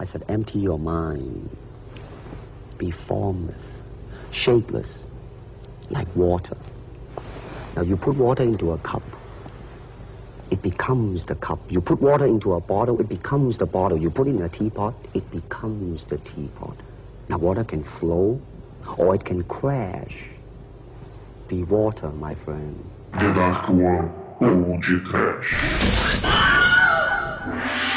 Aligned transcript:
I 0.00 0.04
said, 0.04 0.24
empty 0.30 0.58
your 0.58 0.78
mind. 0.78 1.54
Be 2.78 2.90
formless, 2.90 3.84
shapeless, 4.30 5.06
like 5.90 6.08
water. 6.16 6.56
Now 7.76 7.82
you 7.82 7.98
put 7.98 8.16
water 8.16 8.42
into 8.42 8.72
a 8.72 8.78
cup, 8.78 9.02
it 10.50 10.62
becomes 10.62 11.26
the 11.26 11.34
cup. 11.34 11.58
You 11.68 11.82
put 11.82 12.00
water 12.00 12.24
into 12.24 12.54
a 12.54 12.60
bottle, 12.60 12.98
it 12.98 13.10
becomes 13.10 13.58
the 13.58 13.66
bottle. 13.66 13.98
You 13.98 14.08
put 14.10 14.26
it 14.26 14.30
in 14.30 14.40
a 14.40 14.48
teapot, 14.48 14.94
it 15.12 15.30
becomes 15.30 16.06
the 16.06 16.16
teapot. 16.16 16.78
Now 17.28 17.36
water 17.36 17.62
can 17.62 17.84
flow 17.84 18.40
or 18.96 19.14
it 19.14 19.26
can 19.26 19.44
crash. 19.44 20.16
Be 21.46 21.62
water, 21.64 22.08
my 22.08 22.34
friend. 22.34 22.82
The 23.12 23.34
Dark 23.34 23.68
One 23.68 24.10
ou 24.40 24.80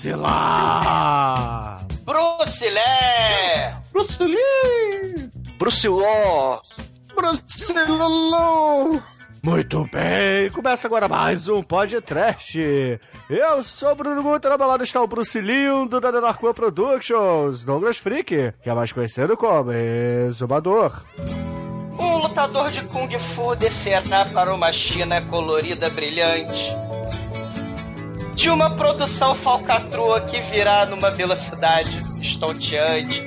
de 0.00 0.12
Trash. 0.12 0.12
Bruce 0.12 0.12
lá! 0.14 1.78
Bruce 2.04 2.70
Lé! 2.70 3.74
Bruce 3.92 4.24
Lee! 4.24 5.30
Bruce 5.58 5.88
Law! 5.88 6.62
Bruce 7.14 7.74
Lulu! 7.86 9.00
Muito 9.44 9.84
bem, 9.92 10.50
começa 10.52 10.86
agora 10.86 11.08
mais 11.08 11.48
um 11.48 11.62
podcast. 11.62 12.58
Eu 13.28 13.62
sou 13.64 13.90
o 13.90 13.94
Bruno 13.94 14.22
Guter, 14.22 14.56
meu 14.56 14.68
lado 14.68 14.84
está 14.84 15.02
o 15.02 15.06
Bruce 15.06 15.40
Lindo 15.40 16.00
da 16.00 16.08
One 16.08 16.54
Productions, 16.54 17.62
Douglas 17.62 17.98
Freak, 17.98 18.54
que 18.62 18.70
é 18.70 18.74
mais 18.74 18.92
conhecido 18.92 19.36
como 19.36 19.72
Exumador. 19.72 21.02
Um 21.98 22.16
lutador 22.18 22.70
de 22.70 22.82
Kung 22.84 23.18
Fu 23.18 23.54
descerá 23.56 24.24
para 24.26 24.54
uma 24.54 24.72
China 24.72 25.20
colorida 25.22 25.90
brilhante. 25.90 26.81
De 28.34 28.50
uma 28.50 28.74
produção 28.76 29.34
falcatrua 29.34 30.20
que 30.22 30.40
virá 30.40 30.86
numa 30.86 31.10
velocidade 31.10 32.02
estonteante. 32.20 33.22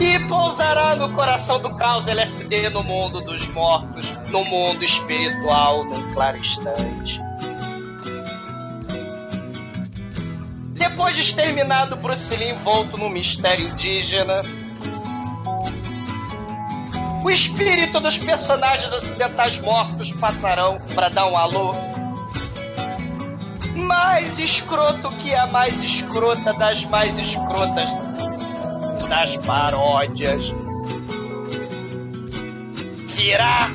E 0.00 0.18
pousará 0.28 0.96
no 0.96 1.12
coração 1.14 1.60
do 1.60 1.74
caos 1.76 2.08
LSD 2.08 2.70
no 2.70 2.82
mundo 2.82 3.20
dos 3.20 3.46
mortos, 3.48 4.10
no 4.30 4.44
mundo 4.44 4.84
espiritual 4.84 5.84
do 5.84 6.02
claro 6.14 6.38
instante. 6.38 7.20
Depois 10.72 11.14
de 11.14 11.22
exterminado 11.22 11.96
Bruce 11.96 12.34
Lee 12.36 12.50
envolto 12.50 12.96
no 12.96 13.08
mistério 13.08 13.68
indígena, 13.68 14.42
o 17.24 17.30
espírito 17.30 18.00
dos 18.00 18.18
personagens 18.18 18.92
ocidentais 18.92 19.58
mortos 19.58 20.12
passarão 20.12 20.78
para 20.94 21.08
dar 21.08 21.26
um 21.26 21.36
alô. 21.36 21.93
Mais 23.74 24.38
escroto 24.38 25.08
que 25.16 25.34
a 25.34 25.46
mais 25.46 25.82
escrota 25.82 26.52
das 26.54 26.84
mais 26.84 27.18
escrotas 27.18 27.88
das 29.08 29.36
paródias. 29.38 30.52
Virá 33.14 33.70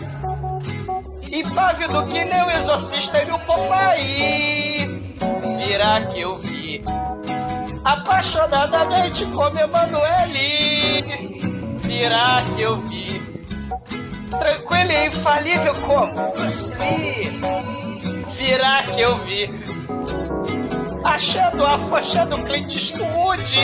impávido 1.31 2.05
que 2.07 2.25
nem 2.25 2.43
o 2.43 2.51
exorcista 2.51 3.23
e 3.23 3.31
o 3.31 3.39
Popeye. 3.39 5.15
Virá 5.65 6.01
que 6.01 6.21
eu 6.21 6.37
vi 6.39 6.81
apaixonadamente 7.83 9.25
como 9.27 9.59
Emanuele. 9.59 11.39
Virá 11.79 12.43
que 12.55 12.61
eu 12.61 12.77
vi 12.77 13.21
tranquilo 14.29 14.91
e 14.91 15.07
infalível 15.07 15.75
como 15.75 16.31
Bruce 16.31 16.73
Lee. 16.75 17.88
Virá 18.31 18.83
que 18.83 19.01
eu 19.01 19.17
vi 19.19 19.49
achando, 21.03 21.65
afoxando 21.65 22.43
Clint 22.43 22.73
Eastwood. 22.73 23.55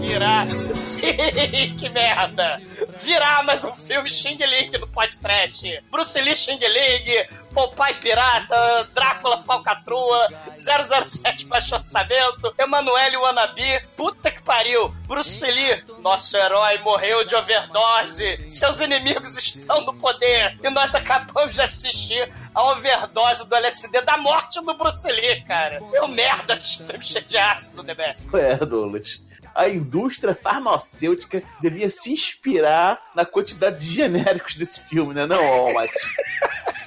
Virá, 0.00 0.46
sim, 0.74 1.76
que 1.78 1.88
merda. 1.88 2.60
Virá 3.02 3.42
mais 3.42 3.64
um 3.64 3.74
filme 3.74 4.10
Xing 4.10 4.38
Ling 4.38 4.70
no 4.78 4.86
podcast. 4.88 5.82
Bruce 5.90 6.20
Lee 6.20 6.34
Xing 6.34 6.58
Ling, 6.58 7.26
Popeye 7.52 7.94
Pirata, 7.94 8.88
Drácula 8.94 9.42
Falcatrua, 9.42 10.28
007 10.56 11.46
Baixo 11.46 11.76
Orçamento, 11.76 12.54
Emanuele 12.58 13.16
Wannabe, 13.16 13.80
puta 13.96 14.30
que 14.30 14.37
pariu, 14.48 14.88
Bruce 15.06 15.44
Lee, 15.44 15.84
nosso 16.00 16.34
herói, 16.34 16.78
morreu 16.78 17.22
de 17.22 17.34
overdose, 17.34 18.48
seus 18.48 18.80
inimigos 18.80 19.36
estão 19.36 19.82
no 19.82 19.92
poder, 19.92 20.58
e 20.64 20.70
nós 20.70 20.94
acabamos 20.94 21.54
de 21.54 21.60
assistir 21.60 22.32
a 22.54 22.72
overdose 22.72 23.46
do 23.46 23.54
LSD 23.54 24.00
da 24.00 24.16
morte 24.16 24.58
do 24.62 24.72
Bruce 24.72 25.06
Lee, 25.06 25.42
cara. 25.42 25.82
Meu 25.92 26.08
merda 26.08 26.56
de 26.56 26.78
filme 26.78 27.04
cheio 27.04 27.26
de 27.26 27.36
ácido, 27.36 27.82
né, 27.82 27.94
É, 28.32 28.56
Douglas. 28.56 29.20
A 29.54 29.68
indústria 29.68 30.34
farmacêutica 30.34 31.42
devia 31.60 31.90
se 31.90 32.10
inspirar 32.12 32.98
na 33.14 33.26
quantidade 33.26 33.78
de 33.78 33.94
genéricos 33.94 34.54
desse 34.54 34.80
filme, 34.80 35.12
né? 35.12 35.26
Não, 35.26 35.42
Almighty? 35.44 35.92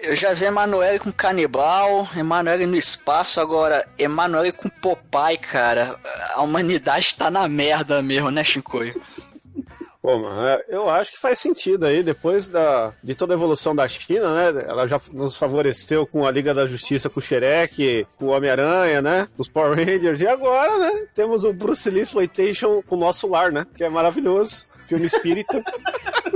Eu 0.00 0.14
já 0.14 0.32
vi 0.34 0.44
Emanuele 0.44 0.98
com 0.98 1.12
canibal, 1.12 2.08
Emanuele 2.16 2.66
no 2.66 2.76
espaço, 2.76 3.40
agora 3.40 3.86
Emanuele 3.98 4.52
com 4.52 4.68
Popeye, 4.68 5.38
cara. 5.38 5.98
A 6.34 6.42
humanidade 6.42 7.14
tá 7.16 7.30
na 7.30 7.48
merda 7.48 8.00
mesmo, 8.02 8.30
né, 8.30 8.44
Shinkoio? 8.44 9.00
Pô, 10.06 10.16
mano, 10.20 10.46
é, 10.46 10.64
eu 10.68 10.88
acho 10.88 11.10
que 11.10 11.18
faz 11.18 11.40
sentido 11.40 11.84
aí, 11.84 12.00
depois 12.00 12.48
da, 12.48 12.92
de 13.02 13.12
toda 13.16 13.34
a 13.34 13.36
evolução 13.36 13.74
da 13.74 13.88
China, 13.88 14.52
né? 14.52 14.64
Ela 14.68 14.86
já 14.86 15.00
nos 15.12 15.36
favoreceu 15.36 16.06
com 16.06 16.24
a 16.24 16.30
Liga 16.30 16.54
da 16.54 16.64
Justiça, 16.64 17.10
com 17.10 17.18
o 17.18 17.22
Shrek, 17.22 18.06
com 18.16 18.26
o 18.26 18.28
Homem-Aranha, 18.28 19.02
né? 19.02 19.26
Os 19.36 19.48
Power 19.48 19.76
Rangers. 19.76 20.20
E 20.20 20.28
agora, 20.28 20.78
né? 20.78 21.06
Temos 21.12 21.42
o 21.42 21.52
Bruce 21.52 21.90
Lee 21.90 22.02
Exploitation 22.02 22.80
com 22.82 22.94
o 22.94 23.00
nosso 23.00 23.26
lar, 23.26 23.50
né? 23.50 23.66
Que 23.76 23.82
é 23.82 23.88
maravilhoso. 23.88 24.68
Filme 24.84 25.06
espírita. 25.06 25.60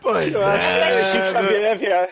Pois 0.00 0.34
Eu 0.34 0.46
acho 0.46 0.68
que 0.68 0.74
é 0.74 1.00
é, 1.00 1.04
Chico 1.04 1.28
Xavier, 1.28 1.78
viado. 1.78 2.08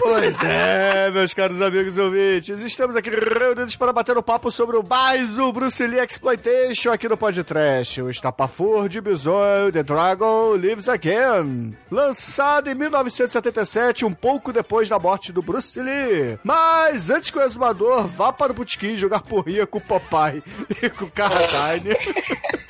Pois 0.00 0.42
é, 0.42 1.10
meus 1.10 1.34
caros 1.34 1.60
amigos 1.60 1.98
ouvintes, 1.98 2.62
estamos 2.62 2.94
aqui 2.94 3.10
reunidos 3.10 3.76
para 3.76 3.92
bater 3.92 4.16
um 4.16 4.22
papo 4.22 4.50
sobre 4.50 4.76
o 4.76 4.82
mais 4.82 5.38
um 5.38 5.52
Bruce 5.52 5.84
Lee 5.86 6.00
Exploitation 6.00 6.92
aqui 6.92 7.08
no 7.08 7.16
podcast, 7.16 8.02
o 8.02 8.10
Estapafur 8.10 8.88
de 8.88 9.00
Bison, 9.00 9.70
The 9.72 9.82
Dragon 9.82 10.54
Lives 10.54 10.88
Again, 10.88 11.76
lançado 11.90 12.70
em 12.70 12.74
1977, 12.74 14.04
um 14.04 14.12
pouco 14.12 14.52
depois 14.52 14.88
da 14.88 14.98
morte 14.98 15.32
do 15.32 15.42
Bruce 15.42 15.80
Lee. 15.80 16.38
Mas 16.44 17.10
antes 17.10 17.30
que 17.30 17.38
o 17.38 17.42
exumador 17.42 18.06
vá 18.06 18.32
para 18.32 18.52
o 18.52 18.54
botequim 18.54 18.96
jogar 18.96 19.22
porrinha 19.22 19.66
com 19.66 19.78
o 19.78 19.80
Popeye 19.80 20.42
e 20.82 20.88
com 20.90 21.06
o 21.06 21.10
Carradine, 21.10 21.96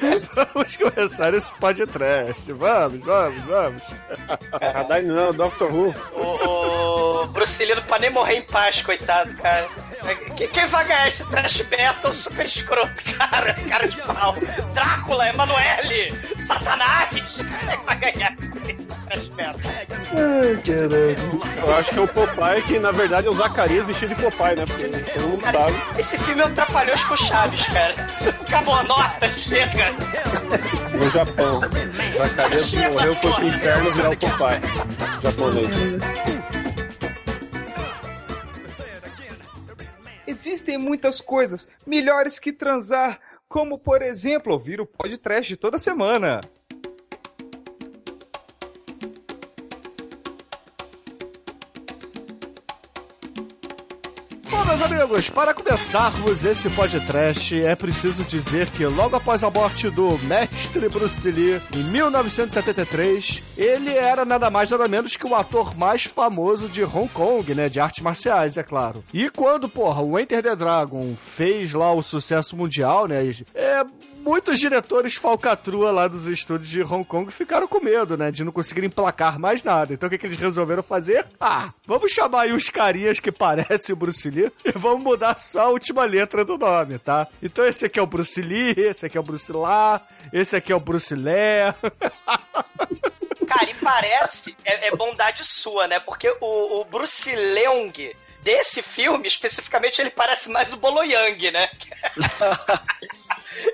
vamos 0.34 0.76
começar 0.76 1.34
esse 1.34 1.53
podcast. 1.54 2.53
Vamos, 2.53 3.00
vamos, 3.00 3.44
vamos. 3.44 3.66
Carradine 4.60 5.09
não, 5.12 5.32
Doctor 5.32 5.72
Who. 5.72 5.94
O, 6.12 7.22
o 7.22 7.27
Bruce 7.28 7.65
Lee 7.65 7.75
não 7.75 7.82
pode 7.82 8.03
nem 8.03 8.10
morrer 8.10 8.37
em 8.37 8.43
paz, 8.43 8.82
coitado, 8.82 9.34
cara. 9.37 9.66
Quem, 10.37 10.49
quem 10.49 10.66
vai 10.66 10.84
ganhar 10.87 11.09
esse 11.09 11.25
trash 11.28 11.66
metal 11.69 12.12
super 12.12 12.47
escroto, 12.47 12.93
cara? 13.19 13.54
Cara 13.69 13.88
de 13.88 13.97
pau. 14.03 14.34
Drácula, 14.72 15.28
Emanuele, 15.28 16.09
Satanás. 16.37 17.09
Quem 17.37 17.84
vai 17.84 17.97
ganhar 17.99 18.34
esse 18.69 18.84
trash 18.84 19.28
metal? 19.31 19.71
Eu 21.66 21.77
acho 21.77 21.91
que 21.91 21.98
é 21.98 22.03
o 22.03 22.09
Popeye 22.09 22.62
que, 22.62 22.78
na 22.78 22.91
verdade, 22.93 23.27
é 23.27 23.31
o 23.31 23.34
Zacarias 23.34 23.88
vestido 23.88 24.15
de 24.15 24.22
Popeye, 24.22 24.56
né? 24.56 24.65
Porque 24.66 24.88
todo 24.88 25.22
mundo 25.22 25.38
Cara, 25.43 25.59
sabe. 25.59 25.77
esse, 25.98 26.00
esse 26.00 26.19
filme 26.25 26.43
é 26.43 26.47
um 26.47 26.54
trapalhões 26.54 27.04
com 27.04 27.16
Chaves, 27.16 27.66
cara. 27.66 27.94
Acabou 28.47 28.75
a 28.75 28.83
nota, 28.84 29.28
chega. 29.33 29.92
No 30.92 31.10
Japão. 31.10 31.60
Zacarias 32.16 32.72
morreu 32.72 33.15
foi 33.16 33.33
pro 33.33 33.55
inferno 33.56 33.92
virar 33.92 34.10
o 34.10 34.16
Popeye. 34.16 34.60
Japonês. 35.22 35.68
Existem 40.26 40.76
muitas 40.76 41.20
coisas 41.20 41.66
melhores 41.86 42.38
que 42.38 42.53
transar, 42.53 43.18
como 43.48 43.78
por 43.78 44.03
exemplo 44.03 44.53
ouvir 44.53 44.80
o 44.80 44.86
podcast 44.86 45.56
toda 45.56 45.78
semana. 45.78 46.41
Meus 54.77 54.83
amigos, 54.83 55.31
para 55.31 55.55
começarmos 55.55 56.45
esse 56.45 56.69
podcast, 56.69 57.59
é 57.63 57.75
preciso 57.75 58.25
dizer 58.25 58.69
que 58.69 58.84
logo 58.84 59.17
após 59.17 59.43
a 59.43 59.51
morte 59.51 59.89
do 59.89 60.19
mestre 60.19 60.89
Bruce 60.89 61.31
Lee, 61.31 61.61
em 61.75 61.83
1973, 61.84 63.43
ele 63.57 63.95
era 63.95 64.25
nada 64.25 64.51
mais 64.51 64.71
nada 64.71 64.87
menos 64.87 65.17
que 65.17 65.27
o 65.27 65.34
ator 65.34 65.75
mais 65.78 66.05
famoso 66.05 66.69
de 66.69 66.84
Hong 66.84 67.09
Kong, 67.09 67.55
né, 67.55 67.71
de 67.71 67.81
artes 67.81 68.03
marciais, 68.03 68.59
é 68.59 68.63
claro. 68.63 69.03
E 69.15 69.31
quando, 69.31 69.69
porra, 69.69 70.03
o 70.03 70.19
Enter 70.19 70.43
the 70.43 70.55
Dragon 70.55 71.15
fez 71.17 71.73
lá 71.73 71.93
o 71.93 72.03
sucesso 72.03 72.55
mundial, 72.55 73.07
né, 73.07 73.25
é 73.55 73.83
muitos 74.27 74.59
diretores 74.59 75.15
falcatrua 75.15 75.93
lá 75.93 76.09
dos 76.09 76.27
estúdios 76.27 76.69
de 76.69 76.83
Hong 76.83 77.05
Kong 77.05 77.31
ficaram 77.31 77.69
com 77.69 77.78
medo, 77.78 78.17
né? 78.17 78.33
De 78.33 78.43
não 78.43 78.51
conseguir 78.51 78.84
emplacar 78.84 79.39
mais 79.39 79.63
nada. 79.63 79.95
Então 79.95 80.09
o 80.09 80.11
que, 80.11 80.19
que 80.19 80.27
eles 80.27 80.37
resolveram 80.37 80.83
fazer? 80.83 81.25
Ah, 81.41 81.73
vamos 81.87 82.11
chamar 82.11 82.43
aí 82.43 82.53
os 82.53 82.69
carinhas 82.69 83.21
que 83.21 83.31
parecem 83.31 83.93
o 83.93 83.97
Bruce 83.97 84.28
Lee 84.28 84.51
e 84.65 84.73
vamos 84.73 85.05
mudar 85.05 85.39
só 85.39 85.67
a 85.67 85.69
última 85.69 86.05
letra 86.05 86.45
do 86.45 86.59
nome, 86.59 86.99
tá? 86.99 87.28
Então 87.41 87.65
esse 87.65 87.87
aqui 87.87 88.01
é 88.01 88.03
o 88.03 88.07
Bruce 88.07 88.43
Lee, 88.43 88.75
esse 88.77 89.07
aqui 89.07 89.17
é 89.17 89.21
o 89.21 89.23
Bruce 89.23 89.53
Lá, 89.53 90.05
esse 90.33 90.57
aqui 90.57 90.73
é 90.73 90.77
o 90.77 90.81
Bruce 90.81 91.15
Lé. 91.15 91.73
Cara, 93.47 93.71
e 93.71 93.75
parece, 93.75 94.57
é, 94.65 94.89
é 94.89 94.97
bondade 94.97 95.45
sua, 95.45 95.87
né? 95.87 96.01
Porque 96.01 96.28
o, 96.41 96.81
o 96.81 96.84
Bruce 96.84 97.33
Leong 97.33 98.13
desse 98.43 98.83
filme, 98.83 99.28
especificamente, 99.28 100.01
ele 100.01 100.11
parece 100.11 100.51
mais 100.51 100.73
o 100.73 100.77
Bolo 100.77 101.05
Yang, 101.05 101.53
né? 101.53 101.71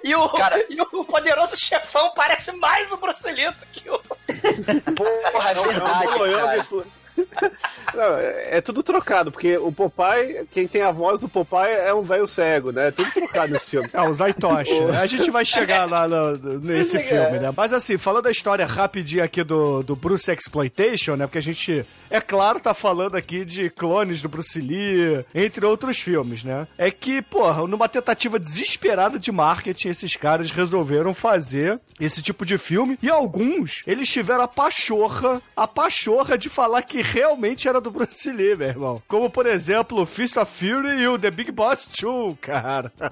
E 0.05 0.15
o, 0.15 0.29
Cara- 0.31 0.65
e 0.71 0.81
o 0.81 1.05
poderoso 1.05 1.57
chefão 1.57 2.13
parece 2.15 2.53
mais 2.53 2.91
o 2.93 2.97
Bruce 2.97 3.31
Lee 3.33 3.51
do 3.51 3.67
que 3.73 3.89
o. 3.91 3.99
Porra, 3.99 5.51
é 5.51 5.55
É 5.55 5.61
um 5.61 5.65
verdade, 5.65 6.07
bolonhão 6.07 6.47
cara. 6.47 6.65
Não, 7.95 8.17
é 8.19 8.43
é 8.57 8.61
tudo 8.61 8.83
trocado, 8.83 9.31
porque 9.31 9.57
o 9.57 9.73
Popeye, 9.73 10.47
quem 10.51 10.67
tem 10.67 10.83
a 10.83 10.91
voz 10.91 11.21
do 11.21 11.29
Popeye 11.29 11.73
é 11.75 11.93
um 11.95 12.03
velho 12.03 12.27
cego, 12.27 12.71
né? 12.71 12.89
É 12.89 12.91
tudo 12.91 13.11
trocado 13.11 13.53
nesse 13.53 13.71
filme. 13.71 13.89
É, 13.93 14.03
o 14.03 14.13
Zaitoshi. 14.15 14.73
A 15.01 15.07
gente 15.07 15.31
vai 15.31 15.45
chegar 15.45 15.89
lá 15.89 16.07
no- 16.07 16.37
no- 16.39 16.59
nesse 16.61 16.99
filme, 16.99 17.39
né? 17.39 17.53
Mas 17.57 17.73
assim, 17.73 17.97
falando 17.97 18.27
a 18.27 18.31
história 18.31 18.67
rapidinho 18.67 19.25
aqui 19.25 19.43
do, 19.43 19.83
do 19.83 19.97
Bruce 19.97 20.31
Exploitation, 20.31 21.17
né? 21.17 21.27
Porque 21.27 21.39
a 21.39 21.43
gente, 21.43 21.85
é 22.11 22.21
claro, 22.21 22.61
tá 22.61 22.75
falando 22.75 23.17
aqui 23.17 23.45
de 23.45 23.71
clones 23.71 24.21
do 24.23 24.29
Bruce 24.29 24.61
Lee, 24.61 25.25
entre 25.35 25.65
outros 25.65 25.99
filmes, 25.99 26.45
né? 26.45 26.67
É 26.77 26.91
que, 26.91 27.23
porra, 27.23 27.67
numa 27.67 27.89
tentativa 27.89 28.39
desesperada 28.39 29.19
de 29.19 29.33
marketing, 29.33 29.89
esses 29.89 30.15
caras 30.17 30.51
resolveram 30.51 31.15
fazer 31.15 31.81
esse 32.01 32.21
tipo 32.23 32.45
de 32.45 32.59
filme. 32.59 32.99
E 33.03 33.09
alguns, 33.09 33.83
eles 33.87 34.09
tiveram 34.09 34.43
a 34.43 34.49
pachorra, 34.49 35.41
a 35.57 35.67
pachorra 35.69 36.37
de 36.37 36.49
falar 36.49 36.83
que 36.83 37.01
realmente 37.13 37.69
era 37.69 37.81
do 37.81 37.91
Bruce 37.91 38.31
Lee, 38.33 38.57
meu 38.57 38.69
irmão. 38.69 39.03
Como, 39.07 39.29
por 39.29 39.47
exemplo, 39.47 40.01
o 40.01 40.07
Fist 40.07 40.37
of 40.37 40.51
Fury 40.51 41.01
e 41.01 41.09
o 41.09 41.19
The 41.19 41.31
Big 41.31 41.53
Boss 41.53 41.87
2, 42.01 42.39
cara. 42.41 42.93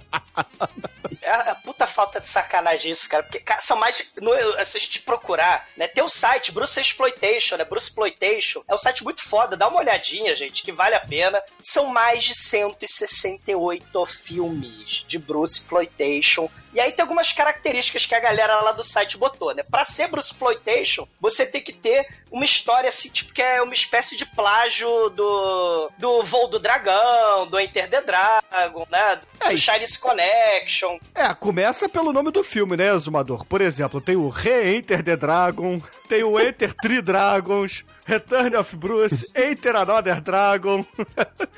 É 1.23 1.33
a 1.33 1.55
puta 1.55 1.87
falta 1.87 2.21
de 2.21 2.27
sacanagem 2.29 2.91
isso, 2.93 3.09
cara. 3.09 3.23
Porque 3.23 3.41
cara, 3.41 3.61
são 3.61 3.77
mais. 3.77 4.11
no- 4.21 4.33
se 4.65 4.77
a 4.77 4.81
gente 4.81 5.03
procurar, 5.03 5.69
né? 5.77 5.87
Tem 5.87 6.03
o 6.03 6.09
site 6.09 6.51
Bruce 6.51 6.81
Exploitation, 6.81 7.57
né? 7.57 7.65
Bruce 7.65 7.89
Exploitation. 7.89 8.63
É 8.67 8.75
um 8.75 8.79
site 8.79 9.05
muito 9.05 9.23
foda. 9.29 9.57
Dá 9.57 9.69
uma 9.69 9.81
olhadinha, 9.81 10.35
gente, 10.35 10.63
que 10.63 10.73
vale 10.73 10.95
a 10.95 11.01
pena. 11.01 11.41
São 11.61 11.87
mais 11.87 12.25
de 12.25 12.35
168 12.35 14.07
filmes 14.07 15.05
de 15.07 15.19
Bruce 15.19 15.59
Exploitation. 15.59 16.49
E 16.73 16.79
aí 16.81 16.93
tem 16.93 17.03
algumas 17.03 17.33
características 17.33 18.07
que 18.07 18.15
a 18.15 18.21
galera 18.21 18.61
lá 18.61 18.73
do 18.73 18.83
site 18.83 19.19
botou, 19.19 19.53
né? 19.55 19.63
Pra 19.69 19.85
ser 19.85 20.09
Bruce 20.09 20.31
Exploitation, 20.33 21.07
você 21.21 21.45
tem 21.45 21.61
que 21.61 21.73
ter 21.73 22.07
uma 22.31 22.45
história 22.45 22.89
assim, 22.89 23.09
tipo, 23.09 23.33
que 23.33 23.43
é 23.43 23.61
uma 23.61 23.75
espécie 23.75 24.17
de 24.17 24.25
plágio 24.25 25.11
do, 25.11 25.91
do 25.99 26.23
Voo 26.23 26.47
do 26.49 26.59
Dragão, 26.61 27.47
do 27.49 27.59
Enter 27.59 27.89
the 27.91 28.01
Dragon, 28.01 28.87
né? 28.91 29.21
É, 29.41 29.49
Do 29.49 29.55
e- 29.55 29.59
Chinese 29.59 29.99
Connection. 29.99 30.99
É, 31.15 31.33
começa 31.35 31.89
pelo 31.89 32.13
nome 32.13 32.31
do 32.31 32.45
filme, 32.45 32.77
né, 32.77 32.97
Zumador? 32.99 33.45
Por 33.45 33.61
exemplo, 33.61 34.01
tem 34.01 34.17
o 34.17 34.29
Re-Enter 34.29 35.03
the 35.03 35.17
Dragon, 35.17 35.81
tem 36.09 36.23
o 36.23 36.39
Enter 36.39 36.73
Three 36.75 37.03
Dragons, 37.03 37.85
Return 38.07 38.57
of 38.57 38.77
Bruce, 38.77 39.31
Enter 39.37 39.77
Another 39.77 40.21
Dragon, 40.21 40.85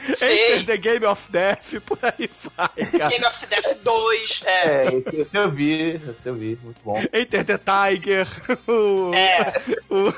Enter 0.09 0.65
the 0.67 0.77
Game 0.77 1.05
of 1.07 1.31
Death, 1.31 1.81
por 1.87 1.99
aí 2.03 2.29
vai, 2.57 2.87
cara. 2.91 3.09
Game 3.11 3.25
of 3.25 3.47
Death 3.47 3.77
2, 3.83 4.43
é. 4.45 4.87
É, 4.87 4.95
esse, 4.95 5.17
esse 5.17 5.37
eu 5.39 5.51
vi, 5.51 6.01
esse 6.17 6.29
eu 6.29 6.35
vi, 6.35 6.59
muito 6.63 6.81
bom. 6.85 7.01
Enter 7.13 7.45
the 7.45 7.59
Tiger, 7.59 8.27
o, 8.69 9.15
É. 9.15 9.53
o 9.89 10.13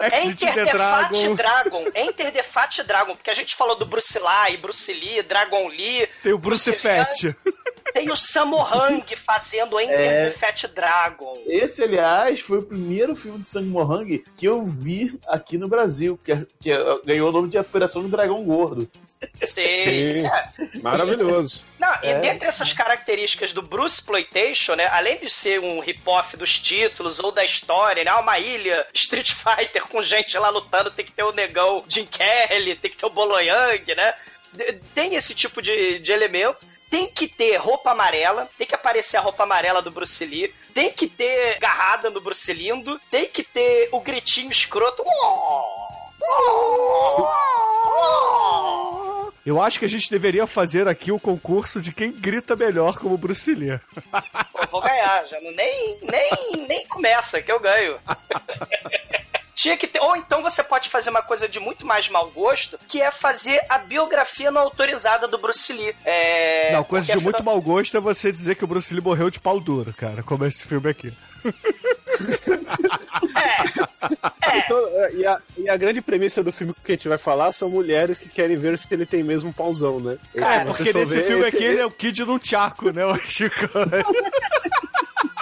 Exit 0.00 0.44
Enter 0.44 0.54
the 0.54 0.64
the 0.72 0.78
Fat 0.78 1.10
Dragon, 1.12 1.34
Dragon. 1.34 1.84
Enter 1.94 2.30
the 2.32 2.42
Fat 2.42 2.82
Dragon. 2.86 3.14
Porque 3.16 3.30
a 3.30 3.34
gente 3.34 3.56
falou 3.56 3.74
do 3.76 3.84
Bruce 3.86 4.18
Lai, 4.18 4.56
Bruce 4.56 4.92
Lee, 4.92 5.22
Dragon 5.22 5.68
Lee. 5.68 6.08
tem 6.22 6.32
o 6.32 6.38
Bruce 6.38 6.70
Lee, 6.70 6.78
Fett. 6.78 7.34
Tem 7.92 8.10
o 8.10 8.16
Sammo 8.16 8.58
Hung 8.62 9.02
fazendo 9.26 9.80
Enter 9.80 9.98
É. 9.98 10.30
the 10.30 10.38
Fat 10.38 10.66
Dragon. 10.74 11.42
Esse, 11.46 11.82
aliás, 11.82 12.40
foi 12.40 12.58
o 12.58 12.62
primeiro 12.62 13.16
filme 13.16 13.38
de 13.38 13.48
Sangue 13.48 13.68
Mohang 13.70 14.24
que 14.36 14.46
eu 14.46 14.62
vi 14.64 15.18
aqui 15.26 15.56
no 15.56 15.68
Brasil, 15.68 16.18
que, 16.22 16.32
é- 16.32 16.46
que 16.60 16.70
é- 16.70 17.00
ganhou 17.04 17.30
o 17.30 17.32
nome 17.32 17.48
de 17.48 17.58
Operação 17.58 18.02
do 18.02 18.08
Dragão 18.08 18.44
Gordo. 18.44 18.88
Sei. 19.44 20.24
Sim. 20.24 20.80
Maravilhoso. 20.82 21.64
Não, 21.78 21.92
e 22.02 22.08
É. 22.08 22.18
dentre 22.20 22.48
essas 22.48 22.72
características 22.72 23.52
do 23.52 23.62
Bruce 23.62 23.96
Exploitation, 23.96 24.74
né, 24.74 24.86
além 24.88 25.18
de 25.18 25.28
ser 25.30 25.60
um 25.60 25.80
rip-off 25.80 26.36
dos 26.36 26.58
títulos 26.58 27.18
ou 27.18 27.32
da 27.32 27.44
história, 27.44 28.04
né, 28.04 28.12
uma 28.14 28.38
ilha 28.38 28.86
Street 28.94 29.32
Fighter 29.32 29.82
com 29.86 30.02
gente 30.02 30.36
lá 30.38 30.48
lutando, 30.50 30.90
tem 30.90 31.04
que 31.04 31.12
ter 31.12 31.22
o 31.24 31.32
negão 31.32 31.84
Jim 31.88 32.04
Kelly, 32.06 32.76
tem 32.76 32.90
que 32.90 32.96
ter 32.96 33.06
o 33.06 33.10
Bolo 33.10 33.38
Yang, 33.40 33.94
né? 33.94 34.14
Tem 34.94 35.14
esse 35.14 35.34
tipo 35.34 35.60
de, 35.60 35.98
de 35.98 36.10
elemento. 36.10 36.66
Tem 36.90 37.06
que 37.06 37.28
ter 37.28 37.56
roupa 37.56 37.90
amarela, 37.90 38.48
tem 38.56 38.66
que 38.66 38.74
aparecer 38.74 39.18
a 39.18 39.20
roupa 39.20 39.42
amarela 39.42 39.82
do 39.82 39.90
Bruce 39.90 40.24
Lee, 40.24 40.54
tem 40.72 40.90
que 40.90 41.06
ter 41.06 41.58
garrada 41.58 42.08
no 42.08 42.18
Bruce 42.18 42.50
Lindo, 42.50 42.98
tem 43.10 43.26
que 43.26 43.42
ter 43.42 43.90
o 43.92 44.00
gritinho 44.00 44.50
escroto. 44.50 45.04
Eu 49.44 49.62
acho 49.62 49.78
que 49.78 49.84
a 49.86 49.88
gente 49.88 50.10
deveria 50.10 50.46
fazer 50.46 50.86
aqui 50.86 51.10
o 51.10 51.18
concurso 51.18 51.80
de 51.80 51.90
quem 51.90 52.12
grita 52.12 52.54
melhor 52.54 52.98
como 52.98 53.16
Bruce 53.16 53.54
Lee. 53.54 53.80
Pô, 54.52 54.60
vou 54.70 54.82
ganhar, 54.82 55.24
já 55.26 55.40
não, 55.40 55.50
nem, 55.52 55.98
nem, 56.02 56.66
nem 56.68 56.86
começa 56.86 57.40
que 57.40 57.50
eu 57.50 57.58
ganho. 57.58 57.98
Tinha 59.54 59.76
que 59.76 59.86
ter. 59.88 60.00
Ou 60.00 60.14
então 60.16 60.42
você 60.42 60.62
pode 60.62 60.90
fazer 60.90 61.08
uma 61.10 61.22
coisa 61.22 61.48
de 61.48 61.58
muito 61.58 61.86
mais 61.86 62.08
mau 62.10 62.30
gosto, 62.30 62.78
que 62.86 63.00
é 63.00 63.10
fazer 63.10 63.60
a 63.70 63.78
biografia 63.78 64.50
não 64.50 64.60
autorizada 64.62 65.26
do 65.26 65.38
Bruce 65.38 65.72
Lee. 65.72 65.96
É, 66.04 66.70
Não, 66.72 66.84
coisa 66.84 67.06
porque 67.06 67.18
de 67.18 67.24
muito 67.24 67.36
afinal- 67.36 67.54
mau 67.54 67.62
gosto 67.62 67.96
é 67.96 68.00
você 68.00 68.30
dizer 68.30 68.54
que 68.54 68.64
o 68.64 68.68
Bruce 68.68 68.92
Lee 68.92 69.02
morreu 69.02 69.30
de 69.30 69.40
pau 69.40 69.58
duro, 69.58 69.94
cara, 69.94 70.22
como 70.22 70.44
esse 70.44 70.66
filme 70.66 70.90
aqui. 70.90 71.12
Então, 74.54 74.78
é, 74.92 75.14
e, 75.14 75.26
a, 75.26 75.40
e 75.56 75.68
a 75.70 75.76
grande 75.76 76.00
premissa 76.02 76.42
do 76.42 76.52
filme 76.52 76.74
que 76.84 76.92
a 76.92 76.94
gente 76.94 77.08
vai 77.08 77.18
falar 77.18 77.52
são 77.52 77.68
mulheres 77.68 78.18
que 78.18 78.28
querem 78.28 78.56
ver 78.56 78.76
se 78.78 78.86
ele 78.90 79.06
tem 79.06 79.22
mesmo 79.22 79.50
um 79.50 79.52
pauzão, 79.52 80.00
né? 80.00 80.18
Esse, 80.34 80.50
É, 80.52 80.64
porque 80.64 80.82
nesse 80.92 81.04
vê 81.16 81.22
filme 81.22 81.40
esse- 81.46 81.56
aqui 81.56 81.64
ele 81.64 81.80
é 81.80 81.86
o 81.86 81.90
Kid 81.90 82.24
num 82.24 82.38
tchaco, 82.38 82.90
né, 82.90 83.04
o 83.06 83.14
Chico? 83.18 83.56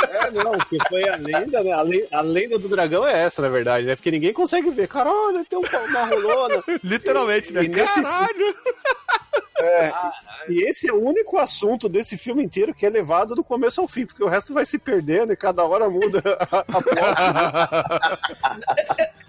É, 0.08 0.30
não, 0.30 0.52
porque 0.52 0.78
foi 0.88 1.08
a 1.08 1.16
lenda, 1.16 1.62
né? 1.62 1.72
A, 1.72 1.82
le- 1.82 2.08
a 2.12 2.20
lenda 2.20 2.58
do 2.58 2.68
dragão 2.68 3.06
é 3.06 3.22
essa, 3.24 3.40
na 3.42 3.48
verdade, 3.48 3.86
né? 3.86 3.94
Porque 3.96 4.10
ninguém 4.10 4.32
consegue 4.32 4.70
ver. 4.70 4.88
Caralho, 4.88 5.44
tem 5.48 5.58
um 5.58 5.62
pau- 5.62 5.84
uma 5.84 6.04
rolona. 6.06 6.62
Literalmente, 6.82 7.52
né? 7.52 7.64
E 7.64 7.68
nesse 7.68 8.02
Caralho! 8.02 8.54
É, 9.58 9.92
e 10.48 10.68
esse 10.68 10.88
é 10.88 10.92
o 10.92 11.02
único 11.02 11.38
assunto 11.38 11.88
desse 11.88 12.16
filme 12.18 12.44
inteiro 12.44 12.74
que 12.74 12.84
é 12.84 12.90
levado 12.90 13.34
do 13.34 13.42
começo 13.42 13.80
ao 13.80 13.88
fim, 13.88 14.04
porque 14.04 14.22
o 14.22 14.28
resto 14.28 14.52
vai 14.52 14.66
se 14.66 14.78
perdendo 14.78 15.32
e 15.32 15.36
cada 15.36 15.64
hora 15.64 15.88
muda 15.88 16.20
a, 16.50 16.58
a 16.58 16.82
plot. 16.82 16.96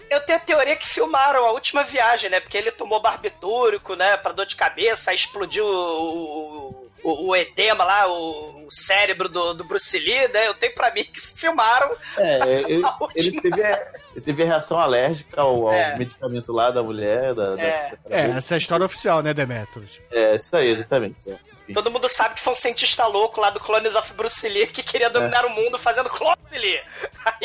Eu 0.10 0.22
tenho 0.26 0.38
a 0.38 0.42
teoria 0.42 0.76
que 0.76 0.88
filmaram 0.88 1.46
a 1.46 1.52
última 1.52 1.84
viagem, 1.84 2.30
né? 2.30 2.40
Porque 2.40 2.58
ele 2.58 2.72
tomou 2.72 3.02
barbitúrico, 3.02 3.96
né? 3.96 4.16
Pra 4.18 4.32
dor 4.32 4.46
de 4.46 4.56
cabeça, 4.56 5.12
aí 5.12 5.16
explodiu 5.16 5.66
o, 5.66 6.88
o, 7.04 7.30
o 7.30 7.36
edema 7.36 7.84
lá, 7.84 8.08
o, 8.08 8.66
o 8.66 8.72
cérebro 8.72 9.30
do, 9.30 9.54
do 9.54 9.64
Bruce 9.64 9.98
Lee, 9.98 10.28
né? 10.30 10.48
Eu 10.48 10.54
tenho 10.54 10.74
pra 10.74 10.92
mim 10.92 11.04
que 11.04 11.20
se 11.20 11.40
filmaram. 11.40 11.96
É, 12.18 12.64
ele, 13.16 13.42
teve, 13.42 13.64
a, 13.64 13.88
ele 14.14 14.22
teve 14.26 14.44
a 14.44 14.46
reação 14.46 14.80
alérgica 14.80 15.42
ao, 15.42 15.68
ao 15.68 15.74
É. 15.74 15.98
medicamento 15.98 16.52
lá 16.52 16.70
da 16.72 16.82
mulher, 16.84 17.34
da, 17.34 17.56
da 17.56 17.62
É. 17.62 17.72
secretária 17.74 18.16
É, 18.16 18.22
dele. 18.28 18.38
essa 18.38 18.54
é 18.54 18.56
a 18.56 18.58
história 18.58 18.86
oficial, 18.86 19.22
né, 19.22 19.34
Demetrius? 19.34 20.00
É, 20.12 20.36
isso 20.36 20.56
aí, 20.56 20.70
exatamente. 20.70 21.30
é. 21.30 21.38
Todo 21.74 21.92
mundo 21.92 22.08
sabe 22.08 22.36
que 22.36 22.42
foi 22.42 22.54
um 22.54 22.56
cientista 22.56 23.06
louco 23.08 23.42
lá 23.42 23.50
do 23.50 23.60
Clones 23.60 23.94
of 23.94 24.14
Bruce 24.14 24.48
Lee 24.48 24.68
que 24.68 24.82
queria 24.82 25.10
dominar 25.10 25.46
o 25.46 25.50
mundo 25.50 25.78
fazendo 25.78 26.10
clone 26.10 26.38
dele. 26.50 26.80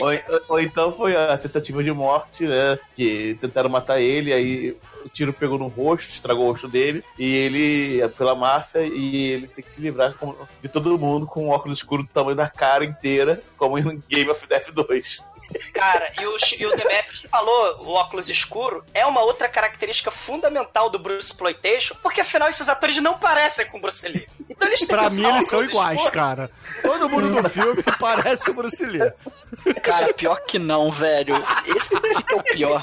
Ou, 0.01 0.11
ou 0.49 0.61
então 0.61 0.93
foi 0.93 1.17
a 1.17 1.37
tentativa 1.37 1.83
de 1.83 1.93
morte, 1.93 2.45
né? 2.45 2.79
Que 2.97 3.37
tentaram 3.41 3.71
matar 3.71 4.01
ele, 4.01 4.33
aí 4.33 4.77
o 5.05 5.09
tiro 5.09 5.33
pegou 5.33 5.59
no 5.59 5.67
rosto, 5.67 6.11
estragou 6.11 6.47
o 6.47 6.51
rosto 6.51 6.69
dele, 6.69 7.05
e 7.19 7.35
ele, 7.35 8.01
é 8.01 8.09
pela 8.09 8.35
máfia, 8.35 8.81
e 8.83 9.33
ele 9.33 9.49
tem 9.49 9.65
que 9.65 9.73
se 9.73 9.81
livrar 9.81 10.15
de 10.61 10.69
todo 10.69 10.99
mundo 10.99 11.27
com 11.27 11.47
um 11.47 11.51
óculos 11.51 11.79
escuro 11.79 12.03
do 12.03 12.09
tamanho 12.09 12.37
da 12.37 12.49
cara 12.49 12.85
inteira, 12.85 13.43
como 13.57 13.79
em 13.79 14.03
Game 14.09 14.31
of 14.31 14.47
Death 14.47 14.71
2. 14.73 15.32
Cara, 15.73 16.13
e 16.21 16.27
o, 16.27 16.37
e 16.59 16.67
o 16.67 16.77
Demetrius 16.77 17.27
falou, 17.31 17.83
o 17.85 17.91
óculos 17.93 18.29
escuro 18.29 18.85
é 18.95 19.05
uma 19.07 19.21
outra 19.23 19.49
característica 19.49 20.11
fundamental 20.11 20.89
do 20.91 20.99
Bruce 20.99 21.29
Exploitation, 21.29 21.95
porque 22.03 22.21
afinal 22.21 22.49
esses 22.49 22.69
atores 22.69 22.97
não 22.99 23.19
parecem 23.19 23.67
com 23.71 23.79
o 23.79 23.81
Bruce 23.81 24.07
Lee. 24.07 24.29
Então 24.49 24.69
eles 24.69 24.81
têm 24.81 24.89
Pra 24.89 25.09
que 25.09 25.17
mim, 25.17 25.27
eles 25.27 25.49
são 25.49 25.63
iguais, 25.63 25.97
escuros. 25.97 26.15
cara. 26.15 26.51
Todo 26.83 27.09
mundo 27.09 27.31
no 27.31 27.49
filme 27.49 27.83
parece 27.99 28.51
o 28.51 28.55
Bruce 28.55 28.85
Lee. 28.85 29.13
Cara, 29.83 30.13
pior 30.13 30.41
que 30.47 30.59
não, 30.59 30.91
velho. 30.91 31.35
Esse, 31.77 31.95
esse 32.07 32.23
que 32.23 32.35
é 32.35 32.37
o 32.37 32.43
pior. 32.43 32.83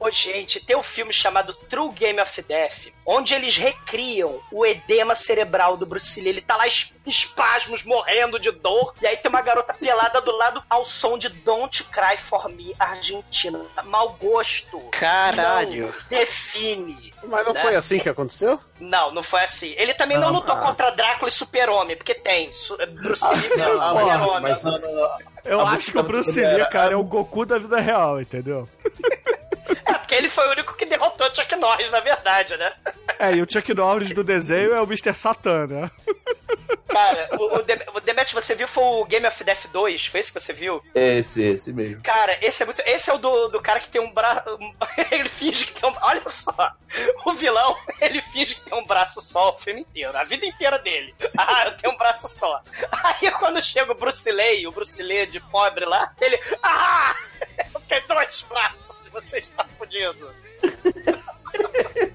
Ô, 0.00 0.10
gente, 0.10 0.58
tem 0.64 0.74
um 0.74 0.82
filme 0.82 1.12
chamado 1.12 1.52
True 1.68 1.90
Game 1.92 2.18
of 2.18 2.40
Death, 2.40 2.86
onde 3.04 3.34
eles 3.34 3.54
recriam 3.58 4.40
o 4.50 4.64
edema 4.64 5.14
cerebral 5.14 5.76
do 5.76 5.84
Bruce 5.84 6.18
Lee. 6.18 6.30
Ele 6.30 6.40
tá 6.40 6.56
lá 6.56 6.66
es- 6.66 6.94
espasmos, 7.06 7.84
morrendo 7.84 8.40
de 8.40 8.50
dor, 8.50 8.94
e 9.02 9.06
aí 9.06 9.18
tem 9.18 9.28
uma 9.28 9.42
garota 9.42 9.74
pelada 9.74 10.22
do 10.22 10.34
lado 10.34 10.64
ao 10.70 10.86
som 10.86 11.18
de 11.18 11.28
Don't 11.28 11.84
Cry 11.84 12.16
For 12.16 12.48
Me, 12.48 12.74
Argentina. 12.78 13.60
Mau 13.84 14.16
gosto. 14.18 14.78
Caralho. 14.90 15.88
Não 15.88 15.94
define. 16.08 17.12
Mas 17.24 17.46
não 17.46 17.52
Né? 17.52 17.60
foi 17.60 17.76
assim 17.76 17.98
que 17.98 18.08
aconteceu? 18.08 18.58
Não, 18.80 19.12
não 19.12 19.22
foi 19.22 19.42
assim. 19.44 19.74
Ele 19.76 19.92
também 19.92 20.16
não 20.16 20.32
lutou 20.32 20.56
contra 20.56 20.88
Drácula 20.92 21.28
e 21.28 21.32
Super-Homem, 21.32 21.94
porque 21.96 22.14
tem. 22.14 22.50
Su- 22.52 22.78
Bruce 22.94 23.22
Lee 23.34 23.50
Não, 23.50 23.56
virou 23.56 23.80
ah, 23.82 23.88
Super-Homem. 23.90 24.40
mas 24.40 24.64
não, 24.64 24.78
não, 24.78 24.94
não. 24.94 25.18
Eu 25.44 25.60
A 25.60 25.70
acho 25.72 25.92
que 25.92 25.98
o 25.98 26.02
Bruce 26.02 26.40
Lee, 26.40 26.44
era- 26.46 26.66
cara, 26.66 26.94
é 26.94 26.96
o 26.96 27.04
Goku 27.04 27.44
da 27.44 27.58
vida 27.58 27.78
real, 27.78 28.18
entendeu? 28.18 28.66
É, 29.84 29.94
porque 29.94 30.14
ele 30.14 30.28
foi 30.28 30.46
o 30.48 30.50
único 30.52 30.74
que 30.74 30.86
derrotou 30.86 31.28
o 31.28 31.34
Chuck 31.34 31.54
Norris, 31.56 31.90
na 31.90 32.00
verdade, 32.00 32.56
né? 32.56 32.72
É, 33.18 33.32
e 33.34 33.42
o 33.42 33.50
Chuck 33.50 33.72
Norris 33.74 34.12
do 34.12 34.24
desenho 34.24 34.74
é 34.74 34.80
o 34.80 34.84
Mr. 34.84 35.14
Satan, 35.14 35.66
né? 35.66 35.90
Cara, 36.90 37.28
o, 37.38 37.56
o, 37.56 37.96
o 37.96 38.00
Demet, 38.00 38.34
você 38.34 38.54
viu 38.54 38.66
foi 38.66 38.82
o 38.82 39.04
Game 39.04 39.26
of 39.26 39.44
Death 39.44 39.66
2? 39.72 40.06
Foi 40.06 40.20
esse 40.20 40.32
que 40.32 40.40
você 40.40 40.52
viu? 40.52 40.82
Esse, 40.94 41.42
esse 41.42 41.72
mesmo. 41.72 42.02
Cara, 42.02 42.36
esse 42.42 42.62
é 42.62 42.66
muito. 42.66 42.82
Esse 42.84 43.10
é 43.10 43.14
o 43.14 43.18
do, 43.18 43.48
do 43.48 43.60
cara 43.60 43.78
que 43.78 43.88
tem 43.88 44.00
um 44.00 44.12
braço. 44.12 44.58
ele 45.10 45.28
finge 45.28 45.66
que 45.66 45.80
tem 45.80 45.88
um. 45.88 45.94
Olha 46.02 46.28
só. 46.28 46.72
O 47.24 47.32
vilão, 47.32 47.78
ele 48.00 48.20
finge 48.22 48.56
que 48.56 48.62
tem 48.62 48.76
um 48.76 48.84
braço 48.84 49.20
só 49.20 49.50
o 49.50 49.58
filme 49.58 49.82
inteiro. 49.82 50.16
A 50.18 50.24
vida 50.24 50.44
inteira 50.44 50.78
dele. 50.78 51.14
Ah, 51.38 51.66
eu 51.66 51.76
tenho 51.76 51.94
um 51.94 51.98
braço 51.98 52.26
só. 52.26 52.60
Aí 52.90 53.30
quando 53.32 53.62
chega 53.62 53.92
o 53.92 53.94
Bruce 53.94 54.30
Lee, 54.30 54.66
o 54.66 54.72
Bruce 54.72 55.00
Lee 55.00 55.26
de 55.26 55.40
pobre 55.40 55.84
lá, 55.84 56.12
ele. 56.20 56.40
Ah! 56.62 57.14
Eu 57.74 57.80
tenho 57.82 58.06
dois 58.06 58.42
braços. 58.42 58.99
Você 59.28 59.38
está 59.38 59.66
fudido. 59.78 60.30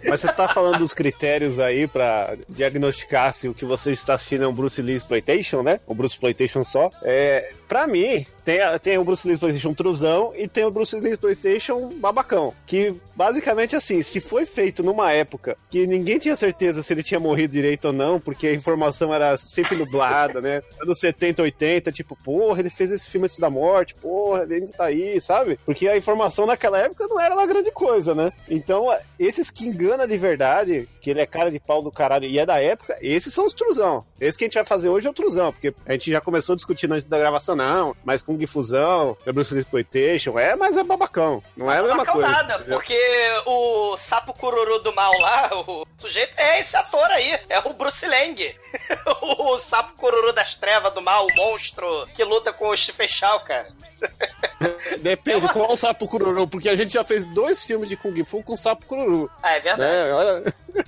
Mas 0.07 0.21
você 0.21 0.31
tá 0.31 0.47
falando 0.47 0.79
dos 0.79 0.93
critérios 0.93 1.59
aí 1.59 1.87
pra 1.87 2.37
diagnosticar 2.47 3.33
se 3.33 3.49
o 3.49 3.53
que 3.53 3.65
você 3.65 3.91
está 3.91 4.13
assistindo 4.13 4.43
é 4.43 4.47
um 4.47 4.53
Bruce 4.53 4.81
Lee 4.81 4.95
Exploitation, 4.95 5.63
né? 5.63 5.79
O 5.85 5.95
Bruce 5.95 6.13
Exploitation 6.13 6.63
só. 6.63 6.89
É, 7.03 7.53
pra 7.67 7.87
mim, 7.87 8.25
tem, 8.45 8.59
tem 8.79 8.97
o 8.99 9.03
Bruce 9.03 9.27
Lee 9.27 9.33
Exploitation 9.33 9.73
truzão 9.73 10.31
e 10.35 10.47
tem 10.47 10.63
o 10.63 10.71
Bruce 10.71 10.95
Lee 10.97 11.11
Exploitation 11.11 11.89
babacão. 11.97 12.53
Que 12.67 12.95
basicamente 13.15 13.75
assim, 13.75 14.03
se 14.03 14.21
foi 14.21 14.45
feito 14.45 14.83
numa 14.83 15.11
época 15.11 15.57
que 15.69 15.87
ninguém 15.87 16.19
tinha 16.19 16.35
certeza 16.35 16.83
se 16.83 16.93
ele 16.93 17.01
tinha 17.01 17.19
morrido 17.19 17.53
direito 17.53 17.85
ou 17.85 17.93
não, 17.93 18.19
porque 18.19 18.47
a 18.47 18.53
informação 18.53 19.13
era 19.13 19.35
sempre 19.35 19.75
nublada, 19.75 20.39
né? 20.39 20.61
Anos 20.79 20.99
70, 20.99 21.41
80, 21.41 21.91
tipo, 21.91 22.15
porra, 22.23 22.59
ele 22.59 22.69
fez 22.69 22.91
esse 22.91 23.09
filme 23.09 23.25
antes 23.25 23.39
da 23.39 23.49
morte, 23.49 23.95
porra, 23.95 24.43
ele 24.43 24.55
ainda 24.55 24.71
tá 24.71 24.85
aí, 24.85 25.19
sabe? 25.19 25.59
Porque 25.65 25.87
a 25.87 25.97
informação 25.97 26.45
naquela 26.45 26.77
época 26.77 27.07
não 27.07 27.19
era 27.19 27.33
uma 27.33 27.47
grande 27.47 27.71
coisa, 27.71 28.13
né? 28.13 28.31
Então, 28.47 28.85
esses 29.17 29.49
que 29.49 29.65
engana 29.65 30.07
de 30.07 30.17
verdade, 30.17 30.87
que 31.01 31.09
ele 31.09 31.21
é 31.21 31.25
cara 31.25 31.49
de 31.49 31.59
pau 31.59 31.81
do 31.81 31.91
caralho 31.91 32.25
e 32.25 32.37
é 32.37 32.45
da 32.45 32.61
época, 32.61 32.95
esses 33.01 33.33
são 33.33 33.45
os 33.45 33.53
truzão. 33.53 34.05
Esse 34.19 34.38
que 34.38 34.45
a 34.45 34.48
gente 34.48 34.55
vai 34.55 34.63
fazer 34.63 34.88
hoje 34.88 35.07
é 35.07 35.10
o 35.10 35.13
truzão, 35.13 35.51
porque 35.51 35.74
a 35.86 35.91
gente 35.91 36.10
já 36.10 36.22
começou 36.22 36.55
discutindo 36.55 36.93
antes 36.93 37.05
da 37.05 37.17
gravação, 37.17 37.55
não, 37.55 37.95
mas 38.03 38.24
Kung 38.24 38.43
Fusão, 38.48 39.17
é 39.25 39.31
Bruce 39.31 39.53
Lee 39.53 39.62
Exploitation, 39.62 40.39
é, 40.39 40.55
mas 40.55 40.77
é 40.77 40.84
babacão. 40.84 41.43
Não 41.55 41.72
é 41.72 41.79
a 41.79 41.84
mesma 41.84 42.05
coisa. 42.05 42.29
nada, 42.29 42.55
entendeu? 42.55 42.77
porque 42.77 42.98
o 43.45 43.98
sapo 43.98 44.34
cururu 44.34 44.79
do 44.79 44.93
mal 44.93 45.12
lá, 45.19 45.50
o 45.67 45.86
sujeito, 45.98 46.34
é 46.38 46.60
esse 46.60 46.77
ator 46.77 47.05
aí, 47.12 47.38
é 47.50 47.60
o 47.60 47.74
Bruce 47.74 48.07
Lang. 48.07 48.55
o 49.22 49.58
sapo 49.60 49.94
cururu 49.94 50.34
das 50.34 50.55
trevas 50.55 50.94
do 50.94 51.01
mal, 51.01 51.25
o 51.25 51.36
monstro 51.36 52.08
que 52.13 52.24
luta 52.24 52.51
com 52.53 52.70
o 52.70 52.77
Stephen 52.77 53.08
Chow, 53.08 53.39
cara. 53.41 53.67
Depende, 55.01 55.48
qual 55.51 55.70
é 55.70 55.74
o 55.74 55.75
sapo 55.75 56.08
cururu, 56.08 56.48
porque 56.48 56.70
a 56.70 56.75
gente 56.75 56.94
já 56.94 57.03
fez 57.03 57.25
dois 57.25 57.63
filmes 57.63 57.89
de 57.89 57.98
Kung 57.98 58.24
Fu 58.25 58.44
com 58.44 58.55
sapo 58.55 58.86
cururu. 58.86 59.29
Ah, 59.41 59.53
é 59.53 59.60
verdade. 59.60 59.82
Né? 59.82 60.13
Olha, 60.13 60.44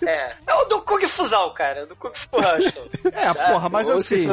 É. 0.05 0.33
É 0.45 0.53
o 0.55 0.65
do 0.65 0.81
Kung 0.81 1.05
Fusão, 1.07 1.53
cara, 1.53 1.85
do 1.85 1.95
Kung 1.95 2.11
Fu 2.13 2.37
Hustle. 2.37 2.89
É, 3.11 3.33
porra, 3.33 3.69
mas 3.69 3.89
assim. 3.89 4.27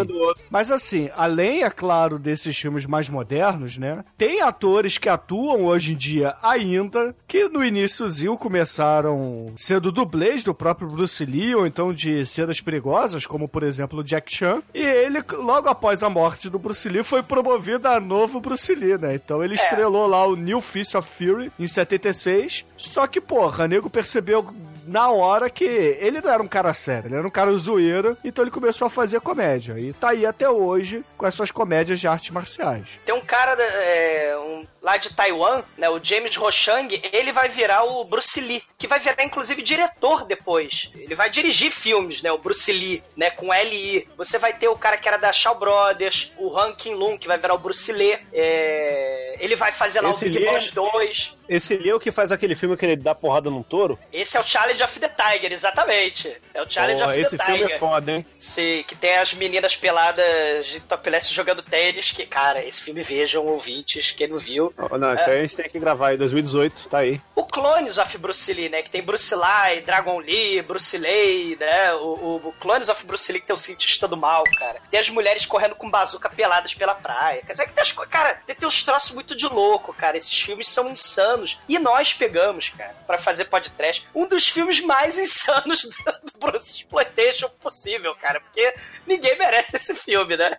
Mas 0.51 0.71
assim, 0.71 1.11
além, 1.15 1.63
é 1.63 1.71
claro, 1.71 2.19
desses 2.19 2.57
filmes 2.57 2.87
mais 2.87 3.09
modernos, 3.09 3.77
né? 3.77 4.05
Tem 4.17 4.41
atores 4.41 4.99
que 4.99 5.09
atuam 5.09 5.65
hoje 5.67 5.93
em 5.93 5.97
dia 5.97 6.35
ainda, 6.43 7.15
que 7.27 7.49
no 7.49 7.65
iníciozinho 7.65 8.37
começaram 8.37 9.53
sendo 9.57 9.93
dublês 9.93 10.45
do 10.45 10.55
próprio 10.55 10.89
Bruce 10.89 11.25
Lee, 11.25 11.55
ou 11.55 11.67
então 11.67 11.93
de 11.93 12.25
cenas 12.27 12.61
perigosas, 12.61 13.27
como 13.27 13.44
por 13.49 13.63
exemplo 13.63 14.01
o 14.01 14.05
Jack 14.05 14.35
Chan. 14.35 14.63
E 14.75 14.81
ele, 14.81 15.23
logo 15.33 15.69
após 15.69 16.03
a 16.03 16.11
morte 16.11 16.49
do 16.49 16.59
Bruce 16.59 16.89
Lee, 16.89 17.03
foi 17.03 17.23
promovido 17.23 17.89
a 17.89 18.01
novo 18.01 18.41
Bruce 18.41 18.75
Lee, 18.75 18.99
né? 18.99 19.15
Então 19.15 19.43
ele 19.43 19.55
estrelou 19.55 20.07
lá 20.07 20.27
o 20.27 20.37
New 20.37 20.61
Fist 20.61 20.95
of 20.95 21.09
Fury 21.09 21.53
em 21.59 21.67
76. 21.67 22.65
Só 22.77 23.07
que, 23.07 23.21
porra, 23.21 23.69
nego 23.69 23.89
percebeu 23.91 24.47
na 24.87 25.11
hora 25.11 25.49
que 25.51 25.65
ele 25.65 26.21
não 26.21 26.31
era 26.31 26.43
um 26.43 26.49
cara 26.49 26.73
sério, 26.75 27.09
ele 27.09 27.17
era 27.17 27.27
um 27.27 27.31
cara 27.31 27.53
zoeiro, 27.57 28.17
então 28.25 28.45
ele 28.45 28.51
começou 28.51 28.87
a 28.87 28.91
fazer 28.91 29.21
comédia. 29.21 29.79
E 29.79 29.93
tá 29.93 30.11
aí 30.11 30.25
até 30.27 30.49
hoje 30.49 31.05
com 31.17 31.27
as 31.27 31.35
suas 31.35 31.51
comédias 31.51 32.01
de 32.01 32.07
artes 32.09 32.31
marciais. 32.31 32.87
Tem 33.05 33.15
um 33.15 33.21
cara 33.21 33.53
é, 33.63 34.37
um- 34.39 34.67
lá 34.83 34.97
de 34.99 35.15
Taiwan, 35.15 35.63
né, 35.79 35.89
o 35.89 35.99
James 36.03 36.37
Rochang, 36.37 37.01
ele 37.13 37.33
vai 37.33 37.49
virar 37.49 37.85
o 37.85 38.05
Bruce 38.05 38.39
Lee, 38.41 38.63
que 38.77 38.87
vai 38.87 38.99
virar 38.99 39.25
inclusive 39.25 39.63
diretor 39.63 40.27
depois. 40.27 40.91
Ele 40.95 41.15
vai 41.15 41.31
dirigir 41.31 41.71
filmes, 41.71 42.23
né, 42.23 42.31
o 42.31 42.37
Bruce 42.39 42.71
Lee, 42.71 43.03
né, 43.17 43.31
com 43.31 43.53
L.I. 43.53 44.07
Você 44.19 44.39
vai 44.39 44.53
ter 44.53 44.69
o 44.69 44.77
cara 44.77 44.97
que 44.99 45.09
era 45.09 45.17
da 45.17 45.33
Shaw 45.33 45.59
Brothers, 45.59 46.31
o 46.37 46.55
Han 46.59 46.73
Kim 46.75 46.95
Lung, 46.95 47.17
que 47.17 47.27
vai 47.27 47.39
virar 47.39 47.55
o 47.55 47.59
Bruce 47.59 47.91
Lee. 47.93 48.19
É, 48.33 49.37
ele 49.41 49.57
vai 49.57 49.73
fazer 49.73 50.01
lá 50.01 50.11
Esse 50.11 50.27
o 50.27 50.29
Big 50.29 50.39
Lee 50.41 50.49
é- 50.49 50.53
Boss 50.53 50.71
2. 50.71 51.37
Esse 51.49 51.77
Lee 51.77 51.91
é 51.91 51.95
o 51.95 52.01
que 52.01 52.11
faz 52.11 52.33
aquele 52.33 52.55
filme 52.55 52.77
que 52.77 52.85
ele 52.85 52.97
dá 52.97 53.15
porrada 53.15 53.51
num 53.51 53.63
touro? 53.63 53.99
Esse 54.13 54.37
é 54.37 54.41
o 54.41 54.47
Challenge 54.47 54.83
of 54.83 55.01
the 55.01 55.09
Tiger, 55.09 55.53
exatamente. 55.53 56.35
É 56.53 56.63
o 56.63 56.71
Challenge 56.71 57.01
Porra, 57.01 57.13
of 57.13 57.21
esse 57.21 57.37
the 57.37 57.45
filme 57.45 57.61
Tiger. 57.63 57.77
é 57.77 57.79
foda, 57.79 58.13
hein? 58.13 58.27
Sim, 58.39 58.85
que 58.87 58.95
tem 58.95 59.17
as 59.17 59.35
meninas 59.35 59.77
peladas 59.77 60.67
de 60.67 60.81
topless 60.81 61.33
jogando 61.33 61.63
tênis, 61.63 62.11
que, 62.11 62.27
cara, 62.27 62.65
esse 62.65 62.83
filme 62.83 63.03
vejam, 63.03 63.45
ouvintes, 63.47 64.11
quem 64.13 64.29
não 64.29 64.39
viu. 64.39 64.73
Oh, 64.79 64.97
Não, 64.97 65.15
isso 65.15 65.29
aí 65.29 65.39
a 65.39 65.43
gente 65.43 65.57
tem 65.57 65.69
que 65.69 65.79
gravar 65.79 66.15
em 66.15 66.19
2018, 66.19 66.89
tá 66.89 66.99
aí. 66.99 67.21
O 67.35 67.45
Clones 67.45 67.99
of 67.99 68.19
Bruce 68.19 68.53
Lee, 68.53 68.69
né, 68.69 68.83
que 68.83 68.91
tem 68.91 69.03
Bruce 69.03 69.35
Lee, 69.35 69.81
Dragon 69.83 70.19
Lee, 70.19 70.63
Bruce 70.63 70.97
Lee, 70.97 71.57
né, 71.59 71.95
o, 71.95 71.99
o, 72.07 72.49
o 72.49 72.53
Clones 72.61 72.89
of 72.89 73.05
Bruce 73.07 73.31
Lee 73.31 73.41
que 73.41 73.47
tem 73.47 73.55
o 73.55 73.59
cientista 73.59 74.09
do 74.09 74.17
mal, 74.17 74.45
cara. 74.59 74.81
Tem 74.91 75.01
as 75.01 75.11
mulheres 75.11 75.47
correndo 75.47 75.75
com 75.75 75.91
bazuca 75.91 76.29
peladas 76.29 76.75
pela 76.75 76.95
praia. 76.95 77.43
Quer 77.43 77.53
dizer, 77.53 77.67
que 77.67 77.73
tem 77.73 77.83
as 77.83 77.93
cara, 77.93 78.35
tem, 78.47 78.57
tem 78.57 78.67
uns 78.67 78.83
troços 78.83 79.11
muito 79.13 79.35
de 79.37 79.47
louco, 79.47 79.93
cara. 79.93 80.17
Esses 80.17 80.39
filmes 80.41 80.69
são 80.69 80.89
insanos. 80.89 81.34
E 81.69 81.79
nós 81.79 82.13
pegamos, 82.13 82.69
cara, 82.71 82.95
pra 83.07 83.19
fazer 83.19 83.47
podcast, 83.47 84.07
um 84.15 84.27
dos 84.27 84.49
filmes 84.49 84.81
mais 84.81 85.19
insanos 85.19 85.83
do, 86.05 86.31
do 86.33 86.39
Bruce 86.39 86.79
Exploitation 86.79 87.49
possível, 87.61 88.15
cara, 88.17 88.41
porque 88.41 88.75
ninguém 89.07 89.37
merece 89.39 89.77
esse 89.77 89.95
filme, 89.95 90.37
né? 90.37 90.57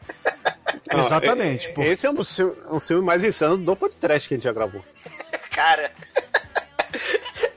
Não, 0.92 1.06
Exatamente, 1.06 1.68
é- 1.70 1.74
pô. 1.74 1.82
Esse 1.84 2.08
é 2.08 2.10
um 2.10 2.14
dos 2.14 2.36
filmes, 2.36 2.58
um 2.70 2.80
filmes 2.80 3.06
mais 3.06 3.24
insanos 3.24 3.62
do 3.62 3.76
podcast 3.76 4.28
que 4.28 4.34
a 4.34 4.38
gente 4.38 4.44
já 4.44 4.52
gravou. 4.54 4.84
cara. 5.52 5.92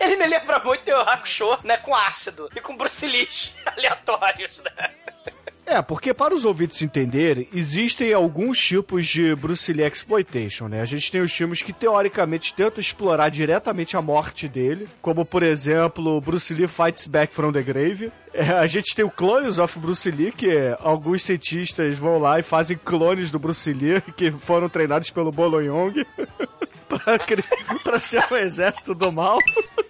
Ele 0.00 0.16
me 0.16 0.26
lembra 0.26 0.58
muito 0.60 0.90
o 0.90 1.00
Hakusho, 1.00 1.58
né? 1.64 1.76
Com 1.76 1.94
ácido 1.94 2.48
e 2.54 2.60
com 2.60 2.76
Bruce 2.76 3.06
Lee 3.06 3.28
aleatórios, 3.66 4.60
né? 4.60 4.90
É, 5.70 5.82
porque 5.82 6.14
para 6.14 6.34
os 6.34 6.46
ouvintes 6.46 6.80
entenderem, 6.80 7.46
existem 7.52 8.10
alguns 8.14 8.58
tipos 8.58 9.06
de 9.06 9.34
Bruce 9.34 9.70
Lee 9.70 9.86
Exploitation, 9.86 10.66
né? 10.66 10.80
A 10.80 10.86
gente 10.86 11.12
tem 11.12 11.20
os 11.20 11.30
filmes 11.30 11.60
que 11.60 11.74
teoricamente 11.74 12.54
tentam 12.54 12.80
explorar 12.80 13.28
diretamente 13.28 13.94
a 13.94 14.00
morte 14.00 14.48
dele, 14.48 14.88
como 15.02 15.26
por 15.26 15.42
exemplo, 15.42 16.22
Bruce 16.22 16.54
Lee 16.54 16.66
Fights 16.66 17.06
Back 17.06 17.34
from 17.34 17.52
the 17.52 17.60
Grave. 17.62 18.10
É, 18.32 18.48
a 18.52 18.66
gente 18.66 18.94
tem 18.96 19.04
o 19.04 19.10
Clones 19.10 19.58
of 19.58 19.78
Bruce 19.78 20.10
Lee, 20.10 20.32
que 20.32 20.48
alguns 20.80 21.22
cientistas 21.22 21.98
vão 21.98 22.18
lá 22.18 22.38
e 22.40 22.42
fazem 22.42 22.78
clones 22.82 23.30
do 23.30 23.38
Bruce 23.38 23.70
Lee, 23.70 24.00
que 24.16 24.30
foram 24.30 24.70
treinados 24.70 25.10
pelo 25.10 25.30
Bolo 25.30 25.60
Young 25.60 26.02
pra, 26.88 27.18
cri- 27.18 27.44
pra 27.84 27.98
ser 27.98 28.24
um 28.32 28.36
exército 28.36 28.94
do 28.94 29.12
mal. 29.12 29.38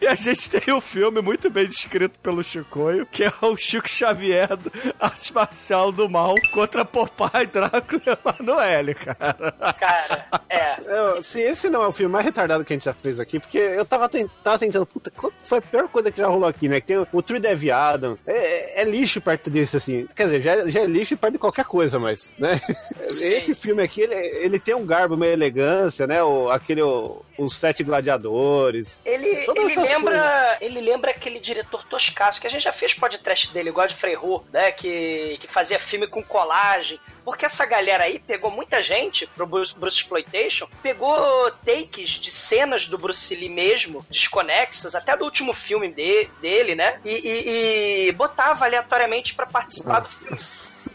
E 0.00 0.06
a 0.06 0.14
gente 0.14 0.50
tem 0.50 0.72
um 0.74 0.80
filme 0.80 1.20
muito 1.20 1.50
bem 1.50 1.66
descrito 1.66 2.18
pelo 2.20 2.42
Chicoio, 2.42 3.04
que 3.06 3.24
é 3.24 3.32
o 3.42 3.56
Chico 3.56 3.88
Xavier 3.88 4.56
do 4.56 4.72
arte 4.98 5.32
marcial 5.34 5.92
do 5.92 6.08
mal 6.08 6.34
contra 6.52 6.84
Popeye, 6.84 7.46
Drácula 7.46 8.00
e 8.06 8.10
Emanuele, 8.10 8.94
cara. 8.94 9.52
Cara, 9.78 10.26
é. 10.48 10.76
Eu, 10.86 11.22
se 11.22 11.40
esse 11.42 11.68
não 11.68 11.82
é 11.82 11.86
o 11.86 11.92
filme 11.92 12.12
mais 12.12 12.24
retardado 12.24 12.64
que 12.64 12.72
a 12.72 12.76
gente 12.76 12.84
já 12.84 12.92
fez 12.94 13.20
aqui, 13.20 13.38
porque 13.38 13.58
eu 13.58 13.84
tava, 13.84 14.08
ten- 14.08 14.28
tava 14.42 14.58
tentando, 14.58 14.86
puta, 14.86 15.10
qual 15.10 15.30
foi 15.44 15.58
a 15.58 15.62
pior 15.62 15.88
coisa 15.88 16.10
que 16.10 16.16
já 16.18 16.26
rolou 16.28 16.48
aqui, 16.48 16.68
né? 16.68 16.80
Que 16.80 16.86
tem 16.86 16.96
o, 16.98 17.06
o 17.12 17.20
True 17.22 17.38
Dev 17.38 17.62
Adam. 17.70 18.16
É, 18.26 18.36
é- 18.36 18.80
é 18.82 18.84
lixo 18.84 19.20
perto 19.20 19.50
disso, 19.50 19.76
assim. 19.76 20.06
Quer 20.16 20.24
dizer, 20.24 20.40
já, 20.40 20.52
é- 20.56 20.68
já 20.68 20.80
é 20.80 20.86
lixo 20.86 21.16
perto 21.16 21.32
de 21.34 21.38
qualquer 21.38 21.66
coisa, 21.66 21.98
mas, 21.98 22.32
né? 22.38 22.58
Esse 23.20 23.54
filme 23.54 23.82
aqui, 23.82 24.00
ele, 24.02 24.14
ele 24.14 24.58
tem 24.58 24.74
um 24.74 24.86
garbo, 24.86 25.14
uma 25.14 25.26
elegância, 25.26 26.06
né? 26.06 26.22
O, 26.22 26.50
aquele, 26.50 26.80
o, 26.82 27.20
os 27.38 27.54
Sete 27.54 27.82
Gladiadores. 27.84 28.98
Ele, 29.04 29.44
Todas 29.44 29.62
ele 29.64 29.72
essas 29.72 29.89
lembra. 29.94 30.58
Ele 30.60 30.80
lembra 30.80 31.10
aquele 31.10 31.40
diretor 31.40 31.84
toscaço, 31.84 32.40
que 32.40 32.46
a 32.46 32.50
gente 32.50 32.62
já 32.62 32.72
fez 32.72 32.94
podcast 32.94 33.52
dele, 33.52 33.68
igual 33.70 33.86
de 33.86 33.94
Freyro, 33.94 34.44
né? 34.52 34.72
Que, 34.72 35.36
que 35.40 35.46
fazia 35.48 35.78
filme 35.78 36.06
com 36.06 36.22
colagem. 36.22 36.98
Porque 37.24 37.44
essa 37.44 37.66
galera 37.66 38.04
aí 38.04 38.18
pegou 38.18 38.50
muita 38.50 38.82
gente 38.82 39.26
pro 39.26 39.46
Bruce, 39.46 39.74
Bruce 39.76 39.98
Exploitation, 39.98 40.66
pegou 40.82 41.50
takes 41.64 42.10
de 42.12 42.30
cenas 42.30 42.86
do 42.88 42.96
Bruce 42.98 43.34
Lee 43.34 43.48
mesmo, 43.48 44.04
desconexas, 44.10 44.94
até 44.94 45.16
do 45.16 45.24
último 45.24 45.52
filme 45.52 45.88
de- 45.92 46.28
dele, 46.40 46.74
né? 46.74 46.98
E, 47.04 47.10
e- 47.10 48.08
e 48.08 48.12
botava 48.12 48.64
aleatoriamente 48.64 49.34
pra 49.34 49.46
participar 49.46 50.00
do 50.00 50.08
filme. 50.08 50.36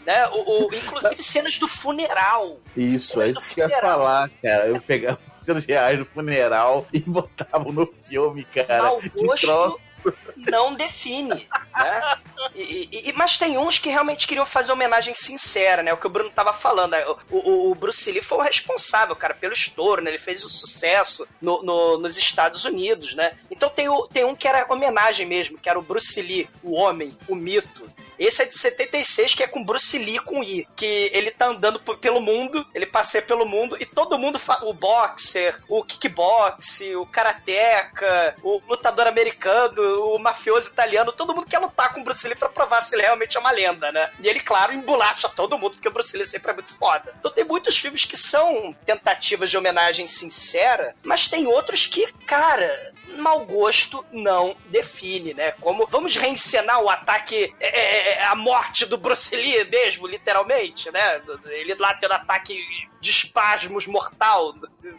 Né? 0.04 0.26
O, 0.28 0.66
o- 0.66 0.74
inclusive 0.74 1.22
cenas 1.22 1.58
do 1.58 1.68
funeral. 1.68 2.60
Isso, 2.76 3.20
é 3.22 3.28
isso 3.30 3.40
que 3.54 3.60
eu 3.62 3.68
ia 3.68 3.80
falar, 3.80 4.28
cara. 4.42 4.66
Eu 4.66 4.80
pegava 4.80 5.18
cenas 5.46 5.64
reais 5.64 5.98
do 5.98 6.04
funeral 6.04 6.86
e 6.92 7.00
botava 7.00 7.72
no 7.72 7.86
filme, 7.86 8.44
cara. 8.44 9.00
Que 9.00 9.24
gosto 9.24 9.46
troço. 9.46 10.14
Não 10.36 10.74
define, 10.74 11.48
né? 11.74 12.18
E- 12.54 13.08
e- 13.08 13.12
mas 13.12 13.38
tem 13.38 13.56
uns 13.58 13.78
que 13.78 13.88
realmente 13.88 14.26
queriam 14.26 14.46
fazer 14.46 14.72
homenagem 14.72 15.14
sincera, 15.14 15.82
né? 15.82 15.92
O 15.92 15.96
que 15.96 16.06
o 16.06 16.10
Bruno 16.10 16.30
tava 16.30 16.52
falando. 16.52 16.92
né? 16.92 17.04
O, 17.06 17.16
o- 17.30 17.70
o 17.70 17.74
Bruce 17.74 18.10
Lee 18.12 18.22
foi 18.22 18.38
o 18.38 18.42
responsável, 18.42 19.16
cara, 19.16 19.34
pelo 19.34 19.52
estouro, 19.52 20.02
né? 20.02 20.10
Ele 20.10 20.18
fez 20.18 20.44
o 20.44 20.50
sucesso 20.50 21.26
no- 21.40 21.62
no- 21.62 21.98
nos 21.98 22.16
Estados 22.18 22.64
Unidos, 22.64 23.14
né? 23.14 23.32
Então 23.50 23.68
tem, 23.70 23.88
o- 23.88 24.06
tem 24.06 24.24
um 24.24 24.34
que 24.36 24.46
era 24.46 24.66
homenagem 24.72 25.26
mesmo, 25.26 25.58
que 25.58 25.68
era 25.68 25.78
o 25.78 25.82
Bruce 25.82 26.20
Lee, 26.20 26.48
o 26.62 26.74
homem, 26.74 27.16
o 27.28 27.34
mito. 27.34 27.86
Esse 28.18 28.42
é 28.42 28.46
de 28.46 28.56
76, 28.56 29.34
que 29.34 29.42
é 29.42 29.46
com 29.46 29.62
Bruce 29.62 29.98
Lee 29.98 30.18
com 30.18 30.42
I. 30.42 30.66
Que 30.74 31.10
ele 31.12 31.30
tá 31.30 31.48
andando 31.48 31.78
pelo 31.80 32.20
mundo, 32.20 32.66
ele 32.74 32.86
passeia 32.86 33.20
pelo 33.22 33.44
mundo, 33.44 33.76
e 33.78 33.84
todo 33.84 34.18
mundo, 34.18 34.38
fa- 34.38 34.60
o 34.64 34.72
boxer, 34.72 35.58
o 35.68 35.82
kickbox, 35.84 36.80
o 36.96 37.04
karateca, 37.06 38.34
o 38.42 38.60
lutador 38.68 39.06
americano, 39.06 39.82
o 40.14 40.18
mafioso 40.26 40.70
italiano, 40.70 41.12
todo 41.12 41.34
mundo 41.34 41.46
quer 41.46 41.60
lutar 41.60 41.94
com 41.94 42.00
o 42.00 42.04
Bruce 42.04 42.26
Lee 42.26 42.34
pra 42.34 42.48
provar 42.48 42.82
se 42.82 42.94
ele 42.94 43.02
realmente 43.02 43.36
é 43.36 43.40
uma 43.40 43.52
lenda, 43.52 43.92
né? 43.92 44.10
E 44.20 44.28
ele, 44.28 44.40
claro, 44.40 44.72
embolacha 44.72 45.28
todo 45.28 45.56
mundo, 45.56 45.74
porque 45.74 45.88
o 45.88 45.92
Bruce 45.92 46.16
Lee 46.16 46.26
sempre 46.26 46.50
é 46.50 46.54
muito 46.54 46.76
foda. 46.76 47.14
Então 47.18 47.30
tem 47.30 47.44
muitos 47.44 47.78
filmes 47.78 48.04
que 48.04 48.16
são 48.16 48.74
tentativas 48.84 49.50
de 49.50 49.56
homenagem 49.56 50.06
sincera, 50.06 50.96
mas 51.04 51.28
tem 51.28 51.46
outros 51.46 51.86
que, 51.86 52.12
cara, 52.26 52.92
mau 53.18 53.44
gosto 53.46 54.04
não 54.10 54.56
define, 54.66 55.32
né? 55.32 55.52
Como 55.52 55.86
vamos 55.86 56.16
reencenar 56.16 56.80
o 56.80 56.90
ataque, 56.90 57.54
é, 57.60 58.14
é, 58.14 58.24
a 58.24 58.34
morte 58.34 58.84
do 58.84 58.98
Bruce 58.98 59.34
Lee 59.34 59.64
mesmo, 59.64 60.08
literalmente, 60.08 60.90
né? 60.90 61.22
Ele 61.46 61.74
lá 61.76 61.94
tendo 61.94 62.12
ataque 62.12 62.60
de 63.00 63.10
espasmos 63.10 63.86
mortal 63.86 64.54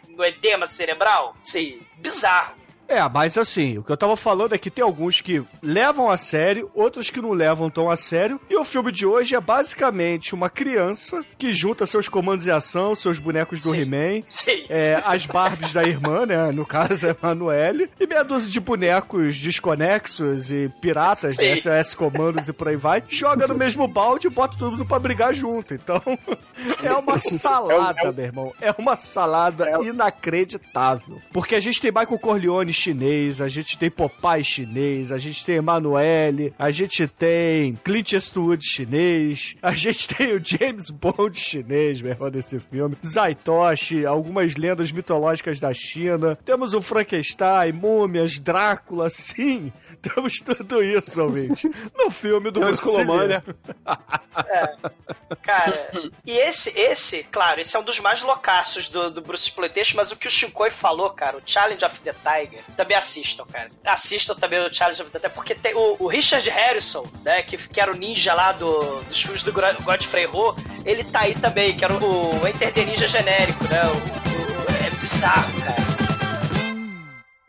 no 0.08 0.24
edema 0.24 0.66
cerebral. 0.66 1.36
Sim, 1.42 1.80
bizarro. 1.96 2.56
É, 2.88 3.06
mas 3.08 3.36
assim, 3.36 3.78
o 3.78 3.82
que 3.82 3.92
eu 3.92 3.96
tava 3.96 4.16
falando 4.16 4.54
é 4.54 4.58
que 4.58 4.70
tem 4.70 4.82
alguns 4.82 5.20
que 5.20 5.42
levam 5.62 6.10
a 6.10 6.16
sério, 6.16 6.70
outros 6.74 7.10
que 7.10 7.20
não 7.20 7.32
levam 7.32 7.68
tão 7.68 7.90
a 7.90 7.96
sério. 7.96 8.40
E 8.48 8.56
o 8.56 8.64
filme 8.64 8.90
de 8.90 9.04
hoje 9.04 9.34
é 9.34 9.40
basicamente 9.40 10.34
uma 10.34 10.48
criança 10.48 11.22
que 11.36 11.52
junta 11.52 11.86
seus 11.86 12.08
comandos 12.08 12.44
de 12.44 12.50
ação, 12.50 12.94
seus 12.94 13.18
bonecos 13.18 13.62
do. 13.62 13.78
He-Man, 13.78 14.22
é, 14.68 15.00
as 15.04 15.26
Barbies 15.26 15.72
da 15.72 15.84
irmã, 15.84 16.24
né? 16.24 16.50
No 16.50 16.64
caso, 16.64 17.06
a 17.06 17.10
Emanuele, 17.10 17.90
e 18.00 18.06
meia 18.06 18.24
dúzia 18.24 18.50
de 18.50 18.58
bonecos 18.58 19.38
desconexos 19.38 20.50
e 20.50 20.70
piratas, 20.80 21.36
Sim. 21.36 21.50
né? 21.50 21.56
SOS 21.56 21.94
comandos 21.94 22.48
e 22.48 22.52
por 22.52 22.68
aí 22.68 22.76
vai, 22.76 23.02
joga 23.08 23.46
no 23.46 23.54
mesmo 23.54 23.86
balde 23.86 24.26
e 24.26 24.30
bota 24.30 24.56
todo 24.56 24.72
mundo 24.72 24.86
pra 24.86 24.98
brigar 24.98 25.34
junto. 25.34 25.74
Então, 25.74 26.02
é 26.82 26.92
uma 26.94 27.18
salada, 27.18 28.10
meu 28.10 28.24
irmão. 28.24 28.52
É 28.60 28.74
uma 28.78 28.96
salada 28.96 29.70
inacreditável. 29.82 31.20
Porque 31.32 31.54
a 31.54 31.60
gente 31.60 31.80
tem 31.80 31.90
Michael 31.90 32.18
Corleone 32.18 32.72
chinês, 32.78 33.40
a 33.40 33.48
gente 33.48 33.78
tem 33.78 33.90
Popeye 33.90 34.44
chinês, 34.44 35.12
a 35.12 35.18
gente 35.18 35.44
tem 35.44 35.56
Emanuele, 35.56 36.52
a 36.58 36.70
gente 36.70 37.06
tem 37.06 37.74
Clint 37.84 38.12
Eastwood 38.12 38.64
chinês, 38.64 39.56
a 39.62 39.72
gente 39.72 40.08
tem 40.14 40.32
o 40.32 40.40
James 40.42 40.90
Bond 40.90 41.38
chinês, 41.38 42.00
meu 42.00 42.12
irmão, 42.12 42.30
desse 42.30 42.58
filme, 42.58 42.96
Zaitoshi, 43.04 44.06
algumas 44.06 44.56
lendas 44.56 44.92
mitológicas 44.92 45.58
da 45.58 45.72
China, 45.72 46.38
temos 46.44 46.74
o 46.74 46.80
Frankenstein, 46.80 47.72
múmias, 47.72 48.38
Drácula, 48.38 49.10
sim, 49.10 49.72
temos 50.14 50.40
tudo 50.40 50.82
isso, 50.82 51.22
ouvinte, 51.22 51.70
no 51.96 52.10
filme 52.10 52.50
do 52.50 52.60
Tem 52.60 52.62
uma 52.64 52.70
Bruce 52.72 52.82
Lee. 52.86 53.00
escolomânia. 53.00 53.44
Cara, 55.42 55.90
e 56.24 56.36
esse, 56.38 56.70
esse, 56.78 57.22
claro, 57.24 57.60
esse 57.60 57.76
é 57.76 57.78
um 57.78 57.82
dos 57.82 57.98
mais 58.00 58.22
loucaços 58.22 58.88
do, 58.88 59.10
do 59.10 59.20
Bruce 59.20 59.44
Exploitation, 59.44 59.96
mas 59.96 60.12
o 60.12 60.16
que 60.16 60.26
o 60.28 60.30
Shinkoi 60.30 60.70
falou, 60.70 61.10
cara, 61.10 61.36
o 61.36 61.42
Challenge 61.44 61.84
of 61.84 62.00
the 62.00 62.12
Tiger, 62.12 62.60
também 62.76 62.96
assistam, 62.96 63.44
cara. 63.46 63.68
Assistam 63.84 64.34
também 64.34 64.60
o 64.60 64.72
Challenge 64.72 65.02
of 65.02 65.10
the 65.10 65.18
Tiger, 65.18 65.34
porque 65.34 65.54
tem 65.54 65.74
o, 65.74 65.96
o 65.98 66.06
Richard 66.06 66.48
Harrison, 66.48 67.04
né, 67.24 67.42
que, 67.42 67.56
que 67.56 67.80
era 67.80 67.92
o 67.92 67.96
ninja 67.96 68.34
lá 68.34 68.52
do, 68.52 69.00
dos 69.04 69.20
filmes 69.22 69.42
do 69.42 69.52
Godfrey 69.52 70.26
Ho, 70.26 70.54
ele 70.84 71.04
tá 71.04 71.20
aí 71.20 71.34
também, 71.34 71.76
que 71.76 71.84
era 71.84 71.92
o, 71.94 72.40
o 72.42 72.46
Enter 72.46 72.72
the 72.72 72.84
Ninja 72.84 73.08
genérico, 73.08 73.64
né, 73.64 73.80
o- 73.84 73.92
o- 73.92 74.86
é 74.86 74.90
bizarro, 74.90 75.52
cara. 75.60 75.87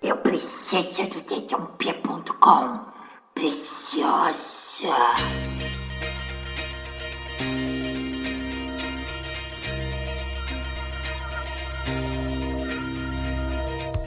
Eu 0.10 0.18
preciso 0.18 1.08
do 1.08 1.22
dedãopia.com. 1.22 2.80
Preciosa. 3.36 4.88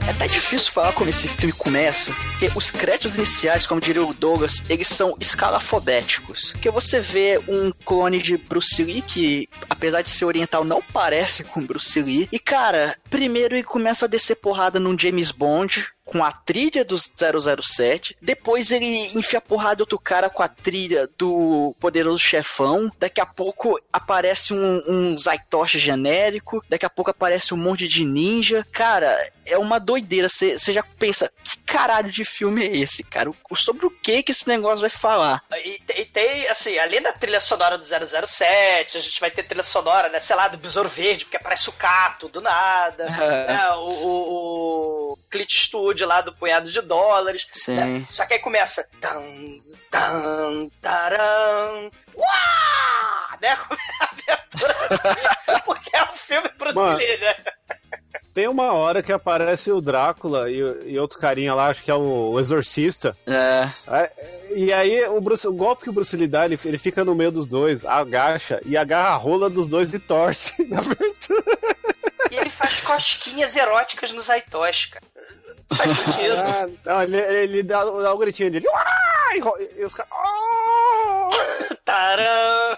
É 0.05 0.11
até 0.11 0.27
difícil 0.27 0.69
falar 0.69 0.91
como 0.91 1.09
esse 1.09 1.29
filme 1.29 1.53
começa, 1.53 2.11
porque 2.13 2.51
os 2.57 2.69
créditos 2.69 3.15
iniciais, 3.15 3.65
como 3.65 3.79
diria 3.79 4.05
o 4.05 4.13
Douglas, 4.13 4.61
eles 4.69 4.89
são 4.89 5.15
escalafobéticos. 5.17 6.51
Porque 6.51 6.69
você 6.69 6.99
vê 6.99 7.39
um 7.47 7.71
clone 7.85 8.21
de 8.21 8.35
Bruce 8.35 8.83
Lee 8.83 9.01
que, 9.01 9.47
apesar 9.69 10.01
de 10.01 10.09
ser 10.09 10.25
oriental, 10.25 10.65
não 10.65 10.81
parece 10.81 11.45
com 11.45 11.65
Bruce 11.65 12.01
Lee. 12.01 12.27
E 12.33 12.37
cara, 12.37 12.97
primeiro 13.09 13.55
ele 13.55 13.63
começa 13.63 14.03
a 14.03 14.09
descer 14.09 14.35
porrada 14.35 14.77
num 14.77 14.97
James 14.99 15.31
Bond, 15.31 15.87
com 16.05 16.23
a 16.23 16.31
trilha 16.31 16.83
do 16.83 16.97
007. 16.97 18.17
Depois 18.21 18.71
ele 18.71 19.11
enfia 19.17 19.39
porrada 19.41 19.81
outro 19.83 19.97
cara 19.97 20.29
com 20.29 20.43
a 20.43 20.47
trilha 20.47 21.09
do 21.17 21.75
Poderoso 21.79 22.19
Chefão. 22.19 22.89
Daqui 22.99 23.21
a 23.21 23.25
pouco 23.25 23.79
aparece 23.91 24.53
um, 24.53 24.83
um 24.87 25.17
Zaitoshi 25.17 25.79
genérico. 25.79 26.63
Daqui 26.69 26.85
a 26.85 26.89
pouco 26.89 27.11
aparece 27.11 27.53
um 27.53 27.57
monte 27.57 27.87
de 27.87 28.03
ninja. 28.05 28.65
Cara, 28.71 29.17
é 29.45 29.57
uma 29.57 29.79
doideira. 29.79 30.27
Você 30.29 30.57
já 30.71 30.83
pensa, 30.99 31.31
que 31.43 31.57
caralho 31.59 32.11
de 32.11 32.25
filme 32.25 32.65
é 32.65 32.75
esse, 32.77 33.03
cara? 33.03 33.29
O- 33.29 33.55
Sobre 33.55 33.85
o 33.85 33.89
que 33.91 34.21
que 34.23 34.31
esse 34.31 34.47
negócio 34.47 34.81
vai 34.81 34.89
falar? 34.89 35.41
E, 35.63 35.79
e 35.95 36.05
tem, 36.05 36.47
assim, 36.47 36.77
além 36.77 37.01
da 37.01 37.13
trilha 37.13 37.39
sonora 37.39 37.77
do 37.77 37.83
007, 37.85 38.97
a 38.97 39.01
gente 39.01 39.19
vai 39.21 39.31
ter 39.31 39.43
trilha 39.43 39.63
sonora, 39.63 40.09
né, 40.09 40.19
sei 40.19 40.35
lá, 40.35 40.47
do 40.49 40.57
Besouro 40.57 40.89
Verde, 40.89 41.23
porque 41.25 41.37
aparece 41.37 41.69
o 41.69 41.73
Cato 41.73 42.27
do 42.27 42.41
nada, 42.41 43.05
né, 43.05 43.69
o, 43.77 43.89
o, 43.89 45.13
o 45.13 45.17
Clint 45.31 45.53
Eastwood 46.03 46.05
lá 46.05 46.21
do 46.21 46.33
Punhado 46.33 46.69
de 46.69 46.81
Dólares. 46.81 47.47
Sim. 47.51 47.75
né? 47.75 48.07
Só 48.09 48.25
que 48.25 48.33
aí 48.33 48.39
começa... 48.39 48.87
Tan, 48.99 49.21
tan, 49.89 50.69
taran, 50.81 51.89
uá! 52.15 53.37
Né? 53.41 53.49
A 53.49 54.09
abertura 54.11 54.75
assim, 54.89 55.61
porque 55.65 55.95
é 55.95 56.03
um 56.03 56.15
filme 56.15 56.49
Bruce 56.57 56.75
Mano. 56.75 56.97
Lee, 56.97 57.17
né? 57.17 57.35
Tem 58.33 58.47
uma 58.47 58.71
hora 58.73 59.03
que 59.03 59.11
aparece 59.13 59.71
o 59.71 59.79
Drácula 59.79 60.49
e, 60.49 60.57
e 60.91 60.97
outro 60.97 61.19
carinha 61.19 61.53
lá, 61.53 61.67
acho 61.67 61.83
que 61.83 61.91
é 61.91 61.95
o, 61.95 62.31
o 62.31 62.39
Exorcista. 62.39 63.15
É. 63.27 63.69
É, 63.87 64.11
E 64.55 64.73
aí, 64.73 65.05
o, 65.09 65.21
Bruce- 65.21 65.47
o 65.47 65.53
golpe 65.53 65.83
que 65.83 65.89
o 65.89 65.93
Bruce 65.93 66.15
Lee 66.17 66.27
dá, 66.27 66.45
ele, 66.45 66.57
ele 66.65 66.77
fica 66.79 67.03
no 67.03 67.13
meio 67.13 67.31
dos 67.31 67.45
dois, 67.45 67.85
agacha 67.85 68.59
e 68.65 68.75
agarra 68.75 69.09
a 69.09 69.15
rola 69.15 69.49
dos 69.51 69.67
dois 69.69 69.93
e 69.93 69.99
torce 69.99 70.63
na 70.67 70.79
abertura. 70.79 71.43
E 72.31 72.35
ele 72.35 72.49
faz 72.49 72.79
cosquinhas 72.81 73.55
eróticas 73.55 74.11
no 74.11 74.19
Zaitoshi, 74.21 74.89
cara. 74.89 75.05
Faz 75.75 75.91
sentido. 75.91 76.35
Ah, 76.37 76.67
não, 76.85 77.03
ele, 77.03 77.17
ele 77.17 77.63
dá, 77.63 77.83
dá 77.83 78.13
o 78.13 78.17
gritinho 78.17 78.51
dele. 78.51 78.65
E, 79.35 79.81
e 79.81 79.85
os 79.85 79.93
caras. 79.93 80.11
Taran! 81.85 82.77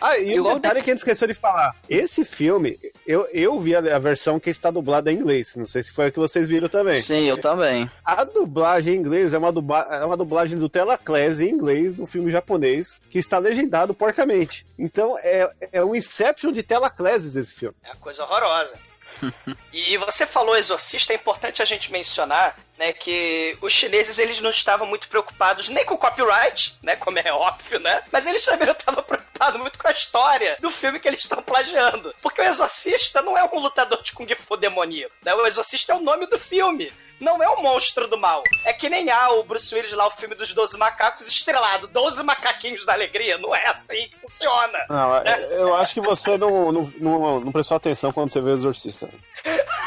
Ah, 0.00 0.18
e 0.18 0.40
o 0.40 0.54
detalhe 0.54 0.82
que 0.82 0.90
a 0.90 0.94
gente 0.94 0.98
esqueceu 0.98 1.28
de 1.28 1.34
falar. 1.34 1.76
Esse 1.88 2.24
filme, 2.24 2.78
eu, 3.06 3.28
eu 3.32 3.60
vi 3.60 3.76
a, 3.76 3.80
a 3.80 3.98
versão 3.98 4.40
que 4.40 4.48
está 4.48 4.70
dublada 4.70 5.12
em 5.12 5.16
inglês. 5.16 5.56
Não 5.56 5.66
sei 5.66 5.82
se 5.82 5.92
foi 5.92 6.06
a 6.06 6.10
que 6.10 6.18
vocês 6.18 6.48
viram 6.48 6.68
também. 6.68 7.02
Sim, 7.02 7.24
eu 7.24 7.38
também. 7.38 7.90
A 8.02 8.24
dublagem 8.24 8.94
em 8.94 8.98
inglês 8.98 9.34
é 9.34 9.38
uma, 9.38 9.52
dubla, 9.52 9.86
é 9.90 10.04
uma 10.04 10.16
dublagem 10.16 10.58
do 10.58 10.70
Telaclass 10.70 11.42
em 11.42 11.50
inglês 11.50 11.94
do 11.94 12.06
filme 12.06 12.30
japonês, 12.30 13.00
que 13.10 13.18
está 13.18 13.38
legendado 13.38 13.92
porcamente. 13.92 14.66
Então 14.78 15.18
é, 15.18 15.50
é 15.70 15.84
um 15.84 15.94
Inception 15.94 16.50
de 16.50 16.62
Telaclasses 16.62 17.36
esse 17.36 17.52
filme. 17.52 17.76
É 17.84 17.88
uma 17.88 17.96
coisa 17.96 18.22
horrorosa. 18.22 18.74
e 19.72 19.96
você 19.98 20.26
falou 20.26 20.56
exorcista, 20.56 21.12
é 21.12 21.16
importante 21.16 21.62
a 21.62 21.64
gente 21.64 21.92
mencionar, 21.92 22.56
né, 22.78 22.92
que 22.92 23.56
os 23.60 23.72
chineses 23.72 24.18
eles 24.18 24.40
não 24.40 24.50
estavam 24.50 24.86
muito 24.86 25.08
preocupados 25.08 25.68
nem 25.68 25.84
com 25.84 25.94
o 25.94 25.98
copyright, 25.98 26.78
né, 26.82 26.96
como 26.96 27.18
é 27.18 27.32
óbvio, 27.32 27.78
né, 27.80 28.02
mas 28.10 28.26
eles 28.26 28.44
também 28.44 28.66
não 28.66 28.74
estavam 28.74 29.02
preocupados 29.02 29.60
muito 29.60 29.78
com 29.78 29.88
a 29.88 29.92
história 29.92 30.56
do 30.60 30.70
filme 30.70 30.98
que 30.98 31.08
eles 31.08 31.20
estão 31.20 31.42
plagiando. 31.42 32.14
Porque 32.22 32.40
o 32.40 32.44
exorcista 32.44 33.22
não 33.22 33.36
é 33.36 33.44
um 33.44 33.58
lutador 33.58 34.02
de 34.02 34.12
kung 34.12 34.28
fu 34.34 34.56
demoníaco, 34.56 35.14
né, 35.22 35.34
o 35.34 35.46
exorcista 35.46 35.92
é 35.92 35.96
o 35.96 36.00
nome 36.00 36.26
do 36.26 36.38
filme 36.38 36.92
não 37.20 37.42
é 37.42 37.48
o 37.48 37.62
monstro 37.62 38.08
do 38.08 38.18
mal. 38.18 38.42
É 38.64 38.72
que 38.72 38.88
nem 38.88 39.10
há 39.10 39.30
o 39.32 39.44
Bruce 39.44 39.72
Willis 39.74 39.92
lá, 39.92 40.06
o 40.06 40.10
filme 40.10 40.34
dos 40.34 40.52
12 40.54 40.78
macacos 40.78 41.28
estrelado, 41.28 41.86
12 41.86 42.22
macaquinhos 42.22 42.84
da 42.84 42.94
alegria. 42.94 43.36
Não 43.38 43.54
é 43.54 43.66
assim 43.66 44.08
que 44.08 44.18
funciona. 44.20 44.78
Não, 44.88 45.16
é, 45.18 45.48
eu 45.52 45.74
acho 45.76 45.94
que 45.94 46.00
você 46.00 46.38
não, 46.38 46.72
não, 46.72 46.92
não, 46.98 47.40
não 47.40 47.52
prestou 47.52 47.76
atenção 47.76 48.10
quando 48.10 48.32
você 48.32 48.40
vê 48.40 48.50
o 48.50 48.54
Exorcista. 48.54 49.08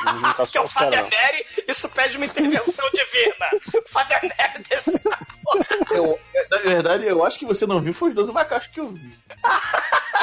Não 0.06 0.34
tá 0.34 0.44
é 0.54 0.60
o 0.60 0.68
Father 0.68 1.04
Neri, 1.10 1.46
isso 1.68 1.90
pede 1.90 2.18
uma 2.18 2.26
intervenção 2.26 2.90
divina. 2.92 3.50
Father 3.90 4.22
Neri 4.22 4.64
desse 4.70 4.92
eu, 5.92 6.20
Na 6.50 6.58
verdade, 6.58 7.06
eu 7.06 7.26
acho 7.26 7.40
que 7.40 7.46
você 7.46 7.66
não 7.66 7.82
viu 7.82 7.94
foi 7.94 8.10
os 8.10 8.16
12 8.16 8.32
macacos 8.32 8.68
que 8.68 8.80
eu 8.80 8.90
vi. 8.90 9.18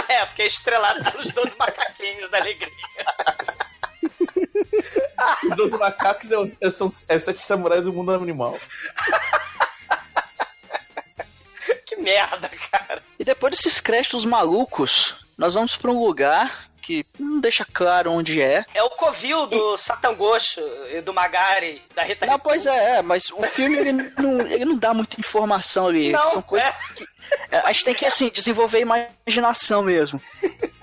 é, 0.08 0.24
porque 0.26 0.42
é 0.42 0.46
estrelado 0.46 1.10
pelos 1.10 1.32
12 1.32 1.56
macaquinhos 1.58 2.30
da 2.30 2.38
alegria. 2.38 2.70
Os 5.50 5.56
12 5.56 5.76
macacos 5.76 6.30
é, 6.30 6.36
é, 6.60 6.70
são 6.70 6.88
é 7.08 7.16
os 7.16 7.24
sete 7.24 7.40
samurais 7.40 7.84
do 7.84 7.92
mundo 7.92 8.12
animal. 8.12 8.58
que 11.84 11.96
merda, 11.96 12.48
cara. 12.70 13.02
E 13.18 13.24
depois 13.24 13.54
desses 13.54 13.80
créditos 13.80 14.24
malucos, 14.24 15.16
nós 15.36 15.54
vamos 15.54 15.76
pra 15.76 15.90
um 15.90 16.02
lugar 16.02 16.70
que 16.80 17.06
não 17.18 17.40
deixa 17.40 17.64
claro 17.64 18.10
onde 18.10 18.42
é. 18.42 18.64
É 18.74 18.82
o 18.82 18.90
Covil 18.90 19.46
do 19.46 19.76
Satangocho 19.76 20.60
e 20.92 21.00
do 21.00 21.14
Magari, 21.14 21.80
da 21.94 22.02
Rita 22.02 22.26
Não, 22.26 22.38
pois 22.38 22.66
é, 22.66 22.96
é, 22.96 23.02
mas 23.02 23.30
o 23.30 23.42
filme 23.42 23.76
ele 23.76 23.92
não, 23.92 24.40
ele 24.40 24.64
não 24.64 24.76
dá 24.76 24.92
muita 24.92 25.20
informação 25.20 25.86
ali. 25.86 26.10
Não, 26.10 26.32
São 26.32 26.42
coisas 26.42 26.68
é. 26.68 26.74
que 26.96 27.06
a 27.50 27.72
gente 27.72 27.84
tem 27.84 27.94
que 27.94 28.06
assim 28.06 28.30
desenvolver 28.30 28.80
imaginação 28.80 29.82
mesmo. 29.82 30.20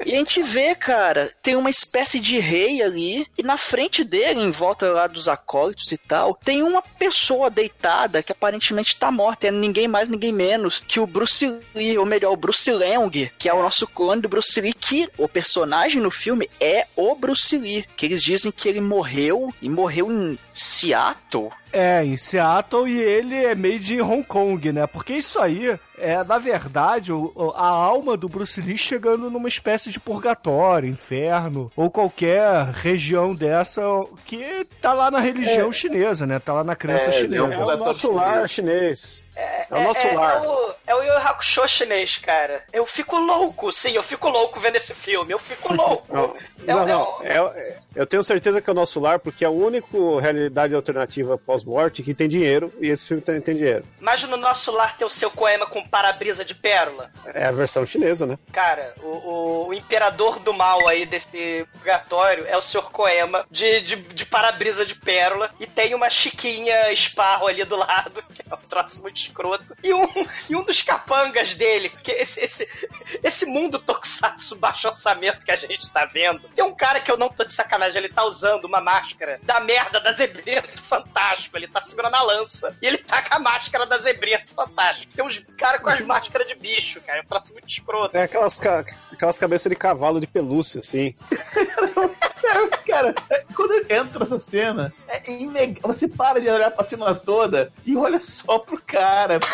E 0.07 0.13
a 0.13 0.17
gente 0.19 0.41
vê, 0.41 0.73
cara, 0.73 1.33
tem 1.43 1.57
uma 1.57 1.69
espécie 1.69 2.17
de 2.17 2.39
rei 2.39 2.81
ali, 2.81 3.27
e 3.37 3.43
na 3.43 3.57
frente 3.57 4.05
dele, 4.05 4.39
em 4.39 4.51
volta 4.51 4.89
lá 4.89 5.05
dos 5.05 5.27
acólitos 5.27 5.91
e 5.91 5.97
tal, 5.97 6.33
tem 6.33 6.63
uma 6.63 6.81
pessoa 6.81 7.49
deitada 7.49 8.23
que 8.23 8.31
aparentemente 8.31 8.95
tá 8.95 9.11
morta. 9.11 9.47
É 9.47 9.51
ninguém 9.51 9.85
mais, 9.85 10.07
ninguém 10.07 10.31
menos 10.31 10.79
que 10.79 10.97
o 10.97 11.05
Bruce 11.05 11.59
Lee, 11.75 11.97
ou 11.97 12.05
melhor, 12.05 12.31
o 12.31 12.37
Bruce 12.37 12.71
Leong, 12.71 13.29
que 13.37 13.49
é 13.49 13.53
o 13.53 13.61
nosso 13.61 13.85
clone 13.85 14.21
do 14.21 14.29
Bruce 14.29 14.61
Lee, 14.61 14.73
que 14.73 15.09
o 15.17 15.27
personagem 15.27 16.01
no 16.01 16.09
filme 16.09 16.49
é 16.57 16.85
o 16.95 17.13
Bruce 17.13 17.57
Lee. 17.57 17.85
Que 17.97 18.05
eles 18.05 18.23
dizem 18.23 18.49
que 18.49 18.69
ele 18.69 18.79
morreu, 18.79 19.53
e 19.61 19.67
morreu 19.67 20.09
em 20.09 20.39
Seattle. 20.53 21.51
É, 21.73 22.01
em 22.05 22.15
Seattle 22.15 22.87
e 22.87 22.97
ele 22.97 23.35
é 23.35 23.53
made 23.53 23.93
in 23.93 24.01
Hong 24.01 24.23
Kong, 24.23 24.71
né? 24.71 24.87
Porque 24.87 25.13
isso 25.13 25.37
aí 25.37 25.77
é, 25.97 26.23
na 26.23 26.37
verdade, 26.37 27.11
a 27.55 27.67
alma 27.67 28.15
do 28.15 28.29
Bruce 28.29 28.61
Lee 28.61 28.77
chegando 28.77 29.29
numa 29.29 29.47
espécie 29.47 29.89
de 29.89 29.99
purgatório, 29.99 30.89
inferno, 30.89 31.71
ou 31.75 31.89
qualquer 31.89 32.65
região 32.73 33.33
dessa 33.35 33.81
que 34.25 34.65
tá 34.81 34.93
lá 34.93 35.09
na 35.11 35.19
religião 35.19 35.71
chinesa, 35.71 36.25
né? 36.25 36.39
Tá 36.39 36.53
lá 36.53 36.63
na 36.63 36.75
crença 36.75 37.09
É, 37.09 37.13
chinesa. 37.13 37.63
É 37.63 37.65
o 37.65 37.77
nosso 37.77 38.11
lar 38.11 38.47
chinês. 38.47 39.23
É, 39.35 39.67
o 39.69 39.83
nosso 39.83 40.07
é, 40.07 40.13
lar. 40.13 40.43
É 40.43 40.47
o, 40.47 40.73
é 40.87 40.95
o 40.95 41.03
Yu 41.03 41.13
Hakusho 41.17 41.67
chinês, 41.67 42.17
cara. 42.17 42.63
Eu 42.73 42.87
fico 42.87 43.15
louco, 43.17 43.71
sim, 43.71 43.91
eu 43.91 44.01
fico 44.01 44.27
louco 44.29 44.59
vendo 44.59 44.77
esse 44.77 44.95
filme. 44.95 45.31
Eu 45.31 45.37
fico 45.37 45.71
louco. 45.75 46.07
Não, 46.11 46.35
É 46.65 46.73
não, 46.73 46.83
o- 46.83 46.87
não. 46.87 47.17
é 47.23 47.37
É- 47.37 47.37
é- 47.59 47.77
eu 47.95 48.05
tenho 48.07 48.23
certeza 48.23 48.59
que 48.61 48.69
é 48.69 48.73
o 48.73 48.75
nosso 48.75 48.99
lar, 48.99 49.19
porque 49.19 49.43
é 49.43 49.47
a 49.47 49.51
única 49.51 49.87
realidade 50.19 50.73
alternativa 50.73 51.37
pós-morte 51.37 52.01
que 52.01 52.13
tem 52.15 52.27
dinheiro, 52.27 52.71
e 52.79 52.89
esse 52.89 53.05
filme 53.05 53.21
também 53.21 53.41
tem 53.41 53.55
dinheiro. 53.55 53.83
Mas 53.99 54.23
no 54.23 54.37
nosso 54.37 54.71
lar 54.71 54.97
tem 54.97 55.05
o 55.05 55.09
seu 55.09 55.29
Koema 55.29 55.65
com 55.67 55.86
para-brisa 55.87 56.43
de 56.45 56.53
pérola. 56.53 57.11
É 57.25 57.45
a 57.45 57.51
versão 57.51 57.85
chinesa, 57.85 58.25
né? 58.25 58.37
Cara, 58.51 58.93
o, 59.01 59.07
o- 59.07 59.67
o 59.67 59.73
imperador 59.73 60.39
do 60.39 60.53
mal 60.53 60.87
aí 60.87 61.05
desse 61.05 61.65
purgatório 61.73 62.45
é 62.47 62.55
o 62.57 62.61
Sr. 62.61 62.83
Koema 62.91 63.45
de, 63.49 63.81
de, 63.81 63.95
de 63.95 64.25
para-brisa 64.25 64.85
de 64.85 64.95
pérola. 64.95 65.49
E 65.59 65.65
tem 65.67 65.93
uma 65.95 66.09
chiquinha 66.09 66.91
esparro 66.91 67.47
ali 67.47 67.63
do 67.63 67.75
lado, 67.75 68.23
que 68.33 68.41
é 68.49 68.53
um 68.53 68.57
troço 68.69 69.01
muito 69.01 69.17
escroto. 69.17 69.75
E 69.83 69.93
um, 69.93 70.05
e 70.49 70.55
um 70.55 70.63
dos 70.63 70.81
capangas 70.81 71.55
dele, 71.55 71.89
que 72.03 72.11
esse, 72.11 72.39
esse, 72.43 72.67
esse 73.23 73.45
mundo 73.45 73.79
tokusatsu 73.79 74.55
baixo 74.55 74.87
orçamento 74.87 75.45
que 75.45 75.51
a 75.51 75.55
gente 75.55 75.91
tá 75.91 76.05
vendo. 76.05 76.39
Tem 76.49 76.63
um 76.63 76.73
cara 76.75 76.99
que 76.99 77.11
eu 77.11 77.17
não 77.17 77.29
tô 77.29 77.43
de 77.43 77.53
sacanagem, 77.53 77.97
ele 78.03 78.13
tá 78.13 78.23
usando 78.23 78.65
uma 78.65 78.81
máscara 78.81 79.39
da 79.43 79.59
merda 79.59 79.99
da 79.99 80.11
Zebrento 80.11 80.81
Fantástico. 80.83 81.55
Ele 81.57 81.67
tá 81.67 81.81
segurando 81.81 82.15
a 82.15 82.23
lança. 82.23 82.75
E 82.81 82.87
ele 82.87 82.97
tá 82.97 83.21
com 83.21 83.35
a 83.35 83.39
máscara 83.39 83.85
da 83.85 83.97
Zebrento 83.97 84.53
Fantástico. 84.53 85.13
Tem 85.15 85.25
uns 85.25 85.39
caras 85.77 85.81
com 85.81 85.89
as 85.89 86.01
máscaras 86.01 86.47
de 86.47 86.55
bicho, 86.55 87.01
cara. 87.01 87.19
É 87.19 87.21
um 87.21 87.25
troço 87.25 87.53
muito 87.53 87.67
escroto. 87.67 88.17
É 88.17 88.23
aquelas, 88.23 88.59
aquelas 89.11 89.39
cabeças 89.39 89.69
de 89.69 89.75
cavalo 89.75 90.19
de 90.19 90.27
pelúcia, 90.27 90.79
assim. 90.79 91.15
Cara, 92.87 93.13
é, 93.29 93.43
quando 93.53 93.73
entra 93.91 94.23
essa 94.23 94.39
cena, 94.39 94.93
é 95.07 95.29
ineg... 95.29 95.79
você 95.81 96.07
para 96.07 96.39
de 96.39 96.49
olhar 96.49 96.71
pra 96.71 96.83
cena 96.83 97.13
toda 97.13 97.71
e 97.85 97.97
olha 97.97 98.19
só 98.19 98.59
pro 98.59 98.81
cara. 98.81 99.39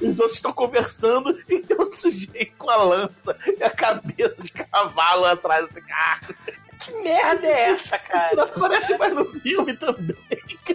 Os 0.00 0.18
outros 0.18 0.34
estão 0.34 0.52
conversando 0.52 1.40
e 1.48 1.60
tem 1.60 1.76
um 1.80 1.92
sujeito 1.92 2.56
com 2.58 2.68
a 2.68 2.76
lança 2.76 3.36
e 3.58 3.62
a 3.62 3.70
cabeça 3.70 4.42
de 4.42 4.50
cavalo 4.50 5.24
atrás 5.24 5.66
desse 5.68 5.80
carro. 5.86 6.34
Que 6.80 6.92
merda 7.02 7.46
é 7.46 7.70
essa, 7.70 7.96
Não 7.96 8.04
cara? 8.04 8.42
aparece 8.42 8.98
mais 8.98 9.14
no 9.14 9.24
filme 9.40 9.74
também, 9.76 10.16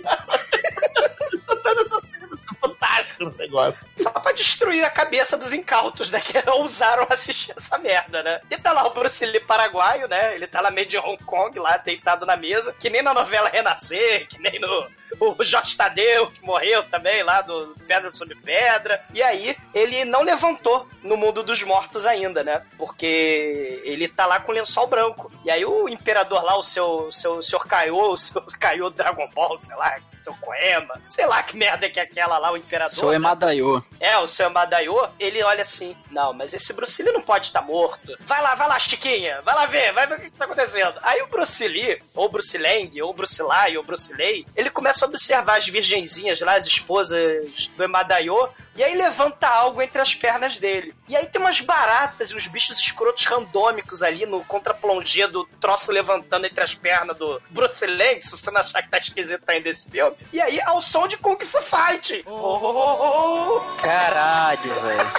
cara. 0.01 0.25
Só 1.39 1.55
tá 1.57 1.71
é 1.71 2.28
fantástico 2.59 3.33
negócio. 3.37 3.87
Só 3.97 4.11
pra 4.11 4.31
destruir 4.31 4.83
a 4.83 4.89
cabeça 4.89 5.37
dos 5.37 5.53
incautos, 5.53 6.11
né? 6.11 6.21
Que 6.21 6.37
ousaram 6.51 7.05
assistir 7.09 7.53
essa 7.55 7.77
merda, 7.77 8.23
né? 8.23 8.41
E 8.49 8.57
tá 8.57 8.71
lá 8.71 8.85
o 8.87 8.93
Bruce 8.93 9.25
Lee 9.25 9.39
paraguaio, 9.39 10.07
né? 10.07 10.35
Ele 10.35 10.47
tá 10.47 10.61
lá 10.61 10.71
meio 10.71 10.87
de 10.87 10.97
Hong 10.97 11.21
Kong, 11.23 11.57
lá 11.59 11.77
deitado 11.77 12.25
na 12.25 12.35
mesa, 12.35 12.73
que 12.79 12.89
nem 12.89 13.01
na 13.01 13.13
novela 13.13 13.49
Renascer, 13.49 14.27
que 14.27 14.39
nem 14.39 14.59
no. 14.59 14.87
O 15.19 15.43
Jorge 15.43 15.75
Tadeu, 15.75 16.27
que 16.27 16.45
morreu 16.45 16.83
também 16.83 17.23
lá 17.23 17.41
do 17.41 17.75
Pedra 17.87 18.13
sobre 18.13 18.35
Pedra. 18.35 19.03
E 19.11 19.23
aí, 19.23 19.57
ele 19.73 20.05
não 20.05 20.21
levantou 20.21 20.87
no 21.01 21.17
mundo 21.17 21.41
dos 21.41 21.63
mortos 21.63 22.05
ainda, 22.05 22.43
né? 22.43 22.61
Porque 22.77 23.81
ele 23.83 24.07
tá 24.07 24.27
lá 24.27 24.39
com 24.39 24.51
lençol 24.51 24.85
branco. 24.85 25.31
E 25.43 25.49
aí, 25.49 25.65
o 25.65 25.89
imperador 25.89 26.43
lá, 26.43 26.55
o 26.55 26.61
seu, 26.61 27.11
seu 27.11 27.41
senhor 27.41 27.65
Kaiô, 27.65 28.11
o 28.11 28.17
seu 28.17 28.39
Kaiô 28.59 28.91
Dragon 28.91 29.27
Ball, 29.33 29.57
sei 29.57 29.75
lá, 29.75 29.97
o 30.08 30.08
seu 30.23 30.34
Koema, 30.36 31.01
sei 31.08 31.25
lá 31.25 31.41
que 31.43 31.55
merda 31.55 31.89
que 31.89 31.99
é 31.99 32.03
aquela 32.03 32.38
lá, 32.38 32.51
o 32.51 32.58
imperador. 32.58 32.95
Sou 32.95 33.10
né? 33.10 33.15
Emadayo. 33.15 33.84
É, 33.99 34.17
o 34.17 34.27
seu 34.27 34.49
Madaiô, 34.49 35.10
ele 35.19 35.43
olha 35.43 35.62
assim, 35.62 35.95
não, 36.12 36.34
mas 36.34 36.53
esse 36.53 36.73
Bruce 36.73 37.01
Lee 37.01 37.13
não 37.13 37.21
pode 37.21 37.47
estar 37.47 37.62
morto. 37.62 38.15
Vai 38.21 38.41
lá, 38.41 38.55
vai 38.55 38.67
lá, 38.67 38.79
Chiquinha, 38.79 39.41
vai 39.41 39.55
lá 39.55 39.65
ver, 39.65 39.91
vai 39.93 40.08
ver 40.08 40.15
o 40.15 40.19
que 40.21 40.32
tá 40.32 40.45
acontecendo. 40.45 40.99
Aí 41.01 41.21
o 41.21 41.27
Bruce 41.27 41.67
Lee, 41.67 42.01
ou 42.15 42.29
Bruce 42.29 42.58
Lang, 42.58 43.01
ou 43.01 43.13
Bruce 43.13 43.41
Lai, 43.41 43.77
ou 43.77 43.84
Bruce 43.84 44.13
Lei, 44.13 44.45
ele 44.55 44.69
começa 44.69 45.05
a 45.05 45.08
observar 45.08 45.58
as 45.58 45.67
virgenzinhas 45.67 46.39
lá, 46.41 46.55
as 46.55 46.65
esposas 46.65 47.67
do 47.75 47.84
Emadaiô, 47.84 48.49
e 48.79 48.83
aí 48.83 48.95
levanta 48.95 49.45
algo 49.45 49.81
entre 49.81 50.01
as 50.01 50.15
pernas 50.15 50.55
dele. 50.55 50.95
E 51.05 51.13
aí 51.13 51.25
tem 51.25 51.41
umas 51.41 51.59
baratas 51.59 52.31
e 52.31 52.35
uns 52.37 52.47
bichos 52.47 52.79
escrotos 52.79 53.25
randômicos 53.25 54.01
ali 54.01 54.25
no 54.25 54.41
contraplongê 54.45 55.27
do 55.27 55.43
troço 55.59 55.91
levantando 55.91 56.45
entre 56.45 56.63
as 56.63 56.75
pernas 56.75 57.17
do 57.17 57.41
Bruce 57.49 57.85
Lang, 57.85 58.21
se 58.21 58.31
você 58.31 58.49
não 58.49 58.61
achar 58.61 58.81
que 58.81 58.87
tá 58.87 58.97
esquisito 58.97 59.43
ainda 59.47 59.67
esse 59.67 59.83
filme. 59.83 60.15
E 60.31 60.39
aí 60.39 60.61
ao 60.61 60.81
som 60.81 61.09
de 61.09 61.17
Kung 61.17 61.37
Fu 61.43 61.61
Fight. 61.61 62.23
Oh, 62.25 62.31
oh, 62.31 62.61
oh, 62.63 63.57
oh. 63.57 63.81
Caralho, 63.81 64.73
velho. 64.81 65.11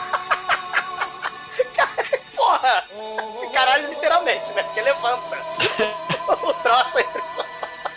Porra! 2.35 2.85
Caralho, 3.53 3.91
literalmente, 3.91 4.51
né? 4.55 4.63
Porque 4.63 4.81
levanta. 4.81 5.37
o 6.49 6.55
troço 6.55 6.99
entre. 6.99 7.21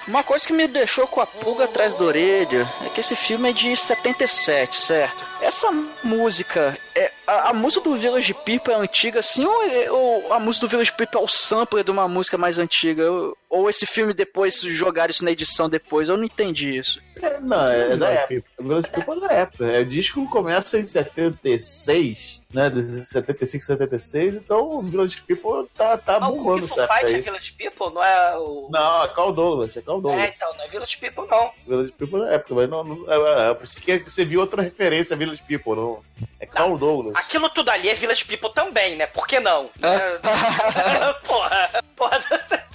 Uma 0.05 0.21
coisa 0.21 0.45
que 0.45 0.51
me 0.51 0.67
deixou 0.67 1.07
com 1.07 1.21
a 1.21 1.25
pulga 1.25 1.63
atrás 1.63 1.95
da 1.95 2.03
orelha 2.03 2.69
é 2.85 2.89
que 2.89 2.99
esse 2.99 3.15
filme 3.15 3.49
é 3.49 3.53
de 3.53 3.77
77, 3.77 4.81
certo? 4.81 5.32
Essa 5.53 5.71
música, 6.03 6.75
é, 6.95 7.11
a, 7.27 7.49
a 7.49 7.53
música 7.53 7.83
do 7.87 7.95
Village 7.95 8.33
People 8.33 8.73
é 8.73 8.75
antiga 8.75 9.19
assim 9.19 9.45
ou, 9.45 9.63
é- 9.63 9.91
ou 9.91 10.33
a 10.33 10.39
música 10.39 10.65
do 10.65 10.69
Village 10.71 10.91
People 10.93 11.19
é 11.19 11.23
o 11.23 11.27
sampler 11.27 11.83
de 11.83 11.91
uma 11.91 12.07
música 12.07 12.39
mais 12.39 12.57
antiga? 12.57 13.03
Eu, 13.03 13.37
ou 13.47 13.69
esse 13.69 13.85
filme 13.85 14.15
depois 14.15 14.59
jogaram 14.61 15.11
isso 15.11 15.23
na 15.23 15.29
edição 15.29 15.69
depois? 15.69 16.09
Eu 16.09 16.17
não 16.17 16.23
entendi 16.23 16.75
isso. 16.75 16.99
É, 17.21 17.39
não, 17.39 17.63
é, 17.63 17.95
da 17.95 18.09
época. 18.09 18.43
O 18.57 18.63
Village 18.63 18.89
People 18.89 19.17
é 19.17 19.27
da 19.27 19.33
época. 19.33 19.65
É, 19.67 19.79
o 19.81 19.85
disco 19.85 20.27
começa 20.27 20.79
em 20.79 20.87
76, 20.87 22.41
né? 22.51 22.69
De 22.71 23.05
75, 23.05 23.63
76, 23.63 24.33
então 24.35 24.77
o 24.79 24.81
Village 24.81 25.21
People 25.21 25.69
tá, 25.77 25.97
tá 25.99 26.17
Ah, 26.19 26.29
o 26.29 26.35
bombando 26.37 26.65
essa 26.65 26.81
época 26.81 26.97
Fight 26.97 27.13
é. 27.13 27.21
Village 27.21 27.53
People? 27.53 27.93
Não 27.93 28.03
é 28.03 28.37
o... 28.39 28.69
Não, 28.71 29.03
é 29.03 29.07
Carl 29.09 29.31
Douglas, 29.31 29.77
é 29.77 29.81
Carl 29.81 30.01
Douglas. 30.01 30.23
É, 30.23 30.33
então, 30.35 30.51
não 30.57 30.63
é 30.65 30.67
Village 30.67 30.97
People, 30.97 31.27
não. 31.29 31.51
Village 31.67 31.91
People 31.91 32.21
na 32.21 32.31
época, 32.31 32.55
mas 32.55 32.69
não, 32.69 32.83
não, 32.83 33.11
é, 33.11 33.51
é, 33.51 33.53
por 33.53 33.63
isso 33.63 33.79
que 33.79 33.99
você 33.99 34.25
viu 34.25 34.39
outra 34.39 34.63
referência 34.63 35.13
a 35.13 35.17
Village 35.17 35.42
People, 35.47 35.75
não. 35.75 36.03
É 36.39 36.45
Carl 36.45 36.77
Douglas. 36.77 37.15
Aquilo 37.15 37.49
tudo 37.49 37.69
ali 37.69 37.89
é 37.89 37.93
Village 37.93 38.25
People 38.25 38.53
também, 38.53 38.95
né? 38.95 39.07
Por 39.07 39.27
que 39.27 39.39
não? 39.39 39.69
É, 39.81 41.13
porra, 41.25 41.83
porra, 41.95 42.19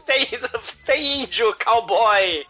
tem, 0.05 0.29
tem 0.85 1.23
índio, 1.23 1.57
cowboy, 1.65 2.47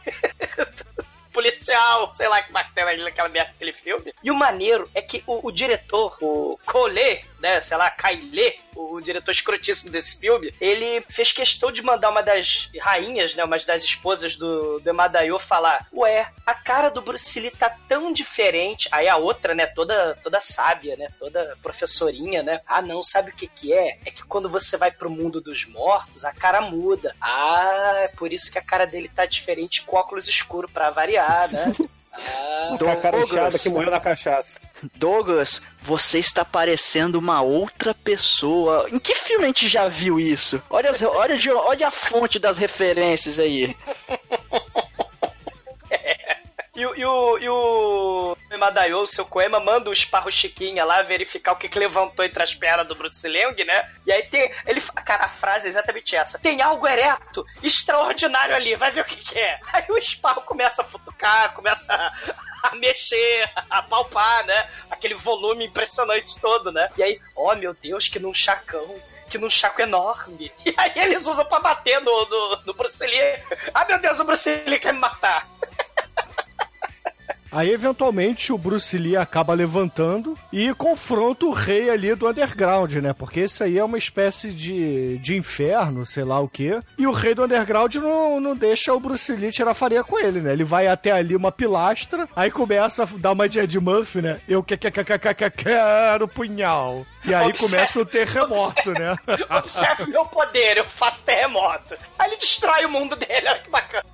policial, 1.32 2.12
sei 2.14 2.28
lá 2.28 2.42
que 2.42 2.52
ali 2.80 3.02
naquela 3.02 3.28
merda 3.28 3.52
daquele 3.52 3.72
filme. 3.72 4.12
E 4.22 4.30
o 4.30 4.34
maneiro 4.34 4.88
é 4.94 5.00
que 5.00 5.22
o, 5.26 5.46
o 5.46 5.52
diretor, 5.52 6.16
o 6.20 6.58
Collet, 6.66 7.24
né, 7.38 7.60
sei 7.60 7.76
lá, 7.76 7.90
Kailê, 7.90 8.56
o 8.74 9.00
diretor 9.00 9.32
escrotíssimo 9.32 9.90
desse 9.90 10.18
filme, 10.18 10.54
ele 10.60 11.04
fez 11.08 11.32
questão 11.32 11.72
de 11.72 11.82
mandar 11.82 12.10
uma 12.10 12.22
das 12.22 12.70
rainhas, 12.80 13.34
né, 13.34 13.44
uma 13.44 13.58
das 13.58 13.82
esposas 13.82 14.36
do, 14.36 14.80
do 14.80 15.38
falar, 15.38 15.86
ué, 15.92 16.30
a 16.46 16.54
cara 16.54 16.88
do 16.88 17.02
Bruce 17.02 17.38
Lee 17.38 17.50
tá 17.50 17.74
tão 17.88 18.12
diferente. 18.12 18.88
Aí 18.92 19.08
a 19.08 19.16
outra, 19.16 19.54
né, 19.54 19.66
toda, 19.66 20.14
toda 20.22 20.40
sábia, 20.40 20.96
né, 20.96 21.08
toda 21.18 21.56
professorinha, 21.62 22.42
né, 22.42 22.60
ah 22.66 22.82
não, 22.82 23.02
sabe 23.02 23.30
o 23.30 23.34
que 23.34 23.46
que 23.46 23.72
é? 23.72 23.98
É 24.04 24.10
que 24.10 24.24
quando 24.24 24.48
você 24.48 24.76
vai 24.76 24.90
pro 24.90 25.10
mundo 25.10 25.40
dos 25.40 25.64
mortos, 25.64 26.24
a 26.24 26.32
cara 26.32 26.60
muda. 26.60 27.14
Ah, 27.20 27.92
é 27.98 28.08
por 28.08 28.32
isso 28.32 28.50
que 28.50 28.58
a 28.58 28.62
cara 28.62 28.86
dele 28.86 29.10
tá 29.12 29.26
diferente 29.26 29.82
com 29.82 29.96
óculos 29.96 30.28
escuros 30.28 30.70
pra 30.70 30.90
variar, 30.90 31.50
né? 31.50 31.72
Ah, 32.26 32.76
Com 32.78 32.90
a 32.90 32.96
cara 32.96 33.18
Douglas. 33.18 33.30
inchada 33.30 33.58
que 33.58 33.68
morreu 33.68 33.90
na 33.90 34.00
cachaça. 34.00 34.60
Douglas, 34.96 35.62
você 35.80 36.18
está 36.18 36.44
parecendo 36.44 37.18
uma 37.18 37.40
outra 37.40 37.94
pessoa. 37.94 38.86
Em 38.90 38.98
que 38.98 39.14
filme 39.14 39.44
a 39.44 39.46
gente 39.48 39.68
já 39.68 39.88
viu 39.88 40.18
isso? 40.20 40.62
Olha, 40.68 40.90
as- 40.90 41.02
olha, 41.02 41.36
de- 41.38 41.50
olha 41.50 41.88
a 41.88 41.90
fonte 41.90 42.38
das 42.38 42.58
referências 42.58 43.38
aí. 43.38 43.76
E, 46.78 46.86
o- 46.86 46.94
e 46.94 47.04
o, 47.04 47.38
e 47.38 47.48
o 47.48 48.36
Emadayo, 48.52 48.98
o 49.00 49.06
seu 49.06 49.26
Koema, 49.26 49.58
manda 49.58 49.90
o 49.90 49.92
Esparro 49.92 50.30
Chiquinha 50.30 50.84
lá 50.84 51.02
verificar 51.02 51.50
o 51.52 51.56
que, 51.56 51.68
que 51.68 51.76
levantou 51.78 52.24
entre 52.24 52.40
as 52.40 52.54
pernas 52.54 52.86
do 52.86 52.94
Bruce 52.94 53.28
né? 53.28 53.90
E 54.06 54.12
aí 54.12 54.22
tem. 54.28 54.48
Ele, 54.64 54.80
cara, 54.80 55.24
a 55.24 55.28
frase 55.28 55.66
é 55.66 55.70
exatamente 55.70 56.14
essa: 56.14 56.38
tem 56.38 56.62
algo 56.62 56.86
ereto, 56.86 57.44
extraordinário 57.64 58.54
ali, 58.54 58.76
vai 58.76 58.92
ver 58.92 59.00
o 59.00 59.04
que, 59.04 59.16
que 59.16 59.38
é. 59.38 59.58
Aí 59.72 59.86
o 59.88 59.98
Esparro 59.98 60.42
começa 60.42 60.82
a 60.82 60.84
futucar, 60.84 61.52
começa 61.52 61.92
a, 61.92 62.68
a 62.70 62.74
mexer, 62.76 63.50
a 63.68 63.82
palpar, 63.82 64.44
né? 64.46 64.70
Aquele 64.88 65.14
volume 65.16 65.64
impressionante 65.66 66.38
todo, 66.40 66.70
né? 66.70 66.88
E 66.96 67.02
aí, 67.02 67.20
oh 67.34 67.54
meu 67.56 67.74
Deus, 67.74 68.06
que 68.06 68.20
num 68.20 68.32
chacão. 68.32 68.94
Que 69.28 69.36
num 69.36 69.50
chaco 69.50 69.82
enorme. 69.82 70.50
E 70.64 70.72
aí 70.78 70.92
eles 70.96 71.26
usam 71.26 71.44
pra 71.44 71.60
bater 71.60 72.00
no, 72.00 72.24
no, 72.30 72.62
no 72.64 72.72
Bruce 72.72 73.04
Lee. 73.06 73.42
Ah, 73.74 73.84
meu 73.84 73.98
Deus, 73.98 74.18
o 74.20 74.24
Bruce 74.24 74.48
Lee 74.66 74.78
quer 74.78 74.94
me 74.94 75.00
matar. 75.00 75.46
Aí, 77.50 77.70
eventualmente, 77.70 78.52
o 78.52 78.58
Bruce 78.58 78.96
Lee 78.98 79.16
acaba 79.16 79.54
levantando 79.54 80.36
e 80.52 80.72
confronta 80.74 81.46
o 81.46 81.52
rei 81.52 81.88
ali 81.90 82.14
do 82.14 82.28
underground, 82.28 82.92
né? 82.96 83.12
Porque 83.12 83.40
isso 83.40 83.64
aí 83.64 83.78
é 83.78 83.84
uma 83.84 83.98
espécie 83.98 84.52
de, 84.52 85.18
de 85.18 85.36
inferno, 85.36 86.04
sei 86.04 86.24
lá 86.24 86.38
o 86.40 86.48
quê. 86.48 86.80
E 86.98 87.06
o 87.06 87.12
rei 87.12 87.34
do 87.34 87.44
underground 87.44 87.94
não, 87.96 88.38
não 88.40 88.54
deixa 88.56 88.92
o 88.94 89.00
Bruce 89.00 89.32
Lee 89.34 89.50
tirar 89.52 89.74
farinha 89.74 90.04
com 90.04 90.18
ele, 90.18 90.40
né? 90.40 90.52
Ele 90.52 90.64
vai 90.64 90.86
até 90.86 91.10
ali 91.12 91.34
uma 91.34 91.50
pilastra, 91.52 92.28
aí 92.36 92.50
começa 92.50 93.02
a 93.04 93.06
dar 93.18 93.32
uma 93.32 93.48
de 93.48 93.58
Ed 93.58 93.78
Murphy, 93.80 94.20
né? 94.22 94.40
Eu 94.48 94.62
que, 94.62 94.76
que, 94.76 94.90
que, 94.90 95.04
que, 95.04 95.18
que, 95.18 95.34
que, 95.34 95.50
quero 95.50 96.28
punhal. 96.28 97.06
E 97.24 97.34
aí 97.34 97.48
Observe- 97.48 97.70
começa 97.76 98.00
o 98.00 98.06
terremoto, 98.06 98.90
né? 98.92 99.16
Observe 99.58 100.06
meu 100.06 100.24
poder, 100.26 100.76
eu 100.78 100.84
faço 100.84 101.24
terremoto. 101.24 101.96
Aí 102.18 102.28
ele 102.30 102.36
destrói 102.36 102.84
o 102.84 102.90
mundo 102.90 103.16
dele, 103.16 103.48
olha 103.48 103.58
que 103.60 103.70
bacana. 103.70 104.04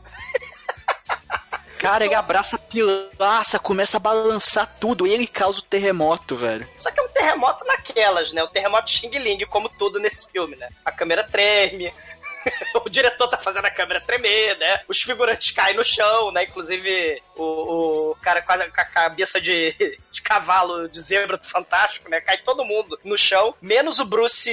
Cara, 1.79 2.05
ele 2.05 2.15
abraça 2.15 2.57
a 2.57 2.59
pilaça, 2.59 3.59
começa 3.59 3.97
a 3.97 4.01
balançar 4.01 4.77
tudo 4.81 5.07
e 5.07 5.13
ele 5.13 5.27
causa 5.27 5.59
o 5.59 5.63
terremoto, 5.63 6.37
velho. 6.37 6.69
Só 6.77 6.91
que 6.91 7.01
é 7.01 7.03
um 7.03 7.09
terremoto 7.09 7.65
naquelas, 7.65 8.33
né? 8.33 8.43
O 8.43 8.49
terremoto 8.49 8.91
Xing 8.91 9.11
Ling, 9.19 9.45
como 9.47 9.69
tudo 9.69 9.99
nesse 9.99 10.31
filme, 10.31 10.57
né? 10.57 10.69
A 10.85 10.91
câmera 10.91 11.25
treme. 11.25 11.93
O 12.85 12.91
diretor 12.91 13.29
tá 13.29 13.39
fazendo 13.39 13.65
a 13.65 13.71
câmera 13.71 14.01
tremer, 14.01 14.59
né? 14.59 14.81
Os 14.89 15.01
figurantes 15.01 15.51
caem 15.53 15.77
no 15.77 15.85
chão, 15.85 16.31
né? 16.33 16.45
Inclusive 16.45 17.23
o, 17.35 18.11
o 18.11 18.17
cara 18.17 18.41
a, 18.41 18.43
com 18.43 18.81
a 18.81 18.85
cabeça 18.85 19.41
de, 19.41 19.75
de 20.11 20.23
cavalo 20.23 20.89
de 20.89 21.01
zebra 21.01 21.37
do 21.37 21.47
Fantástico, 21.47 22.11
né? 22.11 22.21
Cai 22.21 22.39
todo 22.39 22.65
mundo 22.65 22.99
no 23.03 23.17
chão, 23.17 23.55
menos 23.61 23.99
o 24.01 24.05
Bruce 24.05 24.51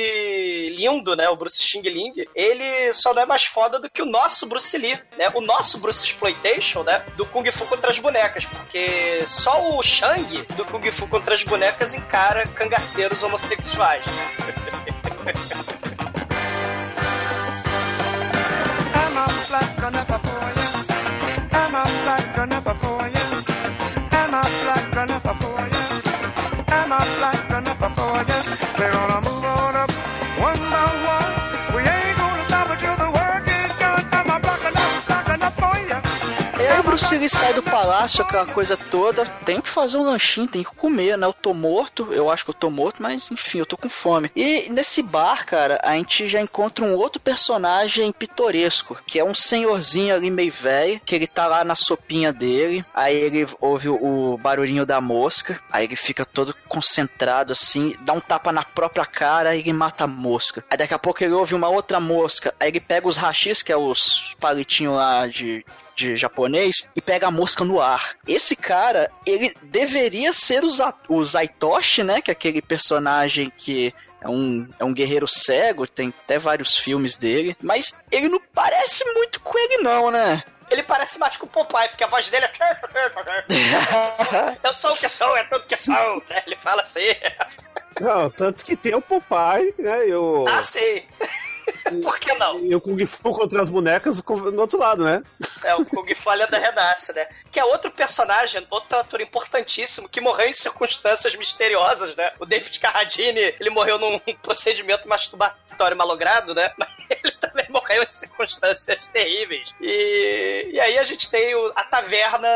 lindo, 0.76 1.16
né? 1.16 1.30
O 1.30 1.36
Bruce 1.36 1.62
Xing 1.62 1.82
Ling. 1.82 2.14
Ele 2.34 2.94
só 2.94 3.14
não 3.14 3.24
é 3.24 3.26
mais 3.26 3.44
foda 3.44 3.80
do 3.80 3.90
que 3.90 4.02
o 4.02 4.06
nosso 4.06 4.46
Bruce 4.46 4.78
Lee, 4.78 5.00
né? 5.18 5.30
O 5.34 5.42
nosso 5.42 5.78
Bruce 5.78 6.06
Exploitation, 6.06 6.84
né? 6.84 7.04
Do 7.18 7.26
Kung 7.26 7.50
Fu 7.52 7.66
contra 7.66 7.92
as 7.92 8.00
bonecas, 8.00 8.46
porque 8.46 9.24
só 9.28 9.76
o 9.76 9.82
Shang 9.82 10.42
do 10.56 10.66
Kung 10.66 10.90
Fu 10.92 11.08
contra 11.08 11.36
as 11.36 11.44
bonecas 11.44 11.94
encara 11.94 12.48
cangaceiros 12.48 13.22
homossexuais. 13.24 14.06
I'm 15.24 15.58
you. 26.92 26.98
I'm 26.98 27.08
a 27.08 27.18
black 27.20 27.50
gunner 27.50 27.76
for 27.76 28.31
Lee 37.10 37.30
sai 37.30 37.54
do 37.54 37.64
palácio, 37.64 38.24
aquela 38.24 38.46
coisa 38.46 38.78
toda. 38.78 39.26
Tem 39.46 39.60
que 39.60 39.70
fazer 39.70 39.98
um 39.98 40.04
lanchinho, 40.04 40.48
tem 40.48 40.64
que 40.64 40.76
comer, 40.76 41.18
né? 41.18 41.26
Eu 41.26 41.34
tô 41.34 41.54
morto, 41.54 42.08
eu 42.12 42.30
acho 42.30 42.44
que 42.46 42.52
eu 42.52 42.56
tô 42.56 42.70
morto, 42.70 43.02
mas 43.02 43.32
enfim, 43.32 43.60
eu 43.60 43.66
tô 43.66 43.76
com 43.76 43.90
fome. 43.90 44.32
E 44.36 44.70
nesse 44.70 45.02
bar, 45.02 45.46
cara, 45.46 45.80
a 45.84 45.94
gente 45.94 46.28
já 46.28 46.40
encontra 46.40 46.86
um 46.86 46.96
outro 46.96 47.20
personagem 47.20 48.12
pitoresco, 48.12 48.98
que 49.06 49.20
é 49.20 49.24
um 49.24 49.34
senhorzinho 49.34 50.16
ali 50.16 50.30
meio 50.30 50.52
velho, 50.52 51.02
que 51.06 51.16
ele 51.16 51.28
tá 51.28 51.48
lá 51.48 51.64
na 51.64 51.76
sopinha 51.76 52.32
dele. 52.32 52.86
Aí 52.94 53.16
ele 53.16 53.48
ouve 53.60 53.90
o 53.90 54.38
barulhinho 54.38 54.86
da 54.86 55.02
mosca, 55.02 55.60
aí 55.72 55.86
ele 55.86 55.96
fica 55.96 56.26
todo 56.26 56.56
concentrado 56.68 57.54
assim, 57.54 57.96
dá 58.02 58.14
um 58.14 58.20
tapa 58.20 58.52
na 58.52 58.64
própria 58.64 59.06
cara 59.06 59.56
e 59.56 59.60
ele 59.60 59.74
mata 59.74 60.04
a 60.04 60.08
mosca. 60.08 60.64
Aí 60.70 60.78
daqui 60.78 60.94
a 60.94 61.00
pouco 61.00 61.24
ele 61.24 61.34
ouve 61.34 61.56
uma 61.56 61.68
outra 61.68 62.00
mosca, 62.00 62.54
aí 62.60 62.70
ele 62.70 62.80
pega 62.80 63.08
os 63.08 63.18
rachis, 63.18 63.62
que 63.62 63.72
é 63.72 63.78
os 63.78 64.36
palitinhos 64.40 64.96
lá 64.96 65.28
de 65.28 65.66
de 65.96 66.16
japonês 66.16 66.88
e 66.96 67.02
pega 67.02 67.28
a 67.28 67.32
mosca 67.32 67.64
no 67.64 67.80
ar. 67.82 68.16
Esse 68.28 68.56
cara, 68.56 69.12
ele 69.26 69.54
deveria 69.64 70.34
ser 70.34 70.64
o, 70.64 70.70
Za- 70.70 70.94
o 71.10 71.24
Zaitoshi, 71.24 72.04
né? 72.04 72.22
Que 72.22 72.32
é 72.32 72.34
aquele 72.34 72.62
personagem 72.62 73.52
que 73.58 73.94
é 74.22 74.30
um, 74.30 74.68
é 74.80 74.84
um 74.86 74.94
guerreiro 74.94 75.28
cego, 75.28 75.88
tem 75.88 76.14
até 76.24 76.38
vários 76.38 76.76
filmes 76.78 77.18
dele, 77.18 77.56
mas 77.62 78.00
ele 78.12 78.30
não 78.30 78.40
parece 78.54 79.04
muito 79.14 79.40
com 79.40 79.58
ele, 79.58 79.78
não, 79.84 80.12
né? 80.12 80.44
Ele 80.70 80.84
parece 80.84 81.20
mais 81.20 81.36
com 81.36 81.46
o 81.46 81.50
Popeye, 81.50 81.90
porque 81.90 82.04
a 82.04 82.08
voz 82.08 82.30
dele 82.30 82.46
é. 82.46 82.52
Eu 84.68 84.74
sou 84.74 84.94
o 84.94 84.98
que 84.98 85.10
sou, 85.10 85.36
é 85.36 85.44
tudo 85.44 85.66
que 85.66 85.76
sou. 85.76 86.24
né? 86.30 86.44
Ele 86.48 86.56
fala 86.58 86.82
assim. 86.82 87.08
Não, 88.00 88.30
tanto 88.30 88.64
que 88.64 88.76
tem 88.78 88.96
o 88.96 89.02
Popeye, 89.02 89.74
né? 89.78 90.08
E 90.08 90.14
o, 90.14 90.46
Ah, 90.48 90.62
sim. 90.62 91.04
Por 92.02 92.20
que 92.20 92.34
não? 92.36 92.60
e 92.60 92.74
o 92.76 92.82
Kung 92.82 93.06
Fu 93.06 93.34
contra 93.34 93.62
as 93.62 93.70
bonecas 93.70 94.22
do 94.22 94.60
outro 94.62 94.80
lado, 94.80 95.04
né? 95.04 95.22
É 95.64 95.76
o 95.76 95.86
Kung 95.86 96.14
Falha 96.16 96.48
da 96.48 96.58
Renasce, 96.58 97.14
né? 97.14 97.28
Que 97.52 97.60
é 97.60 97.66
outro 97.66 97.92
personagem, 97.92 98.66
outro 98.70 98.98
ator 98.98 99.22
importantíssimo, 99.22 100.08
que 100.10 100.22
morreu 100.22 100.48
em 100.50 100.54
circunstâncias 100.54 101.36
misteriosas, 101.36 102.16
né? 102.16 102.32
O 102.40 102.46
David 102.46 102.80
Carradine, 102.80 103.56
ele 103.60 103.70
morreu 103.70 103.98
num 104.00 104.20
procedimento 104.42 105.08
masturbatório 105.08 105.98
malogrado, 105.98 106.54
né? 106.56 106.72
Mas 106.78 106.90
ele 107.10 107.32
também 107.34 107.66
morreu 107.70 108.04
em 108.04 108.12
circunstâncias 108.12 109.08
terríveis. 109.10 109.74
E, 109.82 110.70
e 110.74 110.80
aí 110.80 110.98
a 110.98 111.04
gente 111.04 111.30
tem 111.30 111.54
o- 111.56 111.72
a 111.76 111.84
taverna 111.84 112.48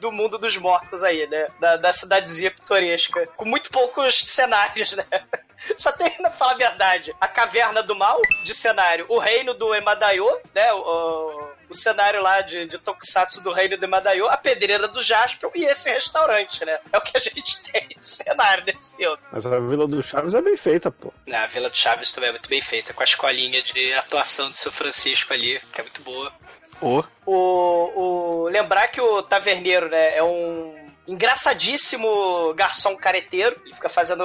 do 0.00 0.10
mundo 0.12 0.36
dos 0.38 0.56
mortos 0.56 1.02
aí, 1.02 1.26
né? 1.28 1.46
Da, 1.60 1.76
da 1.76 1.92
cidadezinha 1.92 2.50
pitoresca. 2.50 3.26
Com 3.36 3.44
muito 3.44 3.70
poucos 3.70 4.14
cenários, 4.16 4.94
né? 4.94 5.04
Só 5.76 5.92
tem, 5.92 6.10
pra 6.10 6.30
falar 6.30 6.52
a 6.52 6.56
verdade, 6.56 7.14
a 7.20 7.28
caverna 7.28 7.82
do 7.82 7.94
mal 7.96 8.20
de 8.44 8.54
cenário, 8.54 9.06
o 9.08 9.18
reino 9.18 9.54
do 9.54 9.74
Emadayo, 9.74 10.26
né? 10.54 10.72
O, 10.72 10.76
o- 10.78 11.40
o 11.50 11.54
o 11.66 11.74
cenário 11.74 12.22
lá 12.22 12.42
de, 12.42 12.66
de 12.66 12.78
Tokusatsu 12.78 13.40
do 13.42 13.50
Reino 13.50 13.76
de 13.76 13.86
Madaio, 13.86 14.28
a 14.28 14.36
pedreira 14.36 14.86
do 14.86 15.00
Jaspion 15.00 15.50
e 15.54 15.64
esse 15.64 15.90
restaurante, 15.90 16.62
né? 16.64 16.78
É 16.92 16.98
o 16.98 17.00
que 17.00 17.16
a 17.16 17.20
gente 17.20 17.62
tem 17.72 17.88
de 17.88 18.04
cenário 18.06 18.62
desse 18.64 18.94
filme. 18.94 19.16
Mas 19.32 19.44
a 19.46 19.58
Vila 19.58 19.88
do 19.88 20.00
Chaves 20.02 20.34
é 20.34 20.42
bem 20.42 20.56
feita, 20.58 20.90
pô. 20.90 21.12
Na 21.26 21.44
a 21.44 21.46
Vila 21.46 21.70
do 21.70 21.76
Chaves 21.76 22.12
também 22.12 22.28
é 22.28 22.32
muito 22.32 22.48
bem 22.50 22.60
feita, 22.60 22.92
com 22.92 23.00
a 23.00 23.04
escolinha 23.04 23.60
de 23.62 23.92
atuação 23.94 24.50
do 24.50 24.56
seu 24.56 24.70
Francisco 24.70 25.32
ali, 25.32 25.58
que 25.72 25.80
é 25.80 25.84
muito 25.84 26.02
boa. 26.02 26.32
Ô. 26.80 27.02
O, 27.26 27.32
o, 28.44 28.48
lembrar 28.50 28.86
que 28.88 29.00
o 29.00 29.22
taverneiro, 29.22 29.88
né, 29.88 30.16
é 30.16 30.22
um 30.22 30.83
engraçadíssimo 31.06 32.52
garçom 32.54 32.96
careteiro. 32.96 33.60
Ele 33.64 33.74
fica 33.74 33.88
fazendo 33.88 34.24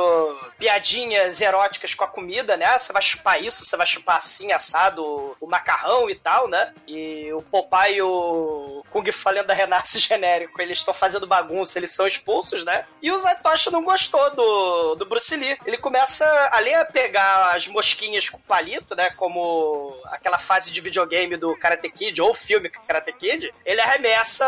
piadinhas 0.57 1.41
eróticas 1.41 1.93
com 1.93 2.03
a 2.03 2.07
comida, 2.07 2.55
né? 2.57 2.77
Você 2.77 2.93
vai 2.93 3.01
chupar 3.01 3.43
isso, 3.43 3.65
você 3.65 3.75
vai 3.75 3.85
chupar 3.85 4.17
assim, 4.17 4.51
assado, 4.51 5.35
o, 5.39 5.47
macarrão 5.47 6.09
e 6.09 6.15
tal, 6.15 6.47
né? 6.47 6.73
E 6.87 7.31
o 7.33 7.41
Popeye 7.41 7.97
e 7.97 8.01
o 8.01 8.83
Kung 8.91 9.11
Fu 9.11 9.29
Lenda 9.29 9.53
Renasce 9.53 9.99
genérico, 9.99 10.61
eles 10.61 10.79
estão 10.79 10.93
fazendo 10.93 11.27
bagunça, 11.27 11.77
eles 11.77 11.91
são 11.91 12.07
expulsos, 12.07 12.63
né? 12.63 12.85
E 13.01 13.11
o 13.11 13.17
Zatoshi 13.17 13.71
não 13.71 13.83
gostou 13.83 14.31
do, 14.31 14.95
do 14.95 15.05
Bruce 15.05 15.35
Lee. 15.35 15.57
Ele 15.65 15.77
começa, 15.77 16.25
além 16.51 16.75
a 16.75 16.85
pegar 16.85 17.55
as 17.55 17.67
mosquinhas 17.67 18.29
com 18.29 18.39
palito, 18.39 18.95
né? 18.95 19.09
Como 19.11 19.99
aquela 20.05 20.37
fase 20.37 20.71
de 20.71 20.81
videogame 20.81 21.35
do 21.35 21.57
Karate 21.57 21.89
Kid, 21.89 22.21
ou 22.21 22.33
filme 22.33 22.69
Karate 22.69 23.11
Kid, 23.13 23.53
ele 23.65 23.81
arremessa 23.81 24.45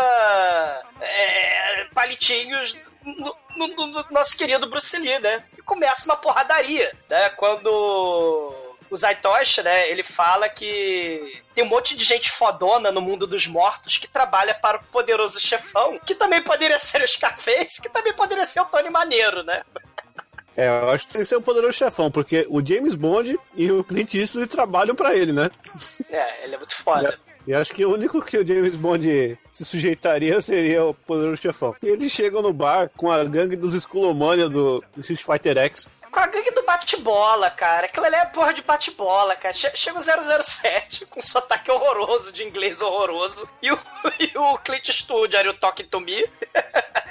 é, 1.02 1.86
palitinhos 1.94 2.21
no, 3.04 3.36
no- 3.56 3.68
no- 3.76 3.88
no 3.88 4.06
nosso 4.12 4.38
querido 4.38 4.70
Bruce 4.70 4.98
Lee, 4.98 5.20
né? 5.20 5.44
E 5.58 5.62
começa 5.62 6.06
uma 6.06 6.16
porradaria, 6.18 6.92
né? 7.10 7.30
Quando 7.32 7.70
o 8.90 8.98
Zaitoshi, 8.98 9.62
né, 9.64 9.90
ele 9.90 10.04
fala 10.04 10.50
que 10.50 11.42
tem 11.56 11.64
um 11.64 11.68
monte 11.68 11.96
de 11.96 12.04
gente 12.04 12.30
fodona 12.30 12.92
no 12.92 13.00
mundo 13.02 13.26
dos 13.26 13.48
mortos 13.48 13.98
que 13.98 14.08
trabalha 14.08 14.54
para 14.54 14.78
o 14.78 14.84
poderoso 14.88 15.40
chefão, 15.40 15.98
que 16.06 16.14
também 16.14 16.42
poderia 16.42 16.78
ser 16.78 17.02
o 17.02 17.08
Scarface, 17.08 17.82
que 17.82 17.88
também 17.90 18.14
poderia 18.14 18.44
ser 18.46 18.60
o 18.60 18.66
Tony 18.66 18.90
Maneiro, 18.90 19.44
né? 19.44 19.64
É, 20.58 20.68
eu 20.68 20.90
acho 20.90 21.08
que 21.08 21.14
tem 21.14 21.22
que 21.22 21.28
ser 21.28 21.36
o 21.38 21.42
poderoso 21.42 21.74
chefão, 21.78 22.12
porque 22.12 22.46
o 22.50 22.66
James 22.66 22.94
Bond 22.96 23.40
e 23.56 23.72
o 23.72 23.84
Clint 23.84 24.14
Eastwood 24.16 24.48
trabalham 24.48 24.94
pra 24.96 25.16
ele, 25.16 25.32
né? 25.32 25.50
É, 26.10 26.44
ele 26.44 26.56
é 26.56 26.58
muito 26.58 26.76
foda. 26.76 27.18
E 27.48 27.56
acho 27.56 27.74
que 27.74 27.84
o 27.84 27.92
único 27.94 28.22
que 28.24 28.38
o 28.38 28.46
James 28.46 28.76
Bond 28.76 29.36
se 29.50 29.66
sujeitaria 29.66 30.40
seria 30.40 30.86
o 30.86 30.94
poderoso 30.94 31.42
chefão. 31.42 31.76
E 31.82 31.88
eles 31.88 32.12
chegam 32.12 32.40
no 32.44 32.54
bar 32.54 32.88
com 32.96 33.12
a 33.12 33.24
gangue 33.24 33.56
dos 33.56 33.74
Skullomania 33.74 34.48
do, 34.48 34.84
Street 35.00 35.20
Fighter 35.24 35.58
X. 35.58 35.90
Com 36.12 36.20
a 36.20 36.28
gangue 36.28 36.52
do 36.52 36.62
bate-bola, 36.62 37.50
cara. 37.50 37.88
Aquilo 37.88 38.06
ali 38.06 38.16
é 38.16 38.26
porra 38.26 38.54
de 38.54 38.62
bate-bola, 38.62 39.36
cara. 39.36 39.56
Che- 39.56 39.72
Chega 39.76 39.98
o 39.98 40.02
007 40.44 41.06
com 41.10 41.20
um 41.20 41.24
sotaque 41.24 41.72
horroroso 41.72 42.32
de 42.32 42.44
inglês 42.44 42.80
horroroso. 42.80 43.50
E 43.60 43.72
o, 43.72 43.80
e 44.20 44.38
o 44.38 44.58
Clint 44.60 44.90
Eastwood, 44.90 45.36
era 45.36 45.50
o 45.50 45.54
Talking 45.56 45.86
to 45.88 46.00
Me. 46.00 46.24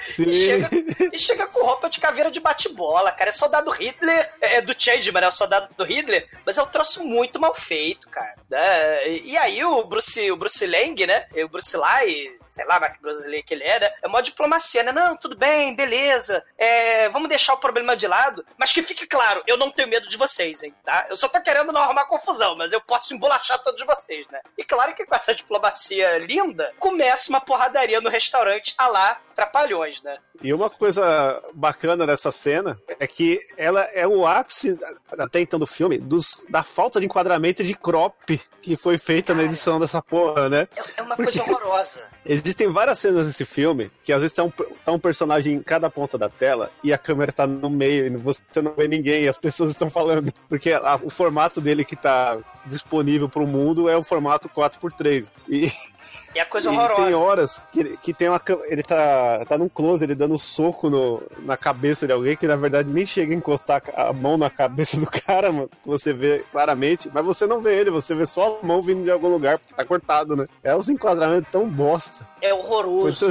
Sim. 0.09 0.31
E 0.31 0.35
chega, 0.35 0.69
e 1.13 1.19
chega 1.19 1.47
com 1.47 1.65
roupa 1.65 1.89
de 1.91 2.01
caveira 2.01 2.31
de 2.31 2.41
bate-bola, 2.41 3.13
cara. 3.13 3.31
É 3.31 3.33
soldado 3.33 3.71
Hitler, 3.71 4.31
é 4.41 4.57
é 4.57 4.61
do 4.61 4.75
Changeman, 4.77 5.23
é 5.25 5.29
o 5.29 5.33
soldado 5.33 5.73
do 5.77 5.85
Hitler, 5.85 6.27
mas 6.45 6.59
é 6.59 6.63
um 6.63 6.67
troço 6.67 7.05
muito 7.05 7.39
mal 7.39 7.55
feito, 7.55 8.09
cara. 8.09 8.37
né? 8.49 9.09
E, 9.09 9.33
e 9.33 9.37
aí 9.37 9.65
o 9.65 9.85
Bruce, 9.85 10.31
o 10.31 10.37
Bruce 10.37 10.67
Lang, 10.67 11.07
né? 11.07 11.27
O 11.45 11.49
Bruce 11.49 11.77
Lai, 11.77 12.33
sei 12.61 12.67
lá, 12.67 12.79
brasileiro 13.01 13.47
que 13.47 13.55
ele 13.55 13.65
é, 13.65 13.81
né? 13.81 13.91
É 14.03 14.09
mó 14.09 14.21
diplomacia, 14.21 14.83
né? 14.83 14.93
Não, 14.93 15.17
tudo 15.17 15.35
bem, 15.35 15.75
beleza. 15.75 16.45
É, 16.59 17.09
vamos 17.09 17.29
deixar 17.29 17.55
o 17.55 17.59
problema 17.59 17.97
de 17.97 18.07
lado, 18.07 18.45
mas 18.59 18.71
que 18.71 18.83
fique 18.83 19.07
claro, 19.07 19.43
eu 19.47 19.57
não 19.57 19.71
tenho 19.71 19.89
medo 19.89 20.07
de 20.09 20.17
vocês, 20.17 20.63
hein, 20.63 20.75
tá? 20.85 21.07
Eu 21.09 21.17
só 21.17 21.27
tô 21.27 21.41
querendo 21.41 21.73
não 21.73 21.81
arrumar 21.81 22.05
confusão, 22.05 22.55
mas 22.57 22.71
eu 22.73 22.81
posso 22.81 23.15
embolachar 23.15 23.59
todos 23.63 23.83
vocês, 23.85 24.27
né? 24.29 24.41
E 24.59 24.65
claro 24.65 24.95
que 24.95 25.07
com 25.07 25.15
essa 25.15 25.35
diplomacia 25.35 26.19
linda, 26.19 26.73
começa 26.79 27.31
uma 27.31 27.41
porradaria 27.41 28.01
no 28.01 28.11
restaurante 28.11 28.75
a 28.77 28.87
lá 28.87 29.21
Trapalhões, 29.35 30.03
né? 30.03 30.19
E 30.43 30.53
uma 30.53 30.69
coisa 30.69 31.43
bacana 31.55 32.07
dessa 32.07 32.31
cena 32.31 32.79
é 32.99 33.07
que 33.07 33.41
ela 33.57 33.83
é 33.95 34.07
o 34.07 34.27
ápice, 34.27 34.77
até 35.19 35.41
então 35.41 35.59
do 35.59 35.67
filme, 35.67 35.97
dos, 35.99 36.43
da 36.51 36.63
falta 36.63 37.01
de 37.01 37.07
enquadramento 37.07 37.65
de 37.65 37.75
crop 37.75 38.39
que 38.61 38.77
foi 38.77 38.99
feita 38.99 39.35
na 39.35 39.43
edição 39.45 39.81
dessa 39.81 40.03
porra, 40.03 40.51
né? 40.51 40.69
É 40.97 41.01
uma 41.03 41.17
Porque- 41.17 41.39
coisa 41.39 41.51
horrorosa. 41.51 42.05
Existem 42.51 42.67
várias 42.73 42.99
cenas 42.99 43.29
nesse 43.29 43.45
filme 43.45 43.93
que 44.03 44.13
às 44.13 44.23
vezes 44.23 44.35
tá 44.37 44.43
um, 44.43 44.51
tá 44.51 44.91
um 44.91 44.99
personagem 44.99 45.55
em 45.55 45.63
cada 45.63 45.89
ponta 45.89 46.19
da 46.19 46.29
tela 46.29 46.69
e 46.83 46.93
a 46.93 46.99
câmera 46.99 47.31
tá 47.31 47.47
no 47.47 47.71
meio 47.71 48.07
e 48.07 48.11
você 48.17 48.43
não 48.61 48.75
vê 48.75 48.89
ninguém 48.89 49.23
e 49.23 49.29
as 49.29 49.39
pessoas 49.39 49.71
estão 49.71 49.89
falando. 49.89 50.33
Porque 50.49 50.73
a- 50.73 50.99
o 51.01 51.09
formato 51.09 51.61
dele 51.61 51.85
que 51.85 51.95
tá 51.95 52.39
disponível 52.67 53.29
pro 53.29 53.47
mundo 53.47 53.89
é 53.89 53.97
o 53.97 54.03
formato 54.03 54.49
4x3. 54.49 55.33
E, 55.49 55.71
E 56.35 56.39
a 56.41 56.47
coisa 56.47 56.71
e 56.71 56.73
horrorosa. 56.77 57.05
tem 57.05 57.15
horas 57.15 57.67
que, 57.73 57.97
que 57.99 58.15
tem 58.15 58.29
uma. 58.29 58.41
Ele 58.67 58.83
tá, 58.83 59.45
tá 59.47 59.59
num 59.59 59.69
close, 59.69 60.05
ele 60.05 60.15
dando 60.15 60.35
um 60.35 60.39
soco 60.39 60.89
no, 60.89 61.23
na 61.41 61.57
cabeça 61.57 62.07
de 62.07 62.13
alguém 62.13 62.37
que 62.37 62.47
na 62.47 62.57
verdade 62.57 62.93
nem 62.93 63.05
chega 63.05 63.33
a 63.33 63.37
encostar 63.37 63.83
a 63.97 64.13
mão 64.13 64.37
na 64.37 64.49
cabeça 64.49 65.01
do 65.01 65.07
cara, 65.11 65.51
mano. 65.51 65.69
Que 65.83 65.89
você 65.89 66.13
vê 66.13 66.45
claramente, 66.53 67.11
mas 67.13 67.25
você 67.27 67.47
não 67.47 67.61
vê 67.61 67.79
ele, 67.81 67.91
você 67.91 68.15
vê 68.15 68.25
só 68.27 68.59
a 68.63 68.67
mão 68.67 68.81
vindo 68.83 69.03
de 69.03 69.11
algum 69.11 69.29
lugar 69.29 69.59
porque 69.59 69.75
tá 69.75 69.85
cortado, 69.85 70.37
né? 70.37 70.45
É 70.63 70.75
uns 70.77 70.89
enquadramentos 70.89 71.51
tão 71.51 71.69
bosta. 71.69 72.27
É 72.41 72.55
horroroso. 72.55 73.27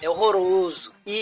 É 0.00 0.08
horroroso. 0.08 0.92
E, 1.04 1.12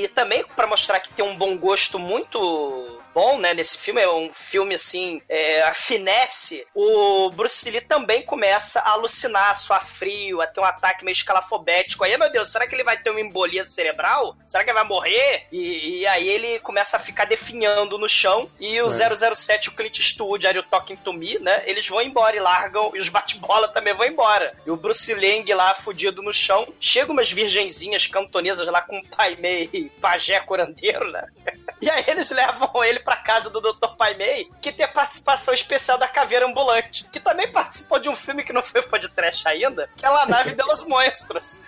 e- 0.00 0.04
e 0.04 0.08
também 0.08 0.44
pra 0.56 0.66
mostrar 0.66 0.98
que 1.00 1.12
tem 1.12 1.24
um 1.24 1.36
bom 1.36 1.56
gosto 1.58 1.98
muito 1.98 2.98
bom, 3.16 3.38
né, 3.38 3.54
nesse 3.54 3.78
filme, 3.78 4.02
é 4.02 4.12
um 4.12 4.30
filme 4.30 4.74
assim, 4.74 5.22
é, 5.26 5.62
a 5.62 5.72
finesse, 5.72 6.66
o 6.74 7.30
Bruce 7.30 7.70
Lee 7.70 7.80
também 7.80 8.22
começa 8.22 8.78
a 8.80 8.90
alucinar, 8.90 9.52
a 9.52 9.54
suar 9.54 9.86
frio, 9.86 10.42
a 10.42 10.46
ter 10.46 10.60
um 10.60 10.64
ataque 10.64 11.02
meio 11.02 11.14
escalafobético. 11.14 12.04
Aí, 12.04 12.14
meu 12.18 12.30
Deus, 12.30 12.52
será 12.52 12.66
que 12.66 12.74
ele 12.74 12.84
vai 12.84 12.98
ter 12.98 13.08
uma 13.08 13.22
embolia 13.22 13.64
cerebral? 13.64 14.36
Será 14.44 14.62
que 14.62 14.68
ele 14.68 14.78
vai 14.78 14.86
morrer? 14.86 15.46
E, 15.50 16.00
e 16.00 16.06
aí 16.06 16.28
ele 16.28 16.58
começa 16.58 16.98
a 16.98 17.00
ficar 17.00 17.24
definhando 17.24 17.96
no 17.96 18.06
chão 18.06 18.50
e 18.60 18.82
o 18.82 18.90
007, 18.90 19.70
o 19.70 19.72
Clint 19.72 19.98
Eastwood, 19.98 20.46
aí 20.46 20.58
o 20.58 20.62
Talking 20.62 20.96
to 20.96 21.14
Me, 21.14 21.38
né, 21.38 21.62
eles 21.64 21.88
vão 21.88 22.02
embora 22.02 22.36
e 22.36 22.40
largam, 22.40 22.92
e 22.94 22.98
os 22.98 23.08
bate-bola 23.08 23.68
também 23.68 23.94
vão 23.94 24.06
embora. 24.06 24.54
E 24.66 24.70
o 24.70 24.76
Bruce 24.76 25.14
Lang 25.14 25.54
lá, 25.54 25.74
fudido 25.74 26.20
no 26.20 26.34
chão, 26.34 26.70
chega 26.78 27.10
umas 27.10 27.32
virgenzinhas 27.32 28.06
cantonesas 28.06 28.68
lá 28.68 28.82
com 28.82 28.98
um 28.98 29.04
pai 29.04 29.36
meio 29.36 29.90
pajé 30.02 30.38
curandeiro, 30.40 31.10
né? 31.10 31.26
E 31.78 31.90
aí 31.90 32.04
eles 32.08 32.30
levam 32.30 32.82
ele 32.82 33.00
pra 33.06 33.16
casa 33.16 33.48
do 33.48 33.60
Dr. 33.60 33.94
Pai 33.96 34.14
Mei, 34.14 34.50
que 34.60 34.72
tem 34.72 34.84
a 34.84 34.88
participação 34.88 35.54
especial 35.54 35.96
da 35.96 36.08
Caveira 36.08 36.44
Ambulante, 36.44 37.08
que 37.12 37.20
também 37.20 37.50
participou 37.52 38.00
de 38.00 38.08
um 38.08 38.16
filme 38.16 38.42
que 38.42 38.52
não 38.52 38.64
foi 38.64 38.82
podcast 38.82 39.46
ainda, 39.46 39.88
que 39.96 40.04
é 40.04 40.10
La 40.10 40.26
Nave 40.26 40.54
de 40.54 40.62
los 40.64 40.82
Monstros. 40.82 41.60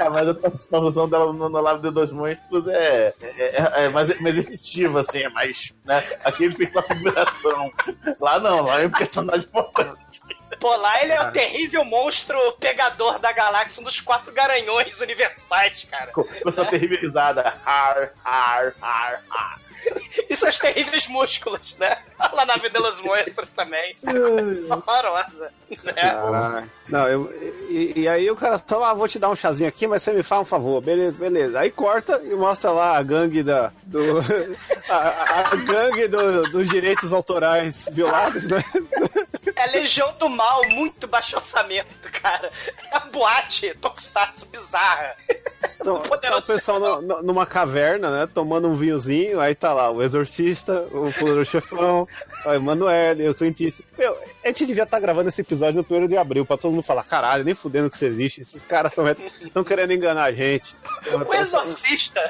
É, 0.00 0.08
mas 0.08 0.28
a 0.28 0.34
participação 0.34 1.08
dela 1.08 1.32
no, 1.32 1.48
no 1.48 1.60
Lave 1.60 1.82
de 1.82 1.90
Dois 1.90 2.10
Monstros 2.10 2.66
é, 2.66 3.14
é, 3.20 3.26
é- 3.80 3.84
é 3.84 3.88
mais, 3.90 4.18
mais 4.20 4.36
efetiva, 4.36 5.00
assim, 5.00 5.20
é 5.22 5.28
mais. 5.28 5.72
Né? 5.84 6.02
Aqui 6.24 6.44
ele 6.44 6.56
fez 6.56 6.72
só 6.72 6.82
figuração. 6.82 7.70
Lá 8.20 8.40
não, 8.40 8.62
lá 8.62 8.80
é 8.80 8.86
um 8.86 8.90
personagem 8.90 9.44
importante. 9.46 10.20
Lá 10.68 11.02
ele 11.02 11.12
é 11.12 11.20
o 11.20 11.32
terrível 11.32 11.84
monstro 11.84 12.38
pegador 12.58 13.18
da 13.18 13.32
galáxia, 13.32 13.80
um 13.80 13.84
dos 13.84 14.00
quatro 14.00 14.32
garanhões 14.32 15.00
universais, 15.00 15.84
cara. 15.90 16.12
Com, 16.12 16.24
com 16.24 16.52
sua 16.52 16.64
terrível 16.66 16.98
risada. 16.98 17.58
Ar, 17.64 18.12
ar, 18.24 18.74
ar, 18.80 19.22
ar. 19.30 19.63
E 20.28 20.36
seus 20.36 20.58
terríveis 20.58 21.06
músculos, 21.08 21.76
né? 21.78 21.96
La 22.32 22.44
Nave 22.46 22.68
de 22.70 22.78
los 22.78 23.00
Monstros 23.00 23.48
também. 23.50 23.94
Horrorosa, 24.70 25.50
né? 25.84 26.66
Não, 26.88 27.08
eu, 27.08 27.32
e, 27.68 28.00
e 28.00 28.08
aí 28.08 28.30
o 28.30 28.36
cara 28.36 28.58
fala, 28.58 28.90
ah, 28.90 28.94
vou 28.94 29.08
te 29.08 29.18
dar 29.18 29.30
um 29.30 29.36
chazinho 29.36 29.68
aqui, 29.68 29.86
mas 29.86 30.02
você 30.02 30.12
me 30.12 30.22
faz 30.22 30.42
um 30.42 30.44
favor, 30.44 30.80
beleza, 30.80 31.16
beleza. 31.18 31.58
Aí 31.58 31.70
corta 31.70 32.20
e 32.24 32.34
mostra 32.34 32.70
lá 32.70 32.96
a 32.96 33.02
gangue 33.02 33.42
da. 33.42 33.70
Do, 33.84 34.18
a, 34.88 34.96
a- 34.96 35.48
a 35.52 35.56
gangue 35.56 36.08
do- 36.08 36.50
dos 36.50 36.68
direitos 36.68 37.12
autorais 37.12 37.88
violados, 37.92 38.48
né? 38.48 38.62
É 39.56 39.62
a 39.64 39.66
Legião 39.66 40.12
do 40.18 40.28
Mal, 40.28 40.62
muito 40.70 41.06
baixo 41.06 41.36
orçamento, 41.36 42.10
cara. 42.22 42.46
É 42.90 42.96
a 42.96 43.00
boate 43.00 43.74
tokusatsu 43.80 44.46
bizarra. 44.46 45.14
Então, 45.80 46.00
tá 46.00 46.38
o 46.38 46.42
pessoal 46.42 46.80
no- 46.80 47.02
no- 47.02 47.22
numa 47.22 47.44
caverna, 47.46 48.10
né? 48.10 48.28
Tomando 48.32 48.68
um 48.68 48.74
vinhozinho, 48.74 49.38
aí 49.40 49.54
tá 49.54 49.72
lá 49.74 49.90
o 49.90 50.02
Exorcista, 50.02 50.86
o 50.92 51.12
Poderoso 51.12 51.50
Chefão, 51.50 52.08
o 52.46 52.52
Emanuele, 52.52 53.28
o 53.28 53.34
Clint 53.34 53.60
Eastwood. 53.60 53.92
Meu, 53.98 54.16
a 54.42 54.46
gente 54.48 54.64
devia 54.66 54.84
estar 54.84 54.98
gravando 55.00 55.28
esse 55.28 55.40
episódio 55.40 55.76
no 55.76 55.84
primeiro 55.84 56.08
de 56.08 56.16
abril, 56.16 56.46
pra 56.46 56.56
todo 56.56 56.70
mundo 56.72 56.82
falar, 56.82 57.04
caralho, 57.04 57.44
nem 57.44 57.54
fudendo 57.54 57.88
que 57.90 57.96
isso 57.96 58.04
existe. 58.06 58.40
Esses 58.42 58.64
caras 58.64 58.94
são 58.94 59.04
estão 59.08 59.62
querendo 59.64 59.92
enganar 59.92 60.24
a 60.24 60.32
gente. 60.32 60.74
O 61.26 61.34
Exorcista 61.34 62.20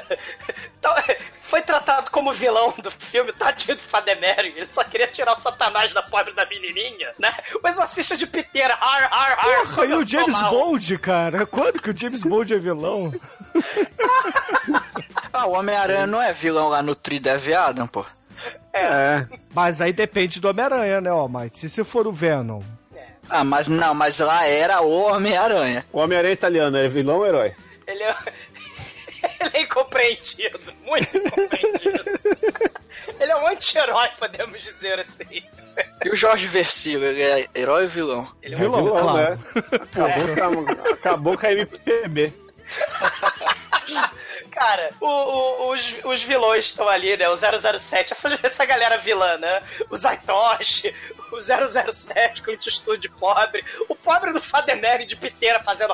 tá- 0.81 1.03
foi 1.43 1.61
tratado 1.61 2.11
como 2.11 2.33
vilão 2.33 2.73
do 2.81 2.91
filme, 2.91 3.31
tadinho 3.33 3.77
do 3.77 3.83
Fademere. 3.83 4.53
Ele 4.55 4.67
só 4.71 4.83
queria 4.83 5.07
tirar 5.07 5.33
o 5.33 5.39
satanás 5.39 5.93
da 5.93 6.01
pobre 6.03 6.33
da 6.33 6.45
menininha, 6.45 7.13
né? 7.19 7.33
O 7.63 7.67
Exorcista 7.67 8.17
de 8.17 8.25
piteira, 8.27 8.75
har, 8.79 9.03
har, 9.11 9.31
har. 9.39 9.65
Porra, 9.67 9.85
e 9.85 9.93
o 9.93 10.05
James 10.05 10.39
mal. 10.39 10.51
Bond, 10.51 10.97
cara? 10.97 11.45
Quando 11.45 11.81
que 11.81 11.89
o 11.91 11.97
James 11.97 12.21
Bond 12.23 12.53
é 12.53 12.57
vilão? 12.57 13.13
Ah, 15.37 15.45
o 15.47 15.51
Homem-Aranha 15.51 16.07
não 16.07 16.21
é 16.21 16.31
vilão 16.31 16.69
lá 16.69 16.81
no 16.81 16.95
Tri 16.95 17.19
Dev 17.19 17.45
Adam, 17.53 17.87
pô. 17.87 18.05
É. 18.71 19.27
Mas 19.53 19.81
aí 19.81 19.91
depende 19.91 20.39
do 20.39 20.47
Homem-Aranha, 20.49 21.01
né, 21.01 21.11
ó, 21.11 21.27
mas 21.27 21.51
se, 21.55 21.69
se 21.69 21.83
for 21.83 22.07
o 22.07 22.11
Venom, 22.11 22.61
Ah, 23.29 23.43
mas 23.43 23.67
não, 23.67 23.93
mas 23.93 24.19
lá 24.19 24.45
era 24.47 24.79
o 24.81 24.89
Homem-Aranha. 24.89 25.85
O 25.91 25.99
Homem-Aranha 25.99 26.33
italiano 26.33 26.77
é 26.77 26.87
vilão 26.87 27.17
ou 27.17 27.27
herói? 27.27 27.53
Ele 27.85 28.03
é, 28.03 28.15
ele 29.41 29.51
é 29.53 29.61
incompreendido, 29.63 30.59
muito 30.85 31.17
incompreendido. 31.17 32.03
ele 33.19 33.31
é 33.31 33.35
um 33.35 33.47
anti-herói, 33.47 34.09
podemos 34.17 34.63
dizer 34.63 34.99
assim. 34.99 35.43
E 36.05 36.09
o 36.09 36.15
Jorge 36.15 36.47
Versilo, 36.47 37.03
ele 37.03 37.21
é 37.21 37.47
herói 37.53 37.83
ou 37.83 37.89
vilão? 37.89 38.27
Ele 38.41 38.53
é 38.53 38.57
um 38.57 38.61
Vilão, 38.61 38.83
vilão, 38.85 39.01
claro. 39.01 39.35
né? 39.35 39.39
Acabou, 39.81 40.65
com 40.65 40.71
a, 40.71 40.93
acabou 40.93 41.37
com 41.37 41.45
a 41.45 41.51
MPB. 41.51 42.33
Cara, 44.55 44.91
o- 45.01 45.05
o- 45.05 45.73
os, 45.73 45.95
os 46.05 46.23
vilões 46.23 46.65
estão 46.67 46.87
ali, 46.87 47.17
né? 47.17 47.27
O 47.29 47.35
007, 47.35 48.13
essa, 48.13 48.39
essa 48.41 48.65
galera 48.65 48.97
vilã, 48.97 49.37
né? 49.37 49.61
O 49.89 49.97
Zaitoshi, 49.97 50.95
o 51.31 51.39
007, 51.41 52.41
Clint 52.41 52.65
Eastwood 52.65 53.09
pobre, 53.09 53.63
o 53.89 53.95
pobre 53.95 54.31
do 54.31 54.41
Fadeneri 54.41 55.05
de 55.05 55.15
piteira 55.17 55.61
fazendo... 55.61 55.93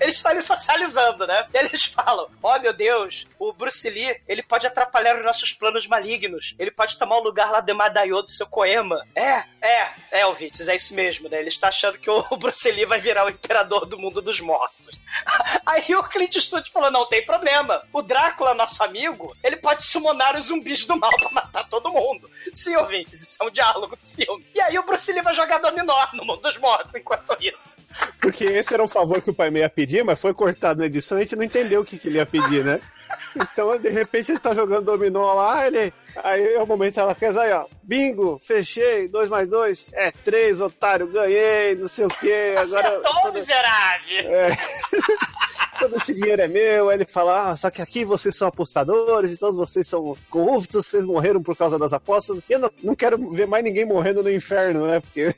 Eles 0.00 0.16
estão 0.16 0.32
ali 0.32 0.42
socializando, 0.42 1.26
né? 1.28 1.46
E 1.54 1.58
eles 1.58 1.84
falam, 1.84 2.28
oh 2.42 2.58
meu 2.58 2.72
Deus, 2.72 3.24
o 3.38 3.52
Bruce 3.52 3.88
Lee, 3.88 4.20
ele 4.26 4.42
pode 4.42 4.66
atrapalhar 4.66 5.16
os 5.16 5.24
nossos 5.24 5.52
planos 5.52 5.86
malignos. 5.86 6.54
Ele 6.58 6.72
pode 6.72 6.98
tomar 6.98 7.18
o 7.18 7.22
lugar 7.22 7.50
lá 7.52 7.60
de 7.60 7.72
Madaio 7.72 8.20
do 8.22 8.30
seu 8.30 8.46
Koema. 8.48 9.06
É, 9.14 9.44
é, 9.62 9.92
é, 10.10 10.26
ouvintes, 10.26 10.68
é 10.68 10.74
isso 10.74 10.92
mesmo, 10.94 11.28
né? 11.28 11.38
Ele 11.38 11.48
está 11.48 11.68
achando 11.68 11.98
que 11.98 12.10
o 12.10 12.22
Bruce 12.36 12.68
Lee 12.72 12.84
vai 12.84 12.98
virar 12.98 13.24
o 13.26 13.30
imperador 13.30 13.86
do 13.86 13.96
mundo 13.98 14.20
dos 14.20 14.40
mortos. 14.40 15.00
Aí 15.64 15.94
o 15.94 16.02
Clint 16.02 16.34
Eastwood 16.36 16.70
falou: 16.70 16.90
não 16.90 17.06
tem 17.06 17.24
problema. 17.24 17.82
O 17.92 18.02
Drácula, 18.02 18.54
nosso 18.54 18.82
amigo, 18.82 19.36
ele 19.42 19.56
pode 19.56 19.82
summonar 19.82 20.36
os 20.36 20.44
zumbis 20.44 20.86
do 20.86 20.96
mal 20.96 21.10
pra 21.16 21.30
matar 21.30 21.68
todo 21.68 21.92
mundo. 21.92 22.30
Sim, 22.52 22.76
ouvintes, 22.76 23.20
isso 23.22 23.42
é 23.42 23.46
um 23.46 23.50
diálogo 23.50 23.96
do 23.96 24.06
filme. 24.06 24.46
E 24.54 24.60
aí 24.60 24.78
o 24.78 24.84
Bruce 24.84 25.12
Lee 25.12 25.22
vai 25.22 25.34
jogar 25.34 25.58
dominó 25.58 25.94
no 26.12 26.24
mundo 26.24 26.42
dos 26.42 26.56
mortos 26.58 26.94
enquanto 26.94 27.36
isso. 27.40 27.78
Porque 28.20 28.44
esse 28.44 28.74
era 28.74 28.82
um 28.82 28.88
favor 28.88 29.20
que 29.20 29.30
o 29.30 29.34
pai 29.34 29.50
meio 29.50 29.64
ia 29.64 29.70
pedir, 29.70 30.04
mas 30.04 30.20
foi 30.20 30.34
cortado 30.34 30.80
na 30.80 30.86
edição 30.86 31.18
e 31.18 31.22
a 31.22 31.24
gente 31.24 31.36
não 31.36 31.44
entendeu 31.44 31.80
o 31.80 31.84
que, 31.84 31.98
que 31.98 32.08
ele 32.08 32.18
ia 32.18 32.26
pedir, 32.26 32.64
né? 32.64 32.80
Então, 33.36 33.76
de 33.78 33.88
repente, 33.90 34.32
ele 34.32 34.38
tá 34.38 34.54
jogando 34.54 34.84
dominó 34.84 35.32
lá, 35.34 35.66
ele. 35.66 35.92
Aí 36.22 36.54
é 36.54 36.62
o 36.62 36.66
momento 36.66 37.00
ela 37.00 37.14
quer 37.14 37.36
aí, 37.36 37.52
ó. 37.52 37.66
Bingo, 37.82 38.38
fechei, 38.40 39.08
dois 39.08 39.28
mais 39.28 39.48
dois, 39.48 39.90
é 39.94 40.12
três, 40.12 40.60
otário, 40.60 41.08
ganhei, 41.08 41.74
não 41.74 41.88
sei 41.88 42.06
o 42.06 42.08
quê. 42.08 42.54
Agora. 42.56 42.88
Acertou, 42.88 43.22
todo- 43.22 43.34
miserável! 43.34 44.32
É. 44.32 44.50
Todo 45.80 45.96
esse 45.96 46.14
dinheiro 46.14 46.40
é 46.40 46.46
meu. 46.46 46.88
Aí 46.88 46.96
ele 46.96 47.04
fala: 47.04 47.50
ah, 47.50 47.56
só 47.56 47.68
que 47.68 47.82
aqui 47.82 48.04
vocês 48.04 48.36
são 48.36 48.46
apostadores 48.46 49.32
e 49.32 49.36
todos 49.38 49.56
vocês 49.56 49.86
são 49.88 50.16
corruptos, 50.30 50.86
vocês 50.86 51.04
morreram 51.04 51.42
por 51.42 51.56
causa 51.56 51.76
das 51.76 51.92
apostas. 51.92 52.40
Eu 52.48 52.60
não, 52.60 52.70
não 52.80 52.94
quero 52.94 53.18
ver 53.30 53.46
mais 53.48 53.64
ninguém 53.64 53.84
morrendo 53.84 54.22
no 54.22 54.30
inferno, 54.30 54.86
né? 54.86 55.00
Porque 55.00 55.34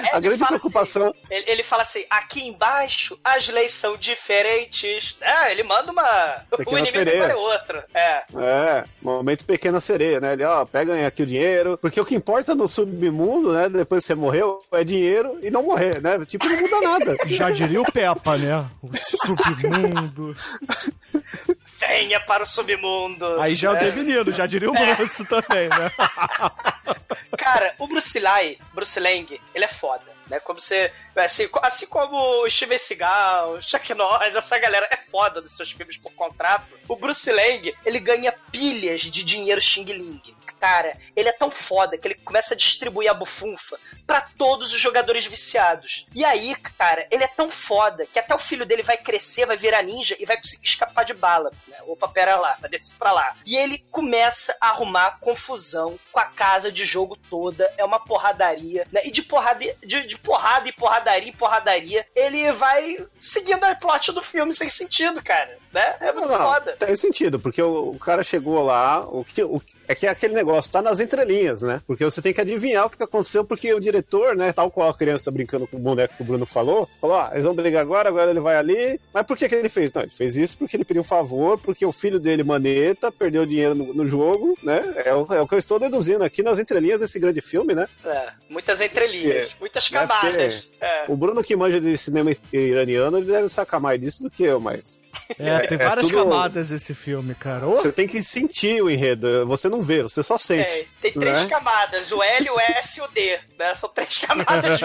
É, 0.00 0.16
a 0.16 0.20
grande 0.20 0.38
fala 0.38 0.58
preocupação. 0.58 1.14
Ele, 1.30 1.44
ele 1.46 1.62
fala 1.62 1.82
assim: 1.82 2.04
aqui 2.10 2.46
embaixo 2.46 3.18
as 3.22 3.48
leis 3.48 3.72
são 3.72 3.96
diferentes. 3.96 5.16
É, 5.20 5.50
ele 5.52 5.62
manda 5.62 5.92
uma. 5.92 6.44
o 6.50 6.56
Pequena 6.56 6.80
inimigo 6.80 6.92
sereia. 6.92 7.24
para 7.24 7.36
o 7.36 7.40
outro. 7.40 7.82
É. 7.94 8.22
É, 8.36 8.84
momento 9.00 9.44
pequena 9.44 9.80
sereia, 9.80 10.20
né? 10.20 10.32
Ele, 10.32 10.44
ó, 10.44 10.64
pega 10.64 11.06
aqui 11.06 11.22
o 11.22 11.26
dinheiro. 11.26 11.78
Porque 11.78 12.00
o 12.00 12.04
que 12.04 12.14
importa 12.14 12.54
no 12.54 12.68
submundo, 12.68 13.52
né? 13.52 13.68
Depois 13.68 14.04
que 14.04 14.08
você 14.08 14.14
morreu, 14.14 14.62
é 14.72 14.84
dinheiro 14.84 15.38
e 15.42 15.50
não 15.50 15.62
morrer, 15.62 16.00
né? 16.00 16.18
Tipo, 16.24 16.48
não 16.48 16.60
muda 16.60 16.80
nada. 16.80 17.16
Já 17.26 17.50
diria 17.50 17.80
o 17.80 17.92
Peppa, 17.92 18.36
né? 18.36 18.66
O 18.82 18.90
submundo. 18.96 20.34
Venha 21.78 22.20
para 22.20 22.42
o 22.42 22.46
submundo. 22.46 23.40
Aí 23.40 23.54
já 23.54 23.70
é 23.70 23.72
o 23.72 23.76
É. 23.76 23.80
Devenino, 23.80 24.32
já 24.32 24.46
diria 24.46 24.70
o 24.70 24.74
Bruce 24.96 25.24
também, 25.26 25.68
né? 25.68 25.90
Cara, 27.38 27.74
o 27.78 27.86
Bruce 27.86 28.18
Lai, 28.18 28.56
Bruce 28.74 28.98
Lang, 28.98 29.40
ele 29.54 29.64
é 29.64 29.68
foda. 29.68 30.04
Né? 30.28 30.40
Como 30.40 30.60
você. 30.60 30.92
Assim, 31.16 31.48
assim 31.62 31.86
como 31.86 32.16
o 32.42 32.50
Steven 32.50 32.78
Seagal, 32.78 33.62
Chuck 33.62 33.94
Norris, 33.94 34.34
essa 34.34 34.58
galera 34.58 34.86
é 34.90 34.96
foda 35.10 35.40
dos 35.40 35.56
seus 35.56 35.70
filmes 35.70 35.96
por 35.96 36.12
contrato. 36.12 36.66
O 36.86 36.96
Bruce 36.96 37.30
Lang, 37.30 37.74
ele 37.84 38.00
ganha 38.00 38.32
pilhas 38.52 39.02
de 39.02 39.22
dinheiro 39.24 39.60
Xing 39.60 39.84
Ling. 39.84 40.20
Cara, 40.60 40.96
ele 41.14 41.28
é 41.28 41.32
tão 41.32 41.50
foda 41.50 41.96
que 41.96 42.06
ele 42.08 42.14
começa 42.16 42.54
a 42.54 42.56
distribuir 42.56 43.10
a 43.10 43.14
bufunfa 43.14 43.78
pra 44.06 44.20
todos 44.20 44.72
os 44.72 44.80
jogadores 44.80 45.26
viciados. 45.26 46.06
E 46.14 46.24
aí, 46.24 46.54
cara, 46.78 47.06
ele 47.10 47.24
é 47.24 47.28
tão 47.28 47.50
foda 47.50 48.06
que 48.06 48.18
até 48.18 48.34
o 48.34 48.38
filho 48.38 48.64
dele 48.64 48.82
vai 48.82 48.96
crescer, 48.96 49.46
vai 49.46 49.56
virar 49.56 49.82
ninja 49.82 50.16
e 50.18 50.24
vai 50.24 50.36
conseguir 50.36 50.66
escapar 50.66 51.04
de 51.04 51.14
bala. 51.14 51.50
Né? 51.66 51.76
Opa, 51.86 52.08
pera 52.08 52.36
lá, 52.36 52.56
vai 52.60 52.70
descer 52.70 52.96
pra 52.96 53.12
lá. 53.12 53.36
E 53.44 53.56
ele 53.56 53.78
começa 53.90 54.56
a 54.60 54.68
arrumar 54.68 55.18
confusão 55.20 55.98
com 56.10 56.20
a 56.20 56.24
casa 56.24 56.72
de 56.72 56.84
jogo 56.84 57.16
toda. 57.28 57.70
É 57.76 57.84
uma 57.84 58.00
porradaria, 58.00 58.86
né? 58.90 59.02
E 59.04 59.10
de 59.10 59.22
porrada, 59.22 59.64
de, 59.84 60.06
de 60.06 60.18
porrada 60.18 60.68
e 60.68 60.72
porradaria 60.72 61.28
em 61.28 61.36
porradaria, 61.36 62.06
ele 62.14 62.50
vai 62.52 63.06
seguindo 63.20 63.64
a 63.64 63.74
plot 63.74 64.12
do 64.12 64.22
filme 64.22 64.54
sem 64.54 64.68
sentido, 64.68 65.22
cara. 65.22 65.58
Né? 65.72 65.96
É 66.00 66.12
muito 66.12 66.28
Não, 66.28 66.38
foda. 66.38 66.76
Tem 66.76 66.96
sentido, 66.96 67.38
porque 67.38 67.60
o, 67.60 67.90
o 67.90 67.98
cara 67.98 68.22
chegou 68.22 68.62
lá, 68.64 69.00
o 69.00 69.24
que, 69.24 69.42
o, 69.42 69.60
é 69.88 69.94
que 69.94 70.06
é 70.06 70.10
aquele 70.10 70.34
negócio, 70.34 70.70
tá 70.70 70.80
nas 70.82 71.00
entrelinhas, 71.00 71.62
né? 71.62 71.80
Porque 71.86 72.04
você 72.04 72.20
tem 72.22 72.32
que 72.32 72.40
adivinhar 72.40 72.86
o 72.86 72.90
que 72.90 73.02
aconteceu, 73.02 73.44
porque 73.44 73.72
o 73.74 73.80
diretor, 73.80 74.36
né, 74.36 74.52
tal 74.52 74.70
qual 74.70 74.90
a 74.90 74.94
criança 74.94 75.30
brincando 75.30 75.66
com 75.66 75.76
o 75.76 75.80
boneco 75.80 76.14
que 76.16 76.22
o 76.22 76.26
Bruno 76.26 76.44
falou, 76.46 76.88
falou, 77.00 77.16
ah, 77.16 77.30
eles 77.32 77.44
vão 77.44 77.54
brigar 77.54 77.82
agora, 77.82 78.08
agora 78.08 78.30
ele 78.30 78.40
vai 78.40 78.56
ali. 78.56 79.00
Mas 79.12 79.24
por 79.26 79.36
que, 79.36 79.48
que 79.48 79.54
ele 79.54 79.68
fez? 79.68 79.92
Não, 79.92 80.02
ele 80.02 80.10
fez 80.10 80.36
isso 80.36 80.58
porque 80.58 80.76
ele 80.76 80.84
pediu 80.84 81.00
um 81.00 81.04
favor, 81.04 81.58
porque 81.58 81.84
o 81.86 81.92
filho 81.92 82.20
dele, 82.20 82.44
Maneta, 82.44 83.10
perdeu 83.10 83.46
dinheiro 83.46 83.74
no, 83.74 83.94
no 83.94 84.06
jogo, 84.06 84.56
né? 84.62 84.92
É 85.04 85.14
o, 85.14 85.26
é 85.34 85.40
o 85.40 85.46
que 85.48 85.54
eu 85.54 85.58
estou 85.58 85.78
deduzindo 85.78 86.22
aqui 86.22 86.42
nas 86.42 86.58
entrelinhas 86.58 87.00
desse 87.00 87.18
grande 87.18 87.40
filme, 87.40 87.74
né? 87.74 87.86
É, 88.04 88.28
muitas 88.50 88.80
entrelinhas, 88.80 89.48
Sim. 89.48 89.52
muitas 89.60 89.88
camadas. 89.88 90.68
É. 90.80 91.04
O 91.08 91.16
Bruno 91.16 91.42
que 91.42 91.56
manja 91.56 91.80
de 91.80 91.96
cinema 91.96 92.30
iraniano, 92.52 93.18
ele 93.18 93.26
deve 93.26 93.48
sacar 93.48 93.80
mais 93.80 94.00
disso 94.00 94.22
do 94.22 94.30
que 94.30 94.42
eu, 94.44 94.60
mas. 94.60 95.00
É, 95.38 95.60
tem 95.66 95.78
É, 95.78 95.82
é 95.82 95.88
várias 95.88 96.06
tudo- 96.06 96.18
camadas 96.18 96.70
esse 96.70 96.94
filme, 96.94 97.34
cara. 97.34 97.66
Você 97.66 97.90
tem 97.90 98.06
que 98.06 98.22
sentir 98.22 98.82
o 98.82 98.90
enredo, 98.90 99.46
você 99.46 99.68
não 99.68 99.77
vê, 99.80 100.02
você 100.02 100.22
só 100.22 100.36
sente. 100.38 100.72
É, 100.80 100.86
tem 101.02 101.12
três 101.12 101.42
né? 101.44 101.48
camadas, 101.48 102.10
o 102.12 102.22
L, 102.22 102.50
o 102.50 102.60
S 102.60 102.98
e 102.98 103.02
o 103.02 103.08
D, 103.08 103.38
né? 103.58 103.74
São 103.74 103.88
três 103.88 104.18
camadas. 104.18 104.80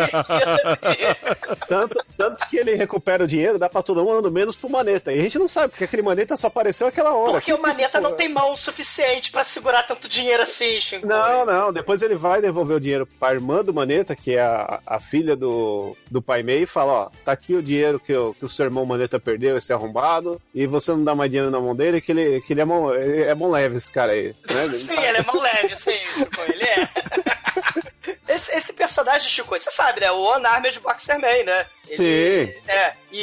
Tanto, 1.67 2.03
tanto 2.17 2.47
que 2.47 2.57
ele 2.57 2.75
recupera 2.75 3.23
o 3.23 3.27
dinheiro, 3.27 3.57
dá 3.59 3.69
pra 3.69 3.81
todo 3.81 4.03
mundo, 4.03 4.31
menos 4.31 4.55
pro 4.55 4.69
Maneta. 4.69 5.11
E 5.13 5.19
a 5.19 5.21
gente 5.21 5.37
não 5.39 5.47
sabe, 5.47 5.69
porque 5.69 5.83
aquele 5.83 6.01
Maneta 6.01 6.35
só 6.37 6.47
apareceu 6.47 6.87
aquela 6.87 7.13
hora. 7.13 7.31
Porque 7.33 7.45
Que 7.51 7.53
o 7.53 7.61
Maneta 7.61 7.99
não 7.99 8.13
tem 8.13 8.29
mão 8.29 8.55
suficiente 8.55 9.31
pra 9.31 9.43
segurar 9.43 9.83
tanto 9.83 10.07
dinheiro 10.07 10.43
assim, 10.43 10.79
Shinko. 10.79 11.07
Não, 11.07 11.45
não. 11.45 11.73
Depois 11.73 12.01
ele 12.01 12.15
vai 12.15 12.41
devolver 12.41 12.77
o 12.77 12.79
dinheiro 12.79 13.07
pra 13.19 13.33
irmã 13.33 13.63
do 13.63 13.73
Maneta, 13.73 14.15
que 14.15 14.35
é 14.35 14.41
a, 14.41 14.79
a 14.85 14.99
filha 14.99 15.35
do, 15.35 15.95
do 16.09 16.21
pai 16.21 16.43
Mei, 16.43 16.63
e 16.63 16.65
fala: 16.65 16.91
Ó, 16.93 17.09
tá 17.23 17.31
aqui 17.31 17.55
o 17.55 17.63
dinheiro 17.63 17.99
que, 17.99 18.13
o- 18.15 18.33
que 18.33 18.45
o 18.45 18.49
seu 18.49 18.65
irmão 18.65 18.85
Maneta 18.85 19.19
perdeu, 19.19 19.57
esse 19.57 19.73
arrombado, 19.73 20.41
e 20.53 20.65
você 20.67 20.91
não 20.91 21.03
dá 21.03 21.15
mais 21.15 21.29
dinheiro 21.29 21.51
na 21.51 21.59
mão 21.59 21.75
dele, 21.75 22.01
que 22.01 22.11
ele, 22.11 22.41
que 22.41 22.53
ele 22.53 22.61
é, 22.61 22.65
mão, 22.65 22.93
é 22.93 23.33
mão 23.35 23.49
leve, 23.51 23.77
esse 23.77 23.91
cara 23.91 24.11
aí. 24.11 24.35
Né? 24.49 24.67
Sim, 24.87 24.93
sabe- 24.95 25.07
ele 25.07 25.17
é 25.17 25.23
mão 25.23 25.39
leve, 25.39 25.75
sim, 25.75 26.05
Chico, 26.05 26.41
ele 26.51 26.63
é. 26.63 26.89
Esse, 28.27 28.55
esse 28.55 28.73
personagem, 28.73 29.29
Chico, 29.29 29.49
você 29.57 29.69
sabe, 29.69 29.99
né? 30.01 30.09
O 30.11 30.35
Unarmed 30.35 30.79
Boxerman, 30.79 31.43
né? 31.43 31.65
Ele- 31.87 31.97
Sim. 31.97 32.61
É, 32.67 32.93
e, 33.11 33.19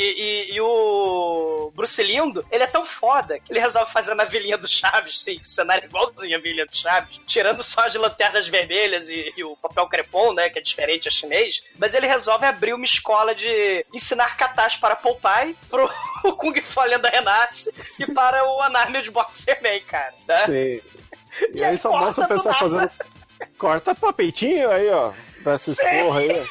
e, 0.51 0.55
e 0.55 0.61
o 0.61 1.73
Bruce 1.75 2.03
Lindo, 2.03 2.47
ele 2.51 2.65
é 2.65 2.67
tão 2.67 2.85
foda 2.85 3.39
que 3.41 3.53
ele 3.53 3.59
resolve 3.59 3.91
fazer 3.93 4.15
na 4.15 4.25
vilinha 4.25 4.57
do 4.57 4.69
Chaves, 4.69 5.21
sim, 5.21 5.41
o 5.43 5.47
cenário 5.47 5.85
é 5.85 5.87
igualzinho 5.87 6.37
a 6.37 6.41
vilinha 6.41 6.65
do 6.67 6.77
Chaves, 6.77 7.19
tirando 7.27 7.63
só 7.63 7.87
as 7.87 7.95
lanternas 7.95 8.47
vermelhas 8.47 9.09
e, 9.11 9.33
e 9.37 9.43
o 9.43 9.57
papel 9.57 9.87
crepom, 9.89 10.33
né, 10.33 10.49
que 10.49 10.59
é 10.59 10.63
diferente 10.63 11.09
a 11.09 11.11
chinês, 11.11 11.63
mas 11.79 11.95
ele 11.95 12.07
resolve 12.07 12.47
abrir 12.47 12.73
uma 12.75 12.85
escola 12.85 13.35
de 13.35 13.85
ensinar 13.93 14.37
katas 14.37 14.77
para 14.77 14.95
Popeye, 14.97 15.57
pro 15.69 15.89
Kung 16.37 16.55
Fu 16.61 16.83
Lenda 16.83 17.09
Renasce 17.09 17.73
e 17.99 18.07
para 18.13 18.45
o 18.45 18.65
Unarmed 18.67 19.11
Boxerman, 19.11 19.81
cara, 19.81 20.15
né? 20.29 20.47
Sim. 20.47 20.81
E, 21.55 21.59
E 21.61 21.65
aí 21.65 21.77
só 21.79 21.91
mostra 21.99 22.25
o 22.25 22.29
pessoal 22.29 22.55
fazendo. 22.55 22.91
Corta 23.59 23.95
pra 23.95 24.13
peitinho 24.13 24.71
aí, 24.71 24.89
ó. 24.91 25.13
Pra 25.43 25.53
essas 25.53 25.77
Sim. 25.77 25.83
porra 26.05 26.21
aí. 26.21 26.47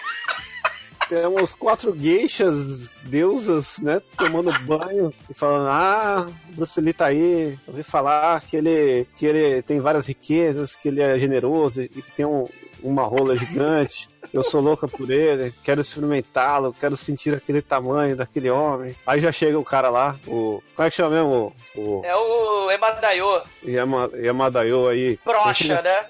Temos 1.08 1.56
quatro 1.56 1.92
gueixas, 1.92 2.92
deusas, 3.04 3.80
né? 3.80 4.00
Tomando 4.16 4.52
banho 4.60 5.12
e 5.28 5.34
falando: 5.34 5.68
Ah, 5.68 6.28
Bruce 6.54 6.94
tá 6.94 7.08
aí. 7.08 7.54
Eu 7.68 7.74
ouvi 7.74 7.82
falar 7.84 8.40
que 8.42 8.58
ele, 8.58 9.08
que 9.16 9.26
ele 9.26 9.62
tem 9.64 9.80
várias 9.80 10.06
riquezas, 10.08 10.76
que 10.76 10.88
ele 10.88 11.02
é 11.02 11.18
generoso 11.18 11.82
e 11.82 11.88
que 11.90 12.12
tem 12.12 12.26
um- 12.28 12.48
uma 12.84 13.04
rola 13.04 13.36
gigante. 13.36 14.10
Eu 14.32 14.44
sou 14.44 14.62
louca 14.62 14.88
por 14.88 15.10
ele, 15.10 15.52
quero 15.64 15.82
experimentá-lo, 15.82 16.72
quero 16.72 16.96
sentir 16.96 17.34
aquele 17.34 17.62
tamanho 17.64 18.16
daquele 18.16 18.50
homem. 18.50 18.96
Aí 19.08 19.20
já 19.20 19.32
chega 19.32 19.58
o 19.58 19.64
cara 19.66 19.90
lá, 19.90 20.20
o. 20.28 20.62
Como 20.76 20.86
é 20.88 20.90
que 20.90 20.96
chama 20.96 21.16
mesmo? 21.16 21.56
O, 21.76 22.02
É 22.06 22.16
o 22.16 22.70
Emadayo, 22.70 23.42
Yama, 23.66 24.10
Yamadayo 24.14 24.88
aí. 24.88 25.20
brocha, 25.26 25.82
né? 25.82 26.06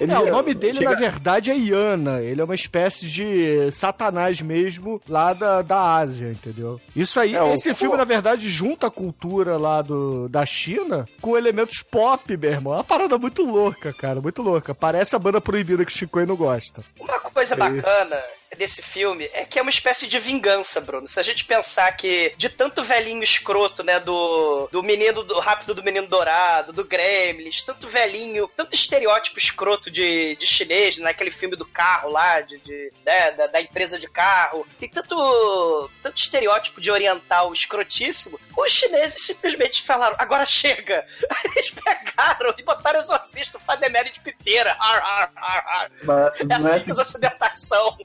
Ele- 0.00 0.12
É, 0.12 0.18
o 0.18 0.30
nome 0.30 0.54
dele, 0.54 0.74
chega- 0.78 0.90
na 0.90 0.96
verdade, 0.96 1.50
é 1.50 1.56
Iana. 1.56 2.20
Ele 2.22 2.40
é 2.40 2.44
uma 2.44 2.54
espécie 2.54 3.06
de 3.06 3.70
satanás 3.72 4.40
mesmo 4.40 5.00
lá 5.08 5.32
da, 5.32 5.62
da 5.62 5.96
Ásia, 5.96 6.30
entendeu? 6.30 6.80
Isso 6.94 7.18
aí, 7.18 7.34
É, 7.34 7.42
o- 7.42 7.52
esse 7.52 7.74
filme, 7.74 7.96
na 7.96 8.04
verdade, 8.04 8.48
junta 8.48 8.86
a 8.86 8.90
cultura 8.90 9.56
lá 9.56 9.82
do, 9.82 10.28
da 10.28 10.44
China 10.46 11.06
com 11.20 11.36
elementos 11.36 11.82
pop, 11.82 12.36
meu 12.36 12.50
irmão. 12.50 12.72
É 12.74 12.76
uma 12.76 12.84
parada 12.84 13.18
muito 13.18 13.42
louca, 13.44 13.92
cara, 13.92 14.20
muito 14.20 14.42
louca. 14.42 14.74
Parece 14.74 15.16
a 15.16 15.18
banda 15.18 15.40
proibida 15.40 15.84
que 15.84 15.92
o 15.92 15.94
Chico 15.96 16.18
não 16.24 16.36
gosta. 16.36 16.82
Uma 16.98 17.18
coisa 17.20 17.54
É 17.54 17.56
bacana 17.56 18.16
desse 18.56 18.82
filme 18.82 19.28
é 19.32 19.44
que 19.44 19.58
é 19.58 19.62
uma 19.62 19.70
espécie 19.70 20.06
de 20.06 20.18
vingança, 20.18 20.80
Bruno. 20.80 21.06
Se 21.06 21.20
a 21.20 21.22
gente 21.22 21.44
pensar 21.44 21.90
que 21.96 22.34
de 22.36 22.48
tanto 22.48 22.82
velhinho 22.82 23.22
escroto, 23.22 23.82
né, 23.82 24.00
do, 24.00 24.68
do 24.70 24.82
menino 24.82 25.22
do 25.22 25.38
rápido 25.38 25.74
do 25.74 25.82
menino 25.82 26.06
dourado, 26.06 26.72
do 26.72 26.84
Gremlins, 26.84 27.62
tanto 27.62 27.88
velhinho, 27.88 28.50
tanto 28.56 28.74
estereótipo 28.74 29.38
escroto 29.38 29.90
de, 29.90 30.36
de 30.36 30.46
chinês, 30.46 30.98
naquele 30.98 31.30
filme 31.30 31.56
do 31.56 31.66
carro 31.66 32.10
lá, 32.10 32.40
de, 32.40 32.58
de 32.58 32.90
né, 33.04 33.32
da, 33.32 33.46
da 33.46 33.60
empresa 33.60 33.98
de 33.98 34.08
carro, 34.08 34.66
tem 34.78 34.88
tanto, 34.88 35.90
tanto 36.02 36.16
estereótipo 36.16 36.80
de 36.80 36.90
oriental 36.90 37.52
escrotíssimo, 37.52 38.38
os 38.56 38.72
chineses 38.72 39.22
simplesmente 39.22 39.82
falaram, 39.82 40.16
agora 40.18 40.46
chega. 40.46 41.06
Aí 41.30 41.52
eles 41.56 41.70
pegaram 41.70 42.54
e 42.58 42.62
botaram 42.62 42.98
o 42.98 43.02
exorcista, 43.02 43.58
o 43.58 43.60
Fademere 43.60 44.10
de 44.10 44.20
piteira. 44.20 44.76
Ar, 44.78 45.02
ar, 45.02 45.32
ar, 45.36 45.66
ar. 45.66 45.90
Mas 46.02 46.40
É 46.40 46.44
não 46.44 46.68
é 46.68 46.74
assim 46.76 46.84
que 46.84 46.90
os 46.90 46.98
ocidentais 46.98 47.60
são. 47.62 47.96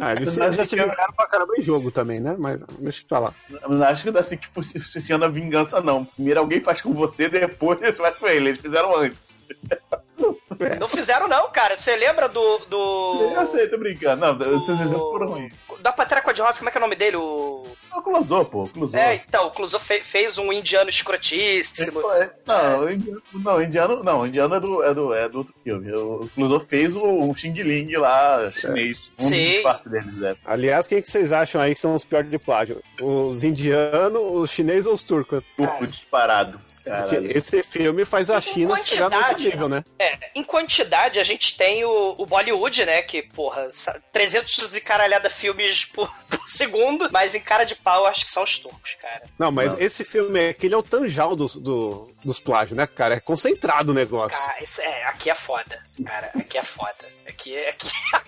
Ah, 0.00 0.12
eles 0.12 0.34
já 0.34 0.64
se 0.64 0.76
que- 0.76 0.82
vingaram 0.82 1.12
pra 1.14 1.26
caramba 1.26 1.54
em 1.56 1.62
jogo 1.62 1.90
também, 1.90 2.20
né? 2.20 2.36
Mas 2.38 2.60
deixa 2.78 3.02
eu 3.02 3.08
falar. 3.08 3.34
Não 3.68 3.82
acho 3.84 4.10
que 4.10 4.18
assim, 4.18 4.36
tipo, 4.36 4.62
se 4.62 4.78
se 4.80 5.00
chama 5.00 5.28
vingança, 5.28 5.80
não. 5.80 6.04
Primeiro 6.04 6.40
alguém 6.40 6.60
faz 6.60 6.80
com 6.82 6.92
você, 6.92 7.28
depois 7.28 7.78
você 7.80 7.92
faz 7.94 8.16
com 8.16 8.26
ele. 8.28 8.50
Eles 8.50 8.60
fizeram 8.60 8.94
antes. 8.96 9.18
Não 10.78 10.86
fizeram, 10.88 11.26
não, 11.26 11.50
cara. 11.50 11.76
Você 11.76 11.96
lembra 11.96 12.28
do. 12.28 12.58
do... 12.68 13.32
Eu 13.34 13.50
sei, 13.50 13.66
tô 13.68 13.78
brincando. 13.78 14.20
Não, 14.20 14.56
esses 14.56 14.68
exemplos 14.68 15.00
foram 15.00 15.28
ruins. 15.28 15.52
Da 15.80 15.90
Pantera 15.90 16.20
Cor-de-Rosa, 16.20 16.58
como 16.58 16.68
é 16.68 16.72
que 16.72 16.76
é 16.76 16.80
o 16.80 16.82
nome 16.82 16.94
dele? 16.94 17.16
O... 17.16 17.49
O 17.96 18.02
Clusou, 18.02 18.44
pô. 18.44 18.68
Clusou. 18.68 18.98
É, 18.98 19.16
então, 19.26 19.46
o 19.48 19.50
Clouseau 19.50 19.80
fe- 19.80 20.02
fez 20.04 20.38
um 20.38 20.52
indiano 20.52 20.88
escrotíssimo. 20.90 22.00
Não, 22.46 22.80
o 22.84 22.90
indiano, 22.90 23.22
não, 23.34 23.62
indiano, 23.62 24.02
não, 24.04 24.26
indiano 24.26 24.54
é 24.54 24.60
do, 24.60 24.82
é 24.82 24.94
do, 24.94 25.14
é 25.14 25.28
do 25.28 25.38
outro 25.38 25.54
filme. 25.62 25.92
O 25.92 26.28
Clusou 26.34 26.60
fez 26.60 26.94
o, 26.94 27.02
o 27.30 27.34
Xing 27.36 27.52
Ling 27.52 27.96
lá, 27.96 28.50
chinês. 28.54 28.98
Um 29.18 29.28
Sim. 29.28 29.62
dos 29.62 29.92
deles, 29.92 30.22
é. 30.22 30.36
Aliás, 30.44 30.86
quem 30.86 31.00
que 31.00 31.08
vocês 31.10 31.32
acham 31.32 31.60
aí 31.60 31.74
que 31.74 31.80
são 31.80 31.94
os 31.94 32.04
piores 32.04 32.30
de 32.30 32.38
plágio? 32.38 32.82
Os 33.00 33.42
indianos, 33.44 34.20
os 34.22 34.50
chineses 34.50 34.86
ou 34.86 34.94
os 34.94 35.02
turcos? 35.04 35.42
Turco 35.56 35.86
disparado. 35.86 36.60
Caralho. 36.84 37.36
Esse 37.36 37.62
filme 37.62 38.04
faz 38.04 38.30
a 38.30 38.40
China 38.40 38.76
chegar 38.78 39.10
no 39.10 39.16
outro 39.16 39.38
nível, 39.38 39.68
né? 39.68 39.84
É, 39.98 40.18
em 40.34 40.42
quantidade, 40.42 41.20
a 41.20 41.24
gente 41.24 41.56
tem 41.56 41.84
o, 41.84 42.14
o 42.18 42.26
Bollywood, 42.26 42.84
né? 42.84 43.02
Que, 43.02 43.22
porra, 43.22 43.70
sa- 43.70 44.00
300 44.12 44.74
e 44.76 44.80
caralhada 44.80 45.28
filmes 45.28 45.84
por, 45.84 46.12
por 46.28 46.48
segundo, 46.48 47.08
mas 47.12 47.34
em 47.34 47.40
cara 47.40 47.64
de 47.64 47.74
pau, 47.74 48.06
acho 48.06 48.24
que 48.24 48.30
são 48.30 48.42
os 48.42 48.58
turcos, 48.58 48.96
cara. 49.00 49.22
Não, 49.38 49.50
mas 49.52 49.72
Não. 49.72 49.80
esse 49.80 50.04
filme 50.04 50.40
é 50.40 50.48
aquele 50.50 50.74
é 50.74 50.76
o 50.76 50.82
tanjal 50.82 51.36
dos, 51.36 51.56
do, 51.56 52.10
dos 52.24 52.40
plágios, 52.40 52.76
né, 52.76 52.86
cara? 52.86 53.14
É 53.14 53.20
concentrado 53.20 53.92
o 53.92 53.94
negócio. 53.94 54.38
Cara, 54.46 54.62
isso 54.64 54.80
é, 54.80 55.04
aqui 55.04 55.30
é 55.30 55.34
foda. 55.34 55.78
Cara, 56.04 56.30
aqui 56.34 56.58
é 56.58 56.62
foda. 56.62 57.20
Aqui 57.28 57.56
é. 57.56 57.70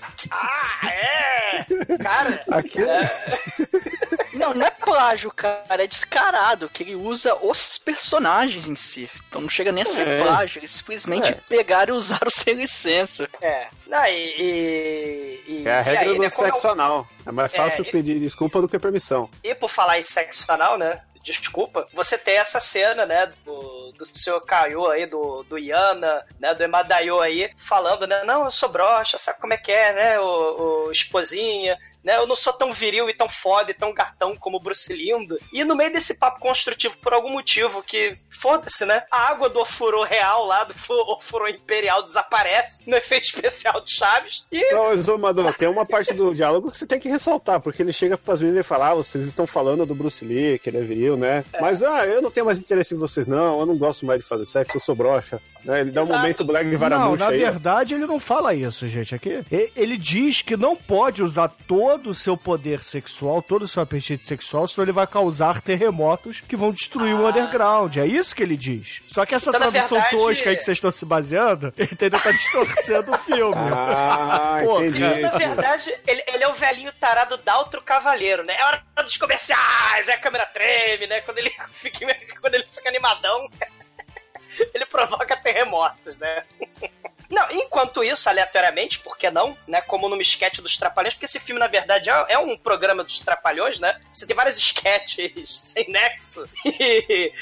Aqui, 0.03 0.28
ah, 0.30 0.80
é! 0.88 1.64
Cara, 2.03 2.44
Aqui 2.50 2.78
Não, 4.34 4.55
não 4.55 4.66
é 4.66 4.70
plágio, 4.70 5.30
cara, 5.30 5.84
é 5.84 5.86
descarado, 5.86 6.68
que 6.68 6.82
ele 6.82 6.94
usa 6.94 7.34
os 7.42 7.78
personagens 7.78 8.41
em 8.51 8.74
si. 8.74 9.09
Então 9.28 9.40
não 9.40 9.49
chega 9.49 9.70
nem 9.72 9.82
a 9.82 9.86
ser 9.86 10.07
É. 10.07 10.22
plágio, 10.22 10.59
eles 10.61 10.70
simplesmente 10.70 11.28
É. 11.30 11.34
pegaram 11.49 11.95
e 11.95 11.99
usaram 11.99 12.30
sem 12.30 12.55
licença. 12.55 13.28
é. 13.40 13.68
Não, 13.86 14.05
e. 14.07 14.11
e, 14.38 15.45
e- 15.49 15.62
é 15.68 15.72
a 15.72 15.80
e 15.80 15.82
regra 15.84 16.01
aí, 16.11 16.14
do 16.14 16.20
né, 16.20 16.26
é 16.26 16.30
sexo 16.30 16.68
anal. 16.68 17.07
É 17.26 17.32
mais 17.32 17.55
fácil 17.55 17.84
É, 17.84 17.88
e- 17.88 17.93
pedir 17.93 18.18
desculpa 18.20 18.61
do 18.61 18.68
que 18.68 18.78
permissão. 18.78 19.28
E 19.45 19.55
por 19.55 19.68
falar 19.70 19.99
em 19.99 20.03
sexo 20.03 20.45
anal, 20.51 20.76
né? 20.78 21.01
Desculpa, 21.22 21.86
você 21.95 22.18
tem 22.18 22.34
essa 22.38 22.59
cena, 22.59 23.07
né, 23.07 23.30
do, 23.45 23.93
do 23.93 24.05
seu 24.05 24.40
Caio 24.40 24.88
aí, 24.88 25.07
do, 25.07 25.45
do 25.45 25.57
Iana, 25.57 26.26
né, 26.40 26.53
do 26.53 26.64
Emadaio 26.64 27.20
aí, 27.20 27.49
falando, 27.57 28.09
né, 28.09 28.24
não, 28.24 28.45
eu 28.47 28.51
sou 28.51 28.68
broxa, 28.68 29.16
sabe 29.18 29.40
como 29.40 29.53
é 29.53 29.57
que 29.57 29.70
é, 29.70 29.93
né, 29.93 30.18
o, 30.18 30.86
o 30.88 30.90
esposinha, 30.90 31.78
né, 32.05 32.16
eu 32.16 32.26
não 32.26 32.34
sou 32.36 32.53
tão 32.53 32.72
viril 32.72 33.09
e 33.09 33.14
tão 33.14 33.28
foda 33.28 33.70
e 33.70 33.74
tão 33.74 33.92
gatão 33.92 34.36
como 34.36 34.57
o 34.57 34.61
Bruce 34.61 34.92
Lindo. 34.92 35.38
E 35.53 35.64
no 35.64 35.76
meio 35.76 35.92
desse 35.92 36.18
papo 36.18 36.40
construtivo, 36.40 36.96
por 36.98 37.12
algum 37.12 37.30
motivo 37.30 37.82
que, 37.82 38.16
foda-se, 38.40 38.84
né, 38.84 39.03
a 39.11 39.28
água 39.28 39.48
do 39.48 39.61
ofurô 39.61 40.03
real 40.03 40.44
lá, 40.46 40.64
do 40.64 40.74
fu- 40.74 40.92
ofurô 41.18 41.48
imperial 41.48 42.03
desaparece 42.03 42.80
no 42.86 42.96
efeito 42.96 43.24
especial 43.26 43.80
de 43.80 43.92
Chaves, 43.92 44.44
e 44.50 44.72
Não, 44.74 44.92
Exumador, 44.92 45.53
tem 45.55 45.68
uma 45.68 45.84
parte 45.86 46.12
do 46.12 46.34
diálogo 46.34 46.70
que 46.70 46.76
você 46.78 46.86
tem 46.86 46.98
que 46.98 47.09
ressaltar, 47.09 47.61
porque 47.61 47.82
ele 47.82 47.92
chega 47.92 48.16
pras 48.18 48.40
meninas 48.40 48.64
e 48.64 48.68
fala: 48.68 48.90
ah, 48.90 48.94
vocês 48.94 49.26
estão 49.26 49.46
falando 49.46 49.84
do 49.86 49.94
Bruce 49.94 50.24
Lee, 50.24 50.59
que 50.59 50.70
ele 50.70 50.78
é 50.78 50.82
viril, 50.82 51.16
né? 51.16 51.44
Mas, 51.61 51.82
ah, 51.82 52.07
eu 52.07 52.20
não 52.22 52.30
tenho 52.30 52.46
mais 52.46 52.59
interesse 52.61 52.94
em 52.94 52.98
vocês, 52.98 53.26
não, 53.26 53.61
eu 53.61 53.66
não 53.66 53.76
gosto 53.76 54.05
mais 54.07 54.20
de 54.20 54.26
fazer 54.26 54.44
sexo, 54.44 54.76
eu 54.76 54.80
sou 54.80 54.94
broxa. 54.94 55.40
Né? 55.64 55.80
Ele 55.80 55.90
dá 55.90 56.00
um 56.00 56.05
Exato. 56.05 56.18
momento 56.20 56.44
Black 56.44 56.70
Não, 56.70 56.78
Varamuxa 56.78 57.24
na 57.26 57.30
aí. 57.30 57.38
verdade 57.40 57.94
ele 57.94 58.07
não 58.07 58.18
fala 58.18 58.55
isso, 58.55 58.86
gente. 58.88 59.14
Aqui 59.14 59.42
ele 59.76 59.96
diz 59.96 60.42
que 60.42 60.57
não 60.57 60.74
pode 60.74 61.22
usar 61.22 61.48
todo 61.93 62.09
o 62.11 62.14
seu 62.14 62.38
poder 62.38 62.82
sexual, 62.82 63.43
todo 63.43 63.62
o 63.62 63.68
seu 63.68 63.82
apetite 63.82 64.24
sexual, 64.24 64.66
senão 64.66 64.84
ele 64.84 64.93
vai 64.93 65.07
causar 65.07 65.61
terremotos 65.61 66.40
que 66.40 66.57
vão 66.57 66.72
destruir 66.72 67.14
o 67.14 67.28
underground. 67.28 67.99
É 67.99 68.07
isso 68.07 68.34
que 68.34 68.43
ele 68.43 68.57
diz. 68.57 69.03
Só 69.07 69.26
que 69.26 69.34
essa 69.34 69.51
Então, 69.51 69.61
tradução 69.61 70.01
verdade- 70.01 70.16
tosca 70.16 70.49
aí 70.51 70.57
que 70.57 70.62
vocês 70.64 70.78
estão 70.78 70.90
se 70.90 71.05
baseando, 71.05 71.72
ele 71.76 71.90
ainda 72.01 72.18
tá 72.18 72.30
distorcendo 72.32 73.12
o 73.12 73.18
filme. 73.18 73.55
Ah, 73.74 74.59
Pô, 74.64 74.78
entendi. 74.82 75.01
cara, 75.01 75.20
Na 75.20 75.30
verdade, 75.38 75.95
ele, 76.07 76.24
ele 76.28 76.45
é 76.45 76.49
o 76.49 76.55
velhinho 76.55 76.93
tarado 76.95 77.36
da 77.36 77.59
outro 77.59 77.82
cavaleiro, 77.82 78.43
né? 78.43 78.57
É 78.59 78.64
hora 78.64 78.82
dos 79.05 79.16
comerciais, 79.18 80.09
é 80.09 80.14
a 80.14 80.18
câmera 80.18 80.47
treme, 80.47 81.07
né? 81.07 81.20
Quando 81.20 81.38
ele 81.38 81.51
fica, 81.74 81.99
quando 82.40 82.55
ele 82.55 82.64
fica 82.72 82.88
animadão, 82.88 83.51
ele 84.74 84.86
provoca 84.86 85.36
terremotos, 85.36 86.16
né? 86.16 86.43
Não, 87.32 87.50
enquanto 87.50 88.04
isso, 88.04 88.28
aleatoriamente, 88.28 88.98
por 88.98 89.16
que 89.16 89.30
não, 89.30 89.56
né? 89.66 89.80
Como 89.80 90.06
numa 90.06 90.20
esquete 90.20 90.60
dos 90.60 90.76
Trapalhões, 90.76 91.14
porque 91.14 91.24
esse 91.24 91.40
filme, 91.40 91.58
na 91.58 91.66
verdade, 91.66 92.10
é, 92.10 92.26
é 92.34 92.38
um 92.38 92.58
programa 92.58 93.02
dos 93.02 93.18
Trapalhões, 93.20 93.80
né? 93.80 93.98
Você 94.12 94.26
tem 94.26 94.36
várias 94.36 94.58
esquetes 94.58 95.50
sem 95.50 95.88
nexo 95.88 96.46
e, 96.66 97.32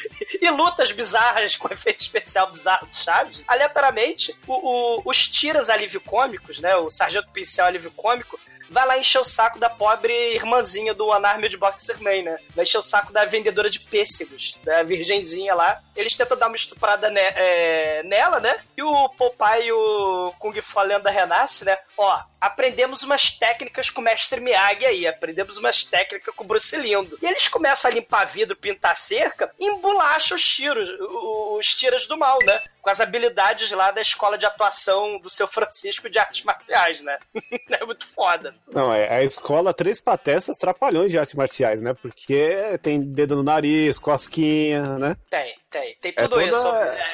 e 0.40 0.48
lutas 0.50 0.92
bizarras 0.92 1.56
com 1.56 1.66
efeito 1.72 2.02
especial 2.02 2.52
bizarro 2.52 2.86
de 2.86 2.96
Chaves. 2.96 3.42
Aleatoriamente, 3.48 4.32
o- 4.46 4.98
o- 4.98 5.02
os 5.04 5.26
tiras 5.26 5.68
alívio 5.68 6.00
cômicos, 6.00 6.60
né? 6.60 6.76
O 6.76 6.88
Sargento 6.88 7.28
Pincel 7.32 7.66
alívio 7.66 7.90
cômico, 7.90 8.38
vai 8.70 8.86
lá 8.86 8.96
encher 8.98 9.18
o 9.20 9.24
saco 9.24 9.58
da 9.58 9.68
pobre 9.68 10.12
irmãzinha 10.34 10.94
do 10.94 11.08
Unarmed 11.10 11.56
Boxerman, 11.56 12.22
né? 12.22 12.38
Vai 12.54 12.62
encher 12.62 12.78
o 12.78 12.82
saco 12.82 13.12
da 13.12 13.24
vendedora 13.24 13.68
de 13.68 13.80
pêssegos, 13.80 14.56
da 14.64 14.82
virgenzinha 14.84 15.54
lá. 15.54 15.82
Eles 15.96 16.14
tentam 16.14 16.36
dar 16.38 16.46
uma 16.46 16.56
estuprada 16.56 17.10
ne- 17.10 17.20
é, 17.20 18.02
nela, 18.04 18.38
né? 18.40 18.56
E 18.76 18.82
o 18.82 19.08
Popeye 19.10 19.66
e 19.66 19.72
o 19.72 20.32
Kung 20.38 20.58
Fu 20.62 20.78
a 20.78 20.82
Lenda 20.84 21.10
Renasce, 21.10 21.64
né? 21.64 21.76
Ó, 21.98 22.20
aprendemos 22.40 23.02
umas 23.02 23.30
técnicas 23.30 23.90
com 23.90 24.00
o 24.00 24.04
mestre 24.04 24.40
Miyagi 24.40 24.86
aí, 24.86 25.06
aprendemos 25.06 25.58
umas 25.58 25.84
técnicas 25.84 26.34
com 26.34 26.44
o 26.44 26.46
Bruce 26.46 26.76
Lindo. 26.76 27.18
E 27.20 27.26
eles 27.26 27.48
começam 27.48 27.90
a 27.90 27.94
limpar 27.94 28.24
vidro, 28.24 28.56
pintar 28.56 28.96
cerca, 28.96 29.50
e 29.58 29.66
embolacha 29.66 30.34
os 30.34 30.42
tiros, 30.42 30.88
os 30.98 31.66
tiras 31.66 32.06
do 32.06 32.16
mal, 32.16 32.38
né? 32.44 32.60
Com 32.80 32.90
as 32.90 33.00
habilidades 33.00 33.70
lá 33.72 33.90
da 33.90 34.00
escola 34.00 34.38
de 34.38 34.46
atuação 34.46 35.18
do 35.18 35.28
seu 35.28 35.46
Francisco 35.46 36.08
de 36.08 36.18
artes 36.18 36.42
marciais, 36.44 37.02
né? 37.02 37.18
é 37.70 37.84
muito 37.84 38.06
foda. 38.06 38.54
Não, 38.72 38.92
é 38.92 39.12
a 39.12 39.22
escola 39.22 39.74
Três 39.74 40.00
Patessas 40.00 40.56
Trapalhões 40.56 41.12
de 41.12 41.18
Artes 41.18 41.34
Marciais, 41.34 41.82
né? 41.82 41.94
Porque 41.94 42.78
tem 42.82 43.00
dedo 43.00 43.36
no 43.36 43.42
nariz, 43.42 43.98
cosquinha, 43.98 44.98
né? 44.98 45.16
Tem, 45.28 45.59
tem, 45.70 45.96
tem 46.00 46.12
É 46.16 46.22
tudo 46.22 46.34
toda- 46.40 46.46
isso. 46.46 46.68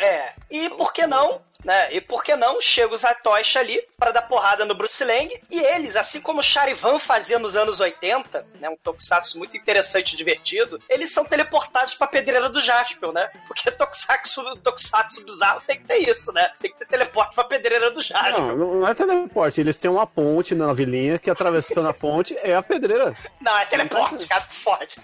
É. 0.05 0.35
E 0.51 0.69
por 0.71 0.93
que 0.93 1.07
não, 1.07 1.41
né? 1.65 1.93
E 1.93 2.01
por 2.01 2.23
que 2.23 2.37
não 2.37 2.61
chega 2.61 2.95
os 2.95 3.05
Atosh 3.05 3.57
ali 3.57 3.83
pra 3.99 4.13
dar 4.13 4.23
porrada 4.23 4.65
no 4.65 4.75
Bruce 4.75 5.03
Lang 5.05 5.29
e 5.51 5.59
eles, 5.61 5.97
assim 5.97 6.21
como 6.21 6.39
o 6.39 6.43
Charivan 6.43 6.99
fazia 7.01 7.39
nos 7.39 7.57
anos 7.57 7.81
80, 7.81 8.47
né? 8.61 8.69
Um 8.71 8.77
tokusatsu 8.77 9.37
muito 9.39 9.57
interessante 9.57 10.13
e 10.13 10.17
divertido, 10.17 10.81
eles 10.89 11.11
são 11.13 11.25
teleportados 11.25 11.95
pra 11.97 12.07
pedreira 12.07 12.49
do 12.49 12.61
Jaspel, 12.61 13.13
né? 13.13 13.29
Porque 13.49 13.71
tokusatsu, 13.73 14.57
tokusatsu 14.59 15.25
bizarro 15.25 15.61
tem 15.67 15.79
que 15.79 15.85
ter 15.85 15.99
isso, 16.09 16.33
né? 16.33 16.51
Tem 16.61 16.71
que 16.71 16.79
ter 16.79 16.87
teleporte 16.87 17.35
pra 17.35 17.45
pedreira 17.45 17.91
do 17.91 18.01
Jaspel. 18.01 18.39
Não, 18.57 18.57
não 18.57 18.89
é 18.89 18.95
teleporte. 18.95 19.61
Eles 19.61 19.79
têm 19.81 19.91
uma 19.91 20.07
ponte 20.07 20.55
na 20.55 20.73
vilinha 20.73 21.19
que 21.19 21.29
atravessando 21.31 21.89
a 21.89 21.93
ponte 21.95 22.37
é 22.43 22.55
a 22.55 22.63
pedreira. 22.63 23.17
Não, 23.41 23.59
é 23.59 23.67
teleporte, 23.67 24.27
cara, 24.29 24.47
fode. 24.49 24.97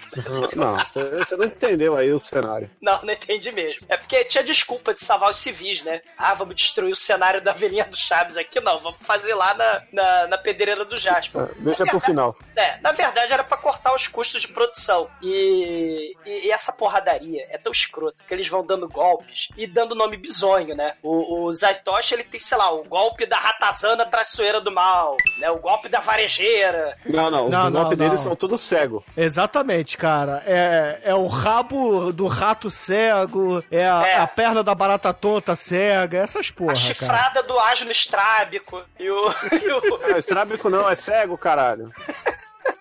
Não, 0.54 0.78
você 0.78 1.02
você 1.10 1.36
não 1.36 1.44
entendeu 1.46 1.96
aí 1.96 2.12
o 2.12 2.18
cenário. 2.18 2.70
Não, 2.80 3.02
não 3.02 3.12
entendi 3.12 3.41
mesmo. 3.50 3.86
É 3.88 3.96
porque 3.96 4.24
tinha 4.24 4.44
desculpa 4.44 4.94
de 4.94 5.00
salvar 5.00 5.30
os 5.30 5.38
civis, 5.38 5.82
né? 5.82 6.00
Ah, 6.16 6.34
vamos 6.34 6.54
destruir 6.54 6.92
o 6.92 6.96
cenário 6.96 7.42
da 7.42 7.52
velhinha 7.52 7.84
do 7.84 7.96
Chaves 7.96 8.36
aqui. 8.36 8.60
Não, 8.60 8.78
vamos 8.80 8.98
fazer 9.02 9.34
lá 9.34 9.54
na, 9.54 9.82
na, 9.92 10.26
na 10.28 10.38
pedreira 10.38 10.84
do 10.84 10.96
Jasper. 10.96 11.42
Ah, 11.42 11.48
Deixa 11.58 11.84
pro 11.86 11.98
final. 11.98 12.36
É, 12.54 12.78
na 12.80 12.92
verdade 12.92 13.32
era 13.32 13.42
pra 13.42 13.56
cortar 13.56 13.94
os 13.94 14.06
custos 14.06 14.42
de 14.42 14.48
produção. 14.48 15.08
E, 15.22 16.14
e, 16.24 16.46
e 16.46 16.50
essa 16.50 16.72
porradaria 16.72 17.46
é 17.50 17.58
tão 17.58 17.72
escrota 17.72 18.16
que 18.26 18.34
eles 18.34 18.48
vão 18.48 18.64
dando 18.64 18.88
golpes 18.88 19.48
e 19.56 19.66
dando 19.66 19.94
nome 19.94 20.16
bizonho, 20.16 20.74
né? 20.74 20.94
O, 21.02 21.44
o 21.44 21.52
Zaitoshi, 21.52 22.14
ele 22.14 22.24
tem, 22.24 22.38
sei 22.38 22.58
lá, 22.58 22.72
o 22.72 22.84
golpe 22.84 23.26
da 23.26 23.38
ratazana 23.38 24.04
traiçoeira 24.06 24.60
do 24.60 24.70
mal, 24.70 25.16
né? 25.38 25.50
O 25.50 25.58
golpe 25.58 25.88
da 25.88 26.00
varejeira. 26.00 26.96
Não, 27.06 27.30
não, 27.30 27.46
os 27.46 27.72
golpes 27.72 27.98
deles 27.98 28.20
são 28.20 28.36
tudo 28.36 28.58
cego. 28.58 29.04
Exatamente, 29.16 29.96
cara. 29.96 30.42
É, 30.46 31.00
é 31.04 31.14
o 31.14 31.26
rabo 31.26 32.12
do 32.12 32.26
rato 32.26 32.70
cego 32.70 33.31
cego, 33.32 33.64
é 33.70 33.88
a, 33.88 34.06
É. 34.06 34.16
a 34.16 34.26
perna 34.26 34.62
da 34.62 34.74
barata 34.74 35.12
tonta 35.12 35.56
cega, 35.56 36.18
essas 36.18 36.50
porra, 36.50 36.72
a 36.72 36.74
cara. 36.74 36.86
chifrada 36.86 37.42
do 37.42 37.58
asno 37.58 37.90
estrábico 37.90 38.82
e 38.98 39.10
o. 39.10 39.30
E 39.52 39.70
o... 39.70 39.98
Não, 40.08 40.16
estrábico 40.18 40.68
não, 40.68 40.88
é 40.88 40.94
cego, 40.94 41.36
caralho. 41.38 41.90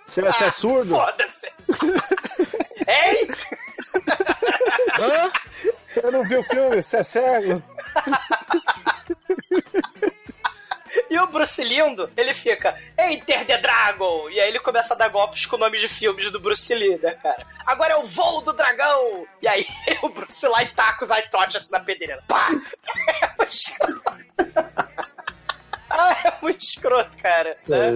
Você, 0.06 0.22
você 0.22 0.46
é 0.46 0.52
surdo? 0.52 0.96
Foda-se. 0.96 1.52
Hein? 2.88 3.28
Hã? 5.00 5.32
Eu 6.04 6.12
não 6.12 6.24
vi 6.24 6.36
o 6.38 6.44
filme, 6.44 6.82
você 6.82 6.98
é 6.98 7.04
cego? 7.04 7.64
O 11.32 11.34
Bruce 11.34 11.64
Lindo, 11.64 12.12
ele 12.18 12.34
fica 12.34 12.78
Enter 13.00 13.46
the 13.46 13.58
Dragon! 13.58 14.30
E 14.30 14.38
aí 14.38 14.50
ele 14.50 14.60
começa 14.60 14.94
a 14.94 14.98
dar 14.98 15.08
golpes 15.08 15.46
com 15.46 15.56
nomes 15.56 15.80
de 15.80 15.88
filmes 15.88 16.30
do 16.30 16.42
Bruce 16.42 16.76
Lee, 16.76 17.00
né, 17.02 17.12
cara? 17.24 17.48
Agora 17.66 17.94
é 17.94 17.96
o 17.96 18.04
voo 18.04 18.42
do 18.42 18.52
dragão! 18.52 19.26
E 19.42 19.48
aí 19.48 19.66
o 20.04 20.10
Bruce 20.10 20.46
lá 20.46 20.62
e 20.62 20.68
taca 20.68 21.06
os 21.06 21.10
iToches 21.10 21.70
na 21.70 21.80
pedreira. 21.80 22.22
Pá! 22.28 22.50
É 23.22 23.32
muito 23.38 23.54
escroto. 23.54 24.04
Ah, 25.90 26.18
é 26.26 26.34
muito 26.42 26.62
escroto, 26.62 27.18
cara. 27.18 27.56
né? 27.66 27.88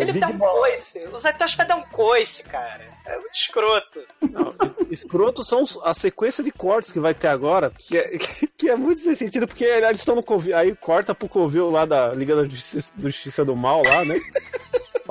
Ele 0.00 0.18
dá 0.18 0.28
um 0.28 0.38
coice. 0.38 0.98
Os 1.08 1.24
iToches 1.26 1.56
vai 1.56 1.66
dar 1.66 1.76
um 1.76 1.82
coice, 1.82 2.42
cara. 2.44 2.88
É 3.10 3.18
muito 3.18 3.34
escroto. 3.34 4.00
Não, 4.30 4.54
escroto 4.88 5.42
são 5.42 5.64
a 5.82 5.92
sequência 5.92 6.44
de 6.44 6.52
cortes 6.52 6.92
que 6.92 7.00
vai 7.00 7.12
ter 7.12 7.26
agora, 7.26 7.72
que 7.76 7.98
é, 7.98 8.18
que 8.56 8.68
é 8.68 8.76
muito 8.76 9.00
sem 9.00 9.14
sentido, 9.14 9.48
porque 9.48 9.64
eles 9.64 9.98
estão 9.98 10.14
no 10.14 10.22
Covil, 10.22 10.56
aí 10.56 10.74
corta 10.76 11.12
pro 11.12 11.28
Covil 11.28 11.70
lá 11.70 11.84
da 11.84 12.14
Liga 12.14 12.36
da 12.36 12.44
Justiça, 12.44 12.92
do 12.94 13.10
Justiça 13.10 13.44
do 13.44 13.56
Mal 13.56 13.82
lá, 13.84 14.04
né? 14.04 14.20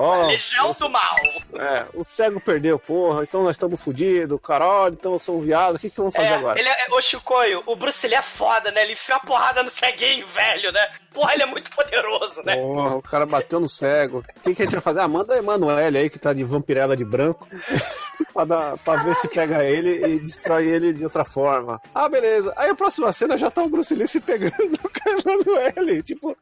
Ó, 0.00 0.26
Legião 0.26 0.72
do 0.72 0.88
Mal. 0.88 1.16
é, 1.56 1.84
o 1.94 2.02
cego 2.04 2.40
perdeu, 2.40 2.78
porra, 2.78 3.22
então 3.22 3.42
nós 3.42 3.56
estamos 3.56 3.82
fodidos, 3.82 4.40
caralho, 4.42 4.94
então 4.94 5.12
eu 5.12 5.18
sou 5.18 5.38
um 5.38 5.40
viado, 5.40 5.76
o 5.76 5.78
que 5.78 5.90
que 5.90 5.96
vamos 5.96 6.14
fazer 6.14 6.28
É, 6.30 6.34
agora? 6.36 6.58
ele 6.58 6.68
é, 6.68 6.86
ô 6.90 7.00
Chicoio, 7.02 7.62
o 7.66 7.76
Bruce 7.76 8.06
Lee 8.08 8.16
é 8.16 8.22
foda, 8.22 8.70
né? 8.70 8.82
Ele 8.84 8.92
enfia 8.92 9.16
a 9.16 9.20
porrada 9.20 9.62
no 9.62 9.70
ceguinho, 9.70 10.26
velho, 10.26 10.72
né? 10.72 10.86
Porra, 11.12 11.34
ele 11.34 11.42
é 11.42 11.46
muito 11.46 11.70
poderoso, 11.70 12.42
né? 12.44 12.56
Porra, 12.56 12.96
o 12.96 13.02
cara 13.02 13.26
bateu 13.26 13.60
no 13.60 13.68
cego. 13.68 14.24
O 14.36 14.40
que, 14.40 14.54
que 14.54 14.62
a 14.62 14.64
gente 14.64 14.72
vai 14.72 14.80
fazer? 14.80 15.00
Ah, 15.00 15.08
manda 15.08 15.34
a 15.34 15.38
Emanuele 15.38 15.98
aí, 15.98 16.08
que 16.08 16.18
tá 16.18 16.32
de 16.32 16.44
vampirela 16.44 16.96
de 16.96 17.04
branco, 17.04 17.46
pra, 18.32 18.44
dar, 18.44 18.78
pra 18.78 18.96
ver 18.96 19.14
se 19.16 19.28
pega 19.28 19.64
ele 19.64 20.06
e 20.14 20.20
destrói 20.20 20.68
ele 20.68 20.92
de 20.92 21.04
outra 21.04 21.24
forma. 21.24 21.80
Ah, 21.94 22.08
beleza. 22.08 22.52
Aí 22.56 22.70
a 22.70 22.74
próxima 22.74 23.12
cena 23.12 23.36
já 23.36 23.50
tá 23.50 23.60
o 23.62 23.68
Bruce 23.68 23.94
Lee 23.94 24.06
se 24.08 24.20
pegando 24.20 24.54
com 24.78 25.10
a 25.10 25.32
Emanuele. 25.34 26.02
Tipo, 26.02 26.36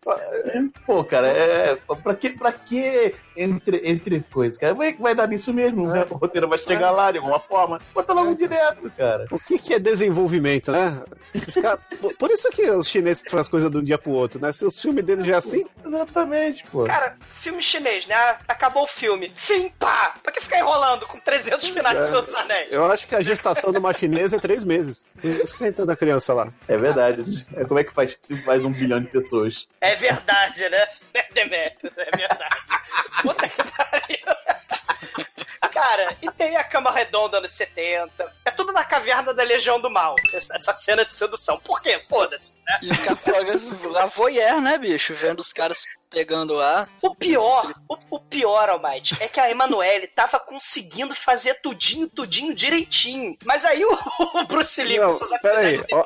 Pô, 0.87 1.03
cara, 1.05 1.29
é. 1.29 1.77
Pra 2.03 2.15
que, 2.15 2.31
pra 2.31 2.53
que 2.53 3.15
entre, 3.43 3.81
entre 3.85 4.21
coisas, 4.31 4.59
cara? 4.59 4.75
Vai, 4.75 4.95
vai 4.95 5.15
dar 5.15 5.27
nisso 5.29 5.53
mesmo, 5.53 5.87
né? 5.87 6.07
O 6.11 6.15
roteiro 6.17 6.49
vai 6.49 6.59
chegar 6.59 6.91
lá 6.91 7.11
de 7.13 7.19
alguma 7.19 7.39
forma. 7.41 7.81
Bota 7.95 8.13
logo 8.13 8.35
direto, 8.35 8.91
cara. 8.97 9.27
o 9.31 9.39
que, 9.39 9.59
que 9.59 9.75
é 9.75 9.79
desenvolvimento, 9.79 10.73
né? 10.73 11.03
Caras- 11.63 11.81
por, 12.01 12.15
por 12.15 12.31
isso 12.31 12.49
que 12.51 12.63
os 12.71 12.89
chineses 12.89 13.23
fazem 13.25 13.41
as 13.41 13.49
coisas 13.49 13.71
de 13.71 13.77
um 13.79 13.83
dia 13.83 13.99
pro 13.99 14.11
outro, 14.13 14.41
né? 14.41 14.53
Se 14.53 14.65
os 14.65 14.81
filmes 14.81 15.05
deles 15.05 15.27
já 15.27 15.35
é 15.35 15.39
assim, 15.39 15.65
Exatamente, 15.85 16.65
pô. 16.71 16.85
Cara, 16.85 17.17
filme 17.41 17.63
chinês, 17.63 18.07
né? 18.07 18.37
Acabou 18.47 18.83
o 18.85 18.87
filme. 18.87 19.33
Fim, 19.35 19.71
pá! 19.79 20.15
Pra 20.23 20.33
que 20.33 20.41
ficar 20.41 20.59
enrolando 20.59 21.07
com 21.07 21.19
300 21.19 21.69
finais 21.69 21.97
É. 21.97 22.01
dos 22.03 22.13
outros 22.13 22.35
anéis? 22.35 22.73
eu 22.73 22.85
acho 22.91 23.07
que 23.09 23.15
a 23.15 23.21
gestação 23.21 23.73
de 23.73 23.79
uma 23.79 23.93
chinesa 23.93 24.37
é 24.37 24.39
três 24.39 24.65
meses. 24.65 25.05
Isso 25.23 25.55
que 25.55 25.61
tem 25.65 25.73
tanta 25.73 25.97
criança 25.97 26.33
lá. 26.35 26.49
É 26.67 26.77
verdade. 26.77 27.47
É, 27.55 27.65
como 27.65 27.79
é 27.81 27.85
que 27.85 27.93
faz 27.93 28.19
mais 28.47 28.65
um 28.65 28.71
bilhão 28.73 29.01
de 29.01 29.09
pessoas? 29.09 29.69
É 29.81 29.95
verdade, 29.97 30.69
né? 30.69 30.87
É 31.15 31.27
Demetrius, 31.33 31.93
é 31.99 32.17
verdade. 32.17 32.57
Puta 33.29 33.49
que 33.49 33.63
pariu. 33.65 35.29
Cara, 35.73 36.17
e 36.21 36.31
tem 36.33 36.57
a 36.57 36.65
cama 36.65 36.91
redonda 36.91 37.41
nos 37.41 37.53
70. 37.53 38.33
É 38.45 38.51
tudo 38.51 38.73
na 38.73 38.85
caverna 38.85 39.33
da 39.33 39.43
Legião 39.45 39.81
do 39.81 39.91
Mal. 39.91 40.15
Essa, 40.33 40.57
essa 40.57 40.75
cena 40.75 41.05
de 41.05 41.15
sedução. 41.15 41.59
Por 41.61 41.81
quê? 41.81 42.03
Foda-se. 42.09 42.55
né? 42.67 42.79
E 42.83 42.91
os 42.91 43.05
capangas 43.05 43.69
lá 43.85 44.07
voyeur, 44.07 44.61
né, 44.61 44.77
bicho? 44.77 45.15
Vendo 45.15 45.41
os 45.41 45.53
caras 45.53 45.85
pegando 46.11 46.55
lá. 46.55 46.89
O 47.03 47.15
pior, 47.15 47.73
o, 47.89 47.97
o 48.11 48.21
pior, 48.21 48.69
Almighty, 48.71 49.17
é 49.23 49.29
que 49.29 49.39
a 49.39 49.51
Emanuele 49.51 50.07
tava 50.09 50.41
conseguindo 50.41 51.15
fazer 51.15 51.61
tudinho, 51.61 52.09
tudinho 52.09 52.55
direitinho. 52.55 53.37
Mas 53.45 53.65
aí 53.65 53.85
o, 53.85 53.99
o 54.35 54.45
Bruce 54.47 54.83
Lee, 54.83 54.99
Não, 54.99 55.17
com 55.19 56.05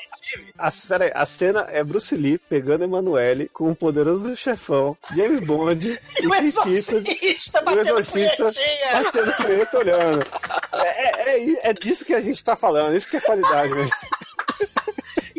A, 0.58 0.70
pera 0.88 1.04
aí, 1.04 1.12
a 1.14 1.26
cena 1.26 1.66
é 1.70 1.82
Bruce 1.82 2.14
Lee 2.16 2.38
pegando 2.38 2.84
Emanuele 2.84 3.48
com 3.48 3.70
o 3.70 3.76
poderoso 3.76 4.34
chefão, 4.36 4.96
James 5.14 5.40
Bond 5.40 5.88
e 6.20 6.26
o 6.26 6.30
Clint 6.30 6.66
Eastwood, 6.66 7.10
exorcista 7.10 7.58
e 7.58 7.62
o 7.62 7.64
batendo 7.64 7.80
exorcista 7.80 8.52
batendo 8.92 9.32
preto 9.36 9.78
olhando. 9.78 10.26
É, 10.72 10.86
é, 10.86 11.38
é, 11.38 11.70
é 11.70 11.72
disso 11.72 12.04
que 12.04 12.14
a 12.14 12.22
gente 12.22 12.42
tá 12.42 12.56
falando, 12.56 12.96
isso 12.96 13.08
que 13.08 13.16
é 13.16 13.20
qualidade, 13.20 13.74
né? 13.74 13.84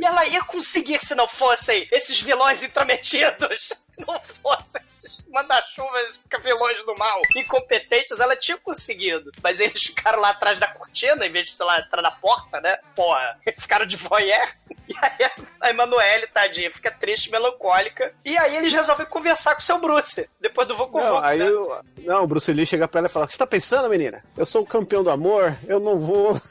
E 0.03 0.05
ela 0.05 0.25
ia 0.25 0.43
conseguir 0.43 0.99
se 0.99 1.15
não 1.15 1.29
fossem 1.29 1.87
esses 1.89 2.21
vilões 2.21 2.61
intrometidos. 2.61 3.69
Se 3.69 3.77
não 4.05 4.19
fossem 4.41 4.81
esses 4.97 5.23
manda-chuvas 5.29 6.19
vilões 6.43 6.83
do 6.83 6.93
mal 6.97 7.21
incompetentes, 7.37 8.19
ela 8.19 8.35
tinha 8.35 8.57
conseguido. 8.57 9.31
Mas 9.41 9.61
eles 9.61 9.81
ficaram 9.81 10.19
lá 10.19 10.31
atrás 10.31 10.59
da 10.59 10.67
cortina, 10.67 11.25
em 11.25 11.31
vez 11.31 11.47
de, 11.47 11.55
sei 11.55 11.65
lá, 11.65 11.79
entrar 11.79 12.01
na 12.01 12.11
porta, 12.11 12.59
né? 12.59 12.77
Porra, 12.93 13.39
ficaram 13.57 13.85
de 13.85 13.95
voyeur. 13.95 14.49
E 14.87 14.93
aí 15.01 15.29
a 15.61 15.69
Emanuele, 15.69 16.27
tadinha, 16.27 16.69
fica 16.71 16.91
triste, 16.91 17.31
melancólica. 17.31 18.13
E 18.25 18.37
aí 18.37 18.57
eles 18.57 18.73
resolvem 18.73 19.05
conversar 19.05 19.55
com 19.55 19.61
o 19.61 19.63
seu 19.63 19.79
Bruce. 19.79 20.29
Depois 20.41 20.67
do 20.67 20.75
Voco 20.75 20.99
Não, 20.99 21.19
aí 21.19 21.39
né? 21.39 21.49
o, 21.49 21.77
não, 21.99 22.23
o 22.23 22.27
Bruce 22.27 22.51
Lee 22.51 22.65
chega 22.65 22.87
pra 22.87 22.99
ela 22.99 23.07
e 23.07 23.09
fala: 23.11 23.23
O 23.25 23.27
que 23.27 23.33
você 23.33 23.39
tá 23.39 23.47
pensando, 23.47 23.89
menina? 23.89 24.23
Eu 24.35 24.45
sou 24.45 24.61
o 24.61 24.65
campeão 24.65 25.03
do 25.03 25.09
amor, 25.09 25.55
eu 25.67 25.79
não 25.79 25.97
vou. 25.97 26.33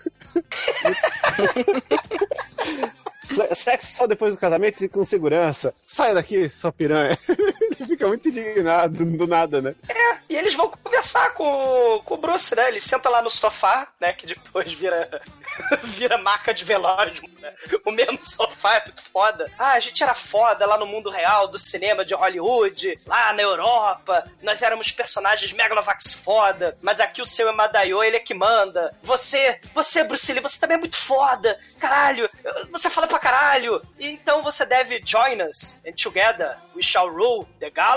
Se- 3.22 3.54
Sexo 3.54 3.96
só 3.96 4.06
depois 4.06 4.34
do 4.34 4.40
casamento 4.40 4.84
e 4.84 4.88
com 4.88 5.04
segurança. 5.04 5.72
Sai 5.86 6.12
daqui, 6.14 6.48
sua 6.48 6.72
piranha. 6.72 7.16
Fica 8.02 8.08
muito 8.08 8.28
indignado 8.30 9.04
do 9.04 9.26
nada, 9.28 9.62
né? 9.62 9.76
E 10.28 10.36
eles 10.36 10.54
vão 10.54 10.68
conversar 10.68 11.34
com, 11.34 12.02
com 12.04 12.14
o 12.14 12.16
Bruce, 12.16 12.52
né? 12.56 12.66
Ele 12.66 12.80
senta 12.80 13.08
lá 13.08 13.22
no 13.22 13.30
sofá, 13.30 13.86
né? 14.00 14.12
Que 14.12 14.26
depois 14.26 14.72
vira, 14.72 15.22
vira 15.84 16.18
marca 16.18 16.52
de 16.52 16.64
velório. 16.64 17.22
né? 17.38 17.52
O 17.84 17.92
mesmo 17.92 18.20
sofá 18.20 18.74
é 18.74 18.84
muito 18.84 19.02
foda. 19.12 19.52
Ah, 19.56 19.72
a 19.72 19.80
gente 19.80 20.02
era 20.02 20.14
foda 20.14 20.66
lá 20.66 20.76
no 20.76 20.86
mundo 20.86 21.10
real 21.10 21.46
do 21.46 21.58
cinema 21.58 22.04
de 22.04 22.12
Hollywood, 22.12 22.98
lá 23.06 23.32
na 23.34 23.42
Europa. 23.42 24.28
Nós 24.42 24.62
éramos 24.62 24.90
personagens 24.90 25.52
Megalovax 25.52 26.14
foda. 26.14 26.76
Mas 26.82 26.98
aqui 26.98 27.22
o 27.22 27.26
seu 27.26 27.48
Emadaio, 27.48 28.02
ele 28.02 28.16
é 28.16 28.20
que 28.20 28.34
manda. 28.34 28.92
Você, 29.02 29.60
você, 29.72 30.02
Bruce 30.02 30.32
Lee, 30.32 30.42
você 30.42 30.58
também 30.58 30.76
é 30.76 30.80
muito 30.80 30.96
foda. 30.96 31.56
Caralho, 31.78 32.28
você 32.72 32.90
fala 32.90 33.06
pra 33.06 33.20
caralho. 33.20 33.80
Então 33.96 34.42
você 34.42 34.66
deve 34.66 35.00
join 35.04 35.40
us 35.42 35.76
and 35.86 35.92
together 35.92 36.56
we 36.74 36.82
shall 36.82 37.08
rule 37.08 37.46
the 37.60 37.70
galaxy. 37.70 37.91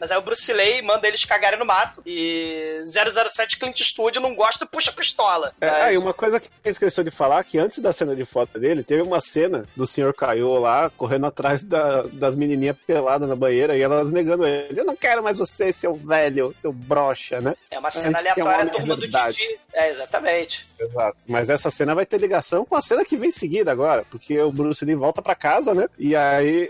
Mas 0.00 0.10
aí 0.10 0.16
o 0.18 0.22
Bruce 0.22 0.52
Lee 0.52 0.82
manda 0.82 1.06
eles 1.06 1.24
cagarem 1.24 1.58
no 1.58 1.64
mato. 1.64 2.02
E 2.06 2.82
007 2.86 3.58
Clint 3.58 3.80
Eastwood 3.80 4.18
não 4.20 4.34
gosta 4.34 4.64
e 4.64 4.68
puxa 4.68 4.90
a 4.90 4.94
pistola. 4.94 5.52
É, 5.60 5.70
Mas- 5.70 5.82
ah, 5.82 5.92
e 5.92 5.98
uma 5.98 6.14
coisa 6.14 6.40
que 6.40 6.48
ele 6.64 6.72
esqueceu 6.72 7.02
de 7.04 7.10
falar, 7.10 7.42
que 7.44 7.58
antes 7.58 7.78
da 7.78 7.92
cena 7.92 8.14
de 8.14 8.24
foto 8.24 8.58
dele, 8.58 8.82
teve 8.82 9.02
uma 9.02 9.20
cena 9.20 9.66
do 9.76 9.86
senhor 9.86 10.12
Caio 10.14 10.58
lá, 10.58 10.90
correndo 10.90 11.26
atrás 11.26 11.62
da- 11.64 12.02
das 12.12 12.34
menininhas 12.36 12.76
peladas 12.86 13.28
na 13.28 13.36
banheira, 13.36 13.76
e 13.76 13.82
elas 13.82 14.10
negando 14.10 14.46
ele. 14.46 14.80
Eu 14.80 14.84
não 14.84 14.96
quero 14.96 15.22
mais 15.22 15.38
você, 15.38 15.72
seu 15.72 15.94
velho, 15.94 16.52
seu 16.56 16.72
brocha, 16.72 17.40
né? 17.40 17.54
É 17.70 17.78
uma 17.78 17.90
cena 17.90 18.18
aleatória, 18.18 18.64
de 18.66 18.70
turma 18.72 18.96
do. 18.96 19.06
Didi. 19.08 19.58
É, 19.72 19.90
exatamente. 19.90 20.66
Exato. 20.78 21.24
Mas 21.26 21.50
essa 21.50 21.70
cena 21.70 21.94
vai 21.94 22.06
ter 22.06 22.18
ligação 22.18 22.64
com 22.64 22.76
a 22.76 22.80
cena 22.80 23.04
que 23.04 23.16
vem 23.16 23.28
em 23.28 23.32
seguida 23.32 23.72
agora, 23.72 24.04
porque 24.10 24.38
o 24.40 24.52
Bruce 24.52 24.84
Lee 24.84 24.94
volta 24.94 25.22
pra 25.22 25.34
casa, 25.34 25.74
né? 25.74 25.88
E 25.98 26.14
aí 26.14 26.68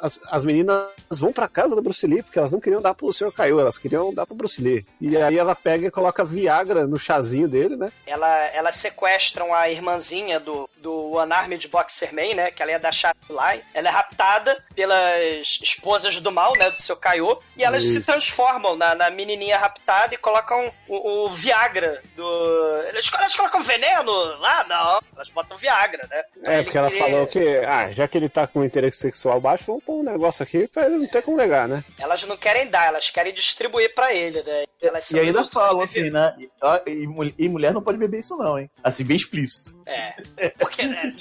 as, 0.00 0.20
as 0.30 0.44
meninas 0.44 0.88
vão 1.10 1.32
pra 1.32 1.48
casa 1.48 1.74
do 1.74 1.82
Bruce 1.82 2.06
Lee, 2.06 2.22
porque 2.22 2.38
elas 2.38 2.52
não 2.52 2.60
queriam 2.60 2.80
dar 2.80 2.94
pro 2.94 3.12
Sr. 3.12 3.32
Caio, 3.32 3.60
elas 3.60 3.78
queriam 3.78 4.14
dar 4.14 4.26
pro 4.26 4.36
Bruce 4.36 4.62
Lee. 4.62 4.86
E 5.00 5.16
aí 5.16 5.36
ela 5.36 5.54
pega 5.54 5.86
e 5.86 5.90
coloca 5.90 6.24
Viagra 6.24 6.86
no 6.86 6.98
chazinho 6.98 7.48
dele, 7.48 7.76
né? 7.76 7.90
Ela, 8.06 8.46
elas 8.48 8.76
sequestram 8.76 9.52
a 9.52 9.68
irmãzinha 9.68 10.38
do, 10.38 10.70
do 10.76 11.18
Unarmed 11.18 11.66
Boxer 11.68 12.14
Man, 12.14 12.34
né? 12.34 12.50
Que 12.50 12.62
ela 12.62 12.72
ia 12.72 12.78
da 12.78 12.90
Line. 12.90 13.64
Ela 13.74 13.88
é 13.88 13.90
raptada 13.90 14.62
pelas 14.74 15.58
esposas 15.62 16.20
do 16.20 16.30
mal, 16.30 16.52
né? 16.56 16.70
Do 16.70 16.80
seu 16.80 16.96
Kaiô. 16.96 17.40
E 17.56 17.64
elas 17.64 17.84
se 17.84 17.98
Isso. 17.98 18.06
transformam 18.06 18.76
na, 18.76 18.94
na 18.94 19.10
menininha 19.10 19.58
raptada 19.58 20.14
e 20.14 20.18
colocam 20.18 20.72
o, 20.86 21.26
o 21.26 21.30
Viagra 21.30 22.02
do... 22.14 22.82
Eles, 22.88 23.10
elas 23.12 23.34
colocam 23.34 23.47
veneno 23.62 24.12
lá? 24.38 24.64
Não. 24.68 25.00
Elas 25.14 25.28
botam 25.30 25.56
Viagra, 25.56 26.06
né? 26.10 26.22
É, 26.44 26.62
porque 26.62 26.78
ela 26.78 26.88
queria- 26.90 27.04
falou 27.04 27.26
que, 27.26 27.56
ah, 27.66 27.90
já 27.90 28.06
que 28.06 28.16
ele 28.18 28.28
tá 28.28 28.46
com 28.46 28.64
interesse 28.64 28.98
sexual 28.98 29.40
baixo, 29.40 29.64
vamos 29.66 29.84
pôr 29.84 30.00
um 30.00 30.02
negócio 30.04 30.42
aqui 30.42 30.68
pra 30.68 30.84
ele 30.86 30.98
não 30.98 31.06
ter 31.08 31.22
como 31.22 31.36
negar, 31.36 31.66
né? 31.66 31.82
Elas 31.98 32.22
não 32.24 32.36
querem 32.36 32.68
dar, 32.68 32.86
elas 32.88 33.10
querem 33.10 33.32
distribuir 33.32 33.94
pra 33.94 34.14
ele, 34.14 34.42
né? 34.42 34.64
Elas 34.80 35.10
E 35.10 35.18
ainda 35.18 35.44
falam 35.44 35.78
né? 35.78 35.84
assim, 35.84 36.10
né? 36.10 36.36
E, 36.38 36.90
e 36.90 37.06
mul- 37.06 37.34
e 37.36 37.48
mulher 37.48 37.72
não 37.74 37.82
pode 37.82 37.98
beber 37.98 38.20
isso, 38.20 38.36
não, 38.36 38.58
hein? 38.58 38.70
Assim, 38.84 39.04
bem 39.04 39.16
explícito. 39.16 39.76
É. 39.86 40.14
Porque, 40.58 40.82
né? 40.84 41.12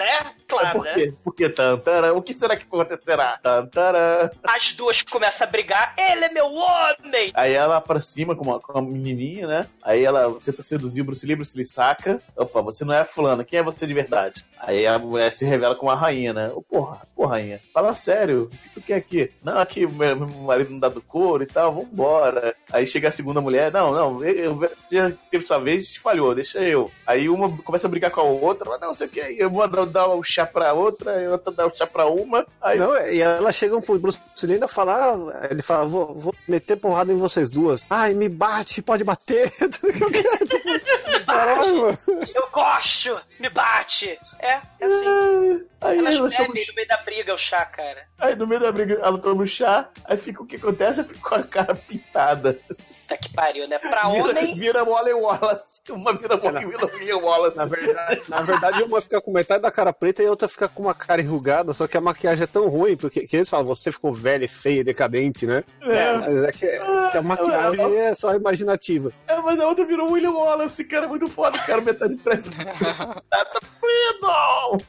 Né? 0.56 0.60
Claro, 0.62 0.80
por 0.80 0.86
né? 0.86 0.94
quê? 0.94 1.14
Por 1.24 1.36
que 1.36 1.50
tantara? 1.50 2.14
O 2.14 2.22
que 2.22 2.34
será 2.34 2.56
que 2.56 2.64
acontecerá? 2.64 3.38
Tantara. 3.42 4.32
As 4.44 4.72
duas 4.74 5.02
começam 5.02 5.48
a 5.48 5.52
brigar. 5.52 5.94
Ele 5.98 6.26
é 6.26 6.30
meu 6.30 6.46
homem! 6.54 7.32
Aí 7.34 7.54
ela 7.54 7.78
aproxima 7.78 8.36
com 8.36 8.44
uma, 8.46 8.60
com 8.60 8.72
uma 8.74 8.82
menininha, 8.82 9.48
né? 9.48 9.66
Aí 9.84 10.04
ela 10.04 10.38
tenta 10.46 10.62
seduzir 10.64 11.02
o 11.02 11.06
Bruce 11.06 11.26
Lee, 11.26 11.36
Bruce 11.36 11.56
Lee 11.58 11.66
saca. 11.66 12.22
Opa, 12.36 12.62
você 12.62 12.86
não 12.86 12.94
é 12.94 13.04
fulana, 13.06 13.44
quem 13.44 13.60
é 13.60 13.64
você 13.64 13.86
de 13.86 13.94
verdade? 13.94 14.46
Aí 14.60 14.88
a 14.88 14.98
mulher 14.98 15.32
se 15.32 15.46
revela 15.46 15.76
como 15.76 15.92
a 15.92 15.96
rainha, 15.96 16.34
né? 16.34 16.52
Ô, 16.54 16.62
porra, 16.62 17.02
porra, 17.16 17.36
rainha, 17.38 17.62
fala 17.74 17.94
sério, 17.94 18.44
o 18.44 18.50
que 18.50 18.70
tu 18.74 18.82
quer 18.82 18.96
aqui? 18.96 19.32
Não, 19.44 19.60
aqui 19.60 19.86
meu, 19.86 20.16
meu 20.16 20.28
marido 20.28 20.72
não 20.72 20.80
dá 20.80 20.90
do 20.90 21.02
couro 21.02 21.44
e 21.44 21.48
tal, 21.48 21.74
vambora. 21.74 22.56
Aí 22.72 22.86
chega 22.88 23.10
a 23.10 23.12
segunda 23.12 23.42
mulher, 23.42 23.72
não, 23.72 23.92
não, 23.94 24.24
eu, 24.24 24.64
eu- 24.64 24.72
já 24.92 25.12
teve 25.30 25.44
sua 25.46 25.60
vez 25.60 25.96
e 25.96 26.00
falhou, 26.00 26.34
deixa 26.34 26.60
eu. 26.60 26.92
Aí 27.06 27.30
uma 27.30 27.56
começa 27.58 27.88
a 27.88 27.90
brigar 27.90 28.12
com 28.12 28.22
a 28.22 28.24
outra, 28.24 28.70
mas 28.70 28.80
não 28.82 28.94
sei 28.94 29.08
o 29.08 29.10
que, 29.10 29.20
eu 29.20 29.50
vou 29.50 29.68
dar, 29.68 29.86
dar 29.86 30.08
o 30.08 30.24
chá 30.38 30.46
pra 30.46 30.74
outra, 30.74 31.22
e 31.22 31.28
outra 31.28 31.52
dá 31.52 31.66
o 31.66 31.76
chá 31.76 31.88
pra 31.88 32.06
uma. 32.06 32.46
Aí 32.62 32.78
Não, 32.78 32.96
e 33.08 33.22
elas 33.22 33.56
chegam 33.56 33.82
pro 33.82 33.98
Bruce 33.98 34.20
Lee 34.44 34.56
ainda 34.56 34.68
falar, 34.68 35.16
ele 35.50 35.62
fala, 35.62 35.86
vou, 35.86 36.14
vou 36.14 36.36
meter 36.48 36.76
porrada 36.76 37.12
em 37.12 37.16
vocês 37.16 37.50
duas. 37.50 37.88
Ai, 37.90 38.14
me 38.14 38.30
bate, 38.30 38.82
pode 38.82 39.04
bater. 39.04 39.50
tipo, 39.50 41.26
caralho, 41.26 41.82
mano. 41.82 41.98
Eu 42.36 42.48
gosto! 42.52 43.20
Me 43.40 43.50
bate! 43.50 44.20
É, 44.40 44.62
é 44.80 44.86
assim. 44.86 45.66
Aí 45.82 45.98
Elas 46.00 46.16
elas 46.16 46.34
tomam 46.34 46.50
no 46.50 46.76
meio 46.76 46.88
da 46.88 46.98
briga 46.98 47.34
o 47.34 47.38
chá, 47.38 47.66
cara. 47.66 48.08
Aí 48.20 48.36
no 48.36 48.48
meio 48.48 48.62
da 48.62 48.72
briga 48.72 49.00
ela 49.02 49.18
toma 49.18 49.44
o 49.44 49.48
chá, 49.48 49.90
aí 50.06 50.18
fica 50.18 50.42
o 50.42 50.46
que 50.46 50.56
acontece? 50.56 51.00
Ela 51.00 51.10
fica 51.10 51.30
com 51.30 51.36
a 51.36 51.44
cara 51.44 51.76
pintada. 51.76 52.60
Puta 53.08 53.18
que 53.18 53.34
pariu, 53.34 53.70
né? 53.70 53.80
Pra 53.80 54.10
Vira, 54.10 54.30
homem, 54.30 54.56
vira 54.56 54.84
Wally 54.84 55.14
Wallace. 55.14 55.82
Uma 55.90 56.12
vira 56.12 56.36
Wally 56.36 56.66
William 56.66 57.18
Wallace. 57.20 57.58
Na 57.58 57.64
verdade, 57.64 58.22
na 58.28 58.42
verdade, 58.42 58.84
uma 58.84 59.00
fica 59.00 59.22
com 59.22 59.32
metade 59.32 59.62
da 59.62 59.72
cara 59.72 59.94
preta 59.94 60.22
e 60.22 60.26
a 60.26 60.30
outra 60.30 60.50
fica 60.50 60.68
com 60.68 60.84
uma 60.84 60.94
cara 60.94 61.22
enrugada, 61.22 61.74
só 61.74 61.88
que 61.88 61.96
a 61.96 62.02
maquiagem 62.02 62.44
é 62.44 62.48
tão 62.48 62.68
ruim, 62.68 62.98
porque 62.98 63.26
que 63.26 63.38
eles 63.38 63.50
falam, 63.50 63.66
você 63.66 63.94
ficou 63.94 64.12
velha, 64.12 64.48
feia, 64.50 64.84
decadente, 64.84 65.48
né? 65.48 65.64
É. 65.84 66.14
Mas 66.18 66.36
é 66.36 66.52
que, 66.52 67.12
que 67.12 67.18
a 67.18 67.22
maquiagem 67.22 67.96
é 67.96 68.14
só 68.14 68.36
imaginativa. 68.36 69.14
É, 69.26 69.38
mas 69.38 69.58
a 69.58 69.68
outra 69.70 69.86
virou 69.86 70.12
William 70.12 70.32
Wallace, 70.32 70.84
cara, 70.84 71.06
é 71.06 71.10
muito 71.10 71.30
foda, 71.30 71.58
cara, 71.60 71.80
metade 71.80 72.16
preta. 72.18 72.50
Tata 73.30 73.60
Freedom! 73.66 74.80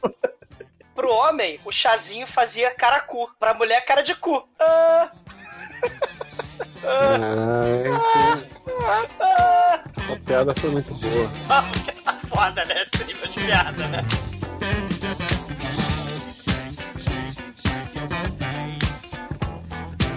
pro 0.93 1.13
homem, 1.13 1.57
o 1.63 1.71
chazinho 1.71 2.27
fazia 2.27 2.75
caracu. 2.75 3.29
Pra 3.39 3.53
mulher, 3.53 3.85
cara 3.85 4.01
de 4.01 4.13
cu. 4.13 4.45
Ah, 4.59 5.09
Ah, 6.91 8.37
essa 9.97 10.15
piada 10.25 10.55
foi 10.55 10.69
muito 10.71 10.93
boa. 10.93 11.29
tá 12.03 12.19
foda, 12.27 12.65
né? 12.65 12.83
Esse 12.93 13.03
nível 13.05 13.27
de 13.27 13.39
piada, 13.41 13.87
né? 13.87 14.05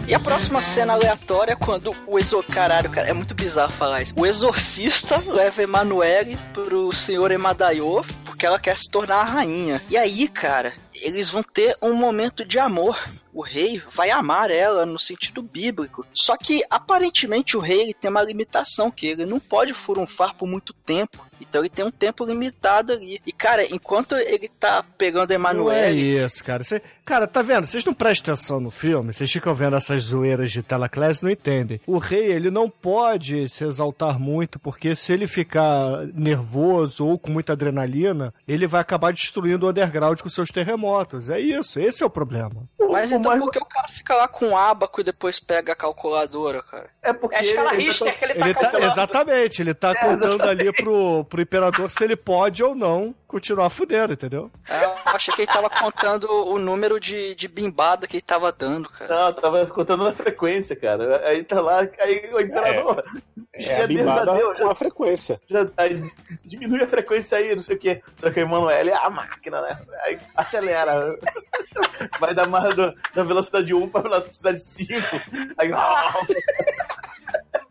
E 0.06 0.14
a 0.14 0.20
próxima 0.20 0.60
cena 0.60 0.92
aleatória 0.92 1.52
é 1.52 1.56
quando 1.56 1.94
o 2.06 2.18
exor... 2.18 2.44
Caralho, 2.44 2.90
cara, 2.90 3.08
é 3.08 3.12
muito 3.14 3.34
bizarro 3.34 3.72
falar 3.72 4.02
isso. 4.02 4.12
O 4.16 4.26
exorcista 4.26 5.22
leva 5.26 5.62
Emanuele 5.62 6.36
pro 6.52 6.92
senhor 6.92 7.30
Emadayo 7.30 8.04
porque 8.42 8.44
ela 8.44 8.58
quer 8.58 8.76
se 8.76 8.90
tornar 8.90 9.20
a 9.20 9.24
rainha. 9.24 9.80
E 9.88 9.96
aí, 9.96 10.26
cara, 10.26 10.72
eles 10.94 11.30
vão 11.30 11.42
ter 11.42 11.76
um 11.80 11.94
momento 11.94 12.44
de 12.44 12.58
amor. 12.58 12.98
O 13.32 13.42
rei 13.42 13.82
vai 13.90 14.10
amar 14.10 14.50
ela 14.50 14.84
no 14.84 14.98
sentido 14.98 15.42
bíblico. 15.42 16.06
Só 16.12 16.36
que, 16.36 16.62
aparentemente, 16.68 17.56
o 17.56 17.60
rei 17.60 17.82
ele 17.82 17.94
tem 17.94 18.10
uma 18.10 18.22
limitação, 18.22 18.90
que 18.90 19.06
ele 19.06 19.24
não 19.24 19.40
pode 19.40 19.72
furunfar 19.72 20.34
por 20.34 20.46
muito 20.46 20.72
tempo. 20.72 21.24
Então 21.40 21.60
ele 21.60 21.68
tem 21.68 21.84
um 21.84 21.90
tempo 21.90 22.24
limitado 22.24 22.92
ali. 22.92 23.20
E, 23.26 23.32
cara, 23.32 23.64
enquanto 23.64 24.14
ele 24.14 24.48
tá 24.48 24.84
pegando 24.96 25.30
a 25.30 25.34
é 25.34 25.36
Emanuele... 25.36 26.24
isso, 26.24 26.44
cara. 26.44 26.62
Cê- 26.62 26.82
cara, 27.04 27.26
tá 27.26 27.42
vendo? 27.42 27.66
Vocês 27.66 27.84
não 27.84 27.92
prestam 27.94 28.34
atenção 28.34 28.60
no 28.60 28.70
filme, 28.70 29.12
vocês 29.12 29.30
ficam 29.30 29.52
vendo 29.54 29.76
essas 29.76 30.04
zoeiras 30.04 30.52
de 30.52 30.62
teleclass 30.62 31.20
e 31.20 31.24
não 31.24 31.30
entendem. 31.30 31.80
O 31.86 31.98
rei, 31.98 32.32
ele 32.32 32.50
não 32.50 32.70
pode 32.70 33.48
se 33.48 33.64
exaltar 33.64 34.20
muito, 34.20 34.58
porque 34.58 34.94
se 34.94 35.12
ele 35.12 35.26
ficar 35.26 36.06
nervoso 36.14 37.06
ou 37.06 37.18
com 37.18 37.30
muita 37.30 37.54
adrenalina, 37.54 38.32
ele 38.46 38.66
vai 38.66 38.80
acabar 38.80 39.12
destruindo 39.12 39.66
o 39.66 39.70
underground 39.70 40.20
com 40.20 40.28
seus 40.28 40.50
terremotos. 40.50 41.28
É 41.28 41.40
isso, 41.40 41.80
esse 41.80 42.02
é 42.02 42.06
o 42.06 42.10
problema. 42.10 42.68
Mas 42.90 43.10
então 43.22 43.38
por 43.40 43.50
que 43.50 43.58
o 43.58 43.64
cara 43.64 43.88
fica 43.88 44.14
lá 44.14 44.28
com 44.28 44.48
o 44.50 44.56
abaco 44.56 45.00
e 45.00 45.04
depois 45.04 45.38
pega 45.40 45.72
a 45.72 45.76
calculadora, 45.76 46.62
cara? 46.62 46.86
É 47.02 47.12
porque 47.12 47.36
É 47.36 47.38
a 47.38 47.42
escala 47.42 47.74
ele- 47.74 47.84
Richter 47.84 48.18
que 48.18 48.24
ele 48.24 48.34
tá 48.34 48.46
Ele 48.46 48.54
tá, 48.54 48.80
exatamente, 48.80 49.62
ele 49.62 49.74
tá 49.74 49.94
contando 49.94 50.42
ali 50.44 50.72
pro, 50.72 51.24
pro 51.24 51.42
imperador 51.42 51.90
se 51.90 52.02
ele 52.04 52.16
pode 52.16 52.62
ou 52.62 52.74
não 52.74 53.14
continuar 53.26 53.70
fudendo, 53.70 54.12
entendeu? 54.12 54.50
É, 54.68 54.84
Eu 54.84 54.92
achei 55.06 55.34
que 55.34 55.40
ele 55.42 55.50
tava 55.50 55.70
contando 55.70 56.24
o 56.30 56.58
número 56.58 57.00
de, 57.00 57.34
de 57.34 57.48
bimbada 57.48 58.06
que 58.06 58.16
ele 58.16 58.22
tava 58.22 58.52
dando, 58.52 58.90
cara. 58.90 59.14
Não, 59.26 59.32
tava 59.32 59.64
contando 59.66 60.04
na 60.04 60.12
frequência, 60.12 60.76
cara. 60.76 61.26
Aí 61.26 61.42
tá 61.42 61.58
lá, 61.62 61.80
aí 61.98 62.30
o 62.32 62.40
imperador. 62.40 63.02
É 63.54 63.82
a 63.84 63.86
bimbada 63.86 64.32
com 64.58 64.68
a 64.68 64.74
frequência. 64.74 65.40
já, 65.48 65.66
aí 65.78 66.12
diminui 66.44 66.82
a 66.82 66.86
frequência 66.86 67.38
aí, 67.38 67.54
não 67.56 67.62
sei 67.62 67.76
o 67.76 67.78
quê. 67.78 68.02
Só 68.18 68.30
que 68.30 68.38
o 68.38 68.42
Emanuele 68.42 68.90
é 68.90 68.96
a 68.96 69.08
máquina, 69.08 69.62
né? 69.62 69.78
Aí 70.04 70.18
acelera. 70.36 71.16
Vai 72.20 72.34
da, 72.34 72.46
marra 72.46 72.74
do- 72.74 72.94
da 73.14 73.22
velocidade 73.22 73.74
1 73.74 73.88
pra 73.88 74.00
velocidade 74.00 74.60
5. 74.60 74.92
Aí, 75.58 75.70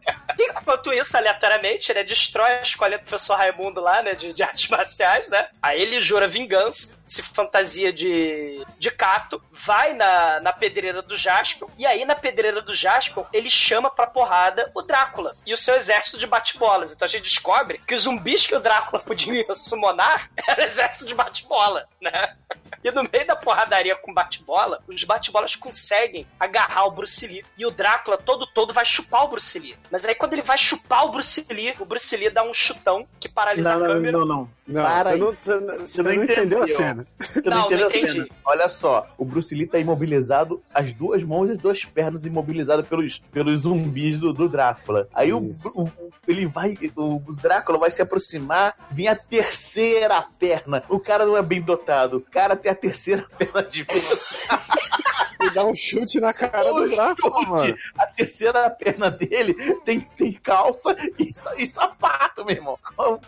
Enquanto 0.61 0.93
isso, 0.93 1.15
aleatoriamente, 1.17 1.93
né, 1.93 2.03
destrói 2.03 2.53
a 2.53 2.61
escola 2.61 2.97
do 2.97 3.03
professor 3.03 3.35
Raimundo 3.35 3.81
lá, 3.81 4.01
né, 4.01 4.15
de, 4.15 4.33
de 4.33 4.43
artes 4.43 4.69
marciais, 4.69 5.27
né? 5.29 5.47
Aí 5.61 5.81
ele 5.81 5.99
jura 5.99 6.27
vingança, 6.27 6.95
se 7.05 7.21
fantasia 7.21 7.91
de, 7.91 8.65
de 8.77 8.91
Cato, 8.91 9.41
vai 9.51 9.93
na, 9.93 10.39
na 10.39 10.53
pedreira 10.53 11.01
do 11.01 11.15
Jaspion, 11.15 11.67
e 11.77 11.85
aí 11.85 12.05
na 12.05 12.15
pedreira 12.15 12.61
do 12.61 12.73
Jaspion, 12.73 13.25
ele 13.33 13.49
chama 13.49 13.89
pra 13.89 14.07
porrada 14.07 14.71
o 14.73 14.81
Drácula 14.81 15.35
e 15.45 15.53
o 15.53 15.57
seu 15.57 15.75
exército 15.75 16.17
de 16.17 16.27
bate-bolas. 16.27 16.91
Então 16.91 17.05
a 17.05 17.09
gente 17.09 17.23
descobre 17.23 17.81
que 17.85 17.93
os 17.93 18.03
zumbis 18.03 18.45
que 18.45 18.55
o 18.55 18.59
Drácula 18.59 19.01
podia 19.03 19.45
summonar 19.53 20.29
era 20.47 20.65
exército 20.65 21.05
de 21.05 21.15
bate-bola, 21.15 21.85
né? 22.01 22.35
E 22.83 22.89
no 22.91 23.03
meio 23.03 23.27
da 23.27 23.35
porradaria 23.35 23.95
com 23.95 24.13
bate-bola, 24.13 24.81
os 24.87 25.03
bate-bolas 25.03 25.55
conseguem 25.55 26.27
agarrar 26.39 26.85
o 26.85 26.91
Bruce 26.91 27.27
Lee. 27.27 27.45
E 27.57 27.65
o 27.65 27.71
Drácula 27.71 28.17
todo 28.17 28.47
todo 28.47 28.73
vai 28.73 28.85
chupar 28.85 29.25
o 29.25 29.27
Bruce 29.27 29.59
Lee. 29.59 29.77
Mas 29.91 30.05
aí 30.05 30.15
quando 30.15 30.30
ele 30.35 30.41
vai 30.41 30.57
chupar 30.57 31.05
o 31.05 31.11
Bruce 31.11 31.45
Lee, 31.49 31.73
o 31.79 31.85
Bruce 31.85 32.15
Lee 32.15 32.29
dá 32.29 32.43
um 32.43 32.53
chutão 32.53 33.05
que 33.19 33.27
paralisa 33.29 33.75
não, 33.75 33.83
a 33.85 33.87
câmera. 33.87 34.17
não, 34.17 34.25
não. 34.25 34.49
Não, 34.67 34.83
Para 34.83 35.03
você 35.03 35.09
aí. 35.13 35.19
não, 35.19 35.33
você 35.33 35.59
não- 35.59 35.79
você 35.79 36.03
não 36.03 36.13
entendeu 36.13 36.63
a 36.63 36.67
cena. 36.67 37.05
Não, 37.43 37.69
não 37.69 37.87
entendi. 37.89 38.31
Olha 38.45 38.69
só, 38.69 39.05
o 39.17 39.25
Bruce 39.25 39.53
Lee 39.53 39.67
tá 39.67 39.77
imobilizado, 39.79 40.63
as 40.73 40.93
duas 40.93 41.21
mãos 41.23 41.49
e 41.49 41.53
as 41.53 41.57
duas 41.57 41.83
pernas 41.83 42.25
imobilizadas 42.25 42.87
pelos, 42.87 43.19
pelos 43.31 43.61
zumbis 43.61 44.19
do, 44.19 44.31
do 44.31 44.47
Drácula. 44.47 45.09
Aí 45.13 45.33
o- 45.33 45.51
o- 45.75 45.91
ele 46.27 46.45
vai, 46.45 46.77
o 46.95 47.19
Drácula 47.41 47.77
vai 47.79 47.91
se 47.91 48.01
aproximar, 48.01 48.75
vem 48.91 49.09
a 49.09 49.15
terceira 49.15 50.25
perna. 50.39 50.83
O 50.87 50.99
cara 50.99 51.25
não 51.25 51.35
é 51.35 51.41
bem 51.41 51.61
dotado, 51.61 52.17
o 52.17 52.21
cara 52.21 52.55
tem 52.55 52.71
a 52.71 52.75
terceira 52.75 53.25
perna 53.37 53.63
de 53.63 53.83
E 55.41 55.49
dá 55.49 55.65
um 55.65 55.73
chute 55.75 56.19
na 56.19 56.33
cara 56.33 56.63
do 56.71 56.87
Drácula, 56.89 57.41
mano. 57.43 57.77
A 57.97 58.05
terceira 58.07 58.69
perna 58.69 59.09
dele 59.09 59.53
tem, 59.85 60.01
tem 60.17 60.33
calça 60.33 60.95
e, 61.19 61.31
e 61.57 61.67
sapato, 61.67 62.45
meu 62.45 62.55
irmão. 62.55 62.77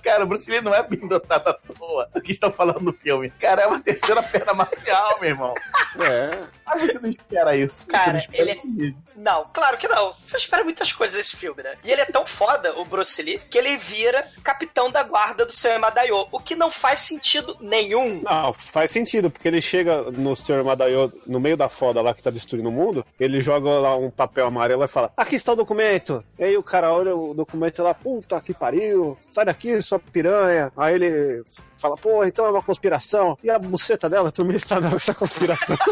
Cara, 0.02 0.24
o 0.24 0.28
Bruce 0.28 0.50
Lee 0.50 0.62
não 0.62 0.74
é 0.74 0.84
bem 0.84 1.08
dotado 1.08 1.50
à 1.50 1.54
toa. 1.54 2.10
O 2.16 2.22
que 2.22 2.32
estão 2.32 2.52
falando 2.52 2.82
no 2.82 2.94
filme? 2.94 3.30
Cara, 3.40 3.64
é 3.64 3.68
uma 3.68 3.80
terceira 3.80 4.22
perna 4.24 4.54
marcial, 4.54 5.20
meu 5.20 5.30
irmão. 5.30 5.54
É. 6.00 6.44
Aí 6.66 6.88
você 6.88 7.00
não 7.00 7.10
espera 7.10 7.56
isso. 7.56 7.86
Cara, 7.88 8.04
você 8.06 8.10
não 8.12 8.18
espera 8.20 8.42
ele 8.44 8.52
é- 8.52 8.56
isso 8.56 8.68
mesmo. 8.68 9.04
Não, 9.16 9.48
claro 9.54 9.78
que 9.78 9.88
não. 9.88 10.14
Você 10.26 10.38
espera 10.38 10.64
muitas 10.64 10.92
coisas 10.92 11.16
desse 11.16 11.36
filme, 11.36 11.62
né? 11.62 11.76
E 11.84 11.92
ele 11.92 12.02
é 12.02 12.06
tão 12.06 12.26
foda, 12.26 12.78
o 12.80 12.86
Bruce 12.86 13.22
Lee, 13.22 13.40
que 13.50 13.58
ele 13.58 13.78
vira 13.78 14.26
capitão 14.44 14.90
da 14.92 15.04
guarda 15.04 15.46
do 15.46 15.52
seu 15.52 15.72
Emadayo, 15.72 16.28
o 16.32 16.40
que 16.40 16.56
não 16.56 16.72
faz 16.72 17.00
sentido 17.00 17.56
nenhum. 17.60 18.22
Não, 18.24 18.52
faz 18.52 18.90
sentido, 18.92 19.30
porque 19.30 19.48
ele 19.48 19.62
chega 19.62 20.02
no 20.12 20.36
Sr. 20.36 20.64
Madayo, 20.64 21.14
no 21.28 21.40
meio 21.40 21.56
da 21.56 21.70
foda 21.70 22.02
lá 22.04 22.14
que 22.14 22.22
tá 22.22 22.30
destruindo 22.30 22.70
o 22.70 22.72
mundo, 22.72 23.06
ele 23.20 23.42
joga 23.42 23.70
lá 23.70 23.96
um 23.96 24.12
papel 24.12 24.48
amarelo 24.48 24.84
e 24.84 24.88
fala: 24.88 25.12
Aqui 25.18 25.36
está 25.36 25.54
o 25.54 25.56
documento. 25.56 26.24
E 26.38 26.44
aí 26.44 26.58
o 26.58 26.64
cara 26.64 26.92
olha 26.92 27.16
o 27.16 27.34
documento 27.34 27.82
lá, 27.82 27.94
puta 27.94 28.40
que 28.42 28.54
pariu, 28.54 29.18
sai 29.30 29.46
daqui, 29.46 29.82
sua 29.82 30.00
piranha. 30.00 30.72
Aí 30.78 30.96
ele 30.96 31.44
fala: 31.78 31.96
Pô, 31.96 32.24
então 32.24 32.46
é 32.46 32.52
uma 32.52 32.62
conspiração. 32.62 33.38
E 33.44 33.50
a 33.50 33.58
buceta 33.58 34.10
dela 34.10 34.32
também 34.32 34.58
está 34.58 34.80
nessa 34.80 35.14
conspiração. 35.14 35.78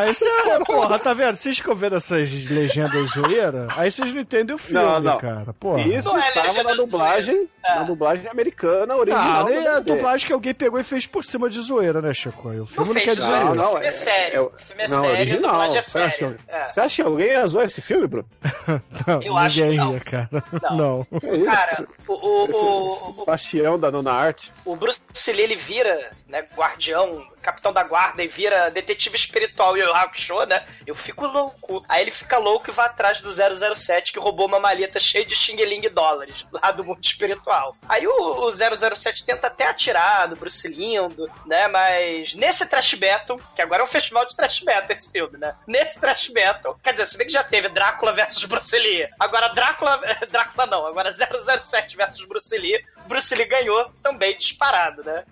Aí 0.00 0.10
é, 0.10 0.58
porra, 0.64 0.98
tá 0.98 1.12
vendo? 1.14 1.36
Vocês 1.36 1.56
ficam 1.58 1.74
vendo 1.74 1.96
essas 1.96 2.46
legendas 2.48 3.08
zoeira, 3.10 3.66
aí 3.76 3.90
vocês 3.90 4.12
não 4.12 4.20
entendem 4.20 4.54
o 4.54 4.58
filme, 4.58 4.82
Não, 4.84 5.00
não. 5.00 5.18
cara. 5.18 5.52
Porra. 5.54 5.80
Isso 5.82 6.08
Não 6.08 6.16
é 6.16 6.28
estava 6.28 6.46
legenda 6.48 6.70
na 6.70 6.74
dublagem, 6.74 7.48
É. 7.64 7.74
na 7.76 7.82
dublagem 7.82 8.28
americana 8.28 8.96
original. 8.96 9.46
Ah, 9.46 9.50
nem 9.50 9.62
do 9.62 9.68
a 9.68 9.80
dublagem 9.80 10.26
que 10.26 10.32
alguém 10.32 10.54
pegou 10.54 10.78
e 10.78 10.82
fez 10.82 11.06
por 11.06 11.24
cima 11.24 11.48
de 11.50 11.60
zoeira, 11.60 12.00
né, 12.00 12.12
Chico? 12.14 12.48
O 12.48 12.66
filme 12.66 12.86
não, 12.88 12.94
fez 12.94 13.04
quer 13.04 13.16
dizer. 13.16 13.30
Não, 13.30 13.54
isso. 13.54 13.54
não, 13.56 13.64
O 13.64 13.70
filme 13.72 13.86
é 13.86 13.90
sério. 13.90 14.52
O 14.54 14.62
filme 14.62 14.82
é 14.82 14.88
não, 14.88 15.00
sério, 15.00 15.16
a 15.16 15.18
original. 15.20 15.50
dublagem 15.50 15.76
é 15.78 15.82
Você 15.82 15.98
acha, 15.98 16.36
É. 16.48 16.68
você 16.68 16.80
acha 16.80 16.96
que 16.96 17.02
alguém 17.02 17.34
azou 17.36 17.62
esse 17.62 17.82
filme, 17.82 18.06
Bruno? 18.06 18.28
Não, 19.06 19.22
Eu 19.22 19.36
acho 19.36 19.54
que 19.56 19.62
ninguém 19.62 19.78
não. 19.78 19.92
ia, 19.94 20.00
cara. 20.00 20.28
Não. 20.70 20.76
Não. 20.76 21.06
Cara, 21.46 21.86
o, 22.06 22.12
o, 22.12 22.44
esse, 22.50 22.64
o, 22.64 22.86
esse 22.86 23.24
bastião 23.26 23.78
da 23.78 23.90
nona 23.90 24.12
arte. 24.12 24.52
o 24.64 24.76
Bruce 24.76 25.00
Lee, 25.28 25.42
ele 25.42 25.56
vira, 25.56 26.10
né, 26.28 26.44
guardião, 26.56 27.24
capitão 27.40 27.72
da 27.72 27.82
guarda 27.82 28.22
e 28.22 28.28
vira 28.28 28.70
detetive 28.70 29.16
espiritual 29.16 29.76
e 29.76 29.80
o 29.88 29.94
Hakusho, 29.94 30.44
né? 30.46 30.64
Eu 30.86 30.94
fico 30.94 31.26
louco. 31.26 31.84
Aí 31.88 32.02
ele 32.02 32.10
fica 32.10 32.38
louco 32.38 32.70
e 32.70 32.72
vai 32.72 32.86
atrás 32.86 33.20
do 33.20 33.30
007 33.30 34.12
que 34.12 34.18
roubou 34.18 34.46
uma 34.46 34.60
maleta 34.60 35.00
cheia 35.00 35.24
de 35.24 35.34
xing-ling 35.34 35.88
dólares 35.88 36.46
lá 36.52 36.70
do 36.70 36.84
mundo 36.84 37.00
espiritual. 37.02 37.76
Aí 37.88 38.06
o, 38.06 38.46
o 38.46 38.50
007 38.50 39.24
tenta 39.24 39.46
até 39.46 39.66
atirar 39.68 40.28
no 40.28 40.36
Bruce 40.36 40.66
Lindo, 40.68 41.30
né? 41.46 41.68
Mas 41.68 42.34
nesse 42.34 42.66
trash 42.66 42.94
battle, 42.94 43.40
que 43.54 43.62
agora 43.62 43.82
é 43.82 43.84
um 43.84 43.88
festival 43.88 44.26
de 44.26 44.36
trash 44.36 44.60
battle 44.60 44.92
esse 44.92 45.10
filme, 45.10 45.38
né? 45.38 45.54
Nesse 45.66 46.00
trash 46.00 46.28
battle, 46.28 46.76
quer 46.82 46.92
dizer, 46.92 47.06
se 47.06 47.16
bem 47.16 47.26
que 47.26 47.32
já 47.32 47.44
teve 47.44 47.68
Drácula 47.68 48.12
versus 48.12 48.44
Bruce 48.44 48.78
Lee. 48.78 49.08
Agora 49.18 49.48
Drácula, 49.48 50.00
Drácula 50.30 50.66
não, 50.66 50.86
agora 50.86 51.12
007 51.12 51.96
versus 51.96 52.24
Bruce 52.26 52.56
Lee. 52.56 52.84
Bruce 53.08 53.34
Lee 53.34 53.46
ganhou 53.46 53.90
também 54.02 54.36
disparado, 54.36 55.02
né? 55.02 55.24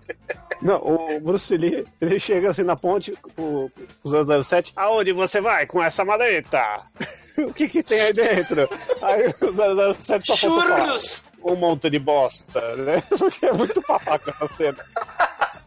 Não, 0.62 0.76
o 0.78 1.20
Bruce 1.20 1.56
Lee, 1.56 1.86
ele 2.00 2.18
chega 2.18 2.48
assim 2.50 2.62
na 2.64 2.74
ponte, 2.76 3.16
o, 3.36 3.70
o 4.02 4.42
007, 4.42 4.72
aonde 4.74 5.12
você 5.12 5.40
vai 5.40 5.66
com 5.66 5.82
essa 5.82 6.04
maleta? 6.04 6.62
o 7.38 7.52
que 7.52 7.68
que 7.68 7.82
tem 7.82 8.00
aí 8.00 8.12
dentro? 8.12 8.68
Aí 9.02 9.26
o 9.26 9.92
007 9.92 10.26
só 10.26 10.36
Churros! 10.36 11.28
um 11.44 11.54
monte 11.54 11.88
de 11.90 11.98
bosta, 11.98 12.74
né? 12.76 13.00
Porque 13.16 13.46
é 13.46 13.52
muito 13.52 13.80
papaco 13.82 14.30
essa 14.30 14.46
cena. 14.48 14.84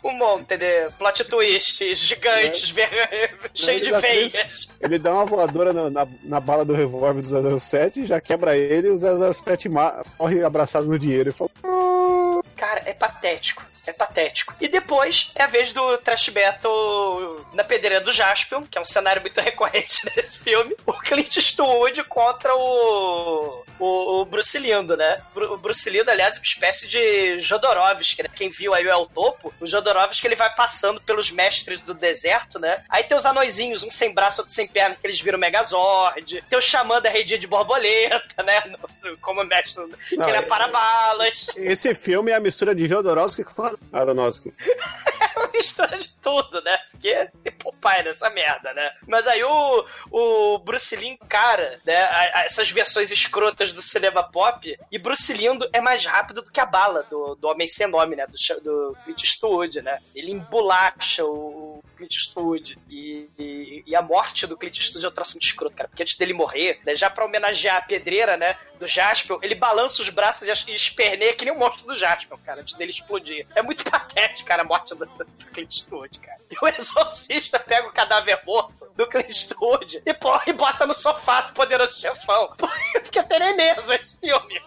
Um 0.04 0.14
monte 0.14 0.58
de 0.58 0.90
plot 0.98 1.24
twists 1.26 2.00
gigantes, 2.00 2.70
ver- 2.72 2.90
cheio 3.54 3.82
de 3.82 3.92
veias. 3.92 4.32
três- 4.32 4.68
Ele 4.82 4.98
dá 4.98 5.14
uma 5.14 5.26
voadora 5.26 5.72
na, 5.74 5.90
na, 5.90 6.08
na 6.24 6.40
bala 6.40 6.64
do 6.66 6.74
revólver 6.74 7.22
do 7.22 7.60
007, 7.60 8.06
já 8.06 8.20
quebra 8.20 8.56
ele 8.58 8.88
e 8.88 8.92
o 8.92 8.98
007 9.34 9.68
ma- 9.70 10.04
morre 10.18 10.44
abraçado 10.44 10.88
no 10.88 10.98
dinheiro 10.98 11.30
e 11.30 11.34
fala, 11.34 11.52
Cara, 12.60 12.84
é 12.86 12.94
patético. 12.94 13.66
É 13.88 13.94
patético. 13.94 14.54
E 14.60 14.68
depois 14.68 15.32
é 15.34 15.44
a 15.44 15.48
vez 15.48 15.72
do 15.72 15.98
Trash 16.00 16.28
Battle 16.28 17.46
na 17.54 17.64
pedreira 17.64 18.02
do 18.02 18.12
Jaspion, 18.12 18.64
que 18.64 18.78
é 18.78 18.82
um 18.82 18.86
cenário 18.86 19.22
muito 19.22 19.40
recorrente 19.42 20.02
nesse 20.14 20.40
filme. 20.40 20.76
O 20.86 20.92
Clint 20.92 21.38
Eastwood 21.38 22.04
contra 22.04 22.54
o, 22.54 23.64
o, 23.80 24.20
o 24.22 24.26
Bruce 24.26 24.60
Lindo, 24.60 24.98
né? 24.98 25.22
O 25.34 25.56
Bruce 25.56 25.90
Lindo, 25.90 26.12
aliás, 26.12 26.36
é 26.36 26.40
uma 26.40 26.44
espécie 26.44 26.86
de 26.90 27.40
Jodorowsky, 27.40 28.24
né? 28.24 28.30
Quem 28.36 28.50
viu 28.50 28.74
aí 28.74 28.86
o 28.86 28.90
El 28.90 29.06
Topo, 29.06 29.54
o 29.60 29.66
Jodorowsky 29.66 30.28
ele 30.28 30.36
vai 30.36 30.54
passando 30.54 31.00
pelos 31.00 31.32
mestres 31.32 31.80
do 31.80 31.94
deserto, 31.94 32.60
né? 32.60 32.84
Aí 32.90 33.06
tem 33.06 33.16
os 33.16 33.26
anõezinhos, 33.26 33.84
um 33.84 33.90
sem 33.90 34.14
braço, 34.14 34.42
outro 34.42 34.54
sem 34.54 34.68
perna, 34.68 34.98
que 35.00 35.08
eles 35.08 35.22
viram 35.22 35.40
Megazord. 35.40 36.44
Tem 36.50 36.60
o 36.60 36.62
Xamã 36.62 37.02
da 37.02 37.10
Redia 37.10 37.40
de 37.40 37.48
Borboleta, 37.48 38.44
né? 38.44 38.62
Como 39.22 39.44
mestre, 39.46 39.84
que 40.10 40.18
Não, 40.18 40.28
ele 40.28 40.38
é 40.38 40.42
é- 40.42 40.44
para-balas. 40.44 41.48
esse 41.56 41.96
filme 41.96 42.32
é 42.32 42.36
a 42.36 42.40
mistura 42.50 42.74
de 42.76 42.88
Jodorowsky 42.88 43.44
com 43.44 43.76
Aronofsky. 43.94 44.54
uma 45.38 45.48
mistura 45.54 45.98
de 45.98 46.10
tudo, 46.22 46.62
né? 46.62 46.78
Porque 46.92 47.30
tem 47.44 47.54
Popeye 47.54 48.04
nessa 48.04 48.30
merda, 48.30 48.74
né? 48.74 48.92
Mas 49.08 49.26
aí 49.26 49.42
o, 49.44 49.86
o 50.12 50.58
Bruce 50.60 50.96
Lee 50.96 51.10
encara, 51.12 51.80
né? 51.86 51.96
a- 51.96 52.40
a- 52.40 52.46
essas 52.46 52.70
versões 52.72 53.10
escrotas 53.12 53.72
do 53.72 53.82
cinema 53.82 54.22
pop 54.24 54.78
e 54.92 54.98
Bruce 54.98 55.32
Lindo 55.34 55.70
é 55.72 55.80
mais 55.80 56.06
rápido 56.06 56.42
do 56.42 56.52
que 56.52 56.60
a 56.60 56.66
bala 56.66 57.04
do, 57.10 57.36
do 57.36 57.48
Homem 57.48 57.68
Sem 57.68 57.88
Nome, 57.88 58.16
né? 58.18 58.26
Do, 58.28 58.62
do 58.62 58.98
Clint 59.06 59.24
Eastwood, 59.24 59.82
né? 59.82 60.00
Ele 60.14 60.32
embolacha 60.32 61.24
o 61.26 61.82
Clint 61.96 62.16
Eastwood 62.16 62.78
e, 62.90 63.30
e, 63.40 63.84
e 63.88 63.96
a 63.96 64.02
morte 64.02 64.46
do 64.46 64.58
Clint 64.58 64.78
Eastwood 64.78 65.06
é 65.06 65.10
um 65.10 65.14
troço 65.14 65.34
muito 65.34 65.46
escroto, 65.46 65.76
cara. 65.76 65.88
Porque 65.88 66.04
antes 66.04 66.18
dele 66.18 66.34
morrer, 66.34 66.80
né, 66.86 66.96
já 66.96 67.10
pra 67.10 67.24
homenagear 67.26 67.78
a 67.78 67.82
pedreira, 67.82 68.36
né? 68.36 68.58
Do 68.78 68.88
Jaspion, 68.88 69.40
ele 69.42 69.56
balança 69.56 70.02
os 70.02 70.10
braços 70.10 70.48
e 70.48 70.72
esperneia 70.74 71.34
que 71.34 71.44
nem 71.46 71.54
o 71.54 71.58
monstro 71.60 71.86
do 71.86 71.98
Jaspion, 71.98 72.38
cara, 72.46 72.62
antes 72.62 72.74
dele 72.74 72.92
explodir. 72.92 73.46
É 73.56 73.62
muito 73.62 73.84
patético, 73.90 74.48
cara, 74.48 74.62
a 74.62 74.66
morte 74.66 74.96
do, 74.96 75.06
do 75.06 75.26
Clint 75.54 75.76
Eastwood, 75.76 76.20
cara. 76.20 76.40
E 76.50 76.56
o 76.62 76.68
exorcista 76.68 77.60
pega 77.60 77.88
o 77.88 77.94
cadáver 77.94 78.42
morto 78.46 78.88
do 78.96 79.08
Clint 79.08 79.30
Eastwood 79.30 80.02
e, 80.06 80.14
pô, 80.14 80.40
e 80.48 80.54
bota 80.54 80.86
no 80.86 80.94
sofá 80.94 81.42
do 81.42 81.54
poderoso 81.54 82.00
chefão. 82.00 82.54
Pô, 82.58 82.68
Fica 83.04 83.24
teneneza 83.24 83.96
esse 83.96 84.18
filme. 84.18 84.62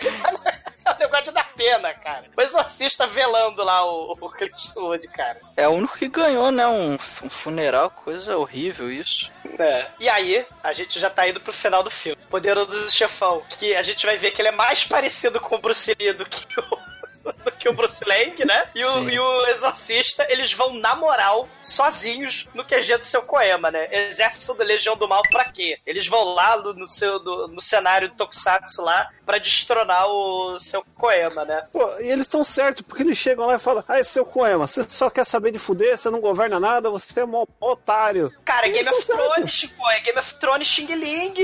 É 0.82 0.94
um 0.94 0.98
negócio 0.98 1.24
de 1.26 1.32
dar 1.32 1.52
pena, 1.54 1.92
cara. 1.94 2.24
O 2.36 2.40
exorcista 2.40 3.06
velando 3.06 3.62
lá 3.62 3.84
o, 3.84 4.12
o 4.12 4.30
Clint 4.30 4.52
Eastwood, 4.52 5.06
cara. 5.08 5.38
É 5.56 5.68
o 5.68 5.72
único 5.72 5.96
que 5.96 6.08
ganhou, 6.08 6.50
né? 6.50 6.66
Um, 6.66 6.94
um 6.94 7.30
funeral, 7.30 7.90
coisa 7.90 8.36
horrível 8.36 8.90
isso. 8.90 9.30
É. 9.58 9.86
E 10.00 10.08
aí, 10.08 10.46
a 10.62 10.72
gente 10.72 10.98
já 10.98 11.10
tá 11.10 11.28
indo 11.28 11.40
pro 11.40 11.52
final 11.52 11.82
do 11.82 11.90
filme. 11.90 12.20
Poderoso 12.28 12.90
Chefão, 12.90 13.42
que 13.50 13.74
a 13.76 13.82
gente 13.82 14.04
vai 14.06 14.16
ver 14.16 14.30
que 14.30 14.40
ele 14.40 14.48
é 14.48 14.52
mais 14.52 14.84
parecido 14.84 15.38
com 15.40 15.56
o 15.56 15.60
Bruce 15.60 15.94
Lee 15.98 16.12
do 16.12 16.24
que 16.24 16.46
o. 16.58 16.89
Do 17.44 17.52
que 17.52 17.68
o 17.68 17.72
Bruce 17.72 18.04
Lang, 18.06 18.44
né? 18.44 18.68
E 18.74 18.84
o, 18.84 18.90
Sim. 18.92 19.10
e 19.10 19.18
o 19.18 19.46
Exorcista, 19.46 20.26
eles 20.30 20.52
vão 20.52 20.74
na 20.74 20.94
moral, 20.94 21.48
sozinhos, 21.62 22.46
no 22.54 22.64
QG 22.64 22.98
do 22.98 23.04
seu 23.04 23.22
Koema, 23.22 23.70
né? 23.70 23.88
Exército 24.08 24.54
da 24.54 24.64
Legião 24.64 24.96
do 24.96 25.08
Mal 25.08 25.22
pra 25.30 25.44
quê? 25.44 25.78
Eles 25.86 26.06
vão 26.06 26.22
lá 26.34 26.56
no, 26.58 26.72
no 26.74 26.88
seu, 26.88 27.18
do- 27.18 27.48
no 27.48 27.60
cenário 27.60 28.08
do 28.08 28.14
Tokusatsu 28.16 28.82
lá 28.82 29.08
pra 29.24 29.38
destronar 29.38 30.06
o 30.08 30.58
seu 30.58 30.84
Koema, 30.96 31.44
né? 31.44 31.64
Pô, 31.72 31.88
e 32.00 32.08
eles 32.10 32.22
estão 32.22 32.42
certos, 32.42 32.82
porque 32.82 33.02
eles 33.02 33.16
chegam 33.18 33.46
lá 33.46 33.54
e 33.54 33.58
falam: 33.58 33.84
Ai, 33.88 34.02
seu 34.04 34.24
Coema, 34.24 34.66
você 34.66 34.84
só 34.88 35.08
quer 35.10 35.24
saber 35.24 35.50
de 35.52 35.58
fuder, 35.58 35.96
você 35.96 36.10
não 36.10 36.20
governa 36.20 36.58
nada, 36.60 36.90
você 36.90 37.20
é 37.20 37.24
um 37.24 37.44
otário. 37.60 38.32
Cara, 38.44 38.68
Game 38.68 38.88
of. 38.88 39.06
Thrones, 39.06 39.52
Chico, 39.54 39.90
é 39.90 40.00
Game 40.00 40.18
of 40.18 40.34
Thrones 40.34 40.66
Xing 40.68 40.94
Ling. 40.94 41.34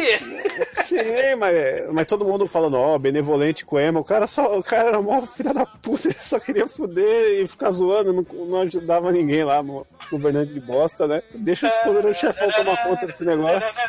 Sim, 0.74 1.34
mas, 1.38 1.54
mas 1.92 2.06
todo 2.06 2.24
mundo 2.24 2.46
falando, 2.46 2.78
ó, 2.78 2.98
benevolente 2.98 3.64
Coema, 3.64 4.00
o 4.00 4.04
cara 4.04 4.26
só, 4.26 4.56
o 4.58 4.62
cara 4.62 4.88
era 4.88 5.02
mó 5.02 5.20
filha 5.22 5.52
da 5.52 5.65
puta, 5.82 6.08
ele 6.08 6.14
só 6.14 6.38
queria 6.38 6.68
fuder 6.68 7.42
e 7.42 7.46
ficar 7.46 7.70
zoando, 7.70 8.12
não, 8.12 8.22
não 8.46 8.60
ajudava 8.62 9.12
ninguém 9.12 9.44
lá, 9.44 9.62
no 9.62 9.86
governante 10.10 10.52
de 10.52 10.60
bosta, 10.60 11.06
né? 11.06 11.22
Deixa 11.34 11.68
o 11.68 11.84
poderoso 11.84 12.18
chefão 12.18 12.50
tomar 12.52 12.82
conta 12.84 13.06
desse 13.06 13.24
negócio. 13.24 13.82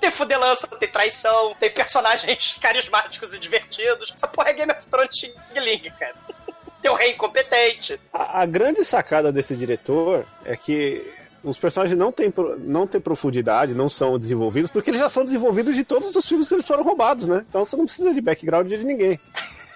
Tem 0.00 0.10
fudelança, 0.10 0.66
tem 0.66 0.88
traição, 0.88 1.54
tem 1.60 1.70
personagens 1.70 2.56
carismáticos 2.60 3.34
e 3.34 3.38
divertidos. 3.38 4.10
Essa 4.14 4.26
porra 4.26 4.50
é 4.50 4.52
Game 4.54 4.72
of 4.72 4.86
Thrones 4.86 5.16
Xing 5.16 5.34
Ling, 5.56 5.90
cara. 5.98 6.14
Tem 6.80 6.90
o 6.90 6.94
rei 6.94 7.12
incompetente. 7.12 8.00
A, 8.10 8.40
a 8.40 8.46
grande 8.46 8.82
sacada 8.86 9.30
desse 9.30 9.54
diretor 9.54 10.26
é 10.46 10.56
que 10.56 11.06
os 11.42 11.58
personagens 11.58 11.98
não 11.98 12.10
têm, 12.12 12.32
não 12.58 12.86
têm 12.86 13.00
profundidade, 13.00 13.74
não 13.74 13.88
são 13.88 14.18
desenvolvidos, 14.18 14.70
porque 14.70 14.90
eles 14.90 15.00
já 15.00 15.08
são 15.08 15.24
desenvolvidos 15.24 15.74
de 15.74 15.84
todos 15.84 16.14
os 16.14 16.26
filmes 16.28 16.48
que 16.48 16.54
eles 16.54 16.66
foram 16.66 16.82
roubados, 16.84 17.26
né? 17.28 17.44
Então 17.48 17.64
você 17.64 17.76
não 17.76 17.84
precisa 17.86 18.12
de 18.12 18.20
background 18.20 18.68
de 18.68 18.84
ninguém. 18.84 19.18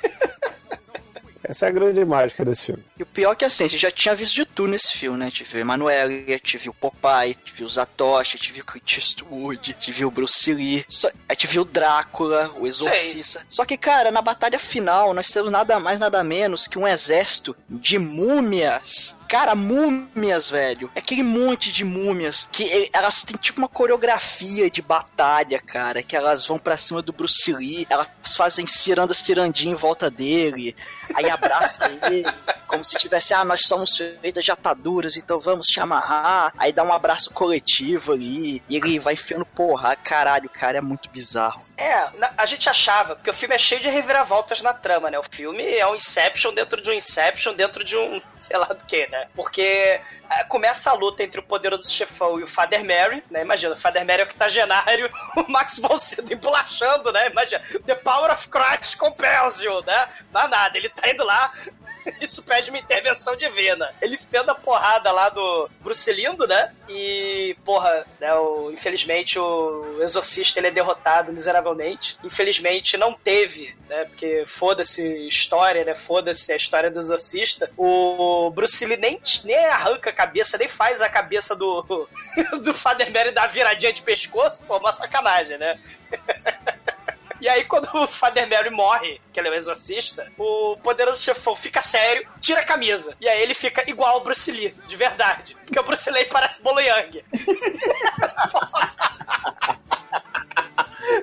Essa 1.46 1.66
é 1.66 1.68
a 1.68 1.72
grande 1.72 2.02
mágica 2.06 2.42
desse 2.42 2.64
filme. 2.64 2.82
E 2.98 3.02
o 3.02 3.06
pior 3.06 3.32
é 3.32 3.36
que 3.36 3.44
assim, 3.44 3.64
a 3.64 3.68
gente 3.68 3.80
já 3.82 3.90
tinha 3.90 4.14
visto 4.14 4.32
de 4.32 4.46
tudo 4.46 4.70
nesse 4.70 4.96
filme, 4.96 5.18
né? 5.18 5.26
A 5.26 5.28
gente 5.28 5.44
viu 5.44 5.60
Emanuele, 5.60 6.24
a 6.28 6.30
gente 6.38 6.56
viu 6.56 6.72
o 6.72 6.74
Popeye, 6.74 7.12
a 7.12 7.26
gente 7.26 7.52
viu 7.54 7.66
o 7.66 7.68
Zatoshi, 7.68 8.36
a 8.36 8.38
gente 8.38 8.52
viu 8.52 8.62
o 8.62 8.66
Clint 8.66 8.96
Eastwood, 8.96 9.60
a 9.60 9.78
gente 9.78 9.92
viu 9.92 10.08
o 10.08 10.10
Bruce 10.10 10.54
Lee, 10.54 10.86
só- 10.88 11.10
a 11.28 11.34
gente 11.34 11.46
viu 11.46 11.60
o 11.60 11.64
Drácula, 11.66 12.50
o 12.58 12.66
Exorcista. 12.66 13.44
Só 13.50 13.66
que, 13.66 13.76
cara, 13.76 14.10
na 14.10 14.22
batalha 14.22 14.58
final, 14.58 15.12
nós 15.12 15.28
temos 15.28 15.52
nada 15.52 15.78
mais, 15.78 15.98
nada 15.98 16.24
menos 16.24 16.66
que 16.66 16.78
um 16.78 16.88
exército 16.88 17.54
de 17.68 17.98
múmias. 17.98 19.14
Cara, 19.34 19.56
múmias, 19.56 20.48
velho. 20.48 20.88
É 20.94 21.00
aquele 21.00 21.24
monte 21.24 21.72
de 21.72 21.82
múmias 21.82 22.48
que 22.52 22.88
elas 22.92 23.24
têm 23.24 23.36
tipo 23.36 23.58
uma 23.58 23.68
coreografia 23.68 24.70
de 24.70 24.80
batalha, 24.80 25.58
cara. 25.58 26.04
Que 26.04 26.14
elas 26.14 26.46
vão 26.46 26.56
pra 26.56 26.76
cima 26.76 27.02
do 27.02 27.12
Bruce 27.12 27.52
Lee, 27.52 27.84
elas 27.90 28.06
fazem 28.36 28.64
ciranda 28.64 29.12
cirandinha 29.12 29.72
em 29.72 29.76
volta 29.76 30.08
dele, 30.08 30.76
aí 31.16 31.28
abraça 31.28 31.90
ele, 32.06 32.24
como 32.68 32.84
se 32.84 32.96
tivesse, 32.96 33.34
ah, 33.34 33.44
nós 33.44 33.62
somos 33.62 33.96
feitas 33.96 34.44
de 34.44 34.52
ataduras, 34.52 35.16
então 35.16 35.40
vamos 35.40 35.66
te 35.66 35.80
amarrar. 35.80 36.52
Aí 36.56 36.72
dá 36.72 36.84
um 36.84 36.92
abraço 36.92 37.32
coletivo 37.32 38.12
ali, 38.12 38.62
e 38.68 38.76
ele 38.76 39.00
vai 39.00 39.14
enfiando 39.14 39.44
porra. 39.44 39.96
Caralho, 39.96 40.48
cara, 40.48 40.78
é 40.78 40.80
muito 40.80 41.10
bizarro. 41.10 41.63
É, 41.76 41.92
a 42.36 42.46
gente 42.46 42.68
achava, 42.68 43.16
porque 43.16 43.30
o 43.30 43.34
filme 43.34 43.54
é 43.54 43.58
cheio 43.58 43.80
de 43.80 43.88
reviravoltas 43.88 44.62
na 44.62 44.72
trama, 44.72 45.10
né? 45.10 45.18
O 45.18 45.24
filme 45.24 45.64
é 45.76 45.84
um 45.86 45.96
Inception 45.96 46.54
dentro 46.54 46.80
de 46.80 46.88
um 46.88 46.92
Inception 46.92 47.52
dentro 47.52 47.82
de 47.82 47.96
um 47.96 48.22
sei 48.38 48.56
lá 48.56 48.66
do 48.66 48.84
que, 48.84 49.08
né? 49.08 49.26
Porque 49.34 50.00
é, 50.30 50.44
começa 50.44 50.90
a 50.90 50.94
luta 50.94 51.24
entre 51.24 51.40
o 51.40 51.42
poderoso 51.42 51.90
chefão 51.90 52.38
e 52.38 52.44
o 52.44 52.46
Father 52.46 52.84
Mary, 52.84 53.24
né? 53.28 53.42
Imagina, 53.42 53.74
o 53.74 53.78
Father 53.78 54.06
Mary 54.06 54.22
é 54.22 54.24
o 54.24 54.28
octogenário, 54.28 55.10
o 55.36 55.50
Max 55.50 55.78
von 55.80 55.96
Sydow 55.96 56.36
embolachando, 56.36 57.10
né? 57.10 57.28
Imagina, 57.28 57.60
The 57.84 57.96
Power 57.96 58.32
of 58.32 58.48
Christ 58.48 58.96
compels 58.96 59.60
you, 59.60 59.82
né? 59.82 60.08
Não 60.32 60.42
é 60.42 60.48
nada, 60.48 60.78
ele 60.78 60.88
tá 60.90 61.10
indo 61.10 61.24
lá 61.24 61.52
Isso 62.20 62.42
pede 62.42 62.70
uma 62.70 62.78
intervenção 62.78 63.36
divina. 63.36 63.92
Ele 64.00 64.16
fenda 64.18 64.52
a 64.52 64.54
porrada 64.54 65.10
lá 65.10 65.28
do 65.28 65.68
Bruce 65.80 66.12
Lindo, 66.12 66.46
né? 66.46 66.72
E, 66.88 67.56
porra, 67.64 68.06
né, 68.20 68.34
o, 68.34 68.70
infelizmente 68.70 69.38
o 69.38 69.98
exorcista 70.00 70.60
ele 70.60 70.68
é 70.68 70.70
derrotado 70.70 71.32
miseravelmente. 71.32 72.16
Infelizmente 72.22 72.96
não 72.96 73.14
teve, 73.14 73.74
né? 73.88 74.04
Porque 74.04 74.44
foda-se 74.46 75.26
história, 75.26 75.84
né? 75.84 75.94
Foda-se 75.94 76.52
a 76.52 76.56
história 76.56 76.90
do 76.90 77.00
exorcista. 77.00 77.70
O 77.76 78.50
Bruce 78.50 78.84
Lee 78.84 78.96
nem, 78.96 79.20
nem 79.44 79.64
arranca 79.66 80.10
a 80.10 80.12
cabeça, 80.12 80.58
nem 80.58 80.68
faz 80.68 81.00
a 81.00 81.08
cabeça 81.08 81.54
do, 81.56 81.82
do 82.62 82.74
Father 82.74 83.10
Mary 83.12 83.30
dar 83.30 83.48
viradinha 83.48 83.92
de 83.92 84.02
pescoço. 84.02 84.62
Pô, 84.64 84.78
uma 84.78 84.92
sacanagem, 84.92 85.58
né? 85.58 85.78
E 87.40 87.48
aí, 87.48 87.64
quando 87.64 87.88
o 87.94 88.06
Father 88.06 88.48
Mary 88.48 88.70
morre, 88.70 89.20
que 89.32 89.40
ele 89.40 89.48
é 89.48 89.50
o 89.50 89.54
exorcista, 89.54 90.30
o 90.38 90.76
poderoso 90.82 91.22
chefão 91.22 91.54
fica 91.54 91.82
sério, 91.82 92.26
tira 92.40 92.60
a 92.60 92.64
camisa. 92.64 93.16
E 93.20 93.28
aí 93.28 93.42
ele 93.42 93.54
fica 93.54 93.88
igual 93.88 94.14
ao 94.14 94.22
Bruce 94.22 94.50
Lee, 94.50 94.74
de 94.86 94.96
verdade. 94.96 95.54
Porque 95.64 95.78
o 95.78 95.82
Bruce 95.82 96.10
Lee 96.10 96.24
parece 96.26 96.62
Bolo 96.62 96.80
Yang. 96.80 97.24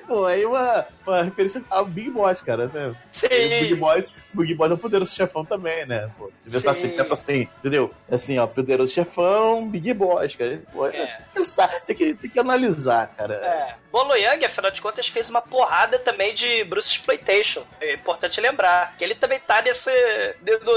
Pô, 0.06 0.24
aí 0.26 0.44
uma, 0.44 0.86
uma 1.06 1.22
referência 1.22 1.62
ao 1.70 1.84
Big 1.84 2.10
Boss, 2.10 2.40
cara, 2.42 2.66
né? 2.68 2.94
Sim. 3.10 3.26
O 3.26 3.60
Big 3.60 3.74
Boss, 3.76 4.06
o 4.34 4.38
Big 4.40 4.54
Boss 4.54 4.70
é 4.70 4.74
o 4.74 4.78
poderoso 4.78 5.14
chefão 5.14 5.44
também, 5.44 5.86
né? 5.86 6.10
Pô, 6.18 6.30
pensa 6.44 6.70
assim, 6.70 6.88
Sim. 6.90 6.96
pensa 6.96 7.14
assim, 7.14 7.48
entendeu? 7.60 7.90
Assim, 8.10 8.38
ó, 8.38 8.46
poderoso 8.46 8.92
chefão, 8.92 9.66
Big 9.68 9.92
Boss, 9.94 10.34
cara. 10.36 10.62
Pô, 10.72 10.86
É. 10.86 11.20
pensar, 11.34 11.68
tem 11.86 11.96
que, 11.96 12.14
tem 12.14 12.30
que 12.30 12.38
analisar, 12.38 13.08
cara. 13.16 13.34
É. 13.34 13.82
Bolo 13.92 14.14
Yang, 14.16 14.46
afinal 14.46 14.70
de 14.70 14.80
contas, 14.80 15.06
fez 15.06 15.28
uma 15.28 15.42
porrada 15.42 15.98
também 15.98 16.34
de 16.34 16.64
Bruce 16.64 16.88
Exploitation. 16.88 17.62
É 17.78 17.92
importante 17.94 18.40
lembrar 18.40 18.96
que 18.96 19.04
ele 19.04 19.14
também 19.14 19.38
tá 19.38 19.60
nesse. 19.60 19.90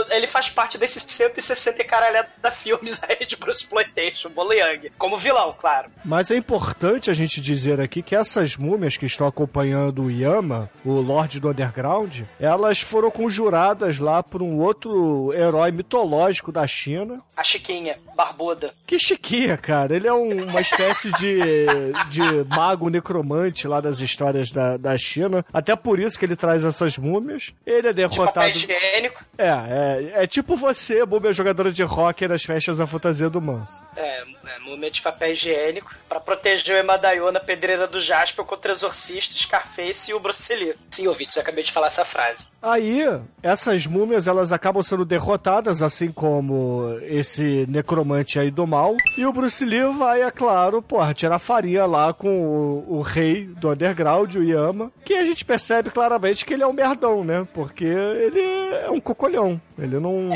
Ele 0.10 0.28
faz 0.28 0.50
parte 0.50 0.78
desses 0.78 1.04
160 1.08 1.82
e 1.82 1.86
caralhada 1.86 2.52
filmes 2.52 3.02
aí 3.04 3.26
de 3.26 3.38
Bruce 3.38 3.60
Exploitation, 3.64 4.30
Bolo 4.30 4.52
Yang. 4.54 4.92
Como 4.98 5.16
vilão, 5.18 5.56
claro. 5.58 5.90
Mas 6.04 6.30
é 6.30 6.36
importante 6.36 7.10
a 7.10 7.14
gente 7.14 7.40
dizer 7.40 7.80
aqui 7.80 8.02
que 8.02 8.14
essas 8.16 8.58
múmias 8.58 8.95
que 8.98 9.06
estão 9.06 9.28
acompanhando 9.28 10.04
o 10.04 10.12
Yama, 10.12 10.70
o 10.84 10.92
Lorde 10.94 11.40
do 11.40 11.50
Underground, 11.50 12.22
elas 12.40 12.80
foram 12.82 13.10
conjuradas 13.12 14.00
lá 14.00 14.22
por 14.24 14.42
um 14.42 14.58
outro 14.60 15.34
herói 15.34 15.72
mitológico 15.72 16.52
da 16.52 16.66
China. 16.68 17.22
A 17.36 17.44
Chiquinha, 17.44 17.98
barbuda. 18.16 18.74
Que 18.88 18.98
chiquinha, 18.98 19.58
cara. 19.58 19.96
Ele 19.96 20.08
é 20.08 20.14
um- 20.14 20.46
uma 20.46 20.62
espécie 20.62 21.12
de, 21.14 21.38
de 22.10 22.22
mago 22.56 22.90
necromante 22.90 23.68
lá 23.68 23.82
das 23.82 24.00
histórias 24.00 24.52
da, 24.52 24.78
da 24.78 24.98
China. 24.98 25.46
Até 25.54 25.76
por 25.76 26.00
isso 26.00 26.18
que 26.18 26.26
ele 26.26 26.36
traz 26.36 26.64
essas 26.64 26.98
múmias. 26.98 27.52
Ele 27.66 27.88
é 27.90 27.94
derrotado. 27.94 28.48
higiênico. 28.50 29.24
É, 29.38 29.48
é, 29.50 30.24
é 30.24 30.28
tipo 30.28 30.56
você, 30.56 31.04
múmia 31.06 31.34
jogadora 31.34 31.72
de 31.72 31.84
rock 31.84 32.28
nas 32.28 32.44
festas 32.44 32.78
da 32.78 32.88
fantasia 32.88 33.30
do 33.30 33.42
Manso. 33.42 33.84
É, 33.98 34.22
é, 34.22 34.60
múmia 34.62 34.90
de 34.90 35.02
papel 35.02 35.32
higiênico 35.34 35.94
pra 36.08 36.20
proteger 36.20 36.76
o 36.76 36.80
Emadaio 36.80 37.30
na 37.32 37.40
pedreira 37.40 37.88
do 37.88 38.00
Jasper 38.02 38.46
contra 38.46 38.72
o 38.72 38.76
Exorcista, 38.86 39.36
Scarface 39.36 40.12
e 40.12 40.14
o 40.14 40.20
Bruce 40.20 40.54
Lee. 40.54 40.76
Sim, 40.92 41.08
ouvintes, 41.08 41.36
eu 41.36 41.42
acabei 41.42 41.64
de 41.64 41.72
falar 41.72 41.88
essa 41.88 42.06
frase. 42.06 42.46
Aí, 42.62 43.02
essas 43.42 43.86
múmias, 43.86 44.28
elas 44.28 44.52
acabam 44.52 44.84
sendo 44.84 45.04
derrotadas, 45.04 45.82
assim 45.82 46.12
como 46.12 46.98
esse 47.02 47.66
necromante 47.68 48.40
aí 48.40 48.52
do 48.52 48.66
mal. 48.68 48.96
E 49.18 49.26
o 49.26 49.34
Bruce 49.34 49.66
Lee 49.66 49.92
vai, 49.98 50.22
é 50.22 50.32
claro, 50.32 50.82
porra, 50.82 51.14
tirar 51.14 51.40
farinha 51.40 51.86
lá 51.86 52.14
com 52.14 52.30
o, 52.30 52.98
o 52.98 53.02
rei 53.02 53.46
do 53.46 53.72
underground, 53.72 54.36
o 54.36 54.44
Yama. 54.44 54.92
Que 55.04 55.16
a 55.16 55.26
gente 55.26 55.44
percebe 55.44 55.90
claramente 55.90 56.46
que 56.46 56.54
ele 56.54 56.64
é 56.64 56.68
um 56.68 56.74
merdão, 56.74 57.24
né? 57.24 57.48
Porque 57.54 57.86
ele 57.86 58.42
é 58.42 58.90
um 58.90 59.00
cocolhão. 59.00 59.60
Ele 59.78 60.00
não... 60.00 60.32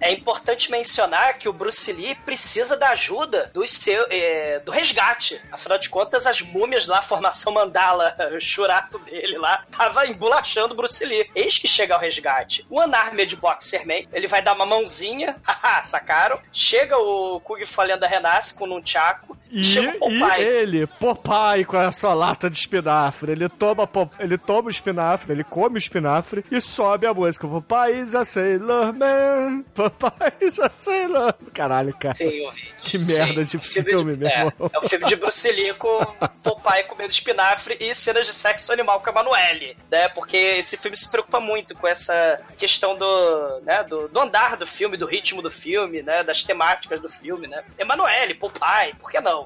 É 0.00 0.12
importante 0.12 0.70
mencionar 0.70 1.38
que 1.38 1.48
o 1.48 1.52
Bruce 1.52 1.92
Lee 1.92 2.14
precisa 2.14 2.76
da 2.76 2.90
ajuda 2.90 3.50
do, 3.52 3.66
seu, 3.66 4.06
é, 4.10 4.58
do 4.60 4.72
resgate. 4.72 5.40
Afinal 5.50 5.78
de 5.78 5.88
contas, 5.88 6.26
as 6.26 6.40
múmias 6.40 6.86
lá, 6.86 6.98
a 6.98 7.02
formação 7.02 7.52
mandala, 7.52 8.16
o 8.36 8.40
churato 8.40 8.98
dele 9.00 9.38
lá, 9.38 9.64
tava 9.70 10.06
embolachando 10.06 10.74
o 10.74 10.76
Bruce 10.76 11.04
Lee. 11.04 11.30
Eis 11.34 11.58
que 11.58 11.68
chega 11.68 11.94
ao 11.94 12.00
resgate. 12.00 12.66
O 12.68 12.80
Unarmed 12.80 13.36
Boxerman, 13.36 14.08
ele 14.12 14.26
vai 14.26 14.42
dar 14.42 14.54
uma 14.54 14.66
mãozinha, 14.66 15.36
sacaram? 15.84 16.40
Chega 16.52 16.98
o 16.98 17.40
Kung 17.40 17.64
Fu 17.64 17.82
Renasce 17.82 18.54
com 18.54 18.64
um 18.64 18.68
Nunchaku. 18.68 19.29
E, 19.50 19.78
e 19.78 20.42
ele, 20.42 20.86
Popeye, 20.86 21.64
com 21.64 21.76
a 21.76 21.92
sua 21.92 22.14
lata 22.14 22.48
de 22.48 22.56
espinafre, 22.56 23.32
ele 23.32 23.48
toma, 23.48 23.88
ele 24.18 24.38
toma 24.38 24.68
o 24.68 24.70
espinafre, 24.70 25.32
ele 25.32 25.44
come 25.44 25.76
o 25.76 25.78
espinafre 25.78 26.44
e 26.50 26.60
sobe 26.60 27.06
a 27.06 27.14
música. 27.14 27.46
Popeye 27.46 28.02
a 28.16 28.24
Sailor 28.24 28.92
Man, 28.94 29.62
Popeye 29.74 30.48
a 30.62 30.70
Sailor 30.70 31.34
Man. 31.40 31.50
Caralho, 31.52 31.94
cara. 31.98 32.14
Sim. 32.14 32.48
Que 32.82 32.98
merda 32.98 33.44
Sim, 33.44 33.58
de 33.58 33.64
filme 33.64 33.90
filme, 33.90 34.16
meu 34.16 34.28
é, 34.28 34.38
irmão. 34.38 34.70
é 34.72 34.78
o 34.78 34.88
filme 34.88 35.06
de 35.06 35.16
Bruce 35.16 35.74
com 35.78 36.04
Popeye 36.42 36.84
comendo 36.84 37.10
espinafre 37.10 37.76
e 37.80 37.94
cenas 37.94 38.26
de 38.26 38.32
sexo 38.32 38.72
animal 38.72 39.00
com 39.00 39.10
a 39.10 39.12
Manuele, 39.12 39.76
né? 39.90 40.08
Porque 40.08 40.36
esse 40.36 40.76
filme 40.76 40.96
se 40.96 41.10
preocupa 41.10 41.40
muito 41.40 41.74
com 41.74 41.86
essa 41.86 42.40
questão 42.56 42.96
do, 42.96 43.60
né, 43.60 43.84
do, 43.84 44.08
do 44.08 44.20
andar 44.20 44.56
do 44.56 44.66
filme, 44.66 44.96
do 44.96 45.06
ritmo 45.06 45.42
do 45.42 45.50
filme, 45.50 46.02
né? 46.02 46.22
Das 46.22 46.44
temáticas 46.44 47.00
do 47.00 47.08
filme, 47.08 47.46
né? 47.46 47.62
Emanuele, 47.78 48.34
Popeye, 48.34 48.94
por 48.94 49.10
que 49.10 49.20
não? 49.20 49.39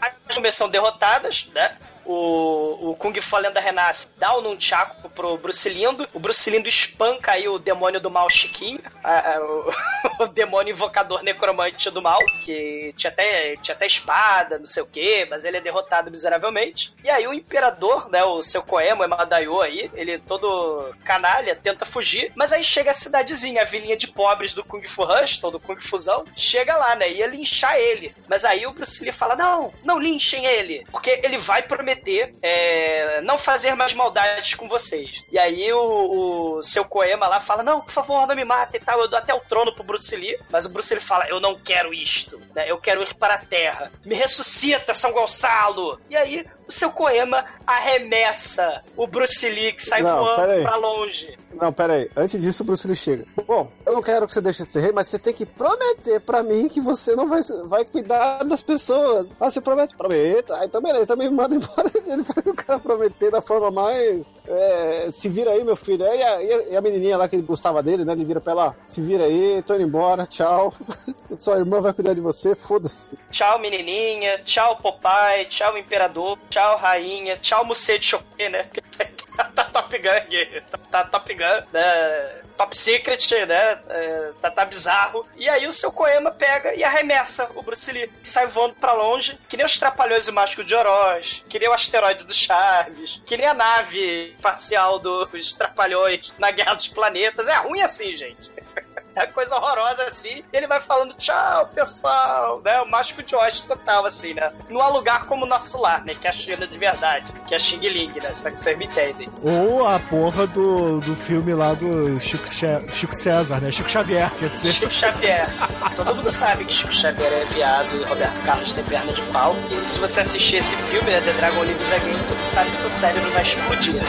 As 0.00 0.36
múmias 0.36 0.54
são 0.54 0.68
derrotadas, 0.68 1.46
né? 1.54 1.76
O, 2.06 2.90
o 2.90 2.96
Kung 2.96 3.12
Fu 3.20 3.36
Lenda 3.36 3.58
Renasce 3.60 4.06
dá 4.16 4.32
o 4.34 4.40
Nunchaku 4.40 5.08
pro 5.10 5.36
Bruce 5.36 5.68
Lindo. 5.68 6.08
O 6.14 6.18
Bruce 6.20 6.48
Lindo 6.48 6.68
espanca 6.68 7.32
aí 7.32 7.48
o 7.48 7.58
demônio 7.58 8.00
do 8.00 8.10
mal 8.10 8.30
Chiquinho. 8.30 8.80
a- 9.02 9.34
a- 9.34 9.40
o, 9.40 9.72
o 10.24 10.26
demônio 10.28 10.72
invocador 10.72 11.22
necromante 11.22 11.90
do 11.90 12.00
mal. 12.00 12.18
Que 12.44 12.94
tinha 12.96 13.10
até, 13.10 13.56
tinha 13.56 13.74
até 13.74 13.86
espada, 13.86 14.58
não 14.58 14.66
sei 14.66 14.82
o 14.82 14.86
que, 14.86 15.26
mas 15.26 15.44
ele 15.44 15.56
é 15.56 15.60
derrotado 15.60 16.10
miseravelmente. 16.10 16.92
E 17.02 17.10
aí 17.10 17.26
o 17.26 17.34
imperador, 17.34 18.08
né? 18.08 18.22
O 18.24 18.42
seu 18.42 18.62
Koemo, 18.62 19.02
Emadaio 19.04 19.60
aí, 19.60 19.90
ele 19.94 20.18
todo 20.20 20.94
canalha, 21.04 21.56
tenta 21.56 21.84
fugir. 21.84 22.32
Mas 22.36 22.52
aí 22.52 22.62
chega 22.62 22.92
a 22.92 22.94
cidadezinha, 22.94 23.62
a 23.62 23.64
vilinha 23.64 23.96
de 23.96 24.06
pobres 24.08 24.54
do 24.54 24.64
Kung 24.64 24.82
Fu 24.84 25.02
Rush, 25.04 25.38
do 25.40 25.58
Kung 25.58 25.80
Fusão. 25.80 26.24
Chega 26.36 26.76
lá, 26.76 26.94
né? 26.94 27.10
Ia 27.10 27.26
linchar 27.26 27.76
ele. 27.76 28.14
Mas 28.28 28.44
aí 28.44 28.66
o 28.66 28.72
Bruce 28.72 29.02
Lee 29.02 29.12
fala: 29.12 29.34
Não, 29.34 29.72
não 29.82 29.98
linchem 29.98 30.44
ele. 30.46 30.86
Porque 30.90 31.20
ele 31.24 31.38
vai 31.38 31.62
prometer 31.62 31.95
é, 32.42 33.20
não 33.22 33.38
fazer 33.38 33.74
mais 33.74 33.94
maldades 33.94 34.54
com 34.54 34.68
vocês. 34.68 35.24
E 35.30 35.38
aí 35.38 35.72
o, 35.72 36.58
o 36.58 36.62
seu 36.62 36.84
Koema 36.84 37.26
lá 37.26 37.40
fala: 37.40 37.62
Não, 37.62 37.80
por 37.80 37.92
favor, 37.92 38.26
não 38.26 38.34
me 38.34 38.44
mate 38.44 38.76
e 38.76 38.80
tal. 38.80 39.00
Eu 39.00 39.08
dou 39.08 39.18
até 39.18 39.34
o 39.34 39.40
trono 39.40 39.74
pro 39.74 39.84
Bruce 39.84 40.14
Lee. 40.14 40.38
Mas 40.50 40.66
o 40.66 40.70
Bruce 40.70 40.94
Lee 40.94 41.02
fala: 41.02 41.28
Eu 41.28 41.40
não 41.40 41.58
quero 41.58 41.92
isto. 41.92 42.40
Né? 42.54 42.70
Eu 42.70 42.78
quero 42.78 43.02
ir 43.02 43.14
para 43.14 43.34
a 43.34 43.38
terra. 43.38 43.90
Me 44.04 44.14
ressuscita, 44.14 44.94
São 44.94 45.12
Gonçalo. 45.12 46.00
E 46.08 46.16
aí 46.16 46.44
o 46.68 46.72
seu 46.72 46.90
Koema 46.90 47.44
arremessa 47.66 48.82
o 48.96 49.06
Bruce 49.06 49.48
Lee 49.48 49.72
que 49.72 49.82
sai 49.82 50.02
Não, 50.02 50.18
voando 50.18 50.62
pra 50.62 50.76
longe. 50.76 51.36
Não, 51.54 51.72
pera 51.72 51.94
aí. 51.94 52.10
Antes 52.16 52.40
disso, 52.40 52.62
o 52.62 52.66
Bruce 52.66 52.86
Lee 52.86 52.94
chega. 52.96 53.24
Bom, 53.46 53.70
eu 53.84 53.94
não 53.94 54.02
quero 54.02 54.26
que 54.26 54.32
você 54.32 54.40
deixe 54.40 54.64
de 54.64 54.72
ser 54.72 54.80
rei, 54.80 54.92
mas 54.92 55.06
você 55.08 55.18
tem 55.18 55.32
que 55.32 55.46
prometer 55.46 56.20
pra 56.20 56.42
mim 56.42 56.68
que 56.68 56.80
você 56.80 57.14
não 57.16 57.26
vai, 57.26 57.40
vai 57.64 57.84
cuidar 57.84 58.42
das 58.44 58.62
pessoas. 58.62 59.32
Ah, 59.40 59.50
você 59.50 59.60
promete? 59.60 59.96
Prometo. 59.96 60.52
Ah, 60.54 60.64
então 60.64 60.82
beleza, 60.82 61.04
então 61.04 61.16
me 61.16 61.28
manda 61.30 61.54
embora. 61.54 61.90
Ele 62.06 62.22
vai 62.22 62.44
o 62.52 62.54
cara 62.54 62.78
prometer 62.78 63.30
da 63.30 63.40
forma 63.40 63.70
mais... 63.70 64.34
é, 64.46 65.08
se 65.10 65.28
vira 65.28 65.52
aí, 65.52 65.64
meu 65.64 65.76
filho. 65.76 66.04
E 66.04 66.22
a- 66.22 66.42
e 66.70 66.76
a 66.76 66.80
menininha 66.80 67.16
lá 67.16 67.28
que 67.28 67.36
gostava 67.40 67.82
dele, 67.82 68.04
né? 68.04 68.12
Ele 68.12 68.24
vira 68.24 68.40
pra 68.40 68.52
ela, 68.52 68.76
se 68.88 69.00
vira 69.00 69.24
aí, 69.24 69.62
tô 69.66 69.74
indo 69.74 69.84
embora, 69.84 70.26
tchau. 70.26 70.72
Sua 71.38 71.56
irmã 71.58 71.80
vai 71.80 71.92
cuidar 71.92 72.14
de 72.14 72.20
você, 72.20 72.54
foda-se. 72.54 73.16
Tchau, 73.30 73.58
menininha. 73.58 74.38
Tchau, 74.44 74.76
Popeye. 74.76 75.46
Tchau, 75.48 75.76
Imperador. 75.78 76.38
Tchau, 76.56 76.78
Rainha. 76.78 77.36
Tchau, 77.36 77.66
Musei 77.66 77.98
de 77.98 78.06
Chopin, 78.06 78.48
né? 78.48 78.62
Porque 78.62 78.80
tá, 79.36 79.44
tá 79.44 79.64
Top 79.64 79.98
Gun. 79.98 80.60
Tá, 80.70 80.78
tá 80.78 81.04
Top 81.04 81.34
Gun, 81.34 81.66
né? 81.70 82.42
Top 82.56 82.78
Secret, 82.78 83.44
né? 83.44 83.78
É, 83.90 84.32
tá, 84.40 84.50
tá 84.50 84.64
bizarro. 84.64 85.28
E 85.36 85.50
aí 85.50 85.66
o 85.66 85.72
seu 85.72 85.92
Koema 85.92 86.30
pega 86.30 86.74
e 86.74 86.82
arremessa 86.82 87.50
o 87.54 87.62
Bruce 87.62 87.92
Lee. 87.92 88.08
Que 88.08 88.26
sai 88.26 88.46
voando 88.46 88.74
pra 88.76 88.94
longe. 88.94 89.38
Que 89.50 89.58
nem 89.58 89.66
os 89.66 89.78
Trapalhões 89.78 90.24
do 90.24 90.32
Mágico 90.32 90.64
de 90.64 90.74
Oroz. 90.74 91.44
Que 91.46 91.58
nem 91.58 91.68
o 91.68 91.74
asteroide 91.74 92.24
do 92.24 92.32
Chaves. 92.32 93.20
Que 93.26 93.36
nem 93.36 93.46
a 93.46 93.52
nave 93.52 94.34
parcial 94.40 94.98
dos 94.98 95.52
Trapalhões 95.52 96.32
na 96.38 96.50
Guerra 96.50 96.72
dos 96.72 96.88
Planetas. 96.88 97.48
É 97.48 97.56
ruim 97.56 97.82
assim, 97.82 98.16
gente. 98.16 98.50
É 99.26 99.26
coisa 99.26 99.56
horrorosa 99.56 100.02
assim. 100.02 100.44
E 100.52 100.56
ele 100.56 100.66
vai 100.66 100.78
falando 100.80 101.14
tchau, 101.14 101.66
pessoal, 101.74 102.60
né? 102.62 102.80
O 102.82 102.90
mágico 102.90 103.22
de 103.22 103.34
Oz 103.34 103.62
total, 103.62 104.04
assim, 104.04 104.34
né? 104.34 104.52
Não 104.68 104.80
há 104.80 104.88
lugar 104.88 105.24
como 105.24 105.46
o 105.46 105.48
nosso 105.48 105.80
lar, 105.80 106.04
né? 106.04 106.14
Que 106.14 106.26
é 106.26 106.30
a 106.30 106.32
China 106.34 106.66
de 106.66 106.76
verdade. 106.76 107.32
Que 107.48 107.54
é 107.54 107.56
a 107.56 107.60
Xing 107.60 107.88
Ling, 107.88 108.12
né? 108.20 108.34
Será 108.34 108.50
que 108.50 108.60
vocês 108.60 108.76
me 108.76 108.84
entendem? 108.84 109.28
Ou 109.42 109.86
a 109.86 109.98
porra 109.98 110.46
do, 110.46 111.00
do 111.00 111.16
filme 111.16 111.54
lá 111.54 111.72
do 111.72 112.20
Chico, 112.20 112.46
Chico 112.46 113.14
César, 113.14 113.58
né? 113.58 113.72
Chico 113.72 113.88
Xavier, 113.88 114.30
quer 114.38 114.50
dizer. 114.50 114.72
Chico 114.72 114.92
Xavier. 114.92 115.48
Todo 115.96 116.14
mundo 116.14 116.30
sabe 116.30 116.66
que 116.66 116.74
Chico 116.74 116.92
Xavier 116.92 117.32
é 117.32 117.44
viado 117.46 117.96
e 117.96 118.04
Roberto 118.04 118.44
Carlos 118.44 118.72
tem 118.74 118.84
perna 118.84 119.12
de 119.12 119.22
pau. 119.32 119.56
E 119.70 119.88
se 119.88 119.98
você 119.98 120.20
assistir 120.20 120.56
esse 120.56 120.76
filme, 120.76 121.10
né? 121.10 121.22
The 121.22 121.32
Dragon 121.32 121.64
Lives 121.64 121.90
Again, 121.90 122.18
tu 122.28 122.54
sabe 122.54 122.70
que 122.70 122.76
seu 122.76 122.90
cérebro 122.90 123.30
vai 123.30 123.42
explodir, 123.42 123.94
né? 123.94 124.02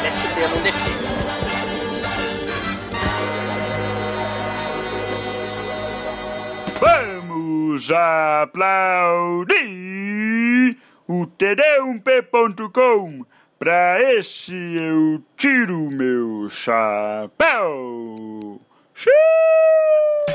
LSD 0.00 0.48
não 0.48 0.62
define. 0.62 1.13
Vamos 7.74 7.90
aplaudir 7.90 9.58
o 11.08 11.26
td1p.com. 11.26 13.24
Pra 13.58 14.00
esse 14.00 14.54
eu 14.54 15.20
tiro 15.36 15.90
meu 15.90 16.48
chapéu. 16.48 18.14
Xiii! 18.94 20.33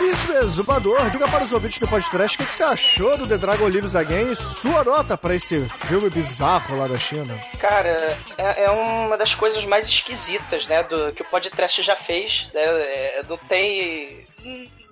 Caríssimo 0.00 0.32
exumador, 0.38 1.10
diga 1.10 1.28
para 1.28 1.44
os 1.44 1.52
ouvintes 1.52 1.78
do 1.78 1.86
podcast 1.86 2.34
o 2.34 2.38
que, 2.40 2.46
que 2.46 2.54
você 2.54 2.62
achou 2.62 3.18
do 3.18 3.26
The 3.26 3.36
Dragon 3.36 3.68
Lives 3.68 3.94
Again 3.94 4.32
e 4.32 4.36
sua 4.36 4.82
nota 4.82 5.16
para 5.16 5.34
esse 5.34 5.68
filme 5.68 6.08
bizarro 6.08 6.78
lá 6.78 6.86
da 6.86 6.98
China. 6.98 7.38
Cara, 7.58 8.16
é, 8.38 8.64
é 8.64 8.70
uma 8.70 9.18
das 9.18 9.34
coisas 9.34 9.62
mais 9.66 9.86
esquisitas, 9.86 10.66
né, 10.66 10.82
do 10.84 11.12
que 11.12 11.20
o 11.20 11.26
podcast 11.26 11.82
já 11.82 11.94
fez. 11.94 12.48
Né, 12.54 12.62
é, 12.62 13.22
não 13.28 13.36
tem. 13.36 14.26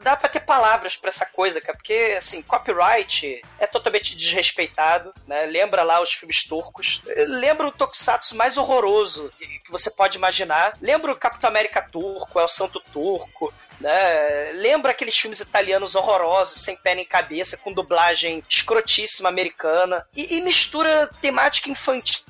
Dá 0.03 0.17
pra 0.17 0.29
ter 0.29 0.41
palavras 0.41 0.97
pra 0.97 1.09
essa 1.09 1.27
coisa, 1.27 1.61
cara, 1.61 1.77
porque, 1.77 2.15
assim, 2.17 2.43
copyright 2.43 3.43
é 3.59 3.67
totalmente 3.67 4.17
desrespeitado, 4.17 5.13
né? 5.27 5.47
Lembra 5.47 5.83
lá 5.83 6.01
os 6.01 6.13
filmes 6.13 6.45
turcos. 6.45 7.03
Lembra 7.27 7.69
o 7.69 7.73
Tokusatsu 7.73 8.37
mais 8.37 8.57
horroroso 8.57 9.33
que 9.39 9.71
você 9.71 9.91
pode 9.91 10.17
imaginar. 10.17 10.77
Lembra 10.81 11.13
o 11.13 11.17
Capitão 11.17 11.51
América 11.51 11.83
turco, 11.83 12.39
é 12.39 12.45
o 12.45 12.49
Santo 12.49 12.81
Turco, 12.93 13.53
né? 13.81 14.53
Lembra 14.53 14.93
aqueles 14.93 15.19
filmes 15.19 15.41
italianos 15.41 15.95
horrorosos, 15.95 16.63
sem 16.63 16.77
pé 16.77 16.95
nem 16.95 17.05
cabeça, 17.05 17.57
com 17.57 17.73
dublagem 17.73 18.43
escrotíssima 18.49 19.29
americana. 19.29 20.07
E, 20.15 20.37
e 20.37 20.41
mistura 20.41 21.09
temática 21.21 21.71
infantil 21.71 22.25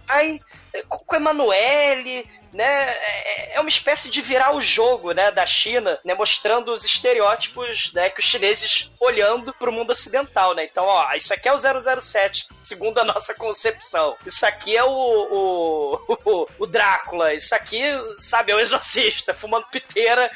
com 0.89 1.17
Emanuele, 1.17 2.29
né? 2.53 2.91
É, 2.91 3.57
é 3.57 3.61
uma 3.61 3.69
espécie 3.69 4.11
de 4.11 4.21
virar 4.21 4.55
o 4.55 4.61
jogo, 4.61 5.13
né, 5.13 5.31
da 5.31 5.47
China, 5.47 5.99
né, 6.05 6.15
mostrando 6.15 6.73
os 6.73 6.85
estereótipos, 6.85 7.93
né, 7.93 8.09
que 8.11 8.21
os 8.21 8.27
chineses 8.27 8.91
olhando 9.01 9.53
pro 9.55 9.73
mundo 9.73 9.91
ocidental, 9.91 10.55
né? 10.55 10.65
Então, 10.65 10.85
ó, 10.85 11.13
isso 11.15 11.33
aqui 11.35 11.49
é 11.49 11.53
o 11.53 11.59
007, 12.01 12.49
segundo 12.63 12.99
a 12.99 13.05
nossa 13.05 13.35
concepção. 13.35 14.17
Isso 14.27 14.45
aqui 14.47 14.77
é 14.77 14.85
o 14.85 14.99
o, 14.99 16.01
o, 16.25 16.49
o 16.59 16.67
Drácula, 16.67 17.35
isso 17.35 17.55
aqui, 17.55 17.83
sabe, 18.21 18.53
é 18.53 18.55
o 18.55 18.61
exorcista 18.61 19.35
fumando 19.35 19.67
piteira 19.67 20.31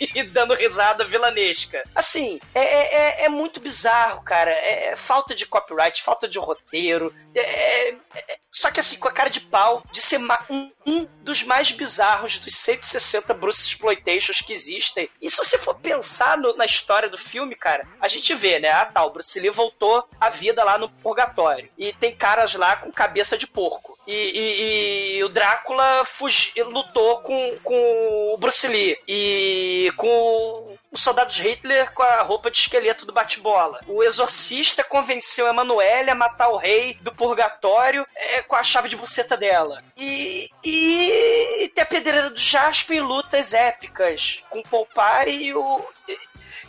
e 0.00 0.22
dando 0.24 0.54
risada 0.54 1.04
vilanesca. 1.04 1.82
Assim, 1.94 2.40
é, 2.54 2.60
é, 2.60 2.94
é- 2.94 3.24
é 3.24 3.28
muito 3.28 3.60
bizarro, 3.60 4.22
cara. 4.22 4.50
É, 4.50 4.88
é 4.90 4.96
falta 4.96 5.34
de 5.34 5.46
copyright, 5.46 6.02
falta 6.02 6.28
de 6.28 6.38
roteiro. 6.38 7.14
É, 7.34 7.40
é- 7.40 7.96
é- 8.14 8.38
só 8.50 8.70
que 8.70 8.80
assim, 8.80 8.98
com 8.98 9.08
a 9.08 9.12
cara 9.12 9.28
de 9.28 9.40
pau 9.40 9.82
de 9.92 10.00
ser 10.00 10.18
um, 10.48 10.72
um 10.86 11.04
dos 11.22 11.42
mais 11.42 11.70
bizarros 11.70 12.38
dos 12.38 12.54
160 12.56 13.34
Bruce 13.34 13.66
Exploitations 13.68 14.40
que 14.40 14.52
existem. 14.52 15.08
E 15.20 15.30
se 15.30 15.36
você 15.36 15.58
for 15.58 15.74
pensar 15.74 16.36
no- 16.38 16.56
na 16.56 16.64
história 16.64 17.08
do 17.08 17.18
filme, 17.18 17.54
cara, 17.54 17.86
a 18.00 18.08
gente 18.08 18.34
vê, 18.34 18.58
né? 18.58 18.70
Ah, 18.70 18.86
tá, 18.86 19.04
o 19.04 19.10
Bruce 19.10 19.38
Lee 19.38 19.50
voltou 19.50 20.08
à 20.20 20.30
vida 20.30 20.64
lá 20.64 20.78
no 20.78 20.88
purgatório. 20.88 21.70
E 21.76 21.92
tem 21.92 22.14
caras 22.14 22.54
lá 22.54 22.76
com 22.76 22.90
cabeça 22.90 23.36
de 23.36 23.46
porco. 23.46 23.97
E, 24.08 24.14
e- 24.14 25.16
e 25.18 25.24
o 25.24 25.28
Drácula 25.28 26.02
fugi, 26.04 26.52
lutou 26.62 27.20
com, 27.20 27.58
com 27.62 28.32
o 28.34 28.38
Bruce 28.38 28.66
Lee. 28.66 28.98
E 29.06 29.92
com 29.96 30.76
os 30.90 31.02
soldados 31.02 31.38
Hitler 31.38 31.92
com 31.92 32.02
a 32.02 32.22
roupa 32.22 32.50
de 32.50 32.58
esqueleto 32.58 33.04
do 33.04 33.12
bate-bola. 33.12 33.80
O 33.86 34.02
exorcista 34.02 34.82
convenceu 34.82 35.46
a 35.46 35.50
Emanuele 35.50 36.10
a 36.10 36.14
matar 36.14 36.48
o 36.48 36.56
rei 36.56 36.94
do 37.02 37.14
purgatório 37.14 38.06
é, 38.16 38.40
com 38.40 38.56
a 38.56 38.64
chave 38.64 38.88
de 38.88 38.96
buceta 38.96 39.36
dela. 39.36 39.84
E, 39.94 40.48
e 40.64 41.70
tem 41.74 41.82
a 41.82 41.86
pedreira 41.86 42.30
do 42.30 42.40
Jasper 42.40 42.96
e 42.96 43.00
lutas 43.00 43.52
épicas 43.52 44.42
com 44.48 44.60
o 44.60 44.68
Poupar 44.68 45.28
e 45.28 45.52
o. 45.54 45.84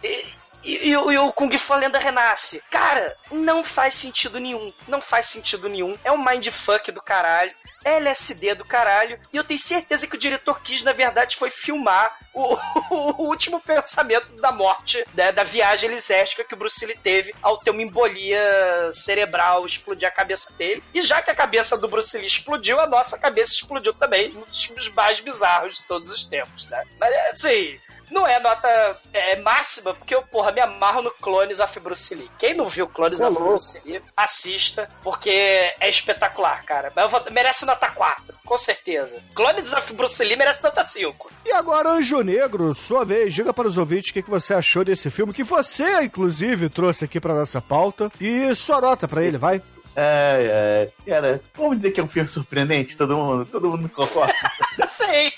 e- 0.04 0.39
e- 0.64 0.90
e, 0.90 0.92
e 0.92 1.18
o- 1.18 1.34
Kung 1.34 1.56
Fu 1.58 1.74
Lenda 1.76 1.98
Renasce. 2.00 2.62
Cara, 2.70 3.16
não 3.32 3.64
faz 3.64 3.94
sentido 3.94 4.40
nenhum. 4.40 4.74
Não 4.88 5.02
faz 5.02 5.26
sentido 5.28 5.68
nenhum. 5.70 5.98
É 6.04 6.12
um 6.12 6.24
mindfuck 6.24 6.92
do 6.92 7.02
caralho. 7.02 7.52
É 7.86 7.92
LSD 7.96 8.56
do 8.56 8.66
caralho. 8.66 9.18
E 9.32 9.38
eu 9.38 9.44
tenho 9.44 9.60
certeza 9.60 10.06
que 10.06 10.16
o 10.16 10.20
diretor 10.20 10.62
quis, 10.62 10.84
na 10.84 10.92
verdade, 10.92 11.38
foi 11.38 11.50
filmar 11.50 12.14
o, 12.34 12.58
o 12.92 13.24
último 13.24 13.62
pensamento 13.62 14.34
da 14.34 14.52
morte, 14.52 15.04
né, 15.14 15.32
da 15.32 15.46
viagem 15.46 15.90
liséstica 15.90 16.44
que 16.44 16.54
o 16.54 16.58
Bruce 16.58 16.86
Lee 16.86 17.00
teve 17.02 17.34
ao 17.42 17.58
ter 17.58 17.72
uma 17.72 17.82
embolia 17.82 18.92
cerebral, 18.92 19.66
explodir 19.66 20.08
a 20.08 20.12
cabeça 20.12 20.52
dele. 20.54 20.84
E 20.94 21.02
já 21.02 21.22
que 21.22 21.32
a 21.32 21.36
cabeça 21.36 21.78
do 21.78 21.88
Bruce 21.88 22.18
Lee 22.18 22.28
explodiu, 22.28 22.80
a 22.82 22.86
nossa 22.88 23.18
cabeça 23.18 23.54
explodiu 23.54 23.94
também, 23.94 24.36
um 24.36 24.42
dos 24.42 24.64
filmes 24.66 24.90
mais 24.90 25.20
bizarros 25.22 25.78
de 25.78 25.84
todos 25.84 26.12
os 26.12 26.26
tempos, 26.26 26.66
né? 26.68 26.84
Mas 27.00 27.14
assim. 27.32 27.80
Não 28.12 28.26
é 28.28 28.40
nota 28.40 28.68
é, 29.14 29.36
máxima, 29.42 29.94
porque 29.94 30.16
eu, 30.16 30.22
porra, 30.24 30.52
me 30.52 30.62
amarro 30.62 31.02
no 31.02 31.12
Clones 31.12 31.60
of 31.60 31.80
Bruce 31.80 32.14
Lee. 32.16 32.30
Quem 32.40 32.54
não 32.54 32.66
viu 32.68 32.88
Clones 32.88 33.18
Você 33.18 33.24
é 33.24 33.28
of. 33.28 33.38
Bruce 33.40 33.82
Lee, 33.86 34.02
assista, 34.16 34.90
porque 35.04 35.30
é 35.30 35.90
espetacular, 35.90 36.64
cara. 36.66 36.92
Vou- 37.08 37.26
merece 37.32 37.66
nota 37.66 37.90
4, 37.90 38.36
com 38.46 38.58
certeza. 38.58 39.22
Clones 39.36 39.74
of 39.74 39.94
Bruce 39.94 40.24
Lee 40.24 40.36
merece 40.36 40.64
nota 40.64 40.84
5. 40.84 41.32
E 41.46 41.52
agora, 41.52 41.90
Anjo 41.90 42.22
Negro, 42.22 42.74
sua 42.74 43.04
vez, 43.06 43.34
diga 43.34 43.54
para 43.54 43.68
os 43.68 43.78
ouvintes 43.78 44.10
o 44.12 44.14
que, 44.14 44.22
que 44.24 44.30
você 44.30 44.54
achou 44.54 44.84
desse 44.84 45.10
filme, 45.10 45.34
que 45.34 45.44
você, 45.44 46.02
inclusive, 46.02 46.70
trouxe 46.70 47.06
aqui 47.06 47.20
para 47.20 47.34
nossa 47.34 47.62
pauta. 47.62 48.12
E 48.20 48.54
sua 48.56 48.82
nota 48.82 49.08
para 49.08 49.24
ele, 49.24 49.38
vai. 49.38 49.62
É, 49.96 50.90
é. 51.06 51.10
Cara, 51.10 51.42
vamos 51.56 51.78
dizer 51.78 51.92
que 51.92 52.00
é 52.00 52.04
um 52.04 52.08
filme 52.08 52.30
surpreendente, 52.30 52.96
todo 52.98 53.18
mundo, 53.18 53.46
todo 53.46 53.70
mundo 53.70 53.90
concorda. 53.90 54.34
Sei. 54.88 55.32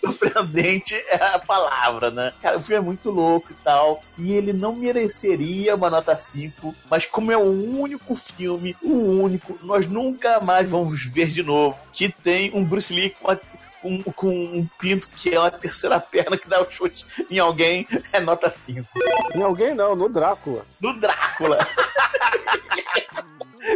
surpreendente 0.00 0.94
é 1.08 1.14
a 1.34 1.38
palavra, 1.38 2.10
né? 2.10 2.32
Cara, 2.42 2.58
o 2.58 2.62
filme 2.62 2.76
é 2.78 2.84
muito 2.84 3.10
louco 3.10 3.52
e 3.52 3.54
tal. 3.64 4.02
E 4.18 4.32
ele 4.32 4.52
não 4.52 4.74
mereceria 4.74 5.74
uma 5.74 5.90
nota 5.90 6.16
5, 6.16 6.74
mas 6.90 7.04
como 7.06 7.32
é 7.32 7.36
o 7.36 7.40
único 7.80 8.14
filme, 8.14 8.76
o 8.82 8.92
único, 8.92 9.58
nós 9.62 9.86
nunca 9.86 10.40
mais 10.40 10.68
vamos 10.70 11.04
ver 11.04 11.28
de 11.28 11.42
novo, 11.42 11.76
que 11.92 12.08
tem 12.08 12.50
um 12.54 12.64
Bruce 12.64 12.92
Lee 12.92 13.10
com 13.10 13.30
a- 13.30 13.38
com, 13.82 14.02
com 14.02 14.28
um 14.28 14.68
pinto 14.78 15.08
que 15.08 15.34
é 15.34 15.38
uma 15.38 15.50
terceira 15.50 15.98
perna 15.98 16.38
que 16.38 16.48
dá 16.48 16.62
o 16.62 16.70
chute 16.70 17.04
em 17.28 17.38
alguém, 17.40 17.86
é 18.12 18.20
nota 18.20 18.48
5. 18.48 18.88
Em 19.34 19.42
alguém 19.42 19.74
não, 19.74 19.96
no 19.96 20.08
Drácula. 20.08 20.64
No 20.80 20.98
Drácula. 20.98 21.58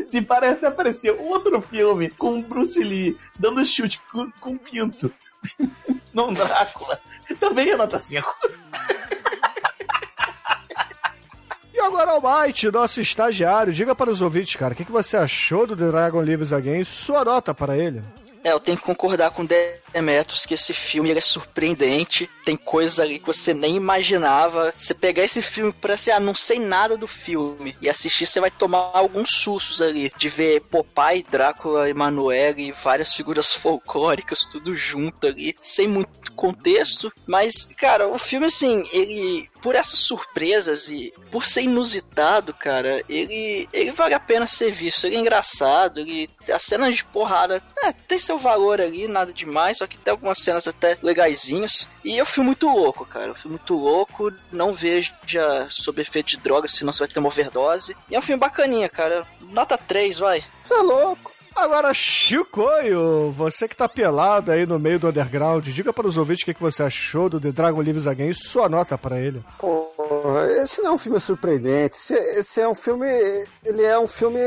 Se 0.04 0.22
parece 0.22 0.64
aparecer 0.64 1.10
outro 1.10 1.60
filme 1.60 2.08
com 2.08 2.38
o 2.38 2.42
Bruce 2.42 2.82
Lee 2.82 3.18
dando 3.38 3.64
chute 3.64 4.00
com, 4.12 4.30
com 4.40 4.56
pinto 4.56 5.12
no 6.14 6.32
Drácula, 6.32 7.00
também 7.40 7.70
é 7.70 7.76
nota 7.76 7.98
5. 7.98 8.26
E 11.74 11.80
agora, 11.80 12.12
Almighty, 12.12 12.70
nosso 12.70 13.00
estagiário, 13.00 13.72
diga 13.72 13.94
para 13.94 14.10
os 14.10 14.22
ouvintes, 14.22 14.56
cara, 14.56 14.72
o 14.72 14.76
que, 14.76 14.84
que 14.84 14.92
você 14.92 15.16
achou 15.16 15.66
do 15.66 15.76
The 15.76 15.88
Dragon 15.88 16.22
Lives 16.22 16.52
Again 16.52 16.80
e 16.80 16.84
sua 16.84 17.24
nota 17.24 17.52
para 17.52 17.76
ele. 17.76 18.02
É, 18.46 18.52
eu 18.52 18.60
tenho 18.60 18.78
que 18.78 18.84
concordar 18.84 19.32
com 19.32 19.42
o 19.42 19.46
Demetrius 19.96 20.44
que 20.44 20.52
esse 20.52 20.74
filme 20.74 21.10
é 21.10 21.20
surpreendente. 21.20 22.28
Tem 22.44 22.56
coisas 22.56 23.00
ali 23.00 23.18
que 23.18 23.26
você 23.26 23.54
nem 23.54 23.76
imaginava. 23.76 24.74
Você 24.76 24.92
pegar 24.92 25.24
esse 25.24 25.40
filme 25.40 25.72
pra 25.72 25.94
assim, 25.94 26.10
ah, 26.10 26.20
não 26.20 26.34
sei 26.34 26.58
nada 26.58 26.96
do 26.96 27.06
filme 27.06 27.74
e 27.80 27.88
assistir, 27.88 28.26
você 28.26 28.38
vai 28.38 28.50
tomar 28.50 28.90
alguns 28.92 29.30
sustos 29.30 29.80
ali. 29.80 30.12
De 30.18 30.28
ver 30.28 30.60
Popeye, 30.60 31.24
Drácula, 31.28 31.88
Emanuele 31.88 32.68
e 32.68 32.72
várias 32.72 33.14
figuras 33.14 33.54
folclóricas, 33.54 34.40
tudo 34.44 34.76
junto 34.76 35.26
ali, 35.26 35.56
sem 35.62 35.88
muito 35.88 36.32
contexto. 36.32 37.10
Mas, 37.26 37.66
cara, 37.76 38.06
o 38.06 38.18
filme, 38.18 38.46
assim, 38.46 38.84
ele. 38.92 39.48
Por 39.62 39.74
essas 39.74 39.98
surpresas 39.98 40.90
e 40.90 41.12
por 41.32 41.44
ser 41.44 41.62
inusitado, 41.62 42.54
cara, 42.54 43.02
ele, 43.08 43.68
ele 43.72 43.90
vale 43.90 44.14
a 44.14 44.20
pena 44.20 44.46
ser 44.46 44.70
visto. 44.70 45.06
Ele 45.06 45.16
é 45.16 45.18
engraçado, 45.18 45.98
ele, 45.98 46.30
as 46.54 46.62
cenas 46.62 46.94
de 46.94 47.04
porrada 47.04 47.60
é, 47.82 47.90
tem 47.90 48.16
seu 48.16 48.38
valor 48.38 48.80
ali, 48.80 49.08
nada 49.08 49.32
demais, 49.32 49.78
só 49.78 49.85
que 49.86 49.98
tem 49.98 50.12
algumas 50.12 50.38
cenas 50.38 50.66
até 50.66 50.98
legaisinhas. 51.02 51.88
E 52.04 52.18
é 52.18 52.22
um 52.22 52.26
filme 52.26 52.48
muito 52.48 52.68
louco, 52.68 53.04
cara. 53.04 53.26
É 53.26 53.30
um 53.32 53.34
filme 53.34 53.56
muito 53.56 53.74
louco. 53.74 54.32
Não 54.52 54.72
veja 54.72 55.12
sob 55.68 56.00
efeito 56.00 56.28
de 56.28 56.38
drogas, 56.38 56.72
senão 56.72 56.92
você 56.92 57.00
vai 57.00 57.08
ter 57.08 57.18
uma 57.18 57.28
overdose. 57.28 57.96
E 58.10 58.14
é 58.14 58.18
um 58.18 58.22
filme 58.22 58.40
bacaninha, 58.40 58.88
cara. 58.88 59.26
Nota 59.40 59.76
3, 59.76 60.18
vai. 60.18 60.44
Você 60.62 60.74
é 60.74 60.82
louco. 60.82 61.36
Agora, 61.56 61.94
Chicoio, 61.94 63.32
você 63.32 63.66
que 63.66 63.74
tá 63.74 63.88
pelado 63.88 64.52
aí 64.52 64.66
no 64.66 64.78
meio 64.78 64.98
do 64.98 65.08
underground, 65.08 65.66
diga 65.66 65.90
para 65.90 66.06
os 66.06 66.18
ouvintes 66.18 66.42
o 66.42 66.44
que, 66.44 66.52
que 66.52 66.60
você 66.60 66.82
achou 66.82 67.30
do 67.30 67.40
The 67.40 67.50
Dragon 67.50 67.80
Lives 67.80 68.06
Again 68.06 68.28
e 68.28 68.34
sua 68.34 68.68
nota 68.68 68.98
para 68.98 69.18
ele. 69.18 69.42
Pô, 69.58 69.90
esse 70.60 70.82
não 70.82 70.90
é 70.90 70.94
um 70.94 70.98
filme 70.98 71.18
surpreendente. 71.18 71.96
Esse, 71.96 72.14
esse 72.14 72.60
é 72.60 72.68
um 72.68 72.74
filme. 72.74 73.08
Ele 73.64 73.82
é 73.82 73.98
um 73.98 74.06
filme 74.06 74.38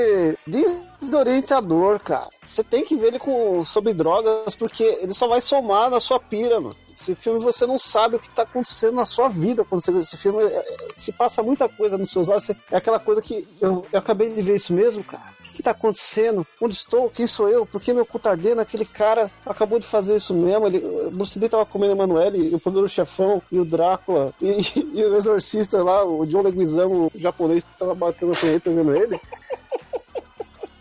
desorientador, 0.99 1.99
cara. 1.99 2.29
Você 2.43 2.63
tem 2.63 2.83
que 2.83 2.95
ver 2.95 3.07
ele 3.07 3.19
com, 3.19 3.63
sobre 3.63 3.93
drogas, 3.93 4.55
porque 4.55 4.83
ele 5.01 5.13
só 5.13 5.27
vai 5.27 5.41
somar 5.41 5.89
na 5.89 5.99
sua 5.99 6.19
pira, 6.19 6.59
mano. 6.59 6.75
Esse 6.99 7.15
filme 7.15 7.39
você 7.39 7.65
não 7.65 7.77
sabe 7.77 8.17
o 8.17 8.19
que 8.19 8.29
tá 8.29 8.41
acontecendo 8.41 8.95
na 8.95 9.05
sua 9.05 9.29
vida 9.29 9.63
quando 9.63 9.81
você 9.81 9.89
vê 9.89 9.99
esse 9.99 10.17
filme. 10.17 10.43
é, 10.43 10.47
é, 10.47 10.87
Se 10.93 11.13
passa 11.13 11.41
muita 11.41 11.69
coisa 11.69 11.97
nos 11.97 12.11
seus 12.11 12.27
olhos. 12.27 12.49
É 12.49 12.75
aquela 12.75 12.99
coisa 12.99 13.21
que 13.21 13.47
eu, 13.61 13.85
eu 13.91 13.99
acabei 13.99 14.29
de 14.29 14.41
ver 14.41 14.57
isso 14.57 14.73
mesmo, 14.73 15.01
cara. 15.01 15.33
O 15.39 15.43
que, 15.43 15.53
que 15.55 15.63
tá 15.63 15.71
acontecendo? 15.71 16.45
Onde 16.61 16.73
estou? 16.73 17.09
Quem 17.09 17.25
sou 17.25 17.47
eu? 17.47 17.65
Por 17.65 17.79
que 17.79 17.93
meu 17.93 18.05
cu 18.05 18.19
tá 18.19 18.31
ardendo? 18.31 18.59
Aquele 18.59 18.83
cara 18.83 19.31
acabou 19.45 19.79
de 19.79 19.85
fazer 19.85 20.17
isso 20.17 20.33
mesmo. 20.33 20.67
Ele, 20.67 20.79
o 20.79 21.09
Bruce 21.09 21.39
Lee 21.39 21.47
tava 21.47 21.65
comendo 21.65 21.93
Emanuele, 21.93 22.49
e 22.49 22.55
o 22.55 22.59
poderoso 22.59 22.93
chefão, 22.93 23.41
e 23.49 23.57
o 23.59 23.63
Drácula, 23.63 24.33
e, 24.41 24.59
e 24.93 25.03
o 25.03 25.15
exorcista 25.15 25.81
lá, 25.81 26.03
o 26.03 26.25
John 26.25 26.41
Leguizamo, 26.41 27.09
o 27.15 27.17
japonês, 27.17 27.65
tava 27.77 27.95
batendo 27.95 28.33
a 28.33 28.35
punheta 28.35 28.73
vendo 28.73 28.93
ele. 28.93 29.19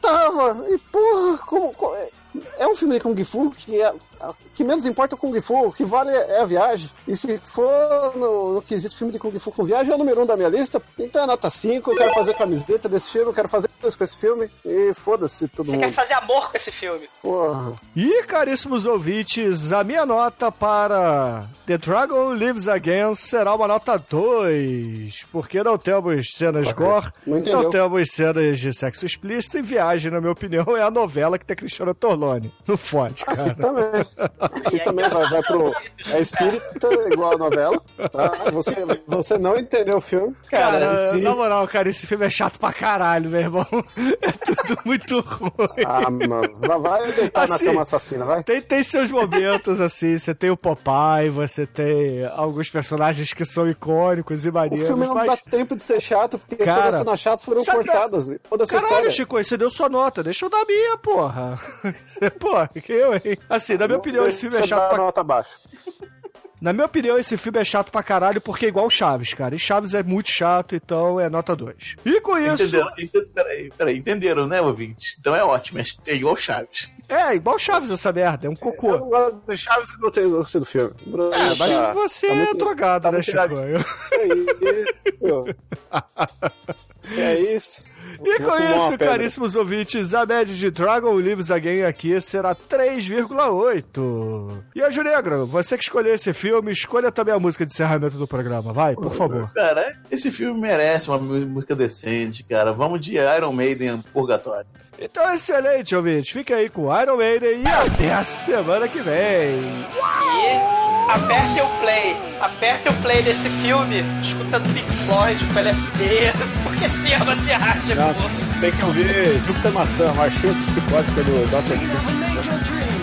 Tava! 0.01 0.65
E 0.69 0.79
porra, 0.79 1.39
como. 1.39 1.73
co- 1.75 1.95
é- 1.97 2.11
É 2.59 2.69
um 2.69 2.77
filme 2.77 2.95
de 2.95 3.01
Kung 3.01 3.25
Fu 3.25 3.51
que 3.51 3.81
é. 3.83 3.93
O 4.23 4.35
que 4.55 4.65
menos 4.65 4.87
importa 4.87 5.15
é 5.15 5.17
o 5.17 5.19
Kung 5.19 5.41
Fu, 5.41 5.67
o 5.69 5.73
que 5.73 5.85
vale 5.85 6.11
é 6.11 6.41
a 6.41 6.45
viagem. 6.45 6.91
E 7.07 7.17
se 7.17 7.37
for 7.39 8.13
no, 8.17 8.55
no 8.55 8.63
quesito 8.63 8.97
filme 8.97 9.13
de 9.13 9.19
Kung 9.19 9.37
Fu 9.39 9.53
com 9.53 9.65
viagem, 9.65 9.93
é 9.93 9.95
o 9.95 9.99
número 9.99 10.23
um 10.23 10.27
da 10.27 10.37
minha 10.37 10.49
lista. 10.49 10.83
Então 10.99 11.23
é 11.23 11.27
nota 11.27 11.49
5, 11.51 11.91
eu 11.93 11.97
quero 11.97 12.15
fazer 12.15 12.35
camiseta 12.35 12.89
desse 12.89 13.11
filme, 13.11 13.29
eu 13.29 13.35
quero 13.35 13.49
fazer 13.49 13.69
coisas 13.81 13.97
com 13.97 14.05
esse 14.05 14.17
filme. 14.17 14.51
E 14.65 14.93
foda-se 14.95 15.47
todo 15.49 15.67
Você 15.67 15.73
mundo. 15.77 15.85
quer 15.85 15.93
fazer 15.93 16.15
amor 16.15 16.51
com 16.51 16.57
esse 16.57 16.71
filme? 16.73 17.09
Porra. 17.23 17.75
E, 17.95 18.23
caríssimos 18.25 18.87
ouvintes, 18.87 19.73
a 19.73 19.85
minha 19.85 20.05
nota 20.05 20.51
para 20.51 21.47
The 21.67 21.79
Dragon 21.79 22.33
Lives 22.35 22.69
Again 22.69 23.15
será 23.15 23.55
uma 23.55 23.69
nota 23.69 23.97
2, 23.99 25.27
porque 25.31 25.63
não 25.63 25.79
temos 25.79 26.33
cenas 26.35 26.73
gore, 26.73 27.11
Não 27.27 27.39
não, 27.41 27.71
temos 27.71 28.11
cenas 28.11 28.59
de 28.59 28.73
sexo 28.77 29.07
explícito 29.07 29.59
e 29.59 29.63
Viagem, 29.63 30.11
na 30.11 30.21
minha 30.21 30.33
opinião, 30.33 30.77
é 30.77 30.83
a 30.83 30.91
novela 30.91 31.39
que 31.39 31.45
tem 31.45 31.57
Cristiano 31.57 31.95
Torlone. 31.95 32.53
Não 32.67 32.77
fode, 32.77 33.23
Aqui 33.27 33.37
cara. 33.37 33.55
também. 33.55 34.07
Aqui 34.39 34.81
também 34.81 35.09
vai, 35.09 35.29
vai 35.29 35.43
pro. 35.43 35.73
É 36.11 36.21
espírita, 36.21 36.89
igual 37.13 37.33
a 37.35 37.39
novela. 37.39 37.81
Tá? 38.13 38.51
Você, 38.53 38.75
você 39.07 39.39
não 39.39 39.57
entendeu 39.59 39.97
o 39.97 40.01
filme. 40.01 40.35
Cara, 40.51 40.79
Cara, 40.81 41.11
sim. 41.13 41.21
na 41.23 41.35
moral, 41.35 41.67
cara, 41.69 41.89
esse 41.89 42.07
filme 42.07 42.27
é 42.27 42.31
chato 42.31 42.59
pra 42.59 42.73
caralho, 42.73 43.31
meu 43.31 43.41
irmão. 43.41 43.67
É 44.21 44.33
tudo 44.33 44.79
muito 44.85 45.21
ruim. 45.21 45.85
Ah, 45.87 46.11
mano. 46.11 46.57
Vai, 46.57 46.79
vai 46.79 47.13
deitar 47.13 47.45
Assim, 47.45 47.65
na 47.67 47.71
cama 47.71 47.83
assassina, 47.83 48.25
vai. 48.25 48.43
Tem, 48.43 48.61
tem 48.61 48.83
seus 48.83 49.11
momentos, 49.11 49.81
assim, 49.81 50.17
você 50.17 50.35
tem 50.35 50.51
o 50.51 50.57
Popeye, 50.57 51.29
você 51.31 51.67
tem 51.67 52.25
alguns 52.35 52.69
personagens 52.69 53.33
que 53.33 53.45
são 53.45 53.69
icônicos 53.69 54.45
e 54.45 54.51
O 54.51 54.53
maneiros, 54.53 54.87
filme 54.87 55.07
não 55.07 55.15
mas... 55.15 55.27
dá 55.27 55.37
tempo 55.37 55.77
de 55.77 55.83
ser 55.83 56.01
chato, 56.01 56.39
porque 56.39 56.57
Cara, 56.57 56.75
todas 56.75 56.95
as 56.95 56.99
cenas 57.05 57.21
chatas 57.21 57.45
foram 57.45 57.61
sabe- 57.63 57.85
cortadas. 57.85 58.27
Toda 58.49 58.65
essa 58.65 58.73
Caralho, 58.75 58.87
história. 58.89 59.11
Chico, 59.11 59.37
você 59.43 59.57
deu 59.57 59.71
sua 59.71 59.89
nota, 59.89 60.23
deixa 60.23 60.45
eu 60.47 60.51
dar 60.51 60.63
a 60.63 60.65
minha, 60.65 60.97
porra. 60.99 61.59
Porra, 62.41 62.69
que 62.69 62.93
eu, 62.93 63.15
hein? 63.15 63.39
Assim, 63.49 63.77
na 63.77 63.87
minha 63.87 63.98
opinião, 63.99 64.25
esse 64.27 64.41
filme 64.41 64.57
é 64.57 64.67
chato 64.67 64.89
pra... 64.89 64.99
nota 64.99 65.23
baixa. 65.23 65.59
Na 66.61 66.73
minha 66.73 66.87
opinião, 66.87 67.17
esse 67.17 67.37
filme 67.37 67.61
é 67.61 67.65
chato 67.65 67.89
pra 67.93 68.03
caralho, 68.03 68.41
porque 68.41 68.67
é 68.67 68.69
igual 68.69 68.91
Chaves, 68.91 69.33
cara. 69.33 69.55
E 69.55 69.61
Chaves 69.61 69.95
é 69.95 70.03
muito 70.03 70.29
chato, 70.29 70.75
então 70.75 71.21
é 71.21 71.31
nota 71.31 71.55
2. 71.55 71.95
E 72.05 72.21
com 72.21 72.37
isso... 72.37 72.65
Entenderam? 72.65 72.89
Ente- 72.99 73.27
Peraí, 73.33 73.71
peraí, 73.79 73.97
entenderam, 73.99 74.45
né, 74.49 74.61
ouvinte? 74.61 75.17
Então 75.21 75.37
é 75.37 75.45
ótimo, 75.45 75.79
é 75.79 76.15
igual 76.17 76.35
Chaves. 76.35 76.91
É, 77.09 77.33
igual 77.37 77.57
Chaves 77.61 77.93
essa 77.93 78.11
merda, 78.13 78.49
é 78.49 78.51
um 78.51 78.55
Eu 78.55 78.59
cocô. 78.59 78.91
não 78.99 79.09
gosto 79.09 79.41
de 79.47 79.57
Chaves 79.57 79.89
tem 80.13 80.29
gostei 80.29 80.59
do 80.61 80.65
filme. 80.67 80.95
Ah, 81.33 81.55
mas 81.57 81.71
tá- 81.71 81.93
você 81.93 82.27
tá 82.27 82.33
é 82.33 82.37
muito- 82.37 82.57
drogado, 82.59 83.03
tá 83.05 83.13
né, 83.13 83.23
Chico? 83.23 83.39
É 83.39 84.27
isso. 84.27 85.45
É 87.17 87.39
isso. 87.41 87.91
E 88.25 88.39
com 88.41 88.77
isso, 88.77 88.99
caríssimos 88.99 89.57
ouvintes, 89.57 90.15
a 90.15 90.25
média 90.27 90.55
de 90.55 90.71
Dragon 90.71 91.19
Lives 91.19 91.51
Again 91.51 91.83
aqui 91.85 92.21
será 92.21 92.55
3,8. 92.55 94.63
E 94.75 94.83
a 94.83 94.89
Negra, 95.03 95.45
você 95.45 95.77
que 95.77 95.85
escolheu 95.85 96.15
esse 96.15 96.33
filme, 96.33 96.73
escolha 96.73 97.11
também 97.13 97.35
a 97.35 97.39
música 97.39 97.65
de 97.65 97.73
encerramento 97.73 98.17
do 98.17 98.27
programa, 98.27 98.73
vai, 98.73 98.95
por 98.95 99.15
favor. 99.15 99.51
Cara, 99.55 99.97
esse 100.11 100.31
filme 100.31 100.61
merece 100.61 101.09
uma 101.09 101.19
mú- 101.19 101.47
música 101.47 101.75
decente, 101.77 102.43
cara. 102.45 102.73
Vamos 102.73 103.01
de 103.01 103.17
Iron 103.17 103.53
Maiden 103.53 104.03
Purgatório. 104.13 104.67
Então, 105.01 105.33
excelente, 105.33 105.95
ouvintes. 105.95 106.31
Fica 106.31 106.57
aí 106.57 106.69
com 106.69 106.95
Iron 107.01 107.17
Maiden 107.17 107.63
e 107.63 107.69
até 107.69 108.13
a 108.13 108.25
semana 108.25 108.89
que 108.89 109.01
vem. 109.01 109.61
E 109.61 110.78
aperte 111.09 111.61
o 111.61 111.67
play, 111.81 112.17
aperte 112.41 112.89
o 112.89 112.93
play 112.95 113.23
desse 113.23 113.49
filme, 113.49 114.05
escutando 114.23 114.69
Pink 114.73 114.91
Floyd 115.07 115.45
com 115.53 115.59
LSD, 115.59 116.33
porque 116.63 116.85
assim 116.85 117.13
é 117.13 117.17
uma 117.19 117.35
viagem, 117.37 117.95
Não, 117.97 118.15
pô. 118.15 118.21
tem 118.61 118.71
que 118.73 118.85
ouvir 118.85 119.41
Júpiter 119.47 119.73
Maçã, 119.73 120.13
marchinha 120.13 120.53
psicótica 120.55 121.23
do 121.23 121.47
Dr. 121.51 121.77
Phil. 121.79 122.98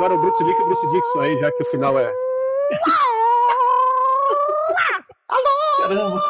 Agora 0.00 0.14
o 0.14 0.18
Bruce 0.18 0.42
Lee 0.42 0.54
com 0.54 0.62
o 0.62 0.64
Bruce 0.64 0.88
Dixon 0.88 1.20
aí, 1.20 1.38
já 1.38 1.52
que 1.52 1.62
o 1.62 1.66
final 1.66 1.98
é. 1.98 2.10
Caramba. 5.76 6.22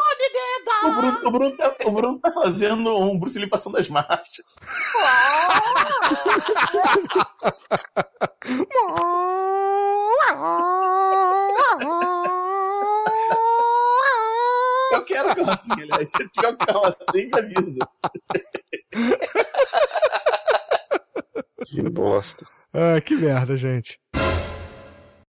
O 0.83 0.91
Bruno, 0.91 1.19
o, 1.23 1.31
Bruno 1.31 1.57
tá, 1.57 1.75
o 1.85 1.91
Bruno 1.91 2.19
tá 2.19 2.31
fazendo 2.33 2.97
um 2.97 3.17
Bruce 3.17 3.39
Lee 3.39 3.47
passando 3.47 3.77
as 3.77 3.87
marchas. 3.87 4.43
Eu 14.91 15.05
quero 15.05 15.33
carro 15.33 15.51
assim, 15.51 15.71
aliás. 15.81 16.09
Se 16.11 16.27
tiver 16.29 16.49
um 16.49 16.57
carro 16.57 16.87
assim, 16.87 17.27
me 17.27 17.39
avisa. 17.39 17.79
Que 21.63 21.81
bosta. 21.89 22.45
Que 22.99 23.15
merda, 23.15 23.55
gente. 23.55 23.99